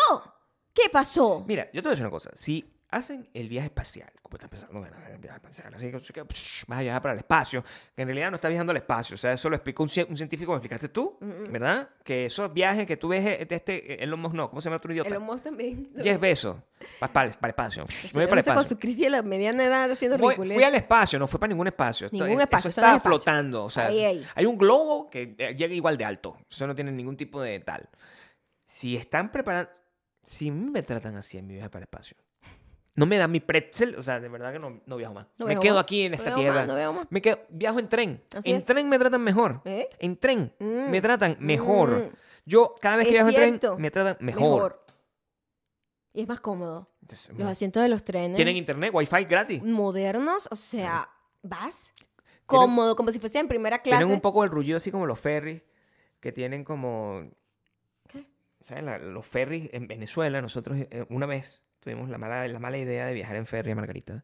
¿Qué 0.73 0.89
pasó? 0.89 1.43
Mira, 1.47 1.65
yo 1.73 1.81
te 1.81 1.87
voy 1.87 1.89
a 1.89 1.91
decir 1.91 2.05
una 2.05 2.11
cosa. 2.11 2.31
Si 2.33 2.73
hacen 2.91 3.29
el 3.33 3.47
viaje 3.49 3.67
espacial, 3.67 4.11
como 4.21 4.37
estás 4.37 4.49
pensando, 4.49 4.79
bueno, 4.79 4.95
el 5.11 5.17
viaje 5.19 5.37
espacial, 5.37 5.73
así 5.73 5.91
que 6.13 6.23
vas 6.67 6.79
a 6.79 6.81
viajar 6.81 7.01
para 7.01 7.13
el 7.13 7.19
espacio, 7.19 7.63
que 7.95 8.01
en 8.01 8.07
realidad 8.07 8.31
no 8.31 8.35
estás 8.35 8.49
viajando 8.49 8.71
al 8.71 8.77
espacio, 8.77 9.13
o 9.15 9.17
sea, 9.17 9.33
eso 9.33 9.49
lo 9.49 9.55
explicó 9.55 9.83
un, 9.83 9.89
un 10.09 10.17
científico, 10.17 10.51
me 10.51 10.57
explicaste 10.57 10.89
tú, 10.89 11.17
¿verdad? 11.49 11.89
Que 12.03 12.25
esos 12.25 12.51
viajes 12.53 12.85
que 12.87 12.97
tú 12.97 13.09
ves 13.09 13.23
de 13.23 13.47
este, 13.55 14.03
Elon 14.03 14.19
Musk, 14.19 14.33
no, 14.35 14.49
¿cómo 14.49 14.61
se 14.61 14.65
llama 14.69 14.77
otro 14.77 14.91
idiota? 14.91 15.09
El 15.09 15.19
Musk 15.19 15.43
también. 15.43 15.91
Jeff 16.01 16.19
Bezos, 16.19 16.57
para, 16.99 17.13
para, 17.13 17.25
el 17.27 17.49
espacio. 17.49 17.85
Voy 18.13 18.25
para 18.27 18.39
el 18.39 18.43
sé, 18.43 18.49
con 18.51 18.59
espacio. 18.59 18.63
su 18.63 18.79
crisis 18.79 19.01
de 19.01 19.09
la 19.11 19.21
mediana 19.21 19.63
edad 19.63 19.91
haciendo 19.91 20.17
ridiculez. 20.17 20.55
fui 20.55 20.63
al 20.63 20.75
espacio, 20.75 21.19
no 21.19 21.27
fue 21.27 21.39
para 21.39 21.49
ningún 21.49 21.67
espacio. 21.67 22.09
Ningún 22.11 22.39
eh, 22.39 22.43
espacio, 22.43 22.69
Eso 22.69 22.81
eso 22.81 22.81
no 22.81 22.87
es 22.87 22.97
estaba 22.97 22.97
espacio. 22.97 23.17
flotando. 23.17 23.63
O 23.65 23.69
sea, 23.69 23.87
Ahí, 23.87 24.03
ahí. 24.03 24.27
hay 24.33 24.45
un 24.45 24.57
globo 24.57 25.09
que 25.09 25.35
eh, 25.37 25.55
llega 25.55 25.73
igual 25.73 25.97
de 25.97 26.05
alto. 26.05 26.37
Eso 26.49 26.65
no 26.65 26.73
tiene 26.73 26.91
ningún 26.91 27.15
tipo 27.17 27.41
de 27.41 27.59
tal. 27.59 27.87
Si 28.65 28.95
están 28.97 29.31
preparando. 29.31 29.71
Si 30.23 30.51
me 30.51 30.83
tratan 30.83 31.15
así 31.15 31.37
en 31.39 31.47
mi 31.47 31.53
viaje 31.55 31.69
para 31.69 31.79
el 31.79 31.83
espacio, 31.85 32.15
no 32.95 33.05
me 33.05 33.17
dan 33.17 33.31
mi 33.31 33.39
pretzel, 33.39 33.95
o 33.95 34.01
sea, 34.01 34.19
de 34.19 34.27
verdad 34.29 34.51
que 34.51 34.59
no, 34.59 34.81
no 34.85 34.97
viajo 34.97 35.13
más. 35.13 35.27
No 35.37 35.45
me 35.45 35.51
viajo 35.51 35.61
quedo 35.63 35.75
más. 35.75 35.83
aquí 35.83 36.01
en 36.03 36.11
No 36.11 36.15
esta 36.15 36.25
viajo 36.29 36.39
tierra. 36.41 36.55
más, 36.59 36.67
no 36.67 36.75
viajo 36.75 36.93
más. 36.93 37.07
Me 37.09 37.21
quedo, 37.21 37.39
viajo 37.49 37.79
en 37.79 37.89
tren. 37.89 38.23
Así 38.35 38.51
en 38.51 38.57
es. 38.57 38.65
tren 38.65 38.89
me 38.89 38.99
tratan 38.99 39.21
mejor. 39.21 39.61
¿Eh? 39.65 39.89
En 39.99 40.17
tren 40.17 40.53
Mm. 40.59 40.89
me 40.89 41.01
tratan 41.01 41.37
mejor. 41.39 41.89
Mm. 41.91 42.09
Yo, 42.45 42.75
cada 42.81 42.97
vez 42.97 43.05
que 43.07 43.17
Es 43.17 43.25
viajo 43.25 43.29
en 43.43 43.59
tren, 43.59 43.81
me 43.81 43.91
tratan 43.91 44.17
mejor. 44.25 44.83
Y 46.13 46.21
es 46.21 46.27
más 46.27 46.39
cómodo. 46.41 46.89
Entonces, 47.01 47.37
Los 47.37 47.47
asientos 47.47 47.83
de 47.83 47.89
los 47.89 48.03
trenes. 48.03 48.35
Tienen 48.35 48.55
internet, 48.57 48.91
wifi 48.93 49.23
gratis. 49.25 49.61
modernos, 49.63 50.47
o 50.51 50.55
sea, 50.55 51.09
vas 51.43 51.93
cómodo, 52.45 52.95
como 52.95 53.11
si 53.11 53.19
fuese 53.19 53.37
en 53.39 53.47
primera 53.47 53.81
clase. 53.81 53.99
Tienen 53.99 54.13
un 54.15 54.21
poco 54.21 54.43
el 54.43 54.49
rullido 54.49 54.77
así 54.77 54.91
como 54.91 55.05
los 55.05 55.19
ferries, 55.19 55.61
que 56.19 56.31
tienen 56.31 56.63
como... 56.63 57.29
¿Qué? 58.07 58.19
¿Saben? 58.59 58.85
La- 58.85 58.97
los 58.97 59.25
ferries 59.25 59.69
en 59.71 59.87
Venezuela, 59.87 60.41
nosotros 60.41 60.77
eh, 60.79 61.05
una 61.09 61.27
vez 61.27 61.61
tuvimos 61.79 62.09
la 62.09 62.17
mala, 62.17 62.47
la 62.47 62.59
mala 62.59 62.77
idea 62.77 63.05
de 63.05 63.13
viajar 63.13 63.35
en 63.35 63.45
ferry 63.45 63.71
a 63.71 63.75
Margarita. 63.75 64.23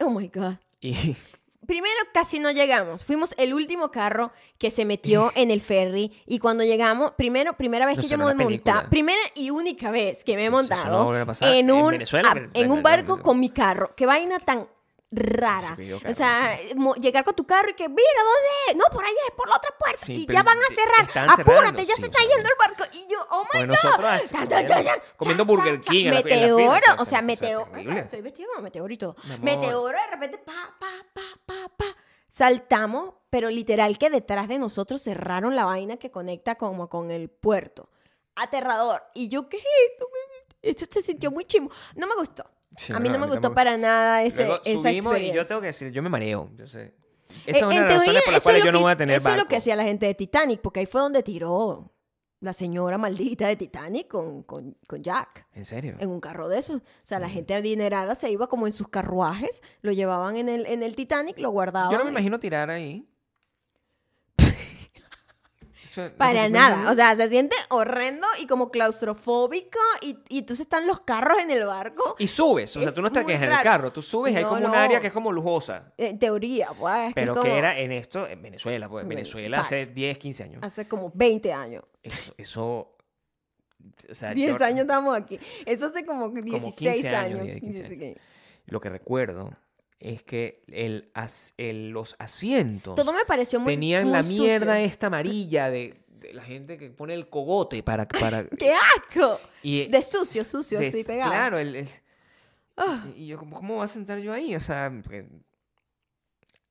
Oh 0.00 0.10
my 0.10 0.28
God. 0.28 0.54
Y 0.80 1.16
Primero 1.66 1.98
casi 2.14 2.38
no 2.38 2.50
llegamos. 2.50 3.04
Fuimos 3.04 3.34
el 3.36 3.52
último 3.52 3.90
carro 3.90 4.32
que 4.58 4.70
se 4.70 4.84
metió 4.84 5.32
en 5.34 5.50
el 5.50 5.60
ferry. 5.60 6.12
Y 6.24 6.38
cuando 6.38 6.64
llegamos, 6.64 7.12
primero, 7.18 7.54
primera 7.56 7.84
vez 7.84 7.96
No, 7.96 8.02
que 8.02 8.08
yo 8.08 8.16
no 8.16 8.32
me 8.34 8.44
montado, 8.44 8.88
primera 8.88 9.20
y 9.34 9.50
única 9.50 9.90
vez 9.90 10.22
que 10.24 10.36
me 10.36 10.46
he 10.46 10.50
no 10.50 10.58
a 10.58 10.60
montado 10.62 11.12
a 11.12 11.26
pasar 11.26 11.48
en 11.50 11.56
en 11.68 11.70
un, 11.72 11.90
Venezuela, 11.90 12.28
ah, 12.30 12.34
pero- 12.34 12.50
en 12.54 12.70
un 12.70 12.78
no, 12.78 12.82
barco 12.82 13.16
no. 13.16 13.22
con 13.22 13.40
mi 13.40 13.50
carro. 13.50 13.92
Qué 13.96 14.06
vaina 14.06 14.38
tan 14.38 14.66
rara. 15.10 15.74
Sí, 15.76 15.90
O 15.92 16.14
sea, 16.14 16.58
mo- 16.76 16.94
llegar 16.94 17.24
con 17.24 17.34
tu 17.34 17.46
carro 17.46 17.70
y 17.70 17.74
que, 17.74 17.88
mira, 17.88 18.02
¿dónde? 18.18 18.48
es? 18.68 18.76
No, 18.76 18.84
por 18.94 19.04
allá, 19.04 19.16
es 19.26 19.34
por 19.34 19.48
la 19.48 19.56
otra 19.56 19.70
puerta. 19.78 20.04
Sí, 20.04 20.12
y 20.12 20.26
ya 20.32 20.42
van 20.42 20.58
a 20.58 20.74
cerrar. 20.74 21.30
Apúrate, 21.62 21.86
ya 21.86 21.96
se 21.96 22.06
está 22.06 22.18
yendo 22.20 22.48
el 22.48 22.54
barco. 22.58 22.84
Y 22.92 23.10
yo, 23.10 23.18
oh 23.30 23.44
my 23.54 23.60
God. 23.68 23.76
comiendo- 25.18 25.44
Burger 25.56 25.80
King 25.80 26.04
Meteoro, 26.56 27.02
o 27.02 27.04
sea, 27.04 27.22
meteoro. 27.22 27.70
Estoy 28.04 28.20
vestido 28.20 28.48
como 28.50 28.62
meteorito. 28.62 29.16
Amor. 29.24 29.40
Meteoro, 29.40 29.98
de 29.98 30.06
repente, 30.10 30.38
pa, 30.38 30.76
pa, 30.78 30.90
pa, 31.14 31.22
pa, 31.46 31.68
pa. 31.76 31.96
Saltamos, 32.28 33.14
pero 33.30 33.48
literal 33.50 33.98
que 33.98 34.10
detrás 34.10 34.46
de 34.48 34.58
nosotros 34.58 35.02
cerraron 35.02 35.56
la 35.56 35.64
vaina 35.64 35.96
que 35.96 36.10
conecta 36.10 36.56
como 36.56 36.88
con 36.90 37.10
el 37.10 37.30
puerto. 37.30 37.88
Aterrador. 38.36 39.02
Y 39.14 39.28
yo, 39.28 39.48
¿qué 39.48 39.56
es 39.56 39.64
esto? 39.90 40.06
Esto 40.60 40.86
se 40.90 41.02
sintió 41.02 41.30
muy 41.30 41.44
chimo. 41.46 41.70
No 41.96 42.06
me 42.06 42.14
gustó. 42.16 42.44
Sí, 42.76 42.92
a 42.92 42.98
mí 43.00 43.08
no, 43.08 43.14
no, 43.14 43.20
me 43.20 43.26
gustó 43.26 43.40
tampoco. 43.40 43.54
para 43.56 43.76
nada 43.76 44.22
ese, 44.22 44.44
luego 44.44 44.60
esa 44.64 44.78
subimos 44.78 44.92
y 44.92 44.98
experiencia. 44.98 45.42
yo 45.42 45.48
tengo 45.48 45.60
que 45.60 45.66
decir, 45.68 45.90
yo 45.92 46.02
me 46.02 46.08
mareo. 46.08 46.50
Yo 46.56 46.66
sé. 46.66 46.94
Esa 47.46 47.58
Eh, 47.58 47.58
es 47.58 47.62
una 47.62 47.74
de 47.74 47.80
las 47.80 47.98
razones 47.98 48.22
por 48.24 48.32
las 48.32 48.36
eso 48.36 48.36
es 48.36 48.42
cuales 48.42 48.60
lo 48.60 48.66
yo 48.66 48.72
no 48.72 48.78
que 48.78 48.82
voy 48.82 48.92
a 48.92 48.96
tener 48.96 49.16
Eso 49.16 49.28
es 49.28 49.34
lo 49.34 49.38
barco. 49.40 49.48
que 49.50 49.56
hacía 49.56 49.76
la 49.76 49.84
gente 49.84 50.06
de 50.06 50.14
Titanic, 50.14 50.60
porque 50.60 50.80
ahí 50.80 50.86
fue 50.86 51.00
donde 51.00 51.22
tiró 51.22 51.92
la 52.40 52.52
señora 52.52 52.98
maldita 52.98 53.48
de 53.48 53.56
Titanic 53.56 54.06
con, 54.06 54.44
con, 54.44 54.76
con 54.86 55.02
Jack. 55.02 55.46
¿En 55.54 55.64
serio? 55.64 55.96
En 55.98 56.08
un 56.10 56.20
carro 56.20 56.48
de 56.48 56.58
esos. 56.58 56.76
O 56.80 56.84
sea, 57.02 57.18
la 57.18 57.28
gente 57.28 57.52
adinerada 57.54 58.14
se 58.14 58.30
iba 58.30 58.46
como 58.46 58.66
en 58.66 58.72
sus 58.72 58.88
carruajes, 58.88 59.60
lo 59.82 59.90
llevaban 59.92 60.36
en 60.36 60.48
el, 60.48 60.64
en 60.66 60.82
el 60.84 60.94
Titanic, 60.94 61.38
lo 61.38 61.50
guardaban. 61.50 61.90
Yo 61.90 61.98
no 61.98 62.04
me 62.04 62.10
imagino 62.10 62.38
tirar 62.38 62.70
ahí. 62.70 63.08
Para 66.16 66.48
nada. 66.48 66.90
O 66.90 66.94
sea, 66.94 67.14
se 67.16 67.28
siente 67.28 67.54
horrendo 67.70 68.26
y 68.40 68.46
como 68.46 68.70
claustrofóbico. 68.70 69.78
Y, 70.02 70.18
y 70.28 70.38
entonces 70.38 70.64
están 70.66 70.86
los 70.86 71.00
carros 71.00 71.38
en 71.40 71.50
el 71.50 71.64
barco. 71.64 72.16
Y 72.18 72.28
subes, 72.28 72.76
o 72.76 72.80
sea, 72.80 72.88
Es 72.90 72.94
tú 72.94 73.02
no 73.02 73.10
muy 73.10 73.24
quedas 73.24 73.42
en 73.42 73.50
el 73.52 73.62
carro, 73.62 73.92
tú 73.92 74.02
subes 74.02 74.32
y 74.32 74.36
hay 74.36 74.42
No, 74.44 74.50
como 74.50 74.64
un 74.66 74.72
no. 74.72 74.78
área 74.78 75.00
que 75.00 75.08
es 75.08 75.12
como 75.12 75.32
lujosa. 75.32 75.92
En 75.96 76.18
teoría, 76.18 76.68
pues. 76.78 77.08
que 77.08 77.14
Pero 77.14 77.34
que 77.34 77.40
como 77.40 77.52
era 77.54 77.78
en 77.78 77.92
esto, 77.92 78.26
en 78.26 78.42
Venezuela, 78.42 78.88
pues 78.88 79.04
Bueno, 79.04 79.16
Venezuela 79.16 79.60
hace 79.60 79.78
exacto. 79.80 79.94
10, 79.96 80.18
15 80.18 80.42
años. 80.44 80.62
Hace 80.62 80.86
como 80.88 81.10
20 81.14 81.52
años. 81.52 81.84
Eso, 82.02 82.34
eso 82.38 82.94
o 84.10 84.14
sea, 84.14 84.32
10 84.34 84.58
yo- 84.58 84.64
años 84.64 84.80
estamos 84.80 85.16
aquí. 85.16 85.38
Eso 85.66 85.86
hace 85.86 86.04
como 86.04 86.28
16 86.30 86.94
15 86.94 87.08
años. 87.16 87.40
años, 87.40 87.44
10, 87.44 87.60
15 87.60 87.82
Dice 87.84 87.98
que- 87.98 88.20
Lo 88.66 88.80
que 88.80 88.90
recuerdo 88.90 89.50
es 90.00 90.22
que 90.22 90.62
el, 90.68 91.10
as- 91.14 91.54
el- 91.56 91.90
los 91.90 92.14
asientos 92.18 92.94
Todo 92.94 93.12
me 93.12 93.24
pareció 93.24 93.58
muy 93.60 93.72
tenían 93.72 94.04
muy 94.04 94.12
la 94.12 94.22
sucio. 94.22 94.44
mierda 94.44 94.80
esta 94.80 95.08
amarilla 95.08 95.70
de, 95.70 96.04
de 96.08 96.32
la 96.34 96.42
gente 96.42 96.78
que 96.78 96.88
pone 96.90 97.14
el 97.14 97.28
cogote 97.28 97.82
para... 97.82 98.06
para 98.08 98.44
¡Qué 98.48 98.72
asco! 98.74 99.40
Y- 99.62 99.88
de 99.88 100.02
sucio, 100.02 100.44
sucio, 100.44 100.78
de- 100.78 100.86
así 100.88 101.04
pegado. 101.04 101.30
Claro, 101.30 101.58
el, 101.58 101.74
el- 101.76 101.88
Ah. 102.80 103.04
y 103.16 103.26
yo, 103.26 103.38
¿cómo, 103.38 103.56
¿cómo 103.56 103.74
voy 103.74 103.84
a 103.84 103.88
sentar 103.88 104.18
yo 104.20 104.32
ahí? 104.32 104.54
O 104.54 104.60
sea, 104.60 104.88
porque 105.02 105.26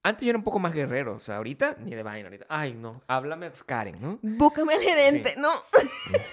antes 0.04 0.24
yo 0.24 0.30
era 0.30 0.38
un 0.38 0.44
poco 0.46 0.58
más 0.60 0.74
guerrero, 0.74 1.16
o 1.16 1.20
sea, 1.20 1.36
ahorita 1.36 1.76
ni 1.80 1.94
de 1.96 2.02
vaina, 2.04 2.28
ahorita. 2.30 2.46
Ay, 2.48 2.74
no, 2.74 3.02
háblame 3.08 3.52
Karen, 3.66 3.98
¿no? 4.02 4.20
Búscame 4.22 4.76
el 4.76 4.82
gerente, 4.82 5.32
Sí. 5.34 5.40
¿no? 5.42 5.52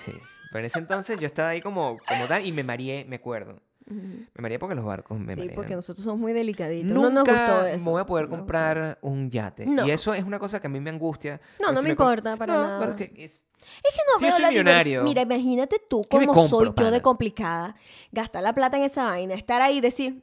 Sí. 0.05 0.13
Pero 0.53 0.61
en 0.61 0.65
ese 0.67 0.79
entonces 0.79 1.19
yo 1.19 1.27
estaba 1.27 1.49
ahí 1.49 1.61
como, 1.61 1.99
como 2.07 2.27
tal 2.29 2.47
y 2.47 2.53
me 2.53 2.63
mareé, 2.63 3.05
me 3.07 3.17
acuerdo. 3.17 3.61
Me 3.87 4.27
mareé 4.41 4.59
porque 4.59 4.75
los 4.75 4.85
barcos 4.85 5.19
me 5.19 5.35
Sí, 5.35 5.51
porque 5.55 5.75
nosotros 5.75 6.05
somos 6.05 6.19
muy 6.21 6.33
delicaditos. 6.33 6.91
Nunca 6.91 7.09
no 7.11 7.25
nos 7.25 7.29
gustó 7.29 7.67
eso. 7.67 7.85
me 7.85 7.91
voy 7.91 8.01
a 8.01 8.07
poder 8.07 8.29
No 8.29 8.37
comprar 8.37 8.99
un 9.03 9.31
yate. 9.31 9.67
No. 9.67 9.87
Y 9.87 9.91
eso 9.91 10.15
es 10.15 10.25
una 10.25 10.39
cosa 10.39 10.61
que 10.61 10.67
a 10.69 10.71
mí 10.71 10.81
me 10.81 10.91
angustia. 10.91 11.41
No, 11.61 11.73
no 11.73 11.83
me 11.83 11.91
importa 11.91 12.37
para 12.37 12.55
nada. 12.55 12.91
es 12.91 12.97
que 12.97 13.25
es- 13.25 13.43
Es 13.83 13.95
que 13.95 14.01
no 14.13 14.19
Si 14.19 14.25
veo 14.25 14.33
soy 14.33 14.43
la 14.43 14.49
millonario, 14.51 15.03
Mira, 15.05 15.23
imagínate 15.23 15.81
tú 15.89 16.05
¿qué 16.09 16.19
me 16.19 16.27
cómo 16.27 16.41
compro, 16.43 16.59
soy 16.67 16.75
yo 16.77 16.91
de 16.91 17.01
complicada. 17.03 17.75
Gastar 18.13 18.43
la 18.43 18.55
plata 18.55 18.77
en 18.77 18.83
esa 18.85 19.05
vaina, 19.05 19.35
estar 19.35 19.63
ahí 19.63 19.79
y 19.79 19.81
decir, 19.81 20.23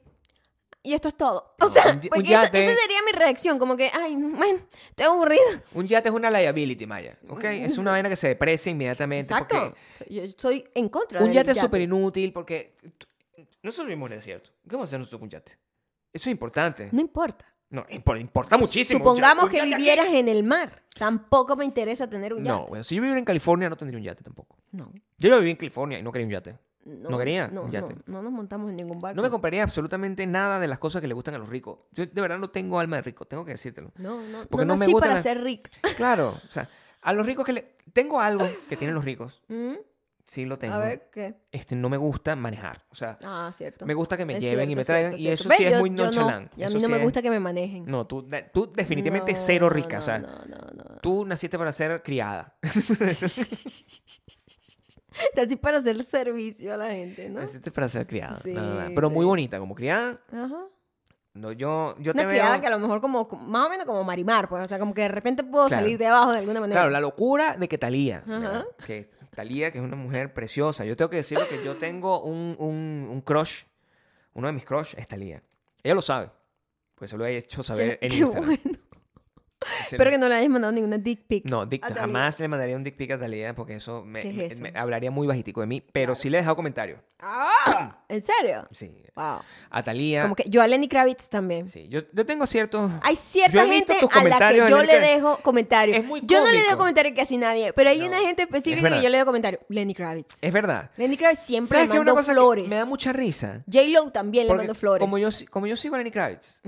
y 0.84 0.94
esto 0.94 1.08
es 1.08 1.16
todo. 1.16 1.54
O 1.60 1.66
No, 1.66 1.68
sea, 1.72 1.92
un 1.92 2.26
esa, 2.26 2.46
sería 2.50 3.02
mi 3.06 3.12
reacción, 3.12 3.58
como 3.58 3.76
que, 3.76 3.90
ay, 3.92 4.14
bueno, 4.16 4.58
estoy 4.90 5.06
aburrida. 5.06 5.40
Un 5.74 5.86
yate 5.86 6.08
es 6.08 6.14
una 6.14 6.30
liability, 6.30 6.86
Maya. 6.86 7.16
¿Ok? 7.28 7.44
Es 7.44 7.78
una 7.78 7.92
vaina 7.92 8.08
que 8.08 8.16
se 8.16 8.28
deprecia 8.28 8.70
inmediatamente. 8.70 9.32
Exacto. 9.32 9.74
porque 9.98 10.14
Yo 10.14 10.22
estoy 10.22 10.64
en 10.74 10.88
contra 10.88 11.22
Un 11.22 11.32
yate 11.32 11.52
es 11.52 11.58
súper 11.58 11.80
inútil 11.82 12.32
porque 12.32 12.76
Nosotros 13.62 13.86
vivimos 13.88 14.08
en 14.08 14.12
el 14.14 14.18
desierto. 14.18 14.50
¿Qué 14.62 14.70
vamos 14.76 14.88
a 14.88 14.90
hacer 14.90 14.98
nosotros 14.98 15.18
con 15.20 15.26
un 15.26 15.30
yate? 15.30 15.52
Eso 16.12 16.28
es 16.28 16.32
importante. 16.32 16.88
No 16.92 17.00
importa. 17.00 17.46
No, 17.70 17.86
impor- 17.86 18.20
importa 18.20 18.58
muchísimo. 18.58 18.98
Supongamos 18.98 19.48
que 19.48 19.60
aquí. 19.60 19.70
vivieras 19.74 20.12
en 20.12 20.28
el 20.28 20.44
mar. 20.44 20.82
Tampoco 20.98 21.56
me 21.56 21.64
interesa 21.64 22.08
tener 22.08 22.34
un 22.34 22.44
yate. 22.44 22.58
No, 22.60 22.66
bueno, 22.66 22.84
si 22.84 22.94
yo 22.96 23.00
viviera 23.00 23.18
en 23.18 23.24
California 23.24 23.70
no 23.70 23.76
tendría 23.76 23.98
un 23.98 24.04
yate 24.04 24.22
tampoco. 24.22 24.58
No. 24.72 24.92
Yo 25.16 25.28
ya 25.30 25.36
viví 25.38 25.50
en 25.52 25.56
California 25.56 25.98
y 25.98 26.02
no 26.02 26.12
quería 26.12 26.26
un 26.26 26.32
yate. 26.32 26.58
No 26.84 27.16
quería 27.16 27.46
no, 27.48 27.62
un 27.62 27.70
yate. 27.70 27.94
No, 27.94 28.02
no 28.06 28.22
nos 28.22 28.32
montamos 28.32 28.68
en 28.70 28.76
ningún 28.76 28.98
barco. 29.00 29.16
No 29.16 29.22
me 29.22 29.30
compraría 29.30 29.62
absolutamente 29.62 30.26
nada 30.26 30.58
de 30.58 30.66
las 30.68 30.78
cosas 30.80 31.00
que 31.00 31.06
le 31.08 31.14
gustan 31.14 31.34
a 31.34 31.38
los 31.38 31.48
ricos. 31.48 31.78
Yo 31.92 32.04
de 32.04 32.20
verdad 32.20 32.38
no 32.38 32.50
tengo 32.50 32.78
alma 32.80 32.96
de 32.96 33.02
rico, 33.02 33.24
tengo 33.24 33.44
que 33.44 33.52
decírtelo. 33.52 33.92
No, 33.96 34.20
no, 34.20 34.44
Porque 34.48 34.66
no 34.66 34.74
no 34.74 34.78
me 34.78 34.80
nací 34.80 34.92
gusta 34.92 35.08
para 35.08 35.22
ser 35.22 35.40
rica. 35.42 35.70
Claro, 35.96 36.40
o 36.46 36.50
sea, 36.52 36.68
a 37.00 37.12
los 37.12 37.24
ricos 37.24 37.46
que 37.46 37.52
le... 37.52 37.76
Tengo 37.92 38.20
algo 38.20 38.46
que 38.68 38.76
tienen 38.76 38.94
los 38.94 39.04
ricos, 39.04 39.42
¿Mm? 39.48 39.74
Sí 40.32 40.46
lo 40.46 40.58
tengo. 40.58 40.74
A 40.74 40.78
ver, 40.78 41.10
¿qué? 41.12 41.34
Este, 41.52 41.76
no 41.76 41.88
me 41.90 41.96
gusta 41.98 42.34
manejar. 42.36 42.84
O 42.90 42.94
sea, 42.94 43.18
Ah, 43.22 43.50
cierto. 43.54 43.84
me 43.84 43.92
gusta 43.94 44.16
que 44.16 44.24
me 44.24 44.34
Es 44.34 44.40
lleven 44.40 44.70
y 44.70 44.76
me 44.76 44.84
traigan. 44.84 45.12
cierto, 45.12 45.28
y 45.28 45.32
eso 45.32 45.50
sí 45.56 45.64
es 45.64 45.72
Yo- 45.74 45.80
muy 45.80 45.90
yo 45.90 45.96
no. 45.96 46.04
nonchalant. 46.04 46.52
Y 46.58 46.62
a 46.64 46.68
mí 46.68 46.74
no 46.74 46.80
sí 46.80 46.88
me 46.88 46.96
es- 46.96 47.02
gusta 47.02 47.20
que 47.20 47.28
me 47.30 47.38
manejen. 47.40 47.84
No, 47.86 48.06
tú, 48.06 48.26
tú 48.52 48.72
definitivamente 48.74 49.32
No, 49.32 49.38
cero 49.38 49.68
rica. 49.68 49.96
no, 49.96 49.98
o 49.98 50.02
sea, 50.02 50.18
no, 50.20 50.28
tú 51.02 51.24
naciste 51.26 51.58
para 51.58 51.72
ser 51.72 52.02
criada. 52.02 52.56
Así 55.36 55.56
para 55.56 55.78
hacer 55.78 56.02
servicio 56.04 56.72
a 56.72 56.76
la 56.76 56.90
gente, 56.90 57.28
¿no? 57.28 57.40
Naciste 57.40 57.70
para 57.70 57.88
ser 57.88 58.06
criada. 58.06 58.38
Sí. 58.42 58.54
Pero 58.94 59.10
muy 59.10 59.26
bonita. 59.26 59.58
Como 59.58 59.74
criada, 59.74 60.18
Ajá. 60.32 60.64
no, 61.34 61.52
yo, 61.52 61.94
yo 61.98 62.12
Una 62.12 62.22
te 62.22 62.28
criada 62.28 62.52
veo... 62.52 62.60
que 62.62 62.66
a 62.66 62.70
lo 62.70 62.78
mejor 62.78 63.00
como, 63.02 63.28
más 63.46 63.66
o 63.66 63.68
menos 63.70 63.84
como 63.86 64.02
Marimar, 64.04 64.48
pues, 64.48 64.64
o 64.64 64.68
sea, 64.68 64.78
como 64.78 64.94
que 64.94 65.02
de 65.02 65.08
repente 65.08 65.44
puedo 65.44 65.66
Claro. 65.66 65.82
salir 65.82 65.98
de 65.98 66.06
abajo 66.06 66.32
de 66.32 66.38
alguna 66.38 66.60
manera. 66.60 66.80
Claro, 66.80 66.90
la 66.90 67.00
locura 67.00 67.56
de 67.58 67.68
que 67.68 67.76
Talía, 67.76 68.24
Ajá. 68.26 68.64
que 68.86 69.10
Talía, 69.34 69.70
que 69.72 69.78
es 69.78 69.84
una 69.84 69.96
mujer 69.96 70.34
preciosa. 70.34 70.84
Yo 70.84 70.96
tengo 70.96 71.08
que 71.10 71.16
decirlo 71.16 71.48
que 71.48 71.64
yo 71.64 71.76
tengo 71.76 72.22
un, 72.22 72.54
un, 72.58 73.08
un 73.10 73.20
crush. 73.22 73.62
Uno 74.34 74.46
de 74.46 74.52
mis 74.52 74.64
crush 74.64 74.94
es 74.96 75.08
Talía. 75.08 75.42
Ella 75.82 75.94
lo 75.94 76.02
sabe. 76.02 76.30
Pues 76.94 77.10
se 77.10 77.16
lo 77.16 77.24
he 77.26 77.36
hecho 77.36 77.62
saber 77.62 77.98
Qué- 77.98 78.06
en 78.06 78.12
qué 78.12 78.18
Instagram. 78.18 78.46
bueno. 78.62 78.78
Espero 79.90 80.10
que 80.10 80.18
no 80.18 80.28
le 80.28 80.34
hayas 80.36 80.48
mandado 80.50 80.72
ninguna 80.72 80.98
dick 80.98 81.26
pic. 81.26 81.44
No, 81.44 81.66
dick- 81.68 81.84
a 81.84 81.94
jamás 81.94 82.38
le 82.40 82.48
mandaría 82.48 82.76
un 82.76 82.84
dick 82.84 82.96
pic 82.96 83.10
a 83.12 83.18
Talía 83.18 83.54
porque 83.54 83.74
eso 83.76 84.02
me, 84.04 84.22
¿Qué 84.22 84.28
es 84.30 84.34
me- 84.36 84.46
eso? 84.46 84.62
me 84.62 84.72
hablaría 84.78 85.10
muy 85.10 85.26
bajitico 85.26 85.60
de 85.60 85.66
mí. 85.66 85.80
Pero 85.92 86.14
sí 86.14 86.30
le 86.30 86.38
he 86.38 86.40
dejado 86.40 86.56
comentarios. 86.56 87.00
¡Ah! 87.20 88.02
¿En 88.08 88.20
serio? 88.22 88.66
Sí. 88.72 88.90
Wow. 89.14 89.40
A 89.70 89.82
Talía. 89.82 90.22
Como 90.22 90.34
que 90.34 90.44
yo 90.48 90.60
a 90.62 90.66
Lenny 90.66 90.88
Kravitz 90.88 91.28
también. 91.28 91.68
Sí. 91.68 91.86
Yo, 91.88 92.00
yo 92.12 92.26
tengo 92.26 92.46
ciertos. 92.46 92.90
Hay 93.02 93.14
Yo 93.14 93.20
cierta 93.20 93.62
he 93.64 93.70
visto 93.70 93.92
gente 93.92 94.06
tus 94.06 94.10
a 94.10 94.16
la 94.16 94.22
que 94.22 94.28
comentarios 94.30 94.70
yo 94.70 94.82
le 94.82 95.00
dejo 95.00 95.36
comentarios. 95.42 95.96
Es 95.98 96.04
muy 96.04 96.20
yo 96.24 96.40
no 96.42 96.50
le 96.50 96.62
dejo 96.62 96.78
comentarios 96.78 97.14
casi 97.16 97.36
a 97.36 97.38
nadie, 97.38 97.72
pero 97.74 97.90
hay 97.90 98.00
No, 98.00 98.06
una 98.06 98.18
gente 98.20 98.42
es 98.42 98.48
específica 98.48 98.88
que 98.90 99.02
yo 99.02 99.08
le 99.10 99.18
dejo 99.18 99.26
comentarios. 99.26 99.62
Lenny 99.68 99.94
Kravitz. 99.94 100.38
Es 100.42 100.52
verdad. 100.52 100.90
Lenny 100.96 101.16
Kravitz 101.16 101.40
siempre 101.40 101.76
¿Sabes 101.76 101.88
me 101.88 101.94
qué? 101.94 102.00
Una 102.00 102.10
mandó 102.12 102.20
cosa 102.20 102.32
flores. 102.32 102.68
me 102.68 102.76
da 102.76 102.84
mucha 102.86 103.12
risa. 103.12 103.62
J-Lo 103.70 104.10
también 104.10 104.44
le 104.44 104.48
Porque 104.48 104.58
mandó 104.62 104.74
flores. 104.74 105.00
Como 105.04 105.18
yo, 105.18 105.30
si- 105.30 105.46
como 105.46 105.66
yo 105.66 105.76
sigo 105.76 105.94
a 105.94 105.98
Lenny 105.98 106.10
Kravitz. 106.10 106.60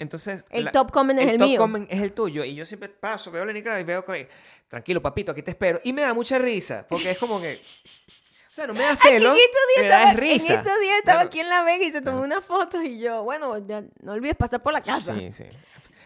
Entonces... 0.00 0.44
El 0.50 0.70
top 0.72 0.90
comment 0.90 1.18
es 1.20 1.28
el 1.28 1.38
top 1.38 1.46
mío. 1.48 1.58
comment 1.60 1.86
es 1.90 2.00
el 2.02 2.12
tuyo. 2.12 2.44
Y 2.44 2.54
yo 2.54 2.66
siempre 2.66 2.88
paso, 2.88 3.30
veo 3.30 3.42
a 3.42 3.46
Lenny 3.46 3.62
Kravitz, 3.62 3.86
veo 3.86 4.04
que... 4.04 4.28
Tranquilo, 4.68 5.00
papito, 5.02 5.32
aquí 5.32 5.42
te 5.42 5.50
espero. 5.50 5.80
Y 5.84 5.92
me 5.92 6.02
da 6.02 6.14
mucha 6.14 6.38
risa, 6.38 6.86
porque 6.88 7.10
es 7.10 7.18
como 7.18 7.40
que... 7.40 7.46
O 7.52 8.52
sea, 8.52 8.66
no 8.66 8.74
me 8.74 8.80
da 8.82 8.96
celo, 8.96 9.32
en 9.32 9.38
estos 9.38 9.60
días 9.76 9.82
me 9.84 9.88
da 9.88 9.98
estaba, 9.98 10.12
risa. 10.14 10.52
en 10.54 10.58
estos 10.58 10.80
días 10.80 10.98
estaba 10.98 11.20
aquí 11.22 11.40
en 11.40 11.48
La 11.48 11.62
Vega 11.62 11.84
y 11.84 11.92
se 11.92 12.02
tomó 12.02 12.20
una 12.22 12.40
foto 12.42 12.82
y 12.82 12.98
yo, 12.98 13.22
bueno, 13.22 13.58
ya 13.66 13.84
no 14.02 14.12
olvides 14.12 14.34
pasar 14.34 14.60
por 14.60 14.72
la 14.72 14.80
casa. 14.80 15.14
Sí, 15.14 15.30
sí. 15.30 15.44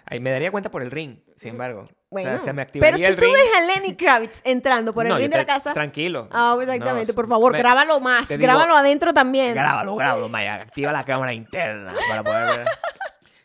Ahí 0.07 0.21
me 0.21 0.31
daría 0.31 0.51
cuenta 0.51 0.71
por 0.71 0.83
el 0.83 0.91
ring, 0.91 1.17
sin 1.37 1.51
embargo. 1.51 1.89
Bueno, 2.11 2.29
o 2.31 2.35
sea, 2.35 2.45
se 2.45 2.53
me 2.53 2.67
pero 2.67 2.99
si 2.99 3.05
el 3.05 3.17
tú 3.17 3.23
ring. 3.23 3.33
ves 3.33 3.51
a 3.57 3.61
Lenny 3.81 3.97
Kravitz 3.97 4.43
entrando 4.45 4.93
por 4.93 5.07
el 5.07 5.13
No, 5.13 5.19
ring 5.19 5.31
de 5.31 5.39
la 5.39 5.47
casa. 5.47 5.73
Tranquilo. 5.73 6.29
Ah, 6.31 6.55
exactamente. 6.61 7.13
No, 7.13 7.15
por 7.17 7.27
favor, 7.29 7.53
me- 7.53 7.59
grábalo 7.59 7.99
más. 8.01 8.29
digo, 8.29 8.43
grábalo 8.43 8.77
adentro 8.77 9.15
también. 9.15 9.55
Grábalo, 9.55 9.97
grábalo, 9.97 10.29
Maya. 10.29 10.55
Activa 10.57 10.93
la 10.93 11.05
cámara 11.05 11.33
interna 11.33 11.95
para 12.09 12.23
poder 12.23 12.59
ver. 12.59 12.67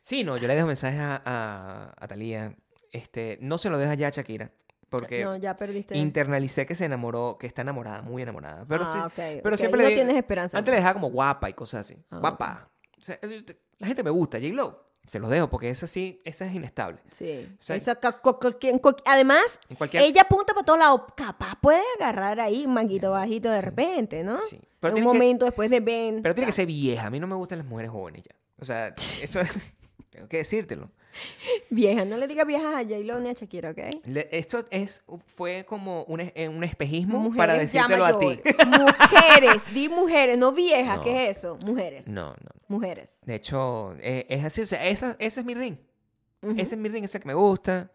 Sí, 0.09 0.23
no, 0.23 0.37
yo 0.37 0.47
le 0.47 0.55
dejo 0.55 0.65
mensajes 0.65 0.99
a, 0.99 1.21
a, 1.23 1.93
a 1.95 2.07
Thalía. 2.07 2.55
Este, 2.91 3.37
no 3.41 3.59
se 3.59 3.69
lo 3.69 3.77
deja 3.77 3.93
ya 3.93 4.07
a 4.07 4.09
Shakira. 4.09 4.51
Porque 4.89 5.23
No, 5.23 5.37
ya 5.37 5.55
perdiste. 5.55 5.95
internalicé 5.95 6.65
que 6.65 6.73
se 6.73 6.85
enamoró, 6.85 7.37
que 7.39 7.45
está 7.45 7.61
enamorada, 7.61 8.01
muy 8.01 8.23
enamorada. 8.23 8.65
Pero, 8.67 8.85
Ah, 8.87 9.11
sí, 9.15 9.21
pero 9.43 9.55
siempre 9.55 9.77
No 9.81 9.83
le 9.83 9.89
di- 9.91 9.95
tienes 9.97 10.15
esperanza. 10.15 10.57
Antes 10.57 10.71
le 10.71 10.77
dejaba 10.77 10.95
como 10.95 11.11
guapa 11.11 11.47
y 11.47 11.53
cosas 11.53 11.81
así. 11.81 11.95
Ah, 12.09 12.17
guapa. 12.17 12.71
O 12.99 13.03
sea, 13.03 13.19
la 13.77 13.85
gente 13.87 14.01
me 14.01 14.09
gusta, 14.09 14.39
J-Lo. 14.39 14.83
Se 15.05 15.19
los 15.19 15.29
dejo 15.29 15.47
porque 15.47 15.69
esa 15.69 15.85
sí, 15.85 16.21
esa 16.25 16.45
es 16.47 16.55
inestable. 16.55 16.99
Sí. 17.11 17.47
sea, 17.59 17.75
Esa 17.75 17.99
además, 19.05 19.59
En 19.69 19.75
cualquier... 19.75 20.03
ella 20.03 20.23
apunta 20.23 20.53
para 20.53 20.65
todos 20.65 20.79
lados. 20.79 21.01
Capaz 21.15 21.55
puede 21.61 21.81
agarrar 21.99 22.39
ahí 22.39 22.65
un 22.65 22.73
manguito 22.73 23.11
bajito 23.11 23.49
de 23.51 23.61
repente, 23.61 24.23
¿no? 24.23 24.41
Sí. 24.43 24.59
Pero 24.79 24.97
en 24.97 25.03
un 25.05 25.11
que- 25.11 25.17
momento 25.17 25.45
después 25.45 25.69
de 25.69 25.79
Ben. 25.79 26.21
Pero 26.23 26.33
tiene 26.35 26.47
que 26.47 26.51
ser 26.51 26.65
vieja. 26.65 27.07
A 27.07 27.09
mí 27.09 27.19
no 27.19 27.27
me 27.27 27.35
gustan 27.35 27.59
las 27.59 27.67
mujeres 27.67 27.91
jóvenes 27.91 28.23
ya. 28.23 28.35
O 28.59 28.65
sea, 28.65 28.87
eso 29.21 29.39
es... 29.39 29.57
Tengo 30.19 30.27
que 30.27 30.37
decírtelo. 30.37 30.91
Vieja, 31.69 32.03
no 32.03 32.17
le 32.17 32.27
digas 32.27 32.45
viejas 32.45 32.75
a 32.75 32.83
J-Lo 32.83 33.19
ni 33.21 33.29
a 33.29 33.33
Shakira, 33.33 33.69
¿ok? 33.71 33.77
Le- 34.05 34.27
esto 34.31 34.65
es, 34.69 35.01
fue 35.37 35.65
como 35.65 36.03
un, 36.03 36.19
es- 36.19 36.33
eh, 36.35 36.49
un 36.49 36.61
espejismo 36.65 37.19
Mujeres 37.19 37.37
para 37.37 37.53
ya 37.55 37.61
decírtelo 37.87 38.05
a 38.05 38.19
ti. 38.19 38.25
mayor. 38.25 38.97
Mujeres, 39.11 39.73
di 39.73 39.87
mujeres, 39.87 40.37
no 40.37 40.51
viejas, 40.51 40.97
No. 40.97 41.03
¿qué 41.05 41.29
es 41.29 41.37
eso? 41.37 41.57
Mujeres. 41.65 42.09
No, 42.09 42.31
no. 42.31 42.49
Mujeres. 42.67 43.13
De 43.25 43.35
hecho, 43.35 43.95
eh, 44.01 44.25
es 44.29 44.43
así. 44.43 44.61
O 44.61 44.65
sea, 44.65 44.85
esa, 44.87 45.15
ese 45.19 45.39
es 45.39 45.45
mi 45.45 45.55
ring. 45.55 45.77
Ujú. 46.41 46.51
Ese 46.59 46.75
es 46.75 46.77
mi 46.77 46.89
ring, 46.89 47.05
ese 47.05 47.19
que 47.21 47.27
me 47.27 47.33
gusta. 47.33 47.89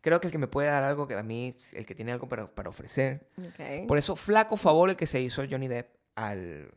Creo 0.00 0.20
que 0.20 0.26
el 0.26 0.32
que 0.32 0.38
me 0.38 0.48
puede 0.48 0.66
dar 0.68 0.82
algo 0.82 1.06
que 1.06 1.14
a 1.14 1.22
mí, 1.22 1.56
el 1.72 1.86
que 1.86 1.94
tiene 1.94 2.10
algo 2.10 2.28
para, 2.28 2.52
para 2.52 2.68
ofrecer. 2.68 3.28
Ok. 3.38 3.86
Por 3.86 3.96
eso, 3.96 4.16
flaco 4.16 4.56
favor 4.56 4.90
el 4.90 4.96
que 4.96 5.06
se 5.06 5.20
hizo 5.20 5.42
Johnny 5.48 5.68
Depp 5.68 5.88
al, 6.16 6.72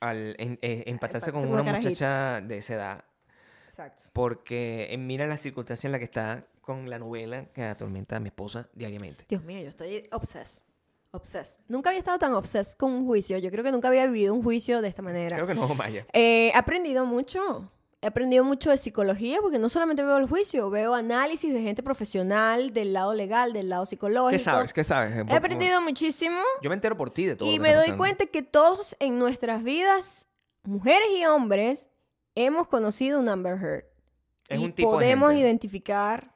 al 0.00 0.34
en- 0.38 0.58
eh, 0.62 0.84
empatarse 0.86 1.30
con 1.30 1.42
con 1.42 1.50
una 1.52 1.62
una 1.62 1.70
carajita. 1.72 1.88
muchacha 1.90 2.40
de 2.46 2.58
esa 2.58 2.74
edad. 2.74 3.04
Exacto. 3.80 4.04
Porque 4.12 4.88
eh, 4.90 4.98
mira 4.98 5.26
la 5.26 5.36
circunstancia 5.36 5.88
en 5.88 5.92
la 5.92 5.98
que 5.98 6.04
está 6.04 6.44
con 6.60 6.88
la 6.90 6.98
novela 6.98 7.46
que 7.46 7.62
atormenta 7.64 8.16
a 8.16 8.20
mi 8.20 8.28
esposa 8.28 8.68
diariamente. 8.74 9.24
Dios 9.28 9.42
mío, 9.42 9.60
yo 9.62 9.68
estoy 9.70 10.06
obsessed. 10.12 10.62
Obsessed. 11.12 11.60
Nunca 11.66 11.90
había 11.90 11.98
estado 11.98 12.18
tan 12.18 12.34
obsessed 12.34 12.76
con 12.76 12.92
un 12.92 13.06
juicio. 13.06 13.36
Yo 13.38 13.50
creo 13.50 13.64
que 13.64 13.72
nunca 13.72 13.88
había 13.88 14.06
vivido 14.06 14.32
un 14.34 14.42
juicio 14.42 14.80
de 14.80 14.88
esta 14.88 15.02
manera. 15.02 15.36
Creo 15.36 15.46
que 15.46 15.54
no, 15.54 15.74
Maya. 15.74 16.06
Eh, 16.12 16.52
he 16.54 16.56
aprendido 16.56 17.04
mucho. 17.06 17.68
He 18.02 18.06
aprendido 18.06 18.44
mucho 18.44 18.70
de 18.70 18.76
psicología 18.76 19.40
porque 19.42 19.58
no 19.58 19.68
solamente 19.68 20.02
veo 20.02 20.16
el 20.16 20.26
juicio, 20.26 20.70
veo 20.70 20.94
análisis 20.94 21.52
de 21.52 21.60
gente 21.60 21.82
profesional 21.82 22.72
del 22.72 22.92
lado 22.94 23.12
legal, 23.12 23.52
del 23.52 23.68
lado 23.68 23.84
psicológico. 23.84 24.30
¿Qué 24.30 24.38
sabes? 24.38 24.72
¿Qué 24.72 24.84
sabes? 24.84 25.26
He 25.28 25.34
aprendido 25.34 25.82
muchísimo 25.82 26.40
Yo 26.62 26.70
me 26.70 26.74
entero 26.74 26.96
por 26.96 27.10
ti 27.10 27.26
de 27.26 27.36
todo. 27.36 27.46
y 27.50 27.56
lo 27.56 27.62
me 27.62 27.68
está 27.70 27.78
doy 27.80 27.86
pasando. 27.88 27.98
cuenta 27.98 28.26
que 28.26 28.42
todos 28.42 28.96
en 29.00 29.18
nuestras 29.18 29.62
vidas, 29.62 30.28
mujeres 30.62 31.08
y 31.14 31.26
hombres, 31.26 31.89
hemos 32.34 32.68
conocido 32.68 33.18
un 33.20 33.28
Amber 33.28 33.54
Heard. 33.62 33.84
Es 34.48 34.60
y 34.60 34.64
un 34.64 34.72
tipo 34.72 34.90
de 34.92 34.96
podemos 34.96 35.30
gente. 35.30 35.42
identificar 35.42 36.34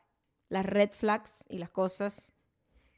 las 0.49 0.65
red 0.67 0.91
flags 0.93 1.45
y 1.49 1.59
las 1.59 1.71
cosas 1.71 2.33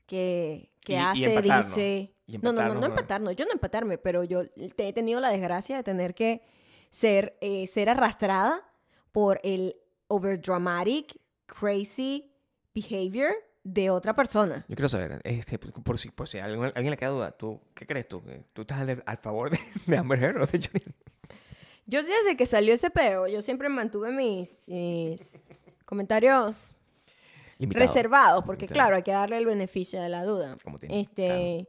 que, 0.06 0.72
que 0.80 0.92
Y- 0.92 0.96
y 0.96 0.98
hace, 0.98 1.34
empatarnos. 1.34 1.66
dice. 1.66 2.12
Y 2.26 2.38
No, 2.38 2.52
no, 2.52 2.62
no, 2.68 2.74
no 2.74 2.86
empatarnos. 2.86 3.36
Yo 3.36 3.44
no 3.44 3.52
empatarme, 3.52 3.98
pero 3.98 4.24
yo 4.24 4.48
te- 4.50 4.88
he 4.88 4.92
tenido 4.92 5.20
la 5.20 5.30
desgracia 5.30 5.76
de 5.76 5.82
tener 5.84 6.14
que 6.14 6.42
ser, 6.90 7.36
eh, 7.40 7.66
ser 7.66 7.88
arrastrada 7.88 8.62
por 9.12 9.40
el 9.44 9.76
overdramatic, 10.08 11.16
crazy 11.46 12.32
behavior 12.74 13.32
de 13.64 13.90
otra 13.90 14.14
persona. 14.14 14.64
Yo 14.68 14.76
quiero 14.76 14.88
saber, 14.88 15.20
este, 15.24 15.58
por, 15.58 15.98
si, 15.98 16.10
por 16.10 16.28
si 16.28 16.38
alguien, 16.38 16.64
alguien 16.74 16.90
le 16.90 16.96
queda 16.96 17.10
duda, 17.10 17.30
¿tú, 17.32 17.60
¿qué 17.74 17.86
crees 17.86 18.06
tú? 18.08 18.22
¿Que 18.22 18.44
¿Tú 18.52 18.62
estás 18.62 18.80
al, 18.80 19.02
al 19.06 19.16
favor 19.18 19.50
de, 19.50 19.58
de 19.86 19.96
Amber 19.96 20.22
Heard 20.22 20.42
o 20.42 20.46
de 20.46 20.58
Johnny? 20.60 20.82
Yo 21.86 22.02
desde 22.02 22.36
que 22.36 22.46
salió 22.46 22.74
ese 22.74 22.90
peo, 22.90 23.26
yo 23.28 23.42
siempre 23.42 23.68
mantuve 23.68 24.10
mis, 24.12 24.64
mis 24.66 25.20
comentarios 25.84 26.72
Limitado. 27.58 27.86
reservados, 27.86 28.44
porque 28.44 28.62
Limitado. 28.66 28.74
claro, 28.76 28.96
hay 28.96 29.02
que 29.02 29.12
darle 29.12 29.38
el 29.38 29.46
beneficio 29.46 30.00
de 30.02 30.08
la 30.08 30.24
duda. 30.24 30.56
Como 30.64 30.78
tiene, 30.78 31.00
Este, 31.00 31.68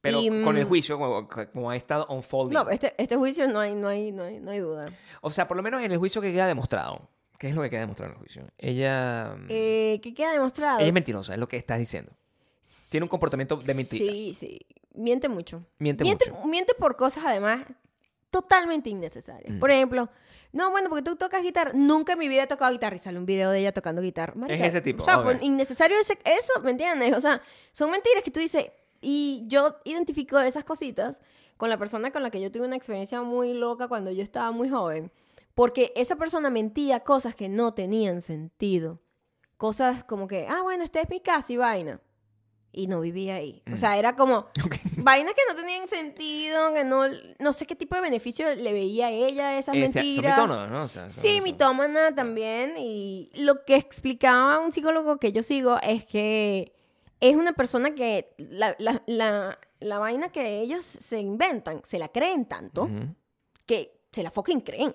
Pero 0.00 0.20
y, 0.20 0.28
con 0.44 0.56
el 0.56 0.64
mm, 0.64 0.68
juicio, 0.68 0.98
como, 0.98 1.28
como 1.52 1.70
ha 1.70 1.76
estado 1.76 2.06
unfolding. 2.08 2.54
no, 2.54 2.70
este, 2.70 2.94
este 2.96 3.16
juicio 3.16 3.48
no 3.48 3.58
hay, 3.60 3.74
no 3.74 3.88
hay, 3.88 4.12
no 4.12 4.22
hay, 4.24 4.38
no 4.40 4.50
hay 4.52 4.60
duda. 4.60 4.86
O 5.20 5.30
sea, 5.32 5.46
por 5.48 5.56
lo 5.56 5.62
menos 5.62 5.82
en 5.82 5.90
el 5.92 5.98
juicio 5.98 6.22
que 6.22 6.32
queda 6.32 6.46
demostrado. 6.46 7.08
¿Qué 7.38 7.48
es 7.48 7.54
lo 7.54 7.62
que 7.62 7.70
queda 7.70 7.80
demostrado 7.80 8.12
en 8.12 8.16
el 8.16 8.18
juicio? 8.20 8.46
Ella... 8.58 9.34
mm, 9.36 9.46
Eh, 9.48 10.00
¿Qué 10.02 10.14
queda 10.14 10.32
demostrado? 10.32 10.78
ella 10.78 10.88
es 10.88 10.92
mentirosa, 10.92 11.32
es 11.34 11.40
lo 11.40 11.48
que 11.48 11.56
estás 11.56 11.78
diciendo. 11.78 12.12
Tiene 12.90 13.04
un 13.04 13.08
comportamiento 13.08 13.56
de 13.56 13.74
mentira. 13.74 14.04
Sí, 14.12 14.34
sí. 14.34 14.60
Miente 14.94 15.28
mucho. 15.28 15.64
Miente, 15.78 16.04
Miente, 16.04 16.30
mucho. 16.30 16.46
miente 16.46 16.74
por 16.74 16.96
cosas 16.96 17.24
además 17.26 17.64
totalmente 18.30 18.90
innecesarias. 18.90 19.52
Mm. 19.54 19.58
Por 19.60 19.70
ejemplo, 19.70 20.08
no, 20.52 20.70
bueno, 20.70 20.88
porque 20.88 21.02
tú 21.02 21.16
tocas 21.16 21.42
guitarra. 21.42 21.72
Nunca 21.74 22.14
en 22.14 22.18
mi 22.18 22.28
vida 22.28 22.44
he 22.44 22.46
tocado 22.46 22.72
guitarra 22.72 22.96
y 22.96 22.98
sale 22.98 23.18
un 23.18 23.26
video 23.26 23.50
de 23.50 23.60
ella 23.60 23.72
tocando 23.72 24.02
guitarra. 24.02 24.34
Marica, 24.36 24.66
ese 24.66 24.80
tipo, 24.80 25.02
O 25.02 25.04
sea, 25.06 25.18
ok. 25.18 25.24
pues, 25.24 25.42
innecesario 25.42 25.98
ese- 25.98 26.18
eso, 26.24 26.60
¿me 26.62 26.70
entiendes? 26.72 27.16
O 27.16 27.20
sea, 27.20 27.40
son 27.72 27.90
mentiras 27.90 28.22
que 28.24 28.30
tú 28.30 28.40
dices. 28.40 28.66
Y 29.00 29.44
yo 29.46 29.76
identifico 29.84 30.38
esas 30.40 30.64
cositas 30.64 31.20
con 31.56 31.68
la 31.70 31.78
persona 31.78 32.10
con 32.10 32.22
la 32.22 32.30
que 32.30 32.40
yo 32.40 32.50
tuve 32.50 32.66
una 32.66 32.76
experiencia 32.76 33.22
muy 33.22 33.52
loca 33.52 33.86
cuando 33.88 34.10
yo 34.10 34.22
estaba 34.22 34.50
muy 34.50 34.68
joven. 34.68 35.10
Porque 35.54 35.92
esa 35.96 36.16
persona 36.16 36.50
mentía 36.50 37.00
cosas 37.00 37.34
que 37.34 37.48
no 37.48 37.74
tenían 37.74 38.22
sentido. 38.22 39.00
Cosas 39.56 40.04
como 40.04 40.26
que, 40.26 40.46
ah, 40.48 40.62
bueno, 40.62 40.84
esta 40.84 41.00
es 41.00 41.10
mi 41.10 41.20
casa 41.20 41.52
y 41.52 41.56
vaina. 41.58 42.00
Y 42.72 42.86
no 42.86 43.00
vivía 43.00 43.36
ahí. 43.36 43.62
Mm. 43.66 43.74
O 43.74 43.76
sea, 43.76 43.98
era 43.98 44.14
como 44.16 44.46
vainas 44.96 45.34
que 45.34 45.40
no 45.48 45.54
tenían 45.56 45.88
sentido, 45.88 46.72
que 46.74 46.84
no, 46.84 47.02
no 47.38 47.52
sé 47.52 47.66
qué 47.66 47.74
tipo 47.76 47.96
de 47.96 48.00
beneficio 48.02 48.54
le 48.54 48.72
veía 48.72 49.06
a 49.06 49.10
ella 49.10 49.58
esas 49.58 49.74
Eh, 49.74 49.86
o 49.88 49.92
sea, 49.92 50.02
mentiras. 50.02 50.36
mitómanos, 50.38 50.70
¿no? 50.70 50.82
O 50.84 50.88
sea, 50.88 51.08
Sí, 51.10 51.36
son- 51.36 51.44
mitómana 51.44 52.14
también. 52.14 52.74
Y 52.78 53.30
lo 53.36 53.64
que 53.64 53.76
explicaba 53.76 54.58
un 54.60 54.72
psicólogo 54.72 55.18
que 55.18 55.32
yo 55.32 55.42
sigo 55.42 55.78
es 55.82 56.04
que 56.06 56.72
es 57.20 57.36
una 57.36 57.52
persona 57.52 57.94
que 57.94 58.32
la, 58.38 58.74
la, 58.78 59.02
la, 59.06 59.58
la 59.80 59.98
vaina 59.98 60.30
que 60.30 60.60
ellos 60.60 60.84
se 60.84 61.18
inventan, 61.20 61.82
se 61.84 61.98
la 61.98 62.08
creen 62.08 62.46
tanto 62.46 62.88
que 63.66 64.00
se 64.12 64.22
la 64.22 64.30
fucking 64.30 64.60
creen. 64.60 64.94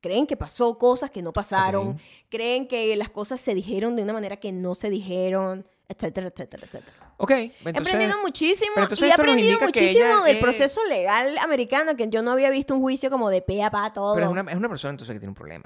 Creen 0.00 0.26
que 0.26 0.36
pasó 0.36 0.76
cosas 0.78 1.10
que 1.10 1.22
no 1.22 1.32
pasaron, 1.32 1.98
creen 2.28 2.68
que 2.68 2.94
las 2.96 3.10
cosas 3.10 3.40
se 3.40 3.54
dijeron 3.54 3.96
de 3.96 4.02
una 4.02 4.12
manera 4.12 4.36
que 4.36 4.52
no 4.52 4.74
se 4.74 4.88
dijeron, 4.90 5.66
etcétera, 5.88 6.28
etcétera, 6.28 6.66
etcétera. 6.66 7.14
Ok, 7.18 7.30
He 7.30 7.52
entonces... 7.64 7.94
aprendido 7.94 8.20
muchísimo 8.22 8.72
y 8.76 9.04
he 9.04 9.12
aprendido 9.12 9.60
muchísimo 9.60 10.22
del 10.24 10.36
es- 10.36 10.42
proceso 10.42 10.84
legal 10.86 11.38
americano, 11.38 11.96
que 11.96 12.08
yo 12.08 12.22
no 12.22 12.32
había 12.32 12.50
visto 12.50 12.74
un 12.74 12.80
juicio 12.80 13.10
como 13.10 13.30
de 13.30 13.42
pe 13.42 13.62
a 13.62 13.70
pa 13.70 13.92
todo. 13.92 14.14
Pero 14.14 14.26
es 14.26 14.32
una, 14.32 14.50
es 14.50 14.56
una 14.56 14.68
persona 14.68 14.90
entonces 14.90 15.14
que 15.14 15.20
tiene 15.20 15.30
un 15.30 15.34
problema. 15.36 15.64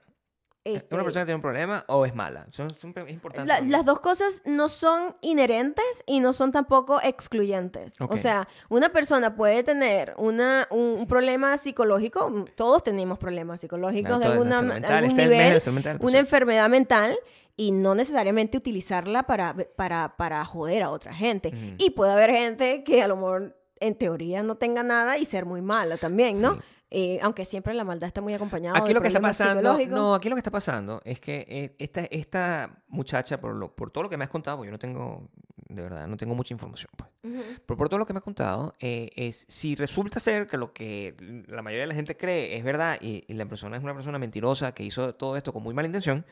¿Es 0.63 0.77
Este, 0.77 0.95
una 0.95 1.05
persona 1.05 1.23
que 1.23 1.29
tiene 1.29 1.37
un 1.37 1.43
problema 1.43 1.85
o 1.89 2.05
es 2.05 2.15
mala? 2.15 2.47
Son, 2.51 2.69
son- 2.79 2.93
es 3.07 3.11
importante. 3.15 3.49
La- 3.49 3.63
las 3.63 3.83
dos 3.87 4.01
cosas 4.01 4.43
no 4.45 4.69
son 4.69 5.17
inherentes 5.23 5.87
y 6.05 6.21
no 6.21 6.35
son 6.35 6.53
tampoco 6.53 7.01
excluyentes. 7.03 7.99
Ok. 7.99 8.13
O 8.13 8.17
sea, 8.19 8.47
una 8.69 8.91
persona 8.91 9.35
puede 9.35 9.63
tener 9.65 10.13
una, 10.19 10.69
un, 10.71 10.81
un 10.99 11.07
problema 11.07 11.57
psicológico, 11.57 12.45
todos 12.57 12.83
tenemos 12.85 13.19
problemas 13.19 13.63
psicológicos 13.63 14.19
Claro, 14.19 14.21
de 14.21 14.27
alguna, 14.27 14.61
mental, 14.61 14.93
algún 14.93 15.17
nivel, 15.17 15.61
mental, 15.73 15.99
una 16.03 16.19
enfermedad 16.19 16.69
mental 16.69 17.19
y 17.61 17.73
no 17.73 17.95
necesariamente 17.95 18.57
utilizarla 18.57 19.25
para, 19.25 19.55
para, 19.77 20.17
para 20.17 20.43
joder 20.47 20.83
a 20.83 20.89
otra 20.89 21.13
gente. 21.13 21.53
Y 21.77 21.91
puede 21.91 22.13
haber 22.13 22.31
gente 22.31 22.83
que 22.85 23.03
a 23.03 23.07
lo 23.07 23.17
mejor 23.17 23.55
en 23.81 23.97
teoría 23.97 24.43
no 24.43 24.55
tenga 24.55 24.83
nada 24.83 25.19
y 25.19 25.27
ser 25.27 25.45
muy 25.45 25.61
mala 25.61 25.99
también, 25.99 26.41
¿no? 26.41 26.55
Sí. 26.55 26.61
Eh, 26.93 27.19
aunque 27.21 27.45
siempre 27.45 27.75
la 27.75 27.85
maldad 27.85 28.09
está 28.09 28.23
muy 28.23 28.33
acompañada 28.33 28.79
Aquí 28.79 28.89
de 28.89 28.95
lo 28.95 29.03
que 29.03 29.09
está 29.09 29.21
pasando, 29.21 29.79
no, 29.91 30.15
aquí 30.15 30.31
lo 30.31 30.37
que 30.37 30.41
está 30.41 30.51
pasando 30.51 31.03
es 31.05 31.21
que 31.21 31.45
eh, 31.49 31.77
esta, 31.79 32.01
esta 32.07 32.83
muchacha, 32.89 33.39
por, 33.39 33.55
lo, 33.55 33.77
por 33.77 33.91
todo 33.91 34.05
lo 34.05 34.11
que 34.11 34.17
me 34.17 34.25
has 34.25 34.31
contado, 34.31 34.65
yo 34.65 34.71
no 34.71 34.79
tengo, 34.79 35.29
de 35.71 35.83
verdad, 35.83 36.07
no 36.07 36.17
tengo 36.17 36.35
mucha 36.35 36.53
información, 36.53 36.91
pues. 36.97 37.09
Ujú. 37.23 37.43
Pero 37.67 37.77
por 37.77 37.89
todo 37.89 37.99
lo 37.99 38.07
que 38.07 38.13
me 38.13 38.19
has 38.19 38.25
contado, 38.25 38.75
eh, 38.81 39.11
es 39.15 39.45
si 39.49 39.75
resulta 39.77 40.21
ser 40.21 40.47
que 40.47 40.57
lo 40.57 40.73
que 40.73 41.15
la 41.49 41.63
mayoría 41.63 41.83
de 41.83 41.89
la 41.89 41.95
gente 41.95 42.17
cree 42.17 42.57
es 42.57 42.65
verdad 42.65 42.99
y, 43.01 43.25
y 43.29 43.35
la 43.35 43.47
persona 43.47 43.77
es 43.77 43.83
una 43.83 43.95
persona 43.95 44.19
mentirosa 44.19 44.73
que 44.73 44.83
hizo 44.83 45.15
todo 45.15 45.37
esto 45.37 45.53
con 45.53 45.63
muy 45.63 45.75
mala 45.75 45.87
intención, 45.87 46.25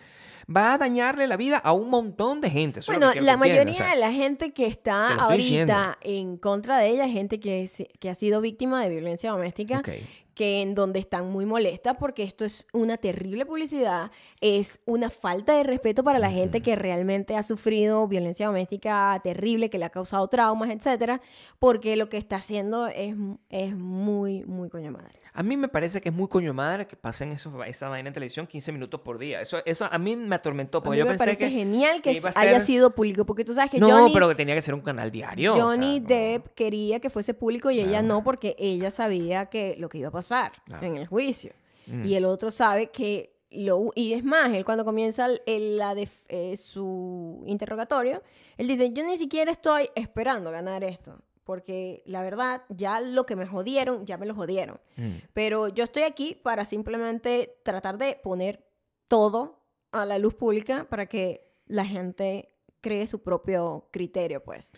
va 0.54 0.74
a 0.74 0.78
dañarle 0.78 1.26
la 1.26 1.36
vida 1.36 1.58
a 1.58 1.72
un 1.72 1.90
montón 1.90 2.40
de 2.40 2.50
gente. 2.50 2.80
Eso 2.80 2.92
Bueno, 2.92 3.12
la 3.20 3.36
mayoría 3.36 3.72
o 3.72 3.76
sea. 3.76 3.94
de 3.94 4.00
la 4.00 4.12
gente 4.12 4.52
que 4.52 4.66
está 4.66 5.14
ahorita 5.14 5.98
en 6.00 6.36
contra 6.38 6.78
de 6.78 6.88
ella 6.88 7.08
gente 7.08 7.38
que, 7.38 7.70
que 7.98 8.10
ha 8.10 8.14
sido 8.14 8.40
víctima 8.40 8.82
de 8.82 8.88
violencia 8.88 9.30
doméstica, 9.30 9.78
Ok. 9.80 9.90
Que 10.38 10.62
en 10.62 10.76
donde 10.76 11.00
están 11.00 11.32
muy 11.32 11.46
molestas 11.46 11.96
porque 11.98 12.22
esto 12.22 12.44
es 12.44 12.64
una 12.72 12.96
terrible 12.96 13.44
publicidad, 13.44 14.12
es 14.40 14.80
una 14.84 15.10
falta 15.10 15.56
de 15.56 15.64
respeto 15.64 16.04
para 16.04 16.20
la 16.20 16.30
gente 16.30 16.60
que 16.60 16.76
realmente 16.76 17.34
ha 17.36 17.42
sufrido 17.42 18.06
violencia 18.06 18.46
doméstica 18.46 19.20
terrible, 19.24 19.68
que 19.68 19.78
le 19.78 19.86
ha 19.86 19.90
causado 19.90 20.28
traumas, 20.28 20.70
etcétera, 20.70 21.20
porque 21.58 21.96
lo 21.96 22.08
que 22.08 22.18
está 22.18 22.36
haciendo 22.36 22.86
es, 22.86 23.16
es 23.48 23.76
muy, 23.76 24.44
muy 24.44 24.68
coño 24.68 24.92
madre. 24.92 25.18
A 25.34 25.42
mí 25.42 25.56
me 25.56 25.68
parece 25.68 26.00
que 26.00 26.08
es 26.08 26.14
muy 26.14 26.28
coño 26.28 26.48
de 26.48 26.52
madre 26.52 26.86
que 26.86 26.96
pasen 26.96 27.32
esos, 27.32 27.52
esa 27.66 27.88
vaina 27.88 28.08
en 28.08 28.14
televisión 28.14 28.46
15 28.46 28.72
minutos 28.72 29.00
por 29.00 29.18
día. 29.18 29.40
Eso, 29.40 29.58
eso 29.64 29.88
a 29.90 29.98
mí 29.98 30.16
me 30.16 30.34
atormentó 30.34 30.78
A 30.78 30.82
porque 30.82 30.96
mí 30.96 30.98
yo 31.00 31.04
me 31.04 31.10
pensé 31.12 31.24
parece 31.24 31.44
que 31.46 31.50
genial 31.50 32.02
que, 32.02 32.20
a 32.34 32.40
haya 32.40 32.60
sido 32.60 32.94
público, 32.94 33.24
porque 33.26 33.44
tú 33.44 33.54
sabes 33.54 33.70
que 33.70 33.78
No, 33.78 33.88
Johnny, 33.90 34.12
pero 34.12 34.28
que 34.28 34.34
tenía 34.34 34.54
que 34.54 34.62
ser 34.62 34.74
un 34.74 34.80
canal 34.80 35.10
diario. 35.10 35.52
o 35.52 35.56
sea, 35.56 35.64
Johnny 35.64 36.00
Depp 36.00 36.48
quería 36.54 37.00
que 37.00 37.10
fuese 37.10 37.34
público 37.34 37.70
y 37.70 37.80
ella 37.80 38.02
no 38.02 38.22
porque 38.24 38.56
ella 38.58 38.90
sabía 38.90 39.46
que 39.46 39.76
lo 39.78 39.88
que 39.88 39.98
iba 39.98 40.08
a 40.08 40.12
pasar 40.12 40.52
en 40.82 40.96
el 40.96 41.06
juicio. 41.06 41.52
Mm. 41.86 42.04
Y 42.04 42.14
el 42.16 42.24
otro 42.24 42.50
sabe 42.50 42.90
que 42.90 43.34
lo 43.50 43.92
y 43.94 44.12
es 44.12 44.22
más, 44.24 44.52
él 44.52 44.62
cuando 44.64 44.84
comienza 44.84 45.24
el- 45.24 45.40
el- 45.46 45.78
la 45.78 45.94
def- 45.94 46.26
eh, 46.28 46.54
su 46.58 47.42
interrogatorio, 47.46 48.22
él 48.58 48.66
dice, 48.68 48.92
"Yo 48.92 49.02
ni 49.04 49.16
siquiera 49.16 49.50
estoy 49.50 49.88
esperando 49.94 50.50
ganar 50.50 50.84
esto, 50.84 51.18
porque 51.48 52.02
la 52.04 52.20
verdad 52.20 52.60
ya 52.68 53.00
lo 53.00 53.24
que 53.24 53.34
me 53.34 53.46
jodieron, 53.46 54.04
ya 54.04 54.18
me 54.18 54.26
lo 54.26 54.34
jodieron. 54.34 54.78
Mm. 54.96 55.12
Pero 55.32 55.68
yo 55.68 55.84
estoy 55.84 56.02
aquí 56.02 56.34
para 56.34 56.66
simplemente 56.66 57.58
tratar 57.62 57.96
de 57.96 58.20
poner 58.22 58.68
todo 59.08 59.58
a 59.90 60.04
la 60.04 60.18
luz 60.18 60.34
pública 60.34 60.86
para 60.90 61.06
que 61.06 61.50
la 61.64 61.86
gente 61.86 62.54
cree 62.82 63.06
su 63.06 63.22
propio 63.22 63.88
criterio, 63.90 64.44
pues. 64.44 64.72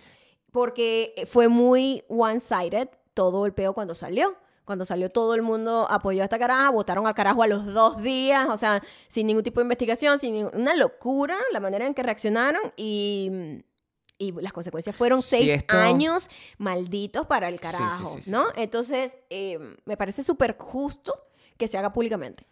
Porque 0.53 1.13
fue 1.27 1.49
muy 1.49 2.05
one-sided 2.09 2.89
todo 3.15 3.47
el 3.47 3.53
peo 3.53 3.75
cuando 3.75 3.97
salió. 3.97 4.37
Cuando 4.65 4.85
salió 4.85 5.11
todo 5.11 5.35
el 5.35 5.43
mundo 5.43 5.89
apoyó 5.91 6.21
a 6.21 6.25
esta 6.27 6.39
caraja, 6.39 6.71
votaron 6.71 7.05
al 7.05 7.15
carajo 7.15 7.43
a 7.43 7.49
los 7.49 7.67
dos 7.67 8.01
días, 8.01 8.49
o 8.49 8.57
sea, 8.57 8.81
sin 9.09 9.27
ningún 9.27 9.43
tipo 9.43 9.59
de 9.59 9.65
investigación, 9.65 10.21
sin 10.21 10.47
una 10.55 10.77
locura 10.77 11.37
la 11.53 11.59
manera 11.59 11.85
en 11.85 11.95
que 11.95 12.05
reaccionaron 12.05 12.73
y, 12.77 13.65
y 14.21 14.33
las 14.33 14.53
consecuencias 14.53 14.95
fueron 14.95 15.23
seis 15.23 15.51
esto- 15.51 15.77
años 15.77 16.29
malditos 16.59 17.27
para 17.27 17.49
el 17.49 17.55
sí, 17.55 17.59
sí, 17.59 17.63
carajo, 17.73 18.15
sí, 18.17 18.23
sí, 18.23 18.31
¿no? 18.31 18.45
Entonces, 18.55 19.17
eh, 19.31 19.59
me 19.87 19.97
parece 19.97 20.23
súper 20.23 20.57
justo 20.59 21.15
que 21.57 21.67
se 21.67 21.77
haga 21.79 21.93
públicamente. 21.93 22.47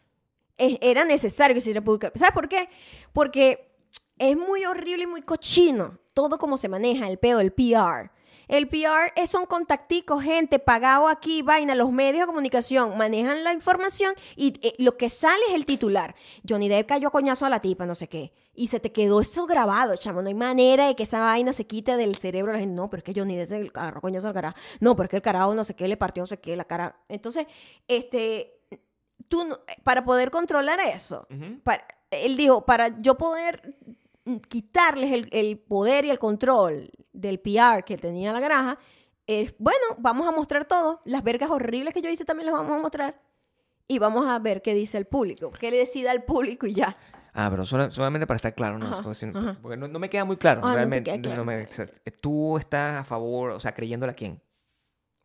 Es- 0.56 0.78
era 0.80 1.04
necesario 1.04 1.54
que 1.54 1.60
se 1.60 1.66
hiciera 1.70 1.84
públicamente. 1.84 2.18
¿Sabes 2.18 2.32
por 2.34 2.48
qué? 2.48 2.68
Porque 3.12 3.70
es 4.18 4.36
muy 4.36 4.64
horrible 4.64 5.04
y 5.04 5.06
muy 5.06 5.22
cochino 5.22 5.98
todo 6.14 6.38
como 6.38 6.56
se 6.56 6.68
maneja 6.68 7.06
el 7.06 7.18
peo, 7.18 7.38
el 7.38 7.52
PR. 7.52 8.10
El 8.48 8.68
PR 8.68 9.12
es, 9.14 9.30
son 9.30 9.46
contacticos, 9.46 10.22
gente 10.24 10.58
pagado 10.58 11.06
aquí, 11.08 11.42
vaina, 11.42 11.74
los 11.74 11.92
medios 11.92 12.20
de 12.22 12.26
comunicación 12.26 12.96
manejan 12.98 13.44
la 13.44 13.52
información 13.52 14.14
y 14.36 14.54
eh, 14.66 14.74
lo 14.78 14.96
que 14.96 15.10
sale 15.10 15.42
es 15.48 15.54
el 15.54 15.66
titular. 15.66 16.14
Johnny 16.48 16.68
Depp 16.68 16.88
cayó 16.88 17.10
coñazo 17.10 17.46
a 17.46 17.50
la 17.50 17.60
tipa, 17.60 17.86
no 17.86 17.94
sé 17.94 18.08
qué. 18.08 18.32
Y 18.54 18.68
se 18.68 18.80
te 18.80 18.90
quedó 18.90 19.20
eso 19.20 19.46
grabado, 19.46 19.94
chamo. 19.96 20.20
No 20.22 20.28
hay 20.28 20.34
manera 20.34 20.88
de 20.88 20.96
que 20.96 21.04
esa 21.04 21.20
vaina 21.20 21.52
se 21.52 21.66
quite 21.66 21.96
del 21.96 22.16
cerebro 22.16 22.52
la 22.52 22.58
gente. 22.58 22.74
No, 22.74 22.90
pero 22.90 22.98
es 22.98 23.04
que 23.04 23.18
Johnny 23.18 23.36
Depp 23.36 23.46
se 23.48 23.56
agarró 23.74 24.00
coñazo 24.00 24.26
al 24.26 24.34
carajo. 24.34 24.56
No, 24.80 24.96
pero 24.96 25.04
es 25.04 25.10
que 25.10 25.16
el 25.16 25.22
carajo 25.22 25.54
no 25.54 25.62
sé 25.62 25.76
qué 25.76 25.86
le 25.86 25.96
partió, 25.96 26.22
no 26.22 26.26
sé 26.26 26.40
qué, 26.40 26.56
la 26.56 26.64
cara. 26.64 26.96
Entonces, 27.08 27.46
este, 27.86 28.60
tú, 29.28 29.44
no- 29.44 29.58
para 29.84 30.04
poder 30.04 30.30
controlar 30.30 30.80
eso, 30.80 31.26
para- 31.62 31.86
él 32.10 32.36
dijo, 32.36 32.64
para 32.64 33.00
yo 33.00 33.16
poder 33.18 33.76
quitarles 34.48 35.12
el, 35.12 35.28
el 35.32 35.58
poder 35.58 36.04
y 36.04 36.10
el 36.10 36.18
control 36.18 36.90
del 37.12 37.40
PR 37.40 37.84
que 37.84 37.96
tenía 37.96 38.32
la 38.32 38.40
granja, 38.40 38.78
es, 39.26 39.54
bueno, 39.58 39.84
vamos 39.98 40.26
a 40.26 40.30
mostrar 40.30 40.64
todo. 40.66 41.00
Las 41.04 41.22
vergas 41.22 41.50
horribles 41.50 41.92
que 41.94 42.00
yo 42.02 42.08
hice 42.10 42.24
también 42.24 42.46
las 42.46 42.54
vamos 42.54 42.76
a 42.76 42.80
mostrar. 42.80 43.20
Y 43.86 43.98
vamos 43.98 44.26
a 44.26 44.38
ver 44.38 44.60
qué 44.62 44.74
dice 44.74 44.98
el 44.98 45.06
público. 45.06 45.50
Qué 45.50 45.70
le 45.70 45.78
decida 45.78 46.10
al 46.10 46.24
público 46.24 46.66
y 46.66 46.74
ya. 46.74 46.96
Ah, 47.32 47.48
pero 47.50 47.64
sola- 47.64 47.90
solamente 47.90 48.26
para 48.26 48.36
estar 48.36 48.54
claro, 48.54 48.78
¿no? 48.78 48.86
Ajá, 48.86 49.58
porque, 49.62 49.76
no, 49.76 49.86
no 49.88 49.98
me 49.98 50.10
queda 50.10 50.24
muy 50.24 50.36
claro, 50.36 50.60
Ah, 50.64 50.74
realmente. 50.74 51.20
claro. 51.20 51.36
No 51.38 51.44
me- 51.44 51.66
tú 52.20 52.58
estás 52.58 53.00
a 53.00 53.04
favor, 53.04 53.50
o 53.52 53.60
sea, 53.60 53.72
creyéndole 53.74 54.12
a 54.12 54.14
quién. 54.16 54.42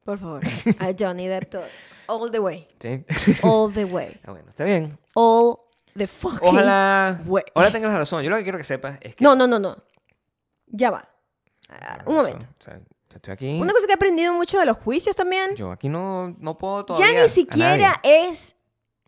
Por 0.06 0.18
favor. 0.18 0.42
A 0.80 0.92
Johnny 0.98 1.28
Depp. 1.28 1.56
All 2.08 2.30
the 2.30 2.40
way. 2.40 2.68
¿Sí? 2.80 3.06
All 3.42 3.72
the 3.74 3.86
way. 3.86 4.20
ah, 4.26 4.32
bueno, 4.32 4.50
está 4.50 4.64
bien. 4.66 4.98
All 5.14 5.56
the 5.96 6.08
fucking 6.08 6.40
Ojalá, 6.48 7.22
way. 7.26 7.44
ojalá 7.54 7.72
tengas 7.72 7.92
la 7.92 8.00
razón. 8.00 8.24
Yo 8.24 8.30
lo 8.30 8.38
que 8.38 8.44
quiero 8.44 8.58
que 8.58 8.64
sepas 8.64 8.98
es 9.02 9.16
que... 9.16 9.24
No, 9.24 9.36
no, 9.36 9.48
no, 9.48 9.60
no. 9.60 9.78
Ya 10.68 10.92
va. 10.92 11.08
Tienes 11.68 12.08
un 12.08 12.16
momento. 12.16 12.46
O 12.60 12.64
sea, 12.64 12.80
estoy 13.14 13.34
aquí. 13.34 13.62
Una 13.62 13.72
cosa 13.74 13.86
que 13.86 13.94
he 13.94 13.96
aprendido 13.96 14.34
mucho 14.34 14.60
de 14.60 14.66
los 14.66 14.78
juicios 14.78 15.16
también. 15.16 15.56
Yo 15.56 15.72
aquí 15.72 15.90
no, 15.90 16.36
no 16.40 16.58
puedo 16.58 16.84
todavía... 16.86 17.14
ya 17.14 17.22
ni 17.24 17.30
siquiera 17.30 18.00
es. 18.04 18.56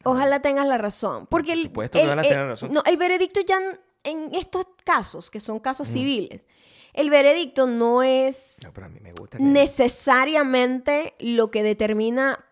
Ojalá 0.03 0.41
tengas 0.41 0.67
la 0.67 0.77
razón. 0.77 1.25
Porque 1.27 1.51
Por 1.51 1.57
el, 1.57 1.63
supuesto 1.63 1.97
que 1.97 2.03
el- 2.03 2.09
van 2.09 2.19
a 2.19 2.21
el- 2.21 2.27
tener 2.29 2.47
razón. 2.47 2.71
No, 2.71 2.83
el 2.85 2.97
veredicto 2.97 3.41
ya 3.41 3.59
en 4.03 4.35
estos 4.35 4.67
casos, 4.83 5.31
que 5.31 5.39
son 5.39 5.59
casos 5.59 5.89
Mm. 5.89 5.93
civiles, 5.93 6.45
el 6.93 7.09
veredicto 7.09 7.65
no 7.67 8.03
es 8.03 8.57
No, 8.63 8.71
pero 8.71 8.85
a 8.85 8.89
mí 8.89 8.99
me 8.99 9.11
gusta 9.13 9.37
que... 9.37 9.43
necesariamente 9.43 11.15
lo 11.19 11.49
que 11.51 11.63
determina 11.63 12.45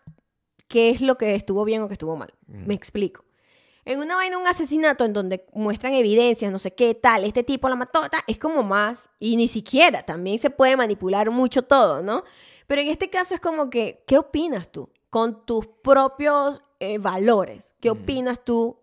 qué 0.68 0.90
es 0.90 1.02
lo 1.02 1.18
que 1.18 1.36
estuvo 1.36 1.64
bien 1.64 1.82
o 1.84 1.88
que 1.88 1.94
estuvo 1.94 2.16
mal. 2.16 2.34
Mm. 2.48 2.66
Me 2.68 2.74
explico. 2.74 3.24
En 3.86 4.00
una 4.00 4.16
vaina, 4.16 4.38
un 4.38 4.48
asesinato 4.48 5.04
en 5.04 5.12
donde 5.14 5.46
muestran 5.54 5.94
evidencias, 5.94 6.52
no 6.52 6.60
sé 6.60 6.74
qué, 6.74 6.96
tal, 6.96 7.24
este 7.26 7.44
tipo 7.44 7.68
la 7.68 7.76
mató, 7.76 8.02
tal, 8.10 8.22
es 8.28 8.38
como 8.40 8.64
más, 8.64 9.10
y 9.20 9.36
ni 9.36 9.48
siquiera, 9.48 10.04
también 10.04 10.40
se 10.40 10.50
puede 10.50 10.78
manipular 10.78 11.30
mucho 11.32 11.64
todo, 11.64 12.02
¿no? 12.02 12.24
Pero 12.68 12.82
en 12.82 12.88
este 12.88 13.10
caso 13.10 13.36
es 13.36 13.42
como 13.42 13.70
que, 13.70 14.04
¿qué 14.08 14.18
opinas 14.18 14.72
tú? 14.72 14.90
Con 15.10 15.46
tus 15.46 15.68
propios 15.68 16.64
eh, 16.80 16.98
valores. 16.98 17.76
¿Qué 17.82 17.90
opinas 17.90 18.44
tú? 18.44 18.78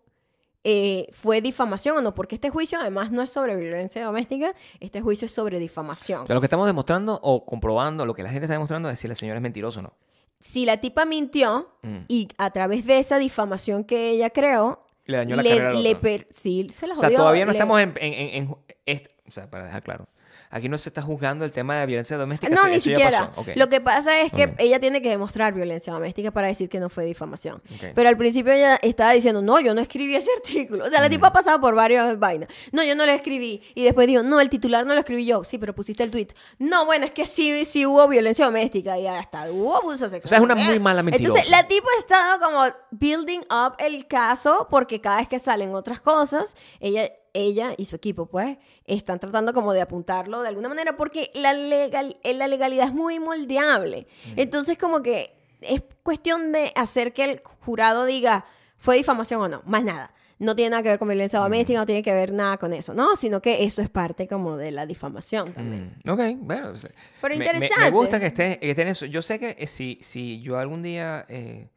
Eh, 0.63 1.07
¿Fue 1.11 1.41
difamación 1.41 1.97
o 1.97 2.01
no? 2.01 2.13
Porque 2.13 2.35
este 2.35 2.51
juicio 2.51 2.79
además 2.79 3.11
no 3.11 3.23
es 3.23 3.31
sobre 3.31 3.55
violencia 3.55 4.05
doméstica, 4.05 4.53
este 4.79 5.01
juicio 5.01 5.25
es 5.25 5.31
sobre 5.31 5.57
difamación. 5.57 6.21
O 6.21 6.27
sea, 6.27 6.35
lo 6.35 6.41
que 6.41 6.45
estamos 6.45 6.67
demostrando 6.67 7.19
o 7.23 7.43
comprobando, 7.45 8.05
lo 8.05 8.13
que 8.13 8.21
la 8.21 8.29
gente 8.29 8.45
está 8.45 8.53
demostrando 8.53 8.87
es 8.91 8.99
si 8.99 9.07
la 9.07 9.15
señora 9.15 9.39
es 9.39 9.41
mentirosa 9.41 9.79
o 9.79 9.83
no. 9.83 9.93
Si 10.39 10.65
la 10.65 10.77
tipa 10.79 11.05
mintió 11.05 11.69
Mm. 11.81 11.97
y 12.07 12.27
a 12.37 12.51
través 12.51 12.85
de 12.85 12.99
esa 12.99 13.17
difamación 13.17 13.83
que 13.83 14.11
ella 14.11 14.29
creó, 14.29 14.85
Le 15.05 15.17
dañó 15.17 15.35
la 15.35 15.43
le, 15.43 15.49
carrera 15.49 15.69
al 15.71 15.83
le 15.83 15.89
otro. 15.89 16.01
per- 16.01 16.27
sí, 16.29 16.67
se 16.71 16.87
la 16.87 16.93
O 16.93 16.95
sea, 16.97 17.07
jodió, 17.07 17.17
todavía 17.19 17.45
no 17.45 17.51
le- 17.51 17.57
estamos 17.57 17.79
en... 17.81 17.93
en- 17.99 18.13
en- 18.13 18.55
en- 18.85 19.01
o 19.27 19.31
sea, 19.31 19.49
para 19.49 19.65
dejar 19.65 19.83
claro. 19.83 20.07
Aquí 20.53 20.67
no 20.67 20.77
se 20.77 20.89
está 20.89 21.01
juzgando 21.01 21.45
el 21.45 21.53
tema 21.53 21.79
de 21.79 21.85
violencia 21.85 22.17
doméstica. 22.17 22.53
No, 22.53 22.67
ni 22.67 22.81
siquiera. 22.81 23.31
Lo 23.55 23.69
que 23.69 23.79
pasa 23.79 24.19
es 24.19 24.33
que 24.33 24.53
ella 24.57 24.81
tiene 24.81 25.01
que 25.01 25.09
demostrar 25.09 25.53
violencia 25.53 25.93
doméstica 25.93 26.31
para 26.31 26.47
decir 26.47 26.67
que 26.69 26.81
no 26.81 26.89
fue 26.89 27.05
difamación. 27.05 27.61
Pero 27.95 28.09
al 28.09 28.17
principio 28.17 28.51
ella 28.51 28.77
estaba 28.81 29.13
diciendo, 29.13 29.41
no, 29.41 29.61
yo 29.61 29.73
no 29.73 29.79
escribí 29.79 30.13
ese 30.13 30.29
artículo. 30.37 30.85
O 30.85 30.89
sea, 30.89 30.99
la 30.99 31.09
tipa 31.09 31.27
ha 31.27 31.33
pasado 31.33 31.61
por 31.61 31.73
varias 31.73 32.19
vainas. 32.19 32.49
No, 32.73 32.83
yo 32.83 32.95
no 32.95 33.05
lo 33.05 33.13
escribí. 33.13 33.61
Y 33.75 33.85
después 33.85 34.07
dijo, 34.07 34.23
no, 34.23 34.41
el 34.41 34.49
titular 34.49 34.85
no 34.85 34.93
lo 34.93 34.99
escribí 34.99 35.25
yo. 35.25 35.45
Sí, 35.45 35.57
pero 35.57 35.73
pusiste 35.73 36.03
el 36.03 36.11
tweet. 36.11 36.27
No, 36.59 36.85
bueno, 36.85 37.05
es 37.05 37.11
que 37.11 37.25
sí, 37.25 37.63
sí 37.63 37.85
hubo 37.85 38.05
violencia 38.09 38.43
doméstica 38.43 38.99
y 38.99 39.07
hasta 39.07 39.49
hubo 39.49 39.77
abuso 39.77 40.09
sexual. 40.09 40.25
O 40.25 40.27
sea, 40.27 40.37
es 40.37 40.43
una 40.43 40.55
muy 40.55 40.79
mala 40.79 41.01
mentirosa. 41.01 41.39
Entonces, 41.39 41.49
la 41.49 41.67
tipa 41.67 41.87
ha 41.95 41.99
estado 41.99 42.39
como 42.45 42.65
building 42.91 43.39
up 43.49 43.75
el 43.79 44.05
caso 44.07 44.67
porque 44.69 44.99
cada 44.99 45.19
vez 45.19 45.29
que 45.29 45.39
salen 45.39 45.73
otras 45.73 46.01
cosas, 46.01 46.55
ella, 46.81 47.09
ella 47.33 47.73
y 47.77 47.85
su 47.85 47.95
equipo, 47.95 48.25
pues, 48.27 48.57
están 48.85 49.19
tratando 49.19 49.53
como 49.53 49.73
de 49.73 49.81
apuntarlo 49.81 50.41
de 50.41 50.49
alguna 50.49 50.69
manera 50.69 50.97
porque 50.97 51.31
la, 51.33 51.53
legal, 51.53 52.17
eh, 52.23 52.33
la 52.33 52.47
legalidad 52.47 52.87
es 52.87 52.93
muy 52.93 53.19
moldeable. 53.19 54.07
Entonces, 54.35 54.77
como 54.77 55.01
que 55.01 55.33
es 55.61 55.81
cuestión 56.03 56.51
de 56.51 56.71
hacer 56.75 57.13
que 57.13 57.23
el 57.23 57.41
jurado 57.65 58.05
diga, 58.05 58.45
¿fue 58.77 58.97
difamación 58.97 59.41
o 59.41 59.47
no? 59.47 59.61
Más 59.65 59.83
nada. 59.83 60.13
No 60.39 60.55
tiene 60.55 60.71
nada 60.71 60.81
que 60.81 60.89
ver 60.89 60.97
con 60.97 61.07
violencia 61.07 61.37
doméstica, 61.37 61.77
no 61.77 61.85
tiene 61.85 62.01
que 62.01 62.11
ver 62.15 62.33
nada 62.33 62.57
con 62.57 62.73
eso, 62.73 62.95
¿no? 62.95 63.15
Sino 63.15 63.43
que 63.43 63.63
eso 63.63 63.83
es 63.83 63.89
parte 63.89 64.27
como 64.27 64.57
de 64.57 64.71
la 64.71 64.87
difamación 64.87 65.53
también. 65.53 65.95
Mm, 66.03 66.09
Ok, 66.09 66.19
bueno. 66.39 66.73
Pero 67.21 67.35
me- 67.35 67.37
me- 67.37 67.45
interesante. 67.45 67.85
Me, 67.85 67.91
gusta 67.91 68.19
que 68.19 68.25
esté, 68.25 68.59
que 68.59 68.71
esté 68.71 68.81
en 68.81 68.87
eso. 68.87 69.05
Yo 69.05 69.21
sé 69.21 69.37
que 69.37 69.55
eh, 69.59 69.67
si, 69.67 69.99
si 70.01 70.41
yo 70.41 70.57
algún 70.57 70.81
día. 70.81 71.25
Eh, 71.29 71.67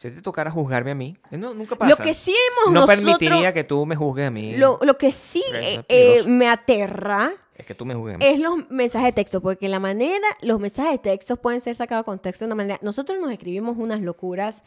si 0.00 0.10
te 0.10 0.22
tocara 0.22 0.50
juzgarme 0.50 0.92
a 0.92 0.94
mí. 0.94 1.14
eh, 1.30 1.36
No, 1.36 1.52
nunca 1.52 1.76
pasa. 1.76 1.90
Lo 1.90 1.96
que 2.02 2.14
sí 2.14 2.32
hemos 2.32 2.72
No 2.72 2.80
nosotros... 2.86 3.18
permitiría 3.18 3.52
que 3.52 3.64
tú 3.64 3.84
me 3.84 3.96
juzgues 3.96 4.28
a 4.28 4.30
mí. 4.30 4.56
Lo, 4.56 4.78
lo 4.82 4.96
que 4.96 5.12
sí 5.12 5.42
eh, 5.52 5.82
eh, 5.88 6.22
me 6.26 6.48
aterra 6.48 7.32
Es 7.54 7.66
que 7.66 7.74
tú 7.74 7.84
me 7.84 7.94
juzgues 7.94 8.14
a 8.14 8.18
mí. 8.18 8.24
es 8.24 8.38
los 8.40 8.70
mensajes 8.70 9.08
de 9.08 9.12
texto, 9.12 9.42
porque 9.42 9.68
la 9.68 9.78
manera, 9.78 10.26
los 10.40 10.58
mensajes 10.58 10.92
de 10.92 10.98
texto 10.98 11.36
pueden 11.36 11.60
ser 11.60 11.74
sacados 11.74 12.04
de 12.04 12.06
contexto 12.06 12.44
de 12.44 12.46
una 12.46 12.54
manera. 12.54 12.78
Nosotros 12.80 13.18
nos 13.20 13.30
escribimos 13.30 13.76
unas 13.76 14.00
locuras 14.00 14.62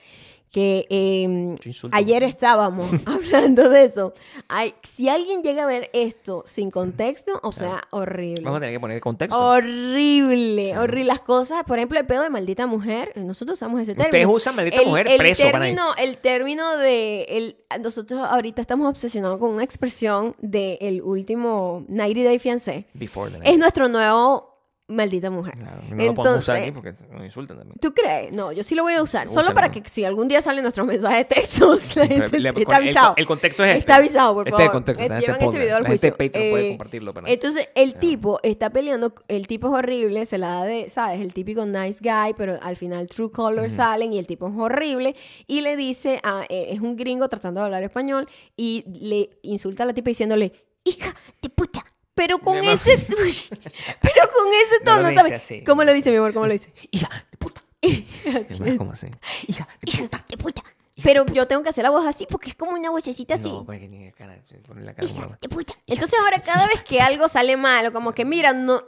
que 0.54 0.86
eh, 0.91 1.56
insulto. 1.66 1.97
ayer 1.97 2.24
estábamos 2.24 2.86
hablando 3.08 3.70
de 3.70 3.86
eso. 3.86 4.14
Ay, 4.47 4.76
si 4.84 5.10
alguien 5.10 5.41
llega 5.41 5.64
a 5.64 5.66
ver 5.66 5.89
esto 5.93 6.43
sin 6.45 6.70
contexto, 6.70 7.39
o 7.41 7.51
sea, 7.51 7.82
horrible. 7.89 8.43
Vamos 8.43 8.58
a 8.58 8.60
tener 8.60 8.76
que 8.76 8.80
poner 8.80 9.01
contexto. 9.01 9.36
Horrible, 9.38 10.78
horrible. 10.78 11.06
Las 11.06 11.22
cosas, 11.22 11.64
por 11.66 11.80
ejemplo, 11.80 11.99
el 11.99 12.06
pedo 12.06 12.22
de 12.22 12.30
maldita 12.30 12.68
mujer, 12.68 13.12
eh, 13.16 13.22
nosotros 13.24 13.58
usamos 13.58 13.82
ese 13.82 13.95
término. 13.95 14.10
Ustedes 14.10 14.28
usan 14.28 14.56
maldita 14.56 14.82
mujer, 14.84 15.08
preso, 15.18 15.43
van 15.51 15.62
ahí. 15.64 15.76
término, 15.76 15.95
El 15.97 16.18
término 16.18 16.78
de. 16.78 17.24
El, 17.30 17.58
nosotros 17.82 18.22
ahorita 18.24 18.62
estamos 18.62 18.88
obsesionados 18.88 19.39
con 19.39 19.49
una 19.49 19.64
expresión 19.64 20.36
del 20.39 21.01
último 21.01 21.84
90 21.88 22.24
Day 22.24 22.38
Fiancé. 22.38 22.86
Before 22.93 23.32
the 23.32 23.38
Es 23.38 23.43
night. 23.43 23.58
nuestro 23.60 23.89
nuevo 23.89 24.53
maldita 24.89 25.29
mujer. 25.29 25.55
Claro, 25.57 25.81
no 25.89 25.95
lo 25.95 26.13
podemos 26.13 26.39
usar 26.39 26.57
aquí 26.57 26.67
Entonces, 26.67 26.95
porque 27.05 27.13
nos 27.15 27.23
insultan 27.25 27.57
también. 27.57 27.77
¿Tú 27.79 27.93
crees? 27.93 28.36
No, 28.36 28.51
yo 28.51 28.63
sí 28.63 28.75
lo 28.75 28.84
voy 28.84 28.93
a 28.93 29.01
usar. 29.01 29.29
Solo 29.29 29.53
para 29.53 29.71
que 29.71 29.81
si 29.89 30.03
algún 30.03 30.27
día 30.27 30.41
sale 30.41 30.61
nuestro 30.61 30.86
mensaje 30.86 31.17
de 31.17 31.25
texto, 31.25 31.75
la 31.95 32.07
gente 32.07 32.39
le- 32.39 32.49
está 32.49 32.61
el- 32.77 32.84
avisado. 32.84 33.13
el 33.17 33.25
contexto 33.25 33.63
es 33.63 33.69
este. 33.69 33.79
Está 33.79 33.95
avisado, 33.95 34.34
por 34.34 34.47
Este 34.47 34.51
favor. 34.51 34.61
es 34.61 34.65
el 34.67 34.71
contexto, 34.73 35.01
Eh, 35.03 35.05
está 35.05 35.15
en 35.15 35.19
este 35.19 35.25
Llevan 35.27 35.36
este 35.39 35.45
podcast. 35.45 35.63
video 35.63 35.75
al 35.77 35.84
La 35.84 35.89
gente 35.89 36.07
de 36.07 36.11
juicio. 36.11 36.27
Patreon 36.27 36.51
puede 36.51 36.65
Eh, 36.65 36.69
compartirlo, 36.69 37.13
pero- 37.13 37.27
Entonces, 37.27 37.69
el 37.75 37.93
tipo 37.95 38.39
está 38.43 38.69
peleando, 38.71 39.13
el 39.29 39.47
tipo 39.47 39.67
es 39.67 39.73
horrible, 39.73 40.25
se 40.25 40.38
la 40.38 40.47
da 40.49 40.63
de, 40.65 40.89
¿sabes? 40.89 41.21
El 41.21 41.34
típico 41.34 41.65
nice 41.65 41.99
guy, 42.01 42.34
pero 42.38 42.59
al 42.61 42.75
final 42.75 43.07
True 43.07 43.31
Colors 43.31 43.73
salen 43.73 44.11
y 44.13 44.19
el 44.19 44.27
tipo 44.27 44.47
es 44.49 44.53
horrible 44.57 45.15
y 45.47 45.61
le 45.61 45.75
dice, 45.77 46.19
a, 46.23 46.43
eh, 46.49 46.67
es 46.71 46.81
un 46.81 46.95
gringo 46.97 47.29
tratando 47.29 47.61
de 47.61 47.65
hablar 47.67 47.84
español 47.84 48.27
y 48.57 48.84
le 48.88 49.29
insulta 49.43 49.84
a 49.84 49.86
la 49.86 49.93
tipa 49.93 50.09
diciéndole, 50.09 50.51
hija 50.84 51.13
de 51.41 51.49
puta. 51.49 51.86
Pero 52.16 52.39
con 52.39 52.59
Mi 52.59 52.70
ese, 52.70 52.97
pero 53.07 54.22
con 54.34 54.47
ese 54.53 54.80
tono, 54.86 55.14
¿sabes? 55.14 55.34
así. 55.34 55.64
¿Cómo 55.64 55.84
lo 55.84 55.93
dice, 55.93 56.11
mi 56.11 56.18
amor? 56.18 56.34
¿Cómo 56.34 56.45
lo 56.45 56.53
dice? 56.53 56.72
Hija 56.91 57.09
de 57.32 57.38
puta. 57.38 57.61
Así 57.84 58.78
como 58.78 58.91
así. 58.93 59.07
Hija 59.47 59.68
de 59.82 59.97
puta. 60.01 60.26
de 60.30 60.38
puta. 60.38 60.64
Pero 61.03 61.26
yo 61.26 61.47
tengo 61.47 61.64
que 61.64 61.70
hacer 61.70 61.84
la 61.84 61.89
voz 61.89 62.05
así 62.05 62.26
porque 62.30 62.51
es 62.51 62.55
como 62.55 62.72
una 62.74 62.89
vocecita 62.91 63.34
así. 63.34 63.49
No, 63.51 63.66
porque 63.66 63.80
tiene 63.89 64.14
cara. 64.14 64.39
pone 64.66 64.84
la 64.84 64.93
cara 64.93 65.07
como- 65.09 65.36
de 65.41 65.49
puta. 65.49 65.74
Entonces 65.88 66.18
ahora 66.20 66.39
cada 66.41 66.68
vez 66.68 66.82
que 66.84 67.01
algo 67.01 67.28
sale 67.28 67.57
mal, 67.57 67.88
o 67.88 67.91
como 67.91 68.14
que 68.14 68.24
mira, 68.24 68.53
no, 68.53 68.84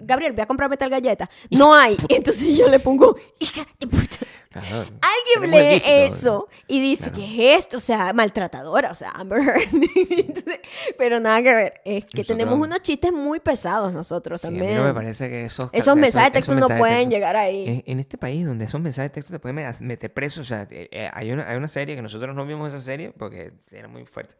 Gabriel, 0.00 0.32
voy 0.34 0.42
a 0.42 0.46
comprarme 0.46 0.76
tal 0.76 0.90
galleta. 0.90 1.28
No 1.50 1.74
hay. 1.74 1.96
Entonces 2.08 2.56
yo 2.56 2.68
le 2.68 2.78
pongo, 2.78 3.16
hija 3.40 3.66
de 3.80 3.86
puta. 3.88 4.18
Claro. 4.60 4.90
Alguien 5.00 5.50
lee 5.50 5.82
eso 5.84 6.48
y 6.66 6.80
dice, 6.80 7.10
¿qué 7.10 7.54
es 7.54 7.58
esto? 7.64 7.76
O 7.78 7.80
sea, 7.80 8.12
maltratadora, 8.12 8.90
o 8.90 8.94
sea, 8.94 9.10
Amber 9.10 9.40
Heard. 9.40 9.68
Entonces, 9.72 10.60
pero 10.98 11.20
nada 11.20 11.42
que 11.42 11.54
ver. 11.54 11.80
Es 11.84 12.04
que 12.06 12.18
Nosotros- 12.18 12.26
tenemos 12.38 12.66
unos 12.66 12.80
chistes 12.82 13.12
muy 13.12 13.40
pesados 13.40 13.92
nosotros 13.92 14.40
Sí, 14.40 14.46
a 14.46 14.50
también. 14.50 14.70
mí 14.70 14.74
no 14.74 14.84
me 14.84 14.94
parece 14.94 15.28
que 15.28 15.44
esos... 15.46 15.68
Esos 15.72 15.96
mensajes 15.96 16.30
de 16.32 16.38
texto 16.38 16.54
no 16.54 16.68
pueden 16.68 16.96
texto- 16.98 17.10
llegar 17.10 17.36
ahí. 17.36 17.66
En, 17.86 17.92
en 17.92 18.00
este 18.00 18.18
país 18.18 18.46
donde 18.46 18.64
esos 18.64 18.80
mensajes 18.80 19.10
de 19.10 19.14
texto 19.14 19.32
te 19.32 19.38
pueden 19.40 19.56
me- 19.56 19.72
meter 19.80 20.12
preso, 20.12 20.40
o 20.40 20.44
sea, 20.44 20.66
eh, 20.70 20.88
eh, 20.90 21.10
hay, 21.12 21.32
una, 21.32 21.48
hay 21.48 21.56
una 21.56 21.68
serie 21.68 21.96
que 21.96 22.02
nosotros 22.02 22.34
no 22.34 22.44
vimos 22.46 22.72
esa 22.72 22.82
serie 22.82 23.12
porque 23.16 23.52
era 23.70 23.88
muy 23.88 24.06
fuerte. 24.06 24.36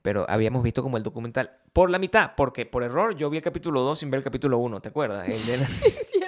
Pero 0.00 0.26
habíamos 0.28 0.62
visto 0.64 0.82
como 0.82 0.96
el 0.96 1.02
documental 1.04 1.52
por 1.72 1.88
la 1.88 1.98
mitad, 2.00 2.32
porque 2.36 2.66
por 2.66 2.82
error 2.82 3.14
yo 3.16 3.30
vi 3.30 3.36
el 3.36 3.42
capítulo 3.42 3.82
2 3.82 4.00
sin 4.00 4.10
ver 4.10 4.18
el 4.18 4.24
capítulo 4.24 4.58
1, 4.58 4.80
¿te 4.80 4.88
acuerdas? 4.88 5.26
El 5.28 5.46
de, 5.46 5.56
la- 5.58 5.64
Es 5.86 6.10
cierto. 6.10 6.21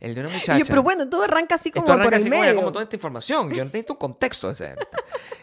El 0.00 0.14
de 0.14 0.20
una 0.22 0.30
muchacha. 0.30 0.58
yo, 0.58 0.64
pero 0.66 0.82
bueno, 0.82 1.08
todo 1.08 1.22
arranca 1.24 1.54
así 1.56 1.70
como 1.70 1.86
arranca 1.86 2.04
por 2.04 2.14
el 2.14 2.20
así 2.20 2.30
medio. 2.30 2.54
como 2.56 2.72
toda 2.72 2.84
esta 2.84 2.96
información. 2.96 3.50
Yo 3.50 3.58
no 3.58 3.64
necesito 3.66 3.98
contexto. 3.98 4.48
o 4.48 4.54
sea, 4.54 4.76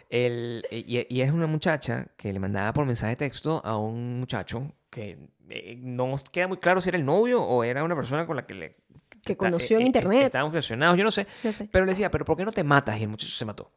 el- 0.10 0.66
y, 0.72 1.06
y 1.14 1.22
es 1.22 1.32
una 1.32 1.48
muchacha 1.48 2.08
que 2.18 2.32
le 2.32 2.40
mandaba 2.40 2.74
por 2.74 2.86
mensaje 2.86 3.12
de 3.12 3.16
texto 3.18 3.62
a 3.66 3.78
un 3.78 4.20
muchacho 4.20 4.72
que 4.90 5.18
eh, 5.50 5.76
no 5.80 6.20
queda 6.32 6.48
muy 6.48 6.58
claro 6.58 6.82
si 6.82 6.90
era 6.90 6.98
el 6.98 7.06
novio 7.06 7.44
o 7.44 7.64
era 7.64 7.84
una 7.84 7.96
persona 7.96 8.26
con 8.26 8.36
la 8.36 8.46
que 8.46 8.54
le... 8.54 8.76
Que 9.24 9.34
está- 9.34 9.36
conoció 9.46 9.78
en 9.78 9.82
eh, 9.82 9.86
eh, 9.86 9.88
internet. 9.88 10.26
Estaban 10.28 10.48
obsesionados, 10.50 10.98
yo 10.98 11.04
no 11.04 11.12
sé. 11.12 11.26
No 11.44 11.52
sé. 11.52 11.68
Pero 11.72 11.86
le 11.86 11.92
decía, 11.92 12.12
¿pero 12.12 12.24
por 12.26 12.38
qué 12.38 12.46
no 12.46 12.52
te 12.52 12.64
matas? 12.64 13.00
Y 13.00 13.04
el 13.04 13.10
muchacho 13.10 13.32
se 13.34 13.46
mató. 13.46 13.72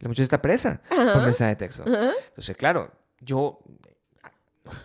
La 0.00 0.08
muchacha 0.08 0.24
está 0.24 0.42
presa 0.42 0.82
Ajá. 0.90 1.14
por 1.14 1.22
mensaje 1.22 1.50
de 1.50 1.56
texto. 1.56 1.82
Ajá. 1.86 2.12
Entonces, 2.28 2.56
claro, 2.56 2.92
yo 3.20 3.58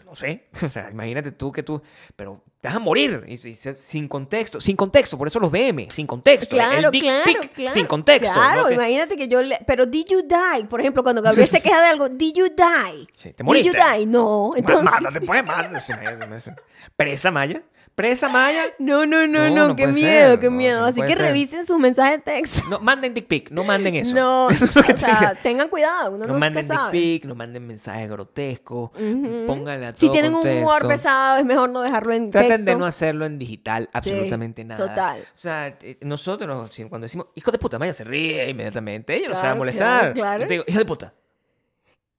no 0.06 0.16
sé, 0.16 0.48
o 0.64 0.70
sea, 0.70 0.90
imagínate 0.92 1.32
tú 1.34 1.52
que 1.52 1.64
tú, 1.64 1.82
pero 2.16 2.44
te 2.62 2.68
vas 2.68 2.76
a 2.76 2.80
morir 2.80 3.24
y, 3.28 3.38
si- 3.38 3.56
si- 3.56 3.76
sin 3.76 4.08
contexto, 4.08 4.60
sin 4.60 4.76
contexto, 4.76 5.18
por 5.18 5.28
eso 5.30 5.40
los 5.40 5.52
DM, 5.52 5.88
sin 5.92 6.06
contexto, 6.06 6.56
el 6.56 6.62
Claro, 6.62 6.92
dick 6.92 7.04
claro, 7.04 7.24
pic, 7.26 7.54
claro. 7.54 7.74
sin 7.74 7.86
contexto. 7.86 8.34
Claro, 8.34 8.62
no 8.64 8.68
te- 8.68 8.74
imagínate 8.74 9.16
que 9.16 9.28
yo 9.30 9.42
le... 9.42 9.60
Pero 9.66 9.86
did 9.86 10.06
you 10.10 10.22
die? 10.24 10.66
Por 10.66 10.82
ejemplo, 10.82 11.02
cuando 11.04 11.22
Gabriel 11.22 11.48
se 11.50 11.62
queja 11.62 11.80
de 11.82 11.88
algo, 11.88 12.10
did 12.10 12.34
you 12.36 12.48
die? 12.50 13.08
Sí, 13.14 13.30
te 13.32 13.38
Did 13.38 13.44
moriste. 13.46 13.68
you 13.78 13.84
die? 13.98 14.06
No, 14.06 14.52
entonces... 14.58 14.84
Mátate, 14.84 15.22
pues, 15.22 15.44
mátate. 15.46 16.54
Presa 16.98 17.32
Maya, 17.32 17.62
presa 18.00 18.30
Maya. 18.30 18.64
No, 18.80 19.06
no, 19.06 19.28
no, 19.28 19.50
No, 19.50 19.76
qué 19.76 19.86
miedo, 19.88 20.30
ser, 20.32 20.40
qué 20.40 20.50
no, 20.50 20.56
miedo. 20.56 20.86
Así 20.86 21.02
que 21.02 21.10
ser. 21.10 21.18
revisen 21.18 21.66
sus 21.66 21.78
mensajes 21.78 22.24
de 22.24 22.32
texto. 22.32 22.62
No, 22.70 22.80
manden 22.80 23.14
dick 23.14 23.28
pic, 23.28 23.52
no 23.52 23.66
manden 23.66 23.94
eso. 23.96 24.16
No, 24.16 24.50
Eso 24.52 24.64
es 24.64 24.72
o 24.78 24.98
sea, 24.98 25.36
tengan. 25.36 25.68
cuidado, 25.68 26.12
uno 26.16 26.26
No 26.26 26.34
no, 26.34 26.40
manden 26.40 26.66
dick 26.66 26.92
pic, 26.92 27.26
no 27.26 27.36
manden 27.36 27.68
mensajes 27.68 28.10
grotescos, 28.10 28.92
pónganle 28.92 29.88
a 29.88 29.94
todo 29.94 30.00
Si 30.00 30.10
tienen 30.10 30.34
un 30.34 30.48
humor 30.48 30.88
pesado, 30.88 31.40
es 31.40 31.46
mejor 31.46 31.70
no 31.70 31.82
dejarlo 31.82 32.14
en 32.14 32.32
Traten 32.32 32.50
texto. 32.50 32.72
de 32.72 32.78
no 32.78 32.86
hacerlo 32.86 33.26
en 33.26 33.38
digital, 33.38 33.90
absolutamente 33.92 34.64
nada. 34.64 34.88
total. 34.88 35.20
O 35.20 35.38
sea, 35.38 35.68
eh, 35.82 35.98
nosotros, 36.02 36.72
cuando 36.88 37.06
decimos, 37.06 37.28
hijo 37.36 37.52
de 37.52 37.58
puta, 37.58 37.78
Maya 37.80 37.92
se 37.92 38.06
ríe 38.06 38.50
inmediatamente. 38.50 39.14
Ella 39.14 39.28
no 39.28 39.36
se 39.36 39.44
va 39.44 39.52
a 39.52 39.56
molestar. 39.56 40.14
claro, 40.14 40.14
claro. 40.14 40.42
Yo 40.44 40.48
te 40.48 40.54
digo, 40.54 40.64
hijo 40.68 40.80
de 40.80 40.86
puta. 40.86 41.14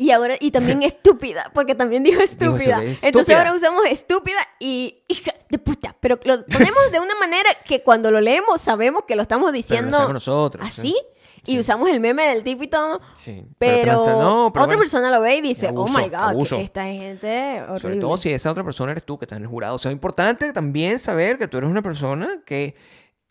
Y 0.00 0.12
ahora, 0.12 0.34
y 0.40 0.50
también 0.50 0.82
estúpida, 0.82 1.50
porque 1.52 1.74
también 1.74 2.02
dijo 2.02 2.22
estúpida. 2.22 2.82
estúpida, 2.82 3.06
Entonces 3.06 3.36
ahora 3.36 3.52
usamos 3.52 3.84
estúpida 3.84 4.38
y 4.58 5.02
hija 5.08 5.34
de 5.50 5.58
puta. 5.58 5.94
Pero 6.00 6.18
lo 6.24 6.42
ponemos 6.46 6.90
de 6.90 7.00
una 7.00 7.14
manera 7.16 7.50
que 7.66 7.82
cuando 7.82 8.10
lo 8.10 8.18
leemos 8.22 8.62
sabemos 8.62 9.02
que 9.06 9.14
lo 9.14 9.20
estamos 9.20 9.42
Pero 9.42 9.52
lo 9.52 9.56
diciendo 9.56 10.10
nosotros. 10.10 10.66
así. 10.66 10.96
Sí. 11.44 11.52
Y 11.52 11.58
usamos 11.58 11.90
el 11.90 12.00
meme 12.00 12.22
del 12.28 12.42
tipo 12.42 12.62
y 12.62 12.68
todo. 12.68 12.98
Sí, 13.14 13.44
Pero, 13.58 14.06
no, 14.06 14.46
otra 14.46 14.64
bueno, 14.64 14.78
persona 14.78 15.10
lo 15.10 15.20
ve 15.20 15.36
y 15.36 15.40
dice, 15.42 15.68
abuso, 15.68 15.94
oh 15.94 15.98
my 15.98 16.08
God, 16.08 16.14
abuso. 16.14 16.56
esta 16.56 16.84
gente 16.84 17.60
horrible. 17.62 17.80
Sobre 17.80 17.96
todo 17.96 18.16
si 18.16 18.32
esa 18.32 18.50
otra 18.50 18.64
persona 18.64 18.92
eres 18.92 19.04
tú 19.04 19.18
que 19.18 19.26
estás 19.26 19.36
en 19.36 19.42
el 19.42 19.48
jurado. 19.50 19.74
O 19.74 19.78
sea, 19.78 19.90
es 19.90 19.94
importante 19.94 20.50
también 20.54 20.98
saber 20.98 21.36
que 21.36 21.46
tú 21.46 21.58
eres 21.58 21.68
una 21.68 21.82
persona 21.82 22.40
que... 22.46 22.74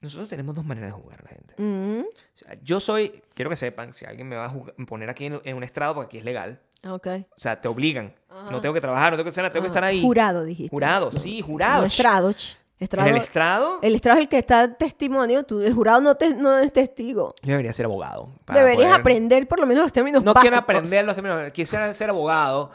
Nosotros 0.02 0.30
tenemos 0.30 0.56
dos 0.56 0.64
maneras 0.66 0.92
de 0.92 1.02
jugar 1.02 1.22
la 1.24 1.30
gente. 1.30 1.56
Mm, 1.58 2.02
O 2.02 2.38
sea, 2.38 2.58
yo 2.64 2.80
soy... 2.80 3.22
Quiero 3.34 3.50
que 3.50 3.56
sepan, 3.58 3.94
si 3.94 4.06
alguien 4.06 4.28
me 4.28 4.36
va 4.38 4.46
a 4.46 4.50
jug- 4.54 4.74
poner 4.88 5.10
aquí 5.10 5.26
en, 5.26 5.42
en 5.44 5.58
un 5.58 5.64
estrado, 5.64 5.94
porque 5.96 6.08
aquí 6.08 6.18
es 6.20 6.24
legal. 6.26 6.60
ok. 6.88 7.08
O 7.36 7.40
sea, 7.40 7.60
te 7.60 7.68
obligan. 7.68 8.14
No 8.52 8.62
tengo 8.62 8.74
que 8.74 8.82
trabajar, 8.82 9.12
no 9.12 9.18
tengo 9.18 9.26
que 9.26 9.30
hacer 9.32 9.44
nada, 9.44 9.52
tengo 9.52 9.64
que 9.64 9.68
estar 9.70 9.84
ahí. 9.84 10.02
Jurado, 10.02 10.44
dijiste. 10.46 10.70
Jurado, 10.70 11.12
sí, 11.12 11.42
jurado. 11.42 11.82
No, 11.82 11.88
estrado. 11.88 12.30
En 12.82 12.86
Estrado. 12.86 13.10
el 13.10 13.16
estrado, 13.18 13.80
El 13.82 13.96
estrado 13.96 14.20
es 14.20 14.24
el 14.24 14.30
que 14.30 14.38
está 14.38 14.74
testimonio. 14.78 15.44
Tú, 15.44 15.60
el 15.62 15.74
jurado 15.74 16.00
no, 16.00 16.16
te, 16.16 16.34
no 16.34 16.58
es 16.58 16.72
testigo. 16.72 17.36
yo 17.42 17.50
debería 17.52 17.74
ser 17.74 17.84
abogado. 17.88 18.32
Deberías 18.48 18.88
poder- 18.92 19.00
aprender 19.02 19.48
por 19.50 19.60
lo 19.60 19.66
menos 19.66 19.84
los 19.84 19.92
términos 19.92 20.24
No 20.24 20.34
básicos. 20.34 20.44
quiero 20.50 20.58
aprender 20.64 21.04
los 21.04 21.14
términos, 21.14 21.52
quisiera 21.52 21.94
ser 21.94 22.10
abogado 22.10 22.72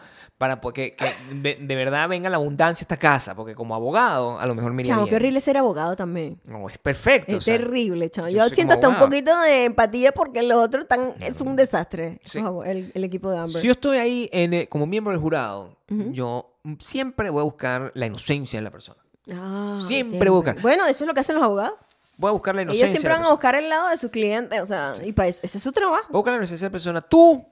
para 0.49 0.73
que 0.75 0.97
de, 1.33 1.57
de 1.61 1.75
verdad 1.77 2.09
venga 2.09 2.29
la 2.29 2.37
abundancia 2.37 2.83
a 2.83 2.85
esta 2.85 2.97
casa, 2.97 3.35
porque 3.35 3.55
como 3.55 3.75
abogado 3.75 4.39
a 4.39 4.47
lo 4.47 4.55
mejor 4.55 4.73
me 4.73 4.83
iría 4.83 4.97
bien. 4.97 5.09
qué 5.09 5.17
horrible 5.17 5.41
ser 5.41 5.57
abogado 5.57 5.97
también. 5.97 6.39
No, 6.45 6.69
es 6.69 6.77
perfecto. 6.79 7.33
Es 7.33 7.39
o 7.39 7.41
sea, 7.41 7.57
terrible, 7.57 8.11
chao. 8.11 8.29
yo 8.29 8.49
siento 8.51 8.75
hasta 8.75 8.89
un 8.89 8.99
poquito 8.99 9.39
de 9.41 9.65
empatía 9.65 10.13
porque 10.13 10.43
los 10.43 10.59
otros 10.63 10.83
están... 10.85 11.15
Es 11.21 11.41
un 11.41 11.57
desastre. 11.57 12.21
Sí. 12.25 12.41
El, 12.65 12.93
el 12.95 13.05
equipo 13.05 13.31
de 13.31 13.39
Amber. 13.39 13.61
Si 13.61 13.67
yo 13.67 13.73
estoy 13.73 13.99
ahí 13.99 14.29
en, 14.33 14.55
eh, 14.55 14.69
como 14.69 14.87
miembro 14.87 15.13
del 15.13 15.21
jurado, 15.21 15.79
yo 15.89 16.59
siempre 16.79 17.31
voy 17.31 17.41
a 17.41 17.45
buscar 17.45 17.93
la 17.95 18.07
inocencia 18.07 18.59
de 18.59 18.65
la 18.65 18.71
persona. 18.71 18.99
Ah, 19.33 19.81
Siempre 19.87 20.29
buscan. 20.31 20.57
Bueno, 20.61 20.87
eso 20.87 21.05
es 21.05 21.09
lo 21.09 21.15
que 21.15 21.21
hacen 21.21 21.35
los 21.37 21.45
abogados. 21.45 21.79
Voy 22.17 22.29
a 22.29 22.33
buscar 22.33 22.55
la 22.55 22.63
inocencia. 22.63 22.87
Ellos 22.87 22.93
siempre 23.01 23.13
van 23.13 23.25
a 23.25 23.31
buscar 23.31 23.55
el 23.55 23.69
lado 23.69 23.89
de 23.89 23.97
su 23.97 24.11
cliente, 24.11 24.61
o 24.61 24.67
sea, 24.67 24.93
y 25.05 25.13
para 25.13 25.29
eso, 25.29 25.41
ese 25.43 25.59
es 25.59 25.65
su 25.65 25.73
trabajo. 25.73 26.05
Voy 26.11 26.17
a 26.17 26.19
buscar 26.19 26.33
la 26.35 26.39
inocencia 26.39 26.67
de 26.67 26.69
la 26.69 26.73
persona. 26.73 27.01
Tú, 27.01 27.45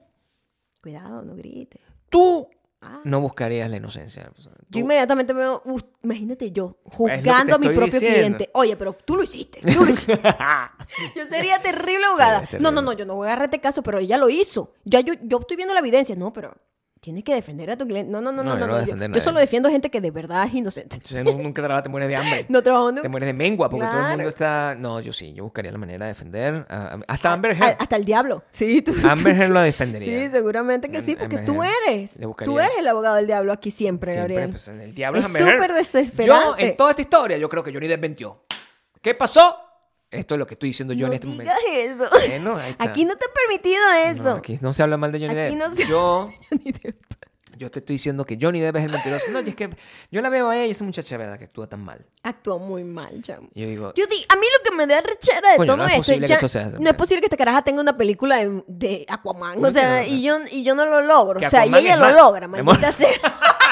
Cuidado, 0.81 1.21
no 1.23 1.35
grites. 1.35 1.81
tú 2.09 2.47
Ah. 2.85 2.99
no 3.03 3.21
buscarías 3.21 3.69
la 3.69 3.77
inocencia. 3.77 4.29
Yo 4.69 4.79
inmediatamente 4.81 5.31
veo, 5.31 5.61
uf, 5.65 5.83
imagínate 6.03 6.51
yo, 6.51 6.77
juzgando 6.83 7.55
a 7.55 7.57
mi 7.57 7.67
propio 7.67 7.99
diciendo. 7.99 8.17
cliente. 8.17 8.49
Oye, 8.53 8.75
pero 8.75 8.93
tú 8.93 9.15
lo 9.15 9.23
hiciste, 9.23 9.61
tú 9.61 9.85
lo 9.85 9.89
hiciste. 9.89 10.19
yo 11.15 11.25
sería 11.27 11.61
terrible 11.61 12.05
abogada. 12.05 12.47
No, 12.59 12.71
no, 12.71 12.81
no, 12.81 12.93
yo 12.93 13.05
no 13.05 13.15
voy 13.15 13.27
a 13.27 13.31
agarrarte 13.31 13.61
caso, 13.61 13.83
pero 13.83 13.99
ella 13.99 14.17
lo 14.17 14.29
hizo. 14.29 14.73
Ya 14.83 14.99
yo, 14.99 15.13
yo 15.21 15.39
estoy 15.39 15.55
viendo 15.55 15.73
la 15.73 15.79
evidencia. 15.79 16.15
No, 16.15 16.33
pero 16.33 16.55
tienes 17.03 17.25
que 17.25 17.35
defender 17.35 17.69
a 17.69 17.77
tu 17.77 17.85
cliente. 17.85 18.09
No, 18.09 18.21
no, 18.21 18.31
no, 18.31 18.41
No, 18.43 18.55
no. 18.55 18.85
yo 18.85 18.95
no, 18.95 19.19
solo 19.19 19.39
defiendo 19.41 19.69
gente 19.69 19.91
que 19.91 19.99
de 19.99 20.09
verdad 20.09 20.45
es 20.47 20.53
inocente. 20.53 20.95
Entonces, 20.95 21.23
nunca 21.35 21.83
te 21.83 21.89
mueres 21.89 22.07
de 22.07 22.15
hambre. 22.15 22.45
No 22.49 22.63
trabajo, 22.63 22.91
no. 22.93 23.01
Te 23.01 23.09
mueres 23.09 23.27
de 23.27 23.33
mengua 23.33 23.69
porque 23.69 23.85
todo 23.85 24.01
el 24.01 24.07
mundo 24.17 24.29
está. 24.29 24.75
No, 24.79 25.01
yo 25.01 25.11
sí, 25.11 25.33
yo 25.33 25.43
buscaría 25.43 25.71
la 25.71 25.77
manera 25.77 26.05
de 26.05 26.13
defender. 26.13 26.65
a- 26.69 26.97
hasta 27.07 27.33
Amber 27.33 27.51
Heard. 27.51 27.75
hasta 27.77 27.95
el 27.97 28.05
diablo. 28.05 28.43
Sí, 28.49 28.81
tú. 28.81 28.93
Amber 29.07 29.35
Heard 29.35 29.51
lo 29.51 29.61
defendería. 29.61 30.21
Sí, 30.23 30.29
seguramente 30.31 30.89
que 30.89 31.01
sí, 31.01 31.11
Am- 31.11 31.17
porque 31.19 31.37
Amber 31.39 31.53
tú 31.53 31.61
eres. 31.63 32.17
Tú 32.45 32.59
eres 32.59 32.77
el 32.79 32.87
abogado 32.87 33.15
del 33.17 33.27
diablo 33.27 33.51
aquí 33.51 33.69
siempre, 33.69 34.13
Siempre, 34.13 34.35
Gabriel. 34.35 34.51
pues, 34.51 34.67
el 34.69 34.95
diablo 34.95 35.19
es 35.19 35.27
súper 35.27 35.73
desesperante. 35.73 36.45
Yo, 36.47 36.55
en 36.57 36.75
toda 36.77 36.91
esta 36.91 37.01
historia, 37.01 37.37
yo 37.37 37.49
creo 37.49 37.63
que 37.63 37.73
Johnny 37.73 37.87
Depp 37.87 38.01
mintió. 38.01 38.43
¿Qué 39.01 39.13
pasó? 39.13 39.57
Esto 40.13 40.35
es 40.35 40.39
lo 40.39 40.47
que 40.47 40.53
estoy 40.55 40.69
diciendo 40.69 40.93
yo 40.93 41.07
no 41.07 41.13
en 41.13 41.15
este 41.15 41.27
momento. 41.27 41.51
eso. 41.71 42.05
Bueno. 42.09 42.57
Aquí 42.79 43.05
no 43.05 43.15
te 43.17 43.25
he 43.25 43.29
permitido 43.29 43.81
eso. 44.05 44.23
No, 44.23 44.31
aquí 44.37 44.57
no 44.61 44.73
se 44.73 44.83
habla 44.83 44.97
mal 44.97 45.11
de 45.11 45.19
Johnny 45.19 45.39
Aquí 45.39 45.55
Depp. 45.55 45.67
no 45.67 45.73
se- 45.75 45.85
Yo, 45.85 46.29
yo 47.57 47.69
te 47.71 47.79
estoy 47.79 47.95
diciendo 47.95 48.25
que 48.25 48.37
Johnny 48.41 48.59
Depp 48.59 48.75
es 48.77 48.83
el 48.85 48.91
mentiroso. 48.91 49.25
No, 49.31 49.41
y 49.41 49.49
es 49.49 49.55
que 49.55 49.69
yo 50.11 50.21
la 50.21 50.29
veo 50.29 50.49
a 50.49 50.57
ella, 50.57 50.71
esa 50.71 50.83
muchacha, 50.83 51.17
¿verdad? 51.17 51.37
Que 51.37 51.45
actúa 51.45 51.67
tan 51.67 51.83
mal. 51.83 52.05
Actuó 52.23 52.57
muy 52.59 52.83
mal, 52.83 53.21
chamo. 53.21 53.47
Yo 53.53 53.67
digo, 53.67 53.93
Yo 53.95 54.05
a 54.05 54.35
mí 54.35 54.45
lo 54.57 54.69
que 54.69 54.75
me 54.75 54.87
da 54.87 55.01
rechera 55.01 55.51
de 55.51 55.57
Coño, 55.57 55.67
todo 55.67 55.77
no 55.77 55.85
es 55.85 55.91
esto 55.91 56.01
posible 56.01 56.21
que 56.25 56.29
ya- 56.29 56.35
esto 56.35 56.47
sea- 56.49 56.71
no 56.79 56.89
es 56.89 56.95
posible 56.95 57.21
que 57.21 57.27
esta 57.27 57.37
caraja 57.37 57.61
tenga 57.63 57.81
una 57.81 57.95
película 57.95 58.37
de, 58.37 58.63
de 58.67 59.05
Aquaman, 59.07 59.63
o 59.63 59.71
sea, 59.71 60.05
y 60.05 60.23
yo, 60.23 60.39
y 60.51 60.63
yo 60.63 60.73
no 60.75 60.85
lo 60.85 61.01
logro, 61.01 61.39
Que 61.39 61.47
o 61.47 61.49
sea, 61.49 61.65
y 61.65 61.73
ella 61.75 61.95
lo 61.95 62.05
mal. 62.05 62.15
logra, 62.15 62.47
maldita 62.47 62.91
sea. 62.91 63.09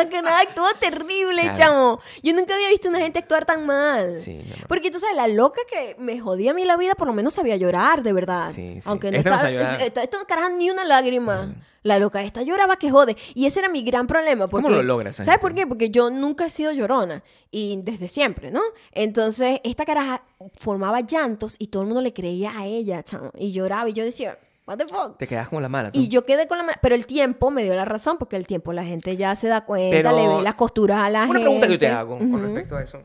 Esa 0.00 0.08
caraja 0.08 0.40
actuó 0.40 0.66
terrible, 0.80 1.42
Claro. 1.42 1.56
chamo. 1.56 2.00
Yo 2.22 2.32
nunca 2.34 2.54
había 2.54 2.68
visto 2.68 2.88
a 2.88 2.90
una 2.90 3.00
gente 3.00 3.18
actuar 3.18 3.44
tan 3.44 3.64
mal. 3.66 4.20
Sí. 4.20 4.40
Porque 4.68 4.90
tú 4.90 4.98
sabes, 4.98 5.16
la 5.16 5.28
loca 5.28 5.60
que 5.70 5.96
me 5.98 6.20
jodía 6.20 6.50
a 6.50 6.54
mí 6.54 6.64
la 6.64 6.76
vida, 6.76 6.94
por 6.94 7.06
lo 7.06 7.12
menos 7.14 7.34
sabía 7.34 7.56
llorar, 7.56 8.02
de 8.02 8.12
verdad. 8.12 8.50
Sí, 8.52 8.80
sí. 8.80 8.88
Aunque 8.88 9.10
no 9.10 9.18
Esta 9.18 9.30
no 9.30 9.36
estaba, 9.48 9.76
esta, 9.84 10.02
esta 10.02 10.24
caraja 10.24 10.50
ni 10.50 10.70
una 10.70 10.84
lágrima. 10.84 11.54
La 11.82 11.98
loca 11.98 12.22
esta 12.22 12.40
lloraba 12.42 12.76
que 12.78 12.90
jode. 12.90 13.14
Y 13.34 13.44
ese 13.44 13.60
era 13.60 13.68
mi 13.68 13.82
gran 13.82 14.06
problema. 14.06 14.48
¿Cómo 14.48 14.62
Porque, 14.62 14.76
lo 14.76 14.82
logra 14.82 15.10
esa 15.10 15.22
¿Sabes 15.22 15.38
por 15.38 15.54
qué? 15.54 15.66
Porque 15.66 15.90
yo 15.90 16.08
nunca 16.10 16.46
he 16.46 16.50
sido 16.50 16.72
llorona. 16.72 17.22
Y 17.50 17.78
desde 17.82 18.08
siempre, 18.08 18.50
¿no? 18.50 18.62
Entonces, 18.92 19.60
esta 19.64 19.84
caraja 19.84 20.24
formaba 20.56 21.00
llantos 21.02 21.56
y 21.58 21.66
todo 21.66 21.82
el 21.82 21.88
mundo 21.88 22.00
le 22.00 22.14
creía 22.14 22.58
a 22.58 22.64
ella, 22.64 23.02
chamo. 23.02 23.32
Y 23.36 23.52
lloraba. 23.52 23.90
Y 23.90 23.92
yo 23.92 24.02
decía, 24.02 24.38
what 24.66 24.78
the 24.78 24.86
fuck? 24.86 25.18
te 25.18 25.26
quedas 25.26 25.48
como 25.48 25.60
la 25.60 25.68
mala. 25.68 25.92
tú. 25.92 25.98
Y 25.98 26.08
yo 26.08 26.24
quedé 26.24 26.46
con 26.46 26.58
la... 26.58 26.64
ma- 26.64 26.78
Pero 26.82 26.94
el 26.94 27.06
tiempo 27.06 27.50
me 27.50 27.62
dio 27.64 27.74
la 27.74 27.84
razón. 27.84 28.18
Porque 28.18 28.36
el 28.36 28.46
tiempo 28.46 28.72
la 28.72 28.84
gente 28.84 29.16
ya 29.16 29.34
se 29.34 29.48
da 29.48 29.64
cuenta, 29.64 29.96
Pero- 29.96 30.16
le 30.16 30.36
ve 30.36 30.42
las 30.42 30.54
costuras 30.54 30.98
a 31.02 31.10
la 31.10 31.20
Una 31.24 31.26
gente. 31.26 31.40
pregunta 31.42 31.66
que 31.66 31.72
yo 31.74 31.78
te 31.78 31.88
hago 31.88 32.18
con 32.18 32.42
respecto 32.42 32.76
a 32.76 32.82
eso. 32.82 33.02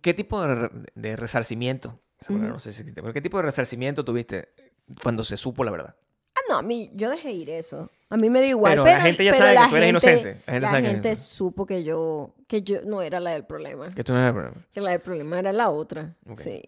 ¿Qué 0.00 0.14
tipo 0.14 0.42
de, 0.44 0.54
re- 0.54 0.70
de 0.94 1.16
resarcimiento? 1.16 2.00
esa 2.20 2.28
palabra 2.32 2.52
No 2.54 2.58
sé 2.58 2.72
si 2.72 2.84
¿qué 2.84 3.20
tipo 3.22 3.36
de 3.36 3.42
resarcimiento 3.42 4.04
tuviste 4.04 4.48
cuando 5.02 5.24
se 5.24 5.36
supo 5.36 5.62
la 5.64 5.70
verdad? 5.70 5.94
Ah, 6.36 6.40
no, 6.48 6.56
a 6.56 6.62
mí, 6.62 6.90
yo 6.94 7.10
dejé 7.10 7.30
ir 7.32 7.50
eso. 7.50 7.90
A 8.10 8.16
mí 8.16 8.28
me 8.28 8.40
da 8.40 8.46
igual. 8.46 8.72
Pero 8.72 8.84
Pero, 8.84 8.96
la 8.96 9.02
gente 9.02 9.24
ya 9.24 9.30
pero 9.32 9.44
sabe 9.44 9.56
que 9.56 9.68
tú 9.68 9.76
eres 9.76 9.84
gente- 9.86 9.88
inocente. 9.90 10.42
La 10.46 10.52
gente 10.52 10.66
sabe 10.68 10.82
que 10.82 10.90
eres 11.08 11.18
supo 11.20 11.66
que 11.66 11.84
yo, 11.84 12.34
que 12.48 12.62
yo 12.62 12.82
no 12.82 13.02
era 13.02 13.20
la 13.20 13.30
del 13.30 13.44
problema. 13.44 13.94
Que 13.94 14.02
tú 14.02 14.12
no 14.12 14.18
eres 14.18 14.28
el 14.28 14.34
problema. 14.34 14.66
Que 14.72 14.80
la 14.80 14.90
del 14.90 15.00
problema 15.00 15.38
era 15.38 15.52
la 15.52 15.70
otra. 15.70 16.16
Sí. 16.34 16.62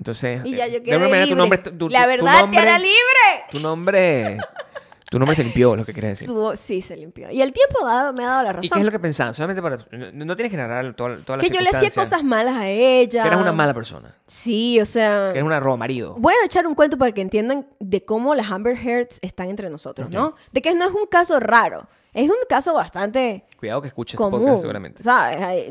Entonces, 0.00 0.40
Y 0.46 0.56
ya 0.56 0.66
yo 0.66 0.72
de 0.74 0.82
quedé 0.82 0.92
alguna 0.94 1.10
manera 1.10 1.26
libre. 1.26 1.34
tu 1.34 1.36
nombre, 1.36 1.58
tu, 1.58 1.70
tu- 1.76 1.88
la 1.90 2.02
tu 2.04 2.08
verdad 2.08 2.40
nombre, 2.40 2.56
te 2.56 2.62
hará 2.68 2.78
libre. 2.78 3.44
Tu 3.50 3.60
nombre, 3.60 4.38
tu 5.10 5.18
nombre 5.18 5.34
se 5.36 5.42
limpió, 5.42 5.74
lo 5.74 5.84
que 5.84 5.92
quería 5.92 6.10
decir. 6.10 6.28
Su- 6.28 6.52
sí, 6.56 6.80
se 6.82 6.96
limpió. 6.96 7.30
Y 7.32 7.42
el 7.42 7.52
tiempo 7.52 7.84
dado, 7.84 8.12
me 8.12 8.24
ha 8.24 8.28
dado 8.28 8.42
la 8.44 8.52
razón. 8.52 8.64
¿Y 8.64 8.68
qué 8.70 8.78
es 8.78 8.84
lo 8.84 8.92
que 8.92 9.00
pensabas? 9.00 9.34
Solamente 9.34 9.60
para... 9.60 9.76
No, 9.90 10.24
no 10.24 10.36
tienes 10.36 10.52
que 10.52 10.56
narrar 10.56 10.94
toda, 10.94 11.22
toda 11.24 11.38
la 11.38 11.42
que 11.42 11.50
yo 11.50 11.60
le 11.60 11.68
hacía 11.68 11.90
cosas 11.90 12.22
malas 12.22 12.54
a 12.54 12.68
ella. 12.68 13.22
Que 13.22 13.28
eras 13.28 13.40
una 13.40 13.50
mala 13.52 13.74
persona. 13.74 14.16
Sí, 14.28 14.80
o 14.80 14.86
sea... 14.86 15.24
Que 15.32 15.38
eres 15.38 15.42
una 15.42 15.58
roba 15.58 15.76
marido. 15.76 16.14
Voy 16.16 16.32
a 16.40 16.46
echar 16.46 16.64
un 16.64 16.76
cuento 16.76 16.96
para 16.96 17.10
que 17.10 17.20
entiendan 17.20 17.66
de 17.80 18.04
cómo 18.04 18.36
las 18.36 18.52
Amber 18.52 18.76
Heards 18.76 19.18
están 19.20 19.48
entre 19.48 19.68
nosotros, 19.68 20.08
¿no? 20.10 20.36
De 20.52 20.62
que 20.62 20.72
no 20.76 20.86
es 20.86 20.92
un 20.92 21.06
caso 21.06 21.40
raro. 21.40 21.88
Es 22.12 22.28
un 22.28 22.36
caso 22.48 22.72
bastante 22.74 23.44
Cuidado 23.58 23.82
que 23.82 23.88
escuches 23.88 24.14
este 24.14 24.22
común. 24.22 24.40
podcast 24.40 24.60
seguramente. 24.60 25.02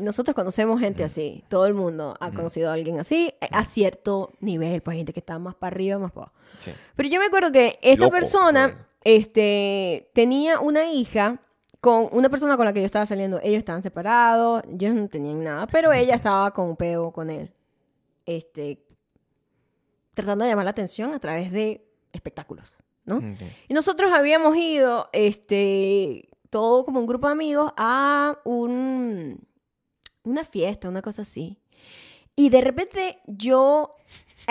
Nosotros 0.02 0.34
conocemos 0.34 0.80
gente 0.80 1.02
así. 1.02 1.44
Todo 1.48 1.66
el 1.66 1.72
mundo 1.74 2.14
ha 2.20 2.30
conocido 2.30 2.70
a 2.70 2.74
alguien 2.74 3.00
así 3.00 3.32
eh, 3.40 3.48
a 3.52 3.64
cierto 3.64 4.32
nivel. 4.40 4.80
Pues 4.82 4.96
gente 4.96 5.12
que 5.12 5.20
está 5.20 5.38
más 5.38 5.54
para 5.54 5.74
arriba, 5.74 5.98
más 5.98 6.12
para 6.12 6.26
abajo. 6.26 6.38
Sí. 6.60 6.72
Pero 6.96 7.08
yo 7.08 7.20
me 7.20 7.26
acuerdo 7.26 7.52
que 7.52 7.78
esta 7.82 8.04
Loco, 8.04 8.12
persona. 8.12 8.86
Este, 9.02 10.10
tenía 10.14 10.60
una 10.60 10.92
hija 10.92 11.40
con 11.80 12.08
una 12.12 12.28
persona 12.28 12.56
con 12.56 12.66
la 12.66 12.72
que 12.72 12.80
yo 12.80 12.86
estaba 12.86 13.06
saliendo. 13.06 13.40
Ellos 13.42 13.58
estaban 13.58 13.82
separados, 13.82 14.62
ellos 14.70 14.94
no 14.94 15.08
tenían 15.08 15.42
nada, 15.42 15.66
pero 15.66 15.92
ella 15.92 16.14
estaba 16.14 16.52
con 16.52 16.68
un 16.68 16.76
peo 16.76 17.10
con 17.12 17.30
él. 17.30 17.52
Este, 18.26 18.84
tratando 20.14 20.44
de 20.44 20.50
llamar 20.50 20.66
la 20.66 20.72
atención 20.72 21.14
a 21.14 21.18
través 21.18 21.50
de 21.50 21.86
espectáculos, 22.12 22.76
¿no? 23.04 23.20
Y 23.68 23.74
nosotros 23.74 24.12
habíamos 24.12 24.56
ido, 24.56 25.08
este, 25.12 26.28
todo 26.50 26.84
como 26.84 27.00
un 27.00 27.06
grupo 27.06 27.28
de 27.28 27.32
amigos, 27.32 27.72
a 27.76 28.38
un, 28.44 29.46
una 30.22 30.44
fiesta, 30.44 30.88
una 30.88 31.02
cosa 31.02 31.22
así. 31.22 31.58
Y 32.36 32.50
de 32.50 32.60
repente 32.60 33.20
yo, 33.26 33.96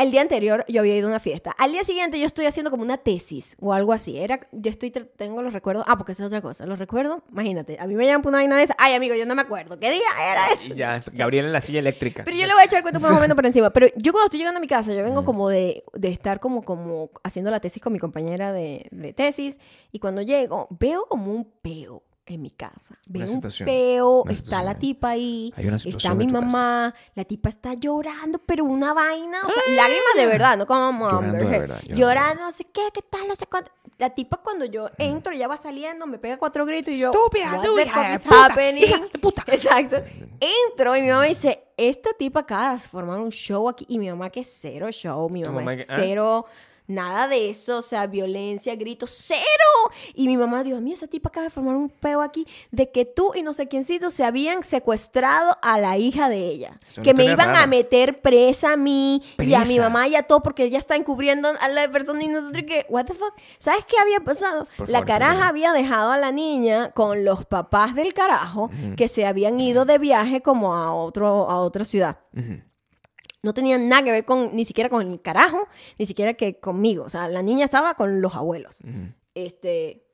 el 0.03 0.11
día 0.11 0.21
anterior 0.21 0.65
yo 0.67 0.81
había 0.81 0.95
ido 0.95 1.07
a 1.07 1.09
una 1.09 1.19
fiesta. 1.19 1.51
Al 1.57 1.71
día 1.71 1.83
siguiente 1.83 2.19
yo 2.19 2.25
estoy 2.25 2.45
haciendo 2.45 2.71
como 2.71 2.83
una 2.83 2.97
tesis 2.97 3.55
o 3.59 3.73
algo 3.73 3.93
así. 3.93 4.17
Era, 4.17 4.39
yo 4.51 4.71
estoy, 4.71 4.91
tengo 4.91 5.41
los 5.41 5.53
recuerdos. 5.53 5.85
Ah, 5.87 5.97
porque 5.97 6.13
esa 6.13 6.23
es 6.23 6.27
otra 6.27 6.41
cosa. 6.41 6.65
Los 6.65 6.79
recuerdos, 6.79 7.21
imagínate. 7.31 7.77
A 7.79 7.87
mí 7.87 7.95
me 7.95 8.05
llaman 8.05 8.21
por 8.21 8.29
una 8.29 8.39
vaina 8.39 8.57
de 8.57 8.63
esa. 8.63 8.75
Ay, 8.77 8.93
amigo, 8.93 9.15
yo 9.15 9.25
no 9.25 9.35
me 9.35 9.41
acuerdo. 9.41 9.79
¿Qué 9.79 9.91
día 9.91 10.07
era 10.31 10.51
eso? 10.51 10.73
Y 10.73 10.75
ya, 10.75 10.99
Gabriel 11.13 11.45
en 11.45 11.53
la 11.53 11.61
silla 11.61 11.79
eléctrica. 11.79 12.23
Pero 12.23 12.37
yo 12.37 12.47
le 12.47 12.53
voy 12.53 12.61
a 12.61 12.65
echar 12.65 12.77
el 12.77 12.83
cuento 12.83 12.99
por 12.99 13.09
un 13.09 13.15
momento 13.15 13.35
por 13.35 13.45
encima. 13.45 13.69
Pero 13.71 13.87
yo 13.95 14.11
cuando 14.11 14.25
estoy 14.25 14.39
llegando 14.39 14.57
a 14.57 14.61
mi 14.61 14.67
casa, 14.67 14.93
yo 14.93 15.03
vengo 15.03 15.25
como 15.25 15.49
de, 15.49 15.83
de 15.93 16.09
estar 16.09 16.39
como, 16.39 16.63
como 16.63 17.11
haciendo 17.23 17.51
la 17.51 17.59
tesis 17.59 17.81
con 17.81 17.93
mi 17.93 17.99
compañera 17.99 18.53
de, 18.53 18.87
de 18.91 19.13
tesis. 19.13 19.59
Y 19.91 19.99
cuando 19.99 20.21
llego, 20.21 20.67
veo 20.71 21.05
como 21.07 21.31
un 21.31 21.45
peo 21.61 22.03
en 22.35 22.41
mi 22.41 22.51
casa. 22.51 22.97
Veo 23.07 23.31
un 23.31 23.41
peo, 23.41 24.21
una 24.23 24.31
está 24.31 24.61
la 24.63 24.77
tipa 24.77 25.09
ahí, 25.09 25.53
Hay 25.55 25.67
una 25.67 25.77
está 25.77 26.13
mi 26.13 26.27
mamá, 26.27 26.93
la 27.15 27.23
tipa 27.25 27.49
está 27.49 27.73
llorando, 27.73 28.39
pero 28.45 28.63
una 28.65 28.93
vaina, 28.93 29.39
o 29.45 29.49
sea, 29.49 29.63
lágrimas 29.75 30.13
de 30.15 30.25
verdad, 30.25 30.57
no 30.57 30.65
como 30.65 31.09
Llorando 31.09 31.37
de 31.37 31.59
verdad, 31.59 31.81
llorando 31.87 32.43
no 32.43 32.51
sé 32.51 32.65
qué, 32.65 32.81
qué 32.93 33.01
tal, 33.01 33.27
no 33.27 33.35
sé 33.35 33.45
cuánto. 33.47 33.71
La 33.97 34.09
tipa 34.11 34.37
cuando 34.37 34.63
yo 34.65 34.89
entro, 34.97 35.33
ya 35.33 35.47
va 35.47 35.57
saliendo, 35.57 36.07
me 36.07 36.17
pega 36.19 36.37
cuatro 36.37 36.65
gritos 36.65 36.93
y 36.93 36.99
yo, 36.99 37.11
Estúpida, 37.11 37.53
what 37.55 37.61
the 37.63 37.85
fuck 37.85 38.15
is 38.15 38.21
puta, 38.23 38.45
happening? 38.45 38.83
hija 38.83 38.99
de 39.11 39.19
puta. 39.19 39.43
Exacto. 39.47 39.97
Entro 40.39 40.95
y 40.95 41.01
mi 41.01 41.09
mamá 41.09 41.25
dice, 41.25 41.65
esta 41.75 42.11
tipa 42.17 42.41
acaba 42.41 42.73
de 42.73 42.79
formar 42.79 43.19
un 43.19 43.29
show 43.31 43.67
aquí. 43.67 43.85
Y 43.89 43.99
mi 43.99 44.09
mamá 44.09 44.29
que 44.29 44.39
es 44.39 44.57
cero 44.61 44.89
show, 44.91 45.29
mi 45.29 45.41
mamá, 45.43 45.59
mamá 45.59 45.73
es 45.73 45.85
que- 45.85 45.93
ah. 45.93 45.97
cero, 45.99 46.45
nada 46.89 47.27
de 47.27 47.49
eso, 47.49 47.77
o 47.77 47.81
sea, 47.81 48.07
violencia, 48.07 48.75
gritos, 48.75 49.11
cero. 49.13 49.39
Y 50.15 50.27
mi 50.27 50.35
mamá, 50.35 50.63
Dios 50.63 50.81
mío, 50.81 50.93
esa 50.93 51.07
tipa 51.07 51.29
acaba 51.29 51.45
de 51.45 51.49
formar 51.51 51.75
un 51.75 51.89
peo 51.89 52.21
aquí 52.21 52.45
de 52.71 52.91
que 52.91 53.05
tú 53.05 53.31
y 53.35 53.43
no 53.43 53.53
sé 53.53 53.67
quiéncito 53.67 54.09
se 54.09 54.25
habían 54.25 54.63
secuestrado 54.63 55.57
a 55.61 55.79
la 55.79 55.97
hija 55.97 56.27
de 56.27 56.45
ella. 56.47 56.77
Que 57.03 57.13
me 57.13 57.25
iban 57.25 57.55
a 57.55 57.67
meter 57.67 58.21
presa 58.21 58.73
a 58.73 58.77
mí 58.77 59.21
y 59.37 59.53
a 59.53 59.63
mi 59.65 59.79
mamá 59.79 60.07
y 60.07 60.15
a 60.15 60.23
todo 60.23 60.41
porque 60.41 60.63
ella 60.63 60.79
está 60.79 60.95
encubriendo 60.95 61.49
a 61.59 61.67
la 61.69 61.89
persona 61.89 62.23
y 62.23 62.27
nosotros 62.27 62.65
que, 62.65 62.85
what 62.89 63.05
the 63.05 63.13
fuck. 63.13 63.33
¿Sabes 63.59 63.85
qué 63.85 63.97
había 63.97 64.19
pasado? 64.19 64.67
Por 64.77 64.89
la 64.89 64.99
favor, 64.99 65.07
caraja 65.07 65.47
había 65.47 65.71
dejado 65.73 66.11
a 66.11 66.17
la 66.17 66.31
niña 66.31 66.91
con 66.91 67.23
los 67.23 67.45
papás 67.45 67.95
del 67.95 68.13
carajo 68.13 68.69
que 68.97 69.07
se 69.07 69.25
habían 69.25 69.59
ido 69.59 69.85
de 69.85 69.97
viaje 69.99 70.41
como 70.41 70.73
a, 70.75 70.93
otro, 70.93 71.49
a 71.49 71.59
otra 71.59 71.85
ciudad. 71.85 72.17
Ujú. 72.35 72.68
No 73.41 73.53
tenían 73.53 73.87
nada 73.87 74.03
que 74.03 74.11
ver 74.11 74.25
con, 74.25 74.55
ni 74.55 74.65
siquiera 74.65 74.89
con 74.89 75.07
el 75.09 75.21
carajo, 75.21 75.67
ni 75.97 76.05
siquiera 76.05 76.33
que 76.33 76.59
conmigo. 76.59 77.03
O 77.05 77.09
sea, 77.09 77.27
la 77.27 77.41
niña 77.41 77.65
estaba 77.65 77.95
con 77.95 78.21
los 78.21 78.35
abuelos. 78.35 78.79
Ujú. 78.81 79.13
Este, 79.33 80.05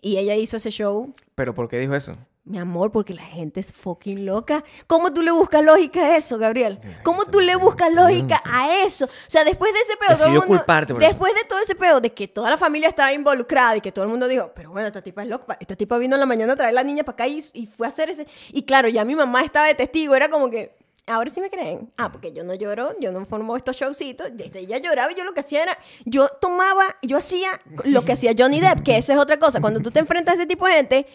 y 0.00 0.16
ella 0.16 0.34
hizo 0.34 0.56
ese 0.56 0.70
show, 0.70 1.14
¿Pero 1.34 1.54
por 1.54 1.68
qué 1.68 1.78
dijo 1.78 1.94
eso? 1.94 2.14
mi 2.44 2.58
amor, 2.58 2.90
porque 2.90 3.14
la 3.14 3.22
gente 3.22 3.60
es 3.60 3.72
fucking 3.72 4.26
loca. 4.26 4.64
¿Cómo 4.88 5.12
tú 5.12 5.22
le 5.22 5.30
buscas 5.30 5.62
lógica 5.62 6.00
a 6.00 6.16
eso, 6.16 6.38
Gabriel? 6.38 6.80
¿Cómo 7.04 7.24
tú 7.24 7.40
le 7.40 7.54
buscas 7.54 7.92
lógica 7.94 8.42
a 8.44 8.82
eso? 8.82 9.04
O 9.04 9.30
sea, 9.30 9.44
después 9.44 9.72
de 9.72 9.78
ese 9.78 9.96
peo, 9.96 10.16
todo 10.16 10.26
el 10.26 10.32
mundo, 10.32 10.46
culparte 10.48 10.92
después 10.94 11.34
de 11.34 11.44
todo 11.48 11.60
ese 11.60 11.76
peo, 11.76 12.00
de 12.00 12.12
que 12.12 12.26
toda 12.26 12.50
la 12.50 12.58
familia 12.58 12.88
estaba 12.88 13.12
involucrada 13.12 13.76
y 13.76 13.80
que 13.80 13.92
todo 13.92 14.04
el 14.04 14.10
mundo 14.10 14.26
dijo, 14.26 14.50
pero 14.56 14.72
bueno, 14.72 14.88
esta 14.88 15.02
tipa 15.02 15.22
es 15.22 15.28
loca, 15.28 15.56
esta 15.60 15.76
tipa 15.76 15.98
vino 15.98 16.16
en 16.16 16.20
la 16.20 16.26
mañana 16.26 16.54
a 16.54 16.56
traer 16.56 16.70
a 16.70 16.72
la 16.72 16.82
niña 16.82 17.04
para 17.04 17.14
acá 17.14 17.26
y, 17.28 17.44
y 17.54 17.66
fue 17.66 17.86
a 17.86 17.88
hacer 17.88 18.10
ese... 18.10 18.26
Y 18.50 18.62
claro, 18.62 18.88
ya 18.88 19.04
mi 19.04 19.14
mamá 19.14 19.42
estaba 19.44 19.68
de 19.68 19.74
testigo, 19.74 20.16
era 20.16 20.28
como 20.28 20.50
que, 20.50 20.76
ahora 21.06 21.30
sí 21.30 21.40
me 21.40 21.50
creen. 21.50 21.92
Ah, 21.96 22.10
porque 22.12 22.32
yo 22.32 22.44
no 22.44 22.54
lloro, 22.54 22.94
yo 23.00 23.12
no 23.12 23.24
formo 23.26 23.56
estos 23.56 23.76
showcitos. 23.76 24.28
Ella 24.54 24.78
lloraba 24.78 25.12
y 25.12 25.14
yo 25.14 25.24
lo 25.24 25.34
que 25.34 25.40
hacía 25.40 25.62
era, 25.62 25.78
yo 26.04 26.28
tomaba, 26.40 26.96
yo 27.02 27.16
hacía 27.16 27.60
lo 27.84 28.04
que 28.04 28.12
hacía 28.12 28.32
Johnny 28.36 28.60
Depp, 28.60 28.82
que 28.82 28.96
eso 28.96 29.12
es 29.12 29.18
otra 29.18 29.38
cosa. 29.38 29.60
Cuando 29.60 29.80
tú 29.80 29.90
te 29.90 29.98
enfrentas 29.98 30.34
a 30.34 30.36
ese 30.38 30.46
tipo 30.46 30.66
de 30.66 30.72
gente, 30.74 31.06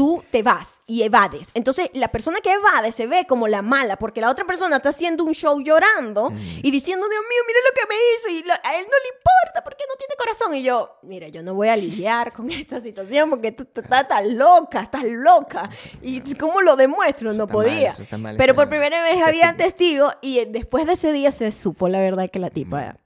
tú 0.00 0.24
te 0.30 0.42
vas 0.42 0.80
y 0.86 1.02
evades. 1.02 1.50
Entonces, 1.52 1.90
la 1.92 2.08
persona 2.08 2.38
que 2.42 2.50
evade 2.50 2.90
se 2.90 3.06
ve 3.06 3.26
como 3.28 3.48
la 3.48 3.60
mala, 3.60 3.98
porque 3.98 4.22
la 4.22 4.30
otra 4.30 4.46
persona 4.46 4.76
está 4.76 4.88
haciendo 4.88 5.24
un 5.24 5.34
show 5.34 5.60
llorando 5.60 6.32
y 6.62 6.70
diciendo, 6.70 7.06
Dios 7.06 7.20
mío, 7.28 7.42
mire 7.46 7.58
lo 7.68 7.74
que 7.74 7.86
me 7.86 7.94
hizo, 8.14 8.28
y 8.30 8.42
lo- 8.48 8.54
a 8.54 8.78
él 8.78 8.86
no 8.90 8.96
le 8.96 9.08
importa 9.18 9.62
porque 9.62 9.84
no 9.86 9.94
tiene 9.96 10.14
corazón. 10.16 10.54
Y 10.54 10.62
yo, 10.62 10.96
mira, 11.02 11.28
yo 11.28 11.42
no 11.42 11.52
voy 11.52 11.68
a 11.68 11.76
lidiar 11.76 12.32
con 12.32 12.48
esta 12.50 12.80
situación 12.80 13.28
porque 13.28 13.52
tú, 13.52 13.64
estás 13.74 14.08
tan 14.08 14.38
loca, 14.38 14.80
estás 14.80 15.04
loca. 15.04 15.68
¿Y 16.00 16.22
cómo 16.36 16.62
lo 16.62 16.76
demuestro? 16.76 17.34
No 17.34 17.44
mal, 17.46 17.52
podía. 17.52 17.92
mal, 18.18 18.36
Pero 18.38 18.54
por 18.54 18.70
primera 18.70 19.02
vez 19.02 19.22
había 19.22 19.54
testigos 19.54 20.14
y 20.22 20.46
después 20.46 20.86
de 20.86 20.94
ese 20.94 21.12
día 21.12 21.30
se 21.30 21.52
supo 21.52 21.88
la 21.90 21.98
verdad 22.00 22.30
que 22.30 22.38
la 22.38 22.48
tipa 22.48 22.96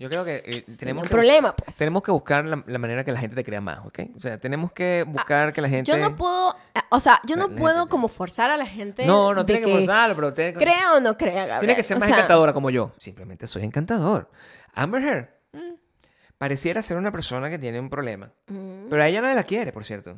Yo 0.00 0.08
creo 0.08 0.24
que 0.24 0.42
eh, 0.46 0.64
tenemos 0.78 1.02
que, 1.04 1.10
problema, 1.10 1.54
pues. 1.54 1.76
tenemos 1.76 2.02
que 2.02 2.10
buscar 2.10 2.44
la, 2.46 2.64
la 2.66 2.78
manera 2.78 3.04
que 3.04 3.12
la 3.12 3.20
gente 3.20 3.36
te 3.36 3.44
crea 3.44 3.60
más, 3.60 3.84
¿ok? 3.84 3.98
O 4.16 4.20
sea, 4.20 4.38
tenemos 4.40 4.72
que 4.72 5.04
buscar 5.06 5.52
que 5.52 5.60
la 5.60 5.68
gente... 5.68 5.92
Yo 5.92 5.98
no 5.98 6.16
puedo, 6.16 6.56
eh, 6.74 6.80
o 6.88 6.98
sea, 6.98 7.20
yo 7.26 7.36
no 7.36 7.48
La- 7.48 7.52
la 7.52 7.58
puedo 7.60 7.74
gente- 7.80 7.90
como 7.90 8.08
forzar 8.08 8.50
a 8.50 8.56
la 8.56 8.64
gente. 8.64 9.04
No, 9.04 9.34
no 9.34 9.44
tiene 9.44 9.60
que 9.66 9.70
forzarlo, 9.70 10.16
pero 10.16 10.32
tiene 10.32 10.54
que... 10.54 10.58
Crea 10.58 10.94
o 10.96 11.00
no 11.00 11.18
crea, 11.18 11.44
Gabriel. 11.46 11.60
Tiene 11.60 11.76
que 11.76 11.82
ser 11.82 11.98
O 11.98 12.00
más 12.00 12.08
sea, 12.08 12.16
encantadora 12.16 12.54
como 12.54 12.70
yo. 12.70 12.92
Simplemente 12.96 13.46
soy 13.46 13.62
encantador. 13.64 14.30
Amber 14.72 15.02
Heard 15.02 15.28
mm, 15.52 15.74
pareciera 16.38 16.80
ser 16.80 16.96
una 16.96 17.12
persona 17.12 17.50
que 17.50 17.58
tiene 17.58 17.78
un 17.78 17.90
problema. 17.90 18.32
Pero 18.46 19.02
a 19.02 19.06
ella 19.06 19.20
nadie 19.20 19.34
la 19.34 19.44
quiere, 19.44 19.70
por 19.70 19.84
cierto. 19.84 20.16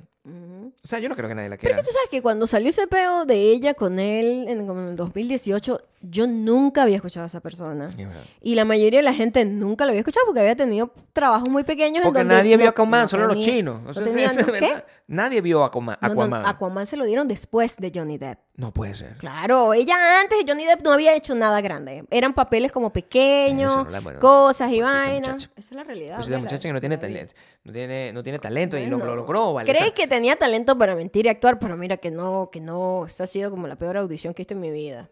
O 0.83 0.87
sea, 0.87 0.99
yo 0.99 1.09
no 1.09 1.17
creo 1.17 1.29
que 1.29 1.35
nadie 1.35 1.49
la 1.49 1.57
Pero 1.57 1.61
quiera. 1.75 1.77
es 1.77 1.83
que 1.83 1.91
tú 1.91 1.95
sabes 1.95 2.09
que 2.11 2.23
cuando 2.23 2.47
salió 2.47 2.71
ese 2.71 2.87
peo 2.87 3.25
de 3.25 3.35
ella 3.53 3.75
con 3.75 3.99
él 3.99 4.47
en, 4.49 4.69
en 4.71 4.89
el 4.89 4.97
2018, 4.97 5.81
yo 6.03 6.27
nunca 6.27 6.83
había 6.83 6.97
escuchado 6.97 7.25
a 7.25 7.27
esa 7.29 7.41
persona. 7.41 7.89
Es. 7.89 7.97
Y 8.41 8.55
la 8.57 8.65
mayoría 8.65 8.99
de 8.99 9.05
la 9.05 9.15
gente 9.15 9.45
nunca 9.45 9.85
lo 9.85 9.91
había 9.91 10.01
escuchado 10.01 10.27
porque 10.27 10.41
había 10.41 10.57
tenido 10.57 10.93
trabajos 11.13 11.49
muy 11.49 11.63
pequeños. 11.65 11.99
en 11.99 12.03
Porque 12.05 12.21
donde 12.21 12.35
nadie 12.35 12.57
vio 12.57 12.67
no- 12.67 12.71
Aquaman, 12.71 13.03
no 13.03 13.09
solo 13.09 13.27
los 13.29 13.37
tenía- 13.39 13.47
chinos. 13.55 13.81
O 13.83 13.89
no 13.89 13.95
sea, 13.95 14.03
tenía- 14.05 14.27
eso 14.27 14.41
es 14.55 14.59
¿qué? 14.59 14.85
Nadie 15.07 15.41
vio 15.41 15.63
Aquaman. 15.65 15.97
Aquaman. 16.01 16.47
Aquaman 16.47 16.87
se 16.87 16.97
lo 16.97 17.05
dieron 17.05 17.29
después 17.29 17.77
de 17.77 17.93
Johnny 17.95 18.19
Depp. 18.19 18.39
No 18.57 18.73
puede 18.73 18.95
ser. 18.95 19.17
Claro, 19.19 19.73
ella 19.75 19.97
antes 20.21 20.39
de 20.39 20.51
Johnny 20.51 20.65
Depp 20.65 20.83
no 20.83 20.93
había 20.93 21.15
hecho 21.15 21.35
nada 21.35 21.61
grande. 21.61 22.05
Eran 22.11 22.35
papeles 22.35 22.73
como 22.73 22.93
pequeños, 22.93 23.89
la- 23.91 24.01
bueno, 24.01 24.19
cosas 24.21 24.71
y 24.73 24.81
vainas. 24.81 25.45
Esa 25.45 25.51
es 25.57 25.73
la 25.73 25.85
realidad. 25.85 26.17
Pues 26.17 26.27
esa 26.27 26.35
¿verdad? 26.37 26.43
muchacha 26.51 26.69
que 26.69 26.73
no 26.73 26.81
tiene 26.81 26.97
La 26.97 27.01
talento. 27.01 27.35
No 27.65 27.73
tiene, 27.73 28.13
no 28.13 28.23
tiene 28.23 28.39
talento 28.39 28.77
y 28.77 28.87
lo, 28.87 28.99
Bueno, 28.99 29.13
lo 29.13 29.17
logró, 29.23 29.53
¿vale? 29.55 29.71
O 29.71 29.73
Cree 29.73 29.85
sea, 29.87 29.95
que 29.95 30.07
tenía 30.09 30.35
talento 30.37 30.52
para 30.79 30.95
mentir 30.95 31.27
y 31.27 31.29
actuar, 31.29 31.59
pero 31.59 31.77
mira 31.77 31.97
que 31.97 32.11
no, 32.11 32.51
que 32.53 32.61
no. 32.61 33.07
Esa 33.07 33.25
ha 33.25 33.27
sido 33.27 33.51
como 33.51 33.67
la 33.67 33.77
peor 33.77 33.97
audición 33.97 34.35
que 34.35 34.43
he 34.43 34.45
visto 34.45 34.55
en 34.55 34.61
mi 34.61 34.71
vida. 34.71 35.09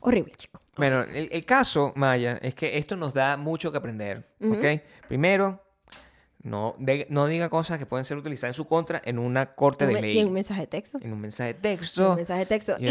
Horrible, 0.00 0.32
chico. 0.36 0.60
Bueno, 0.76 1.02
el, 1.02 1.28
el 1.30 1.44
caso, 1.44 1.92
Maya, 1.94 2.38
es 2.42 2.54
que 2.54 2.78
esto 2.78 2.96
nos 2.96 3.12
da 3.12 3.36
mucho 3.36 3.70
que 3.70 3.78
aprender, 3.78 4.26
¿ok? 4.42 4.80
Primero, 5.08 5.62
no, 6.42 6.74
de- 6.78 7.06
no 7.10 7.26
diga 7.26 7.48
cosas 7.50 7.78
que 7.78 7.84
pueden 7.86 8.04
ser 8.04 8.16
utilizadas 8.16 8.54
en 8.54 8.56
su 8.56 8.66
contra 8.66 9.00
en 9.04 9.18
una 9.18 9.54
corte 9.54 9.86
Un 9.86 9.92
de 9.94 10.00
ley. 10.00 10.16
Y 10.16 10.20
en 10.20 10.28
un 10.28 10.32
mensaje 10.32 10.62
de 10.62 10.66
texto. 10.66 10.98
En 11.02 11.12
un 11.12 11.20
mensaje 11.20 11.50
de 11.52 11.56
Un 11.56 11.62
texto. 11.62 12.16
mensaje 12.16 12.40
de 12.40 12.46
texto. 12.46 12.76
y 12.78 12.86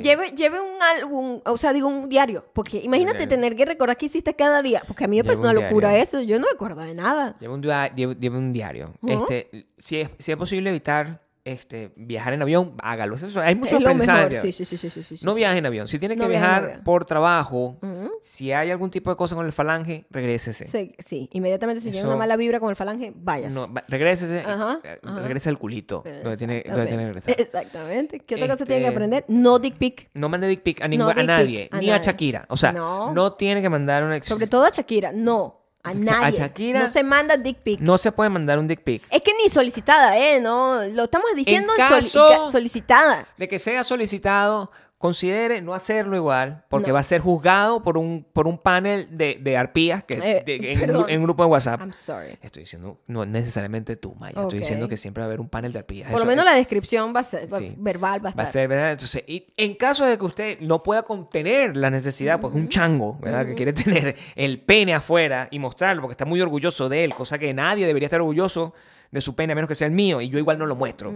lleve, 0.00 0.30
lleve 0.30 0.58
un 0.60 0.80
álbum, 0.82 1.40
o 1.44 1.56
sea, 1.58 1.72
digo 1.72 1.88
un 1.88 2.08
diario. 2.08 2.46
Porque 2.54 2.78
imagínate 2.78 3.18
diario. 3.18 3.28
tener 3.36 3.56
que 3.56 3.64
recordar 3.66 3.96
qué 3.96 4.06
hiciste 4.06 4.34
cada 4.34 4.62
día. 4.62 4.82
Porque 4.86 5.04
a 5.04 5.06
mí 5.08 5.16
me 5.16 5.22
Lleve 5.22 5.36
parece 5.36 5.42
un 5.42 5.56
una 5.56 5.60
locura 5.68 5.88
diario. 5.90 6.02
eso. 6.02 6.20
Yo 6.22 6.38
no 6.38 6.46
me 6.46 6.52
acuerdo 6.52 6.80
de 6.82 6.94
nada. 6.94 7.36
Lleva 7.40 7.54
un, 7.54 7.60
dia- 7.60 7.94
lleva- 7.94 8.14
lleva 8.14 8.38
un 8.38 8.52
diario. 8.52 8.94
Este, 9.06 9.66
si, 9.76 10.00
es, 10.00 10.10
si 10.18 10.32
es 10.32 10.38
posible 10.38 10.70
evitar 10.70 11.23
este, 11.44 11.92
viajar 11.96 12.32
en 12.32 12.40
avión, 12.40 12.74
hágalo. 12.82 13.16
Eso- 13.16 13.40
hay 13.40 13.54
muchos 13.54 13.78
es. 13.84 14.40
Sí, 14.40 14.64
sí, 14.64 14.90
sí, 14.90 15.16
No 15.24 15.34
viaje 15.34 15.58
en 15.58 15.66
avión. 15.66 15.86
Si 15.86 15.98
tiene 15.98 16.16
que 16.16 16.22
No 16.22 16.28
viajar 16.28 16.80
por 16.84 17.04
trabajo, 17.04 17.78
si 18.22 18.52
hay 18.52 18.70
algún 18.70 18.90
tipo 18.90 19.10
de 19.10 19.16
cosa 19.16 19.34
con 19.36 19.44
el 19.44 19.52
falange, 19.52 20.06
regrésese. 20.10 20.64
Sí, 20.66 20.94
sí. 20.98 21.28
Inmediatamente 21.32 21.80
si 21.82 21.86
tiene 21.90 21.98
Eso- 21.98 22.08
una 22.08 22.16
mala 22.16 22.36
vibra 22.36 22.60
con 22.60 22.70
el 22.70 22.76
falange, 22.76 23.12
váyase. 23.14 23.54
No, 23.54 23.72
regrésese. 23.88 24.40
Ajá, 24.40 24.80
eh, 24.82 24.98
ajá. 25.02 25.20
Regrese 25.20 25.48
al 25.50 25.58
culito. 25.58 26.02
Donde 26.22 26.36
tiene, 26.38 26.64
donde 26.66 26.86
tiene 26.86 27.04
que 27.04 27.10
Exactamente. 27.10 27.20
regresar. 27.20 27.40
Exactamente. 27.40 28.20
¿Qué 28.20 28.34
otra 28.36 28.48
cosa 28.48 28.64
tiene 28.64 28.80
que 28.80 28.86
Este- 28.86 28.96
aprender? 28.96 29.24
No 29.28 29.58
dick 29.58 29.76
pic. 29.76 30.08
No 30.14 30.28
mande 30.30 30.46
dick 30.48 30.62
pic 30.62 30.80
a, 30.82 30.88
ningún- 30.88 31.06
No 31.06 31.10
a 31.12 31.14
pic, 31.14 31.26
nadie, 31.26 31.68
a 31.70 31.78
ni 31.78 31.90
a. 31.90 31.98
Shakira. 31.98 32.46
O 32.48 32.56
sea, 32.56 32.72
no, 32.72 33.12
No. 33.12 33.34
tiene 33.34 33.60
que 33.60 33.68
mandar 33.68 34.02
una 34.04 34.16
ex- 34.16 34.26
Sobre 34.26 34.46
todo 34.46 34.64
a 34.64 34.70
Shakira. 34.70 35.12
No. 35.12 35.60
A 35.84 35.90
A 35.90 35.94
nadie. 35.94 36.38
Shakira- 36.40 36.80
No 36.80 36.88
se 36.90 37.02
manda 37.04 37.36
dick 37.36 37.58
pic. 37.58 37.78
No 37.80 37.98
se 37.98 38.10
puede 38.10 38.30
mandar 38.30 38.58
un 38.58 38.66
dick 38.66 38.82
pic. 38.82 39.02
Es 39.10 39.20
que 39.20 39.32
ni 39.42 39.48
solicitada, 39.50 40.18
¿eh? 40.18 40.40
No, 40.40 40.82
lo 40.84 41.04
estamos 41.04 41.30
diciendo 41.36 41.72
En 41.74 41.78
caso- 41.78 42.26
ca- 42.46 42.50
solicitada. 42.50 43.26
De 43.36 43.46
que 43.48 43.58
sea 43.58 43.84
solicitado, 43.84 44.70
considere 45.04 45.60
no 45.60 45.74
hacerlo 45.74 46.16
igual, 46.16 46.64
porque 46.70 46.88
No. 46.88 46.94
va 46.94 47.00
a 47.00 47.02
ser 47.02 47.20
juzgado 47.20 47.82
por 47.82 47.98
un, 47.98 48.26
por 48.32 48.46
un 48.46 48.56
panel 48.56 49.06
de, 49.10 49.38
de 49.38 49.54
arpías 49.58 50.02
que, 50.02 50.14
Eh, 50.14 50.42
de- 50.46 50.72
en, 50.72 50.80
un, 50.80 50.86
perdón. 50.86 51.10
en 51.10 51.18
un 51.18 51.24
grupo 51.24 51.42
de 51.44 51.50
WhatsApp. 51.50 51.78
I'm 51.80 51.92
sorry. 51.92 52.38
Estoy 52.40 52.62
diciendo, 52.62 53.02
no 53.06 53.26
necesariamente 53.26 53.96
tú, 53.96 54.14
Maya. 54.14 54.40
Estoy 54.40 54.60
diciendo 54.60 54.88
que 54.88 54.96
siempre 54.96 55.20
va 55.20 55.26
a 55.26 55.28
haber 55.28 55.40
un 55.40 55.50
panel 55.50 55.74
de 55.74 55.80
arpías. 55.80 56.10
Por 56.10 56.20
lo 56.20 56.24
menos 56.24 56.42
la 56.46 56.54
descripción 56.54 57.12
va 57.14 57.20
a 57.20 57.22
ser 57.22 57.52
va- 57.52 57.58
Sí. 57.58 57.74
verbal, 57.76 58.24
va 58.24 58.30
a 58.30 58.34
Va 58.34 58.44
a 58.44 58.46
ser, 58.46 58.66
¿verdad? 58.66 58.92
Entonces, 58.92 59.22
y 59.26 59.52
en 59.58 59.74
caso 59.74 60.06
de 60.06 60.16
que 60.16 60.24
usted 60.24 60.60
no 60.60 60.82
pueda 60.82 61.02
contener 61.02 61.76
la 61.76 61.90
necesidad, 61.90 62.40
pues 62.40 62.54
un 62.54 62.70
chango, 62.70 63.18
¿verdad? 63.20 63.44
Que 63.44 63.54
quiere 63.54 63.74
tener 63.74 64.16
el 64.36 64.62
pene 64.62 64.94
afuera 64.94 65.48
y 65.50 65.58
mostrarlo 65.58 66.00
porque 66.00 66.12
está 66.14 66.24
muy 66.24 66.40
orgulloso 66.40 66.88
de 66.88 67.04
él, 67.04 67.12
cosa 67.14 67.38
que 67.38 67.52
nadie 67.52 67.86
debería 67.86 68.06
estar 68.06 68.20
orgulloso 68.22 68.72
de 69.10 69.20
su 69.20 69.34
pene 69.34 69.52
a 69.52 69.54
menos 69.54 69.68
que 69.68 69.74
sea 69.74 69.86
el 69.86 69.92
mío 69.92 70.22
y 70.22 70.30
yo 70.30 70.38
igual 70.38 70.56
no 70.56 70.64
lo 70.64 70.76
muestro. 70.76 71.12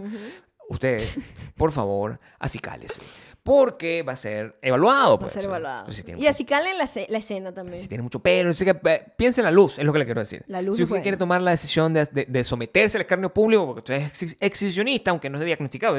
Ustedes, 0.70 1.19
por 1.56 1.73
favor, 1.73 2.20
acicálese. 2.39 3.01
Porque 3.49 4.03
va 4.03 4.12
a 4.12 4.16
ser 4.16 4.57
evaluado. 4.61 5.11
Va 5.11 5.15
a 5.15 5.19
Pues, 5.20 5.33
ser 5.33 5.43
sea, 5.43 5.49
evaluado. 5.49 5.85
pues, 5.87 5.97
si 5.97 6.11
y 6.11 6.15
mucho- 6.15 6.29
así 6.29 6.45
calen 6.45 6.77
la, 6.77 6.89
la 7.09 7.19
escena 7.19 7.53
también. 7.55 7.81
si 7.81 7.89
tiene 7.89 8.03
mucho 8.03 8.19
pelo, 8.20 8.51
así 8.51 8.65
que 8.65 8.79
eh, 8.85 9.07
piense 9.16 9.41
en 9.41 9.47
la 9.47 9.51
luz, 9.51 9.79
es 9.79 9.85
lo 9.87 9.93
que 9.93 9.99
le 10.01 10.05
quiero 10.05 10.20
decir. 10.20 10.45
La 10.49 10.61
luz 10.61 10.77
si 10.77 10.83
usted 10.83 10.91
buena. 10.91 11.03
quiere 11.03 11.16
tomar 11.16 11.41
la 11.41 11.53
decisión 11.53 11.95
de, 11.95 12.05
de- 12.05 12.27
de 12.27 12.45
someterse 12.45 12.99
al 12.99 13.03
escarnio 13.03 13.33
público, 13.33 13.65
porque 13.66 13.79
usted 13.81 13.95
es 14.12 14.23
exhi- 14.23 14.37
exhibicionista, 14.39 15.11
aunque 15.12 15.31
no 15.31 15.39
es 15.39 15.45
diagnosticado, 15.47 15.97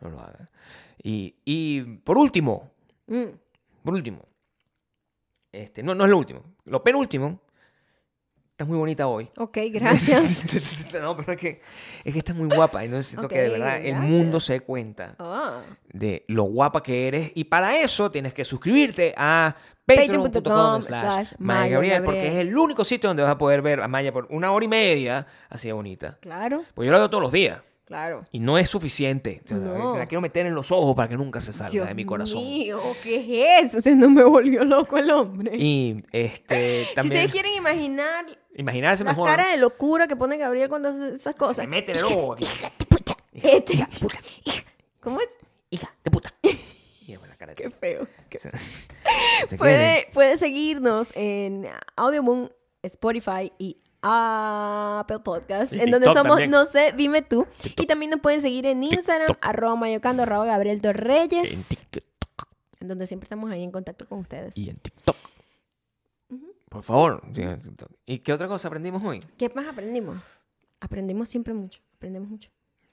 no 0.00 0.08
lo 0.10 0.20
haga. 0.20 0.48
Y, 1.02 1.36
y 1.44 1.82
por 1.98 2.18
último, 2.18 2.70
Mm. 3.06 3.24
por 3.84 3.94
último, 3.94 4.22
este, 5.52 5.82
no, 5.82 5.94
no 5.94 6.04
es 6.04 6.10
lo 6.10 6.18
último, 6.18 6.42
lo 6.64 6.82
penúltimo, 6.82 7.40
estás 8.62 8.68
muy 8.68 8.78
bonita 8.78 9.06
hoy. 9.08 9.28
Ok, 9.36 9.58
gracias. 9.72 10.44
no, 11.00 11.16
pero 11.16 11.32
es 11.32 11.38
que, 11.38 11.60
es 12.04 12.12
que 12.12 12.18
estás 12.18 12.36
muy 12.36 12.48
guapa 12.54 12.84
y 12.84 12.88
necesito 12.88 13.28
que 13.28 13.40
de 13.42 13.48
verdad 13.50 13.84
el 13.84 13.96
mundo 13.96 14.40
se 14.40 14.54
dé 14.54 14.60
cuenta 14.60 15.14
Ah. 15.18 15.60
de 15.92 16.24
lo 16.28 16.44
guapa 16.44 16.82
que 16.82 17.08
eres. 17.08 17.32
Y 17.34 17.44
para 17.44 17.78
eso 17.80 18.10
tienes 18.10 18.32
que 18.32 18.44
suscribirte 18.44 19.14
a 19.16 19.54
Patreon.com 19.84 20.82
slash 20.82 21.32
Maya 21.38 21.68
Gabriel, 21.74 22.04
porque 22.04 22.28
es 22.28 22.34
el 22.34 22.56
único 22.56 22.84
sitio 22.84 23.08
donde 23.10 23.22
vas 23.24 23.32
a 23.32 23.38
poder 23.38 23.62
ver 23.62 23.80
a 23.80 23.88
Maya 23.88 24.12
por 24.12 24.26
una 24.30 24.52
hora 24.52 24.64
y 24.64 24.68
media 24.68 25.26
así 25.50 25.66
de 25.68 25.72
bonita. 25.72 26.18
Claro, 26.20 26.62
Pues 26.74 26.86
yo 26.86 26.92
la 26.92 26.98
veo 26.98 27.10
todos 27.10 27.22
los 27.22 27.32
días. 27.32 27.60
Claro. 27.92 28.24
Y 28.32 28.40
no 28.40 28.58
es 28.58 28.68
suficiente. 28.68 29.40
O 29.44 29.48
sea, 29.48 29.56
No. 29.58 29.96
La 29.96 30.06
quiero 30.06 30.20
meter 30.20 30.46
en 30.46 30.54
los 30.54 30.70
ojos 30.72 30.94
para 30.96 31.08
que 31.08 31.16
nunca 31.16 31.40
se 31.40 31.52
salga 31.52 31.70
Dios 31.70 31.88
de 31.88 31.94
mi 31.94 32.04
corazón. 32.04 32.42
mío, 32.42 32.80
¿qué 33.02 33.58
es 33.60 33.66
eso? 33.74 33.80
Se 33.82 33.94
no 33.94 34.10
me 34.10 34.24
volvió 34.24 34.64
loco 34.64 34.98
el 34.98 35.10
hombre. 35.10 35.56
Y 35.58 36.04
este 36.12 36.86
si 37.00 37.00
ustedes 37.08 37.30
quieren 37.30 37.52
imaginar 37.54 38.26
imaginarse 38.54 39.04
mejor. 39.04 39.26
caras 39.28 39.50
de 39.50 39.56
locura 39.58 40.06
que 40.06 40.16
pone 40.16 40.36
Gabriel 40.36 40.68
cuando 40.68 40.88
hace 40.90 41.14
esas 41.16 41.34
Se 41.34 41.38
cosas. 41.38 41.68
mete 41.68 41.92
en 41.92 41.98
el 41.98 42.04
ojo 42.04 42.32
aquí. 42.34 42.46
Este. 43.32 43.74
Hija 43.74 43.86
de 43.90 43.98
puta. 43.98 44.20
¿Cómo 45.00 45.20
es? 45.20 45.28
Hija 45.70 45.94
de 46.04 46.10
puta. 46.10 46.32
La 47.28 47.36
cara 47.36 47.54
de- 47.54 47.62
Qué 47.62 47.70
feo. 47.70 48.06
qué 48.30 48.38
Se- 48.38 48.50
se. 49.48 49.56
Puede, 49.56 50.06
puede 50.12 50.36
seguirnos 50.36 51.10
en 51.16 51.66
Audioboom, 51.96 52.48
Spotify 52.82 53.52
y 53.58 53.78
Apple 54.02 55.20
Podcast, 55.20 55.72
Y 55.72 55.80
en 55.80 55.90
donde 55.90 56.06
somos, 56.08 56.24
también. 56.26 56.50
no 56.50 56.64
sé, 56.64 56.92
dime 56.96 57.22
tú. 57.22 57.46
TikTok. 57.62 57.84
Y 57.84 57.86
también 57.86 58.10
nos 58.10 58.20
pueden 58.20 58.40
seguir 58.42 58.66
en 58.66 58.82
Instagram, 58.82 59.28
TikTok. 59.28 59.46
arroba 59.48 59.76
mayocando, 59.76 60.24
arroba 60.24 60.44
Gabriel 60.44 60.76
En 60.76 60.82
Torreyes, 60.82 61.68
TikTok. 61.68 62.02
en 62.80 62.88
donde 62.88 63.06
siempre 63.06 63.26
estamos 63.26 63.50
ahí 63.50 63.62
en 63.62 63.70
contacto 63.70 64.06
con 64.08 64.18
ustedes. 64.18 64.56
y 64.58 64.70
en 64.70 64.76
TikTok. 64.76 65.16
Por 66.68 66.82
favor, 66.82 67.22
en. 67.36 67.60
¿Y 68.06 68.18
qué 68.20 68.32
otra 68.32 68.48
cosa 68.48 68.68
aprendimos 68.68 69.04
hoy? 69.04 69.20
¿Qué 69.38 69.50
más 69.54 69.68
aprendimos? 69.68 70.16
Aprendimos 70.80 71.28
siempre 71.28 71.52
mucho, 71.54 71.80
aprendemos 71.96 72.28
mucho. 72.30 72.50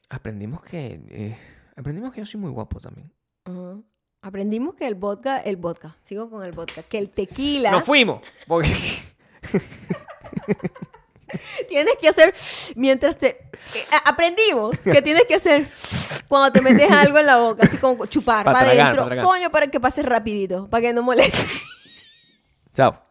Aprendimos 0.10 0.62
que 0.64 1.00
eh, 1.10 1.38
aprendimos 1.76 2.12
que 2.14 2.20
yo 2.20 2.26
soy 2.26 2.40
muy 2.42 2.52
guapo 2.52 2.80
también. 2.80 3.12
Ajá. 3.46 3.78
Aprendimos 4.22 4.76
que 4.76 4.86
el 4.86 4.96
vodka, 4.96 5.38
el 5.40 5.56
vodka, 5.56 5.96
sigo 6.02 6.30
con 6.30 6.44
el 6.44 6.52
vodka, 6.52 6.84
que 6.84 6.98
el 6.98 7.10
tequila 7.10 7.72
Nos 7.72 7.86
fuimos. 7.86 8.20
Porque 8.48 8.76
tienes 11.68 11.96
que 12.00 12.08
hacer 12.08 12.34
mientras 12.76 13.18
te... 13.18 13.38
aprendimos 14.06 14.78
que 14.80 15.02
tienes 15.02 15.26
que 15.26 15.36
hacer 15.36 15.68
cuando 16.28 16.52
te 16.52 16.62
metes 16.62 16.90
algo 16.92 17.18
en 17.18 17.26
la 17.26 17.38
boca, 17.38 17.66
así 17.66 17.78
como 17.78 18.06
chupar 18.06 18.46
Pa' 18.46 18.54
para 18.54 18.66
tragar, 18.66 19.00
adentro. 19.00 19.24
Coño, 19.24 19.50
para 19.50 19.68
que 19.68 19.80
pase 19.80 20.04
rapidito, 20.04 20.70
para 20.70 20.82
que 20.82 20.94
no 20.94 21.04
moleste. 21.04 21.46
Chao. 22.74 23.02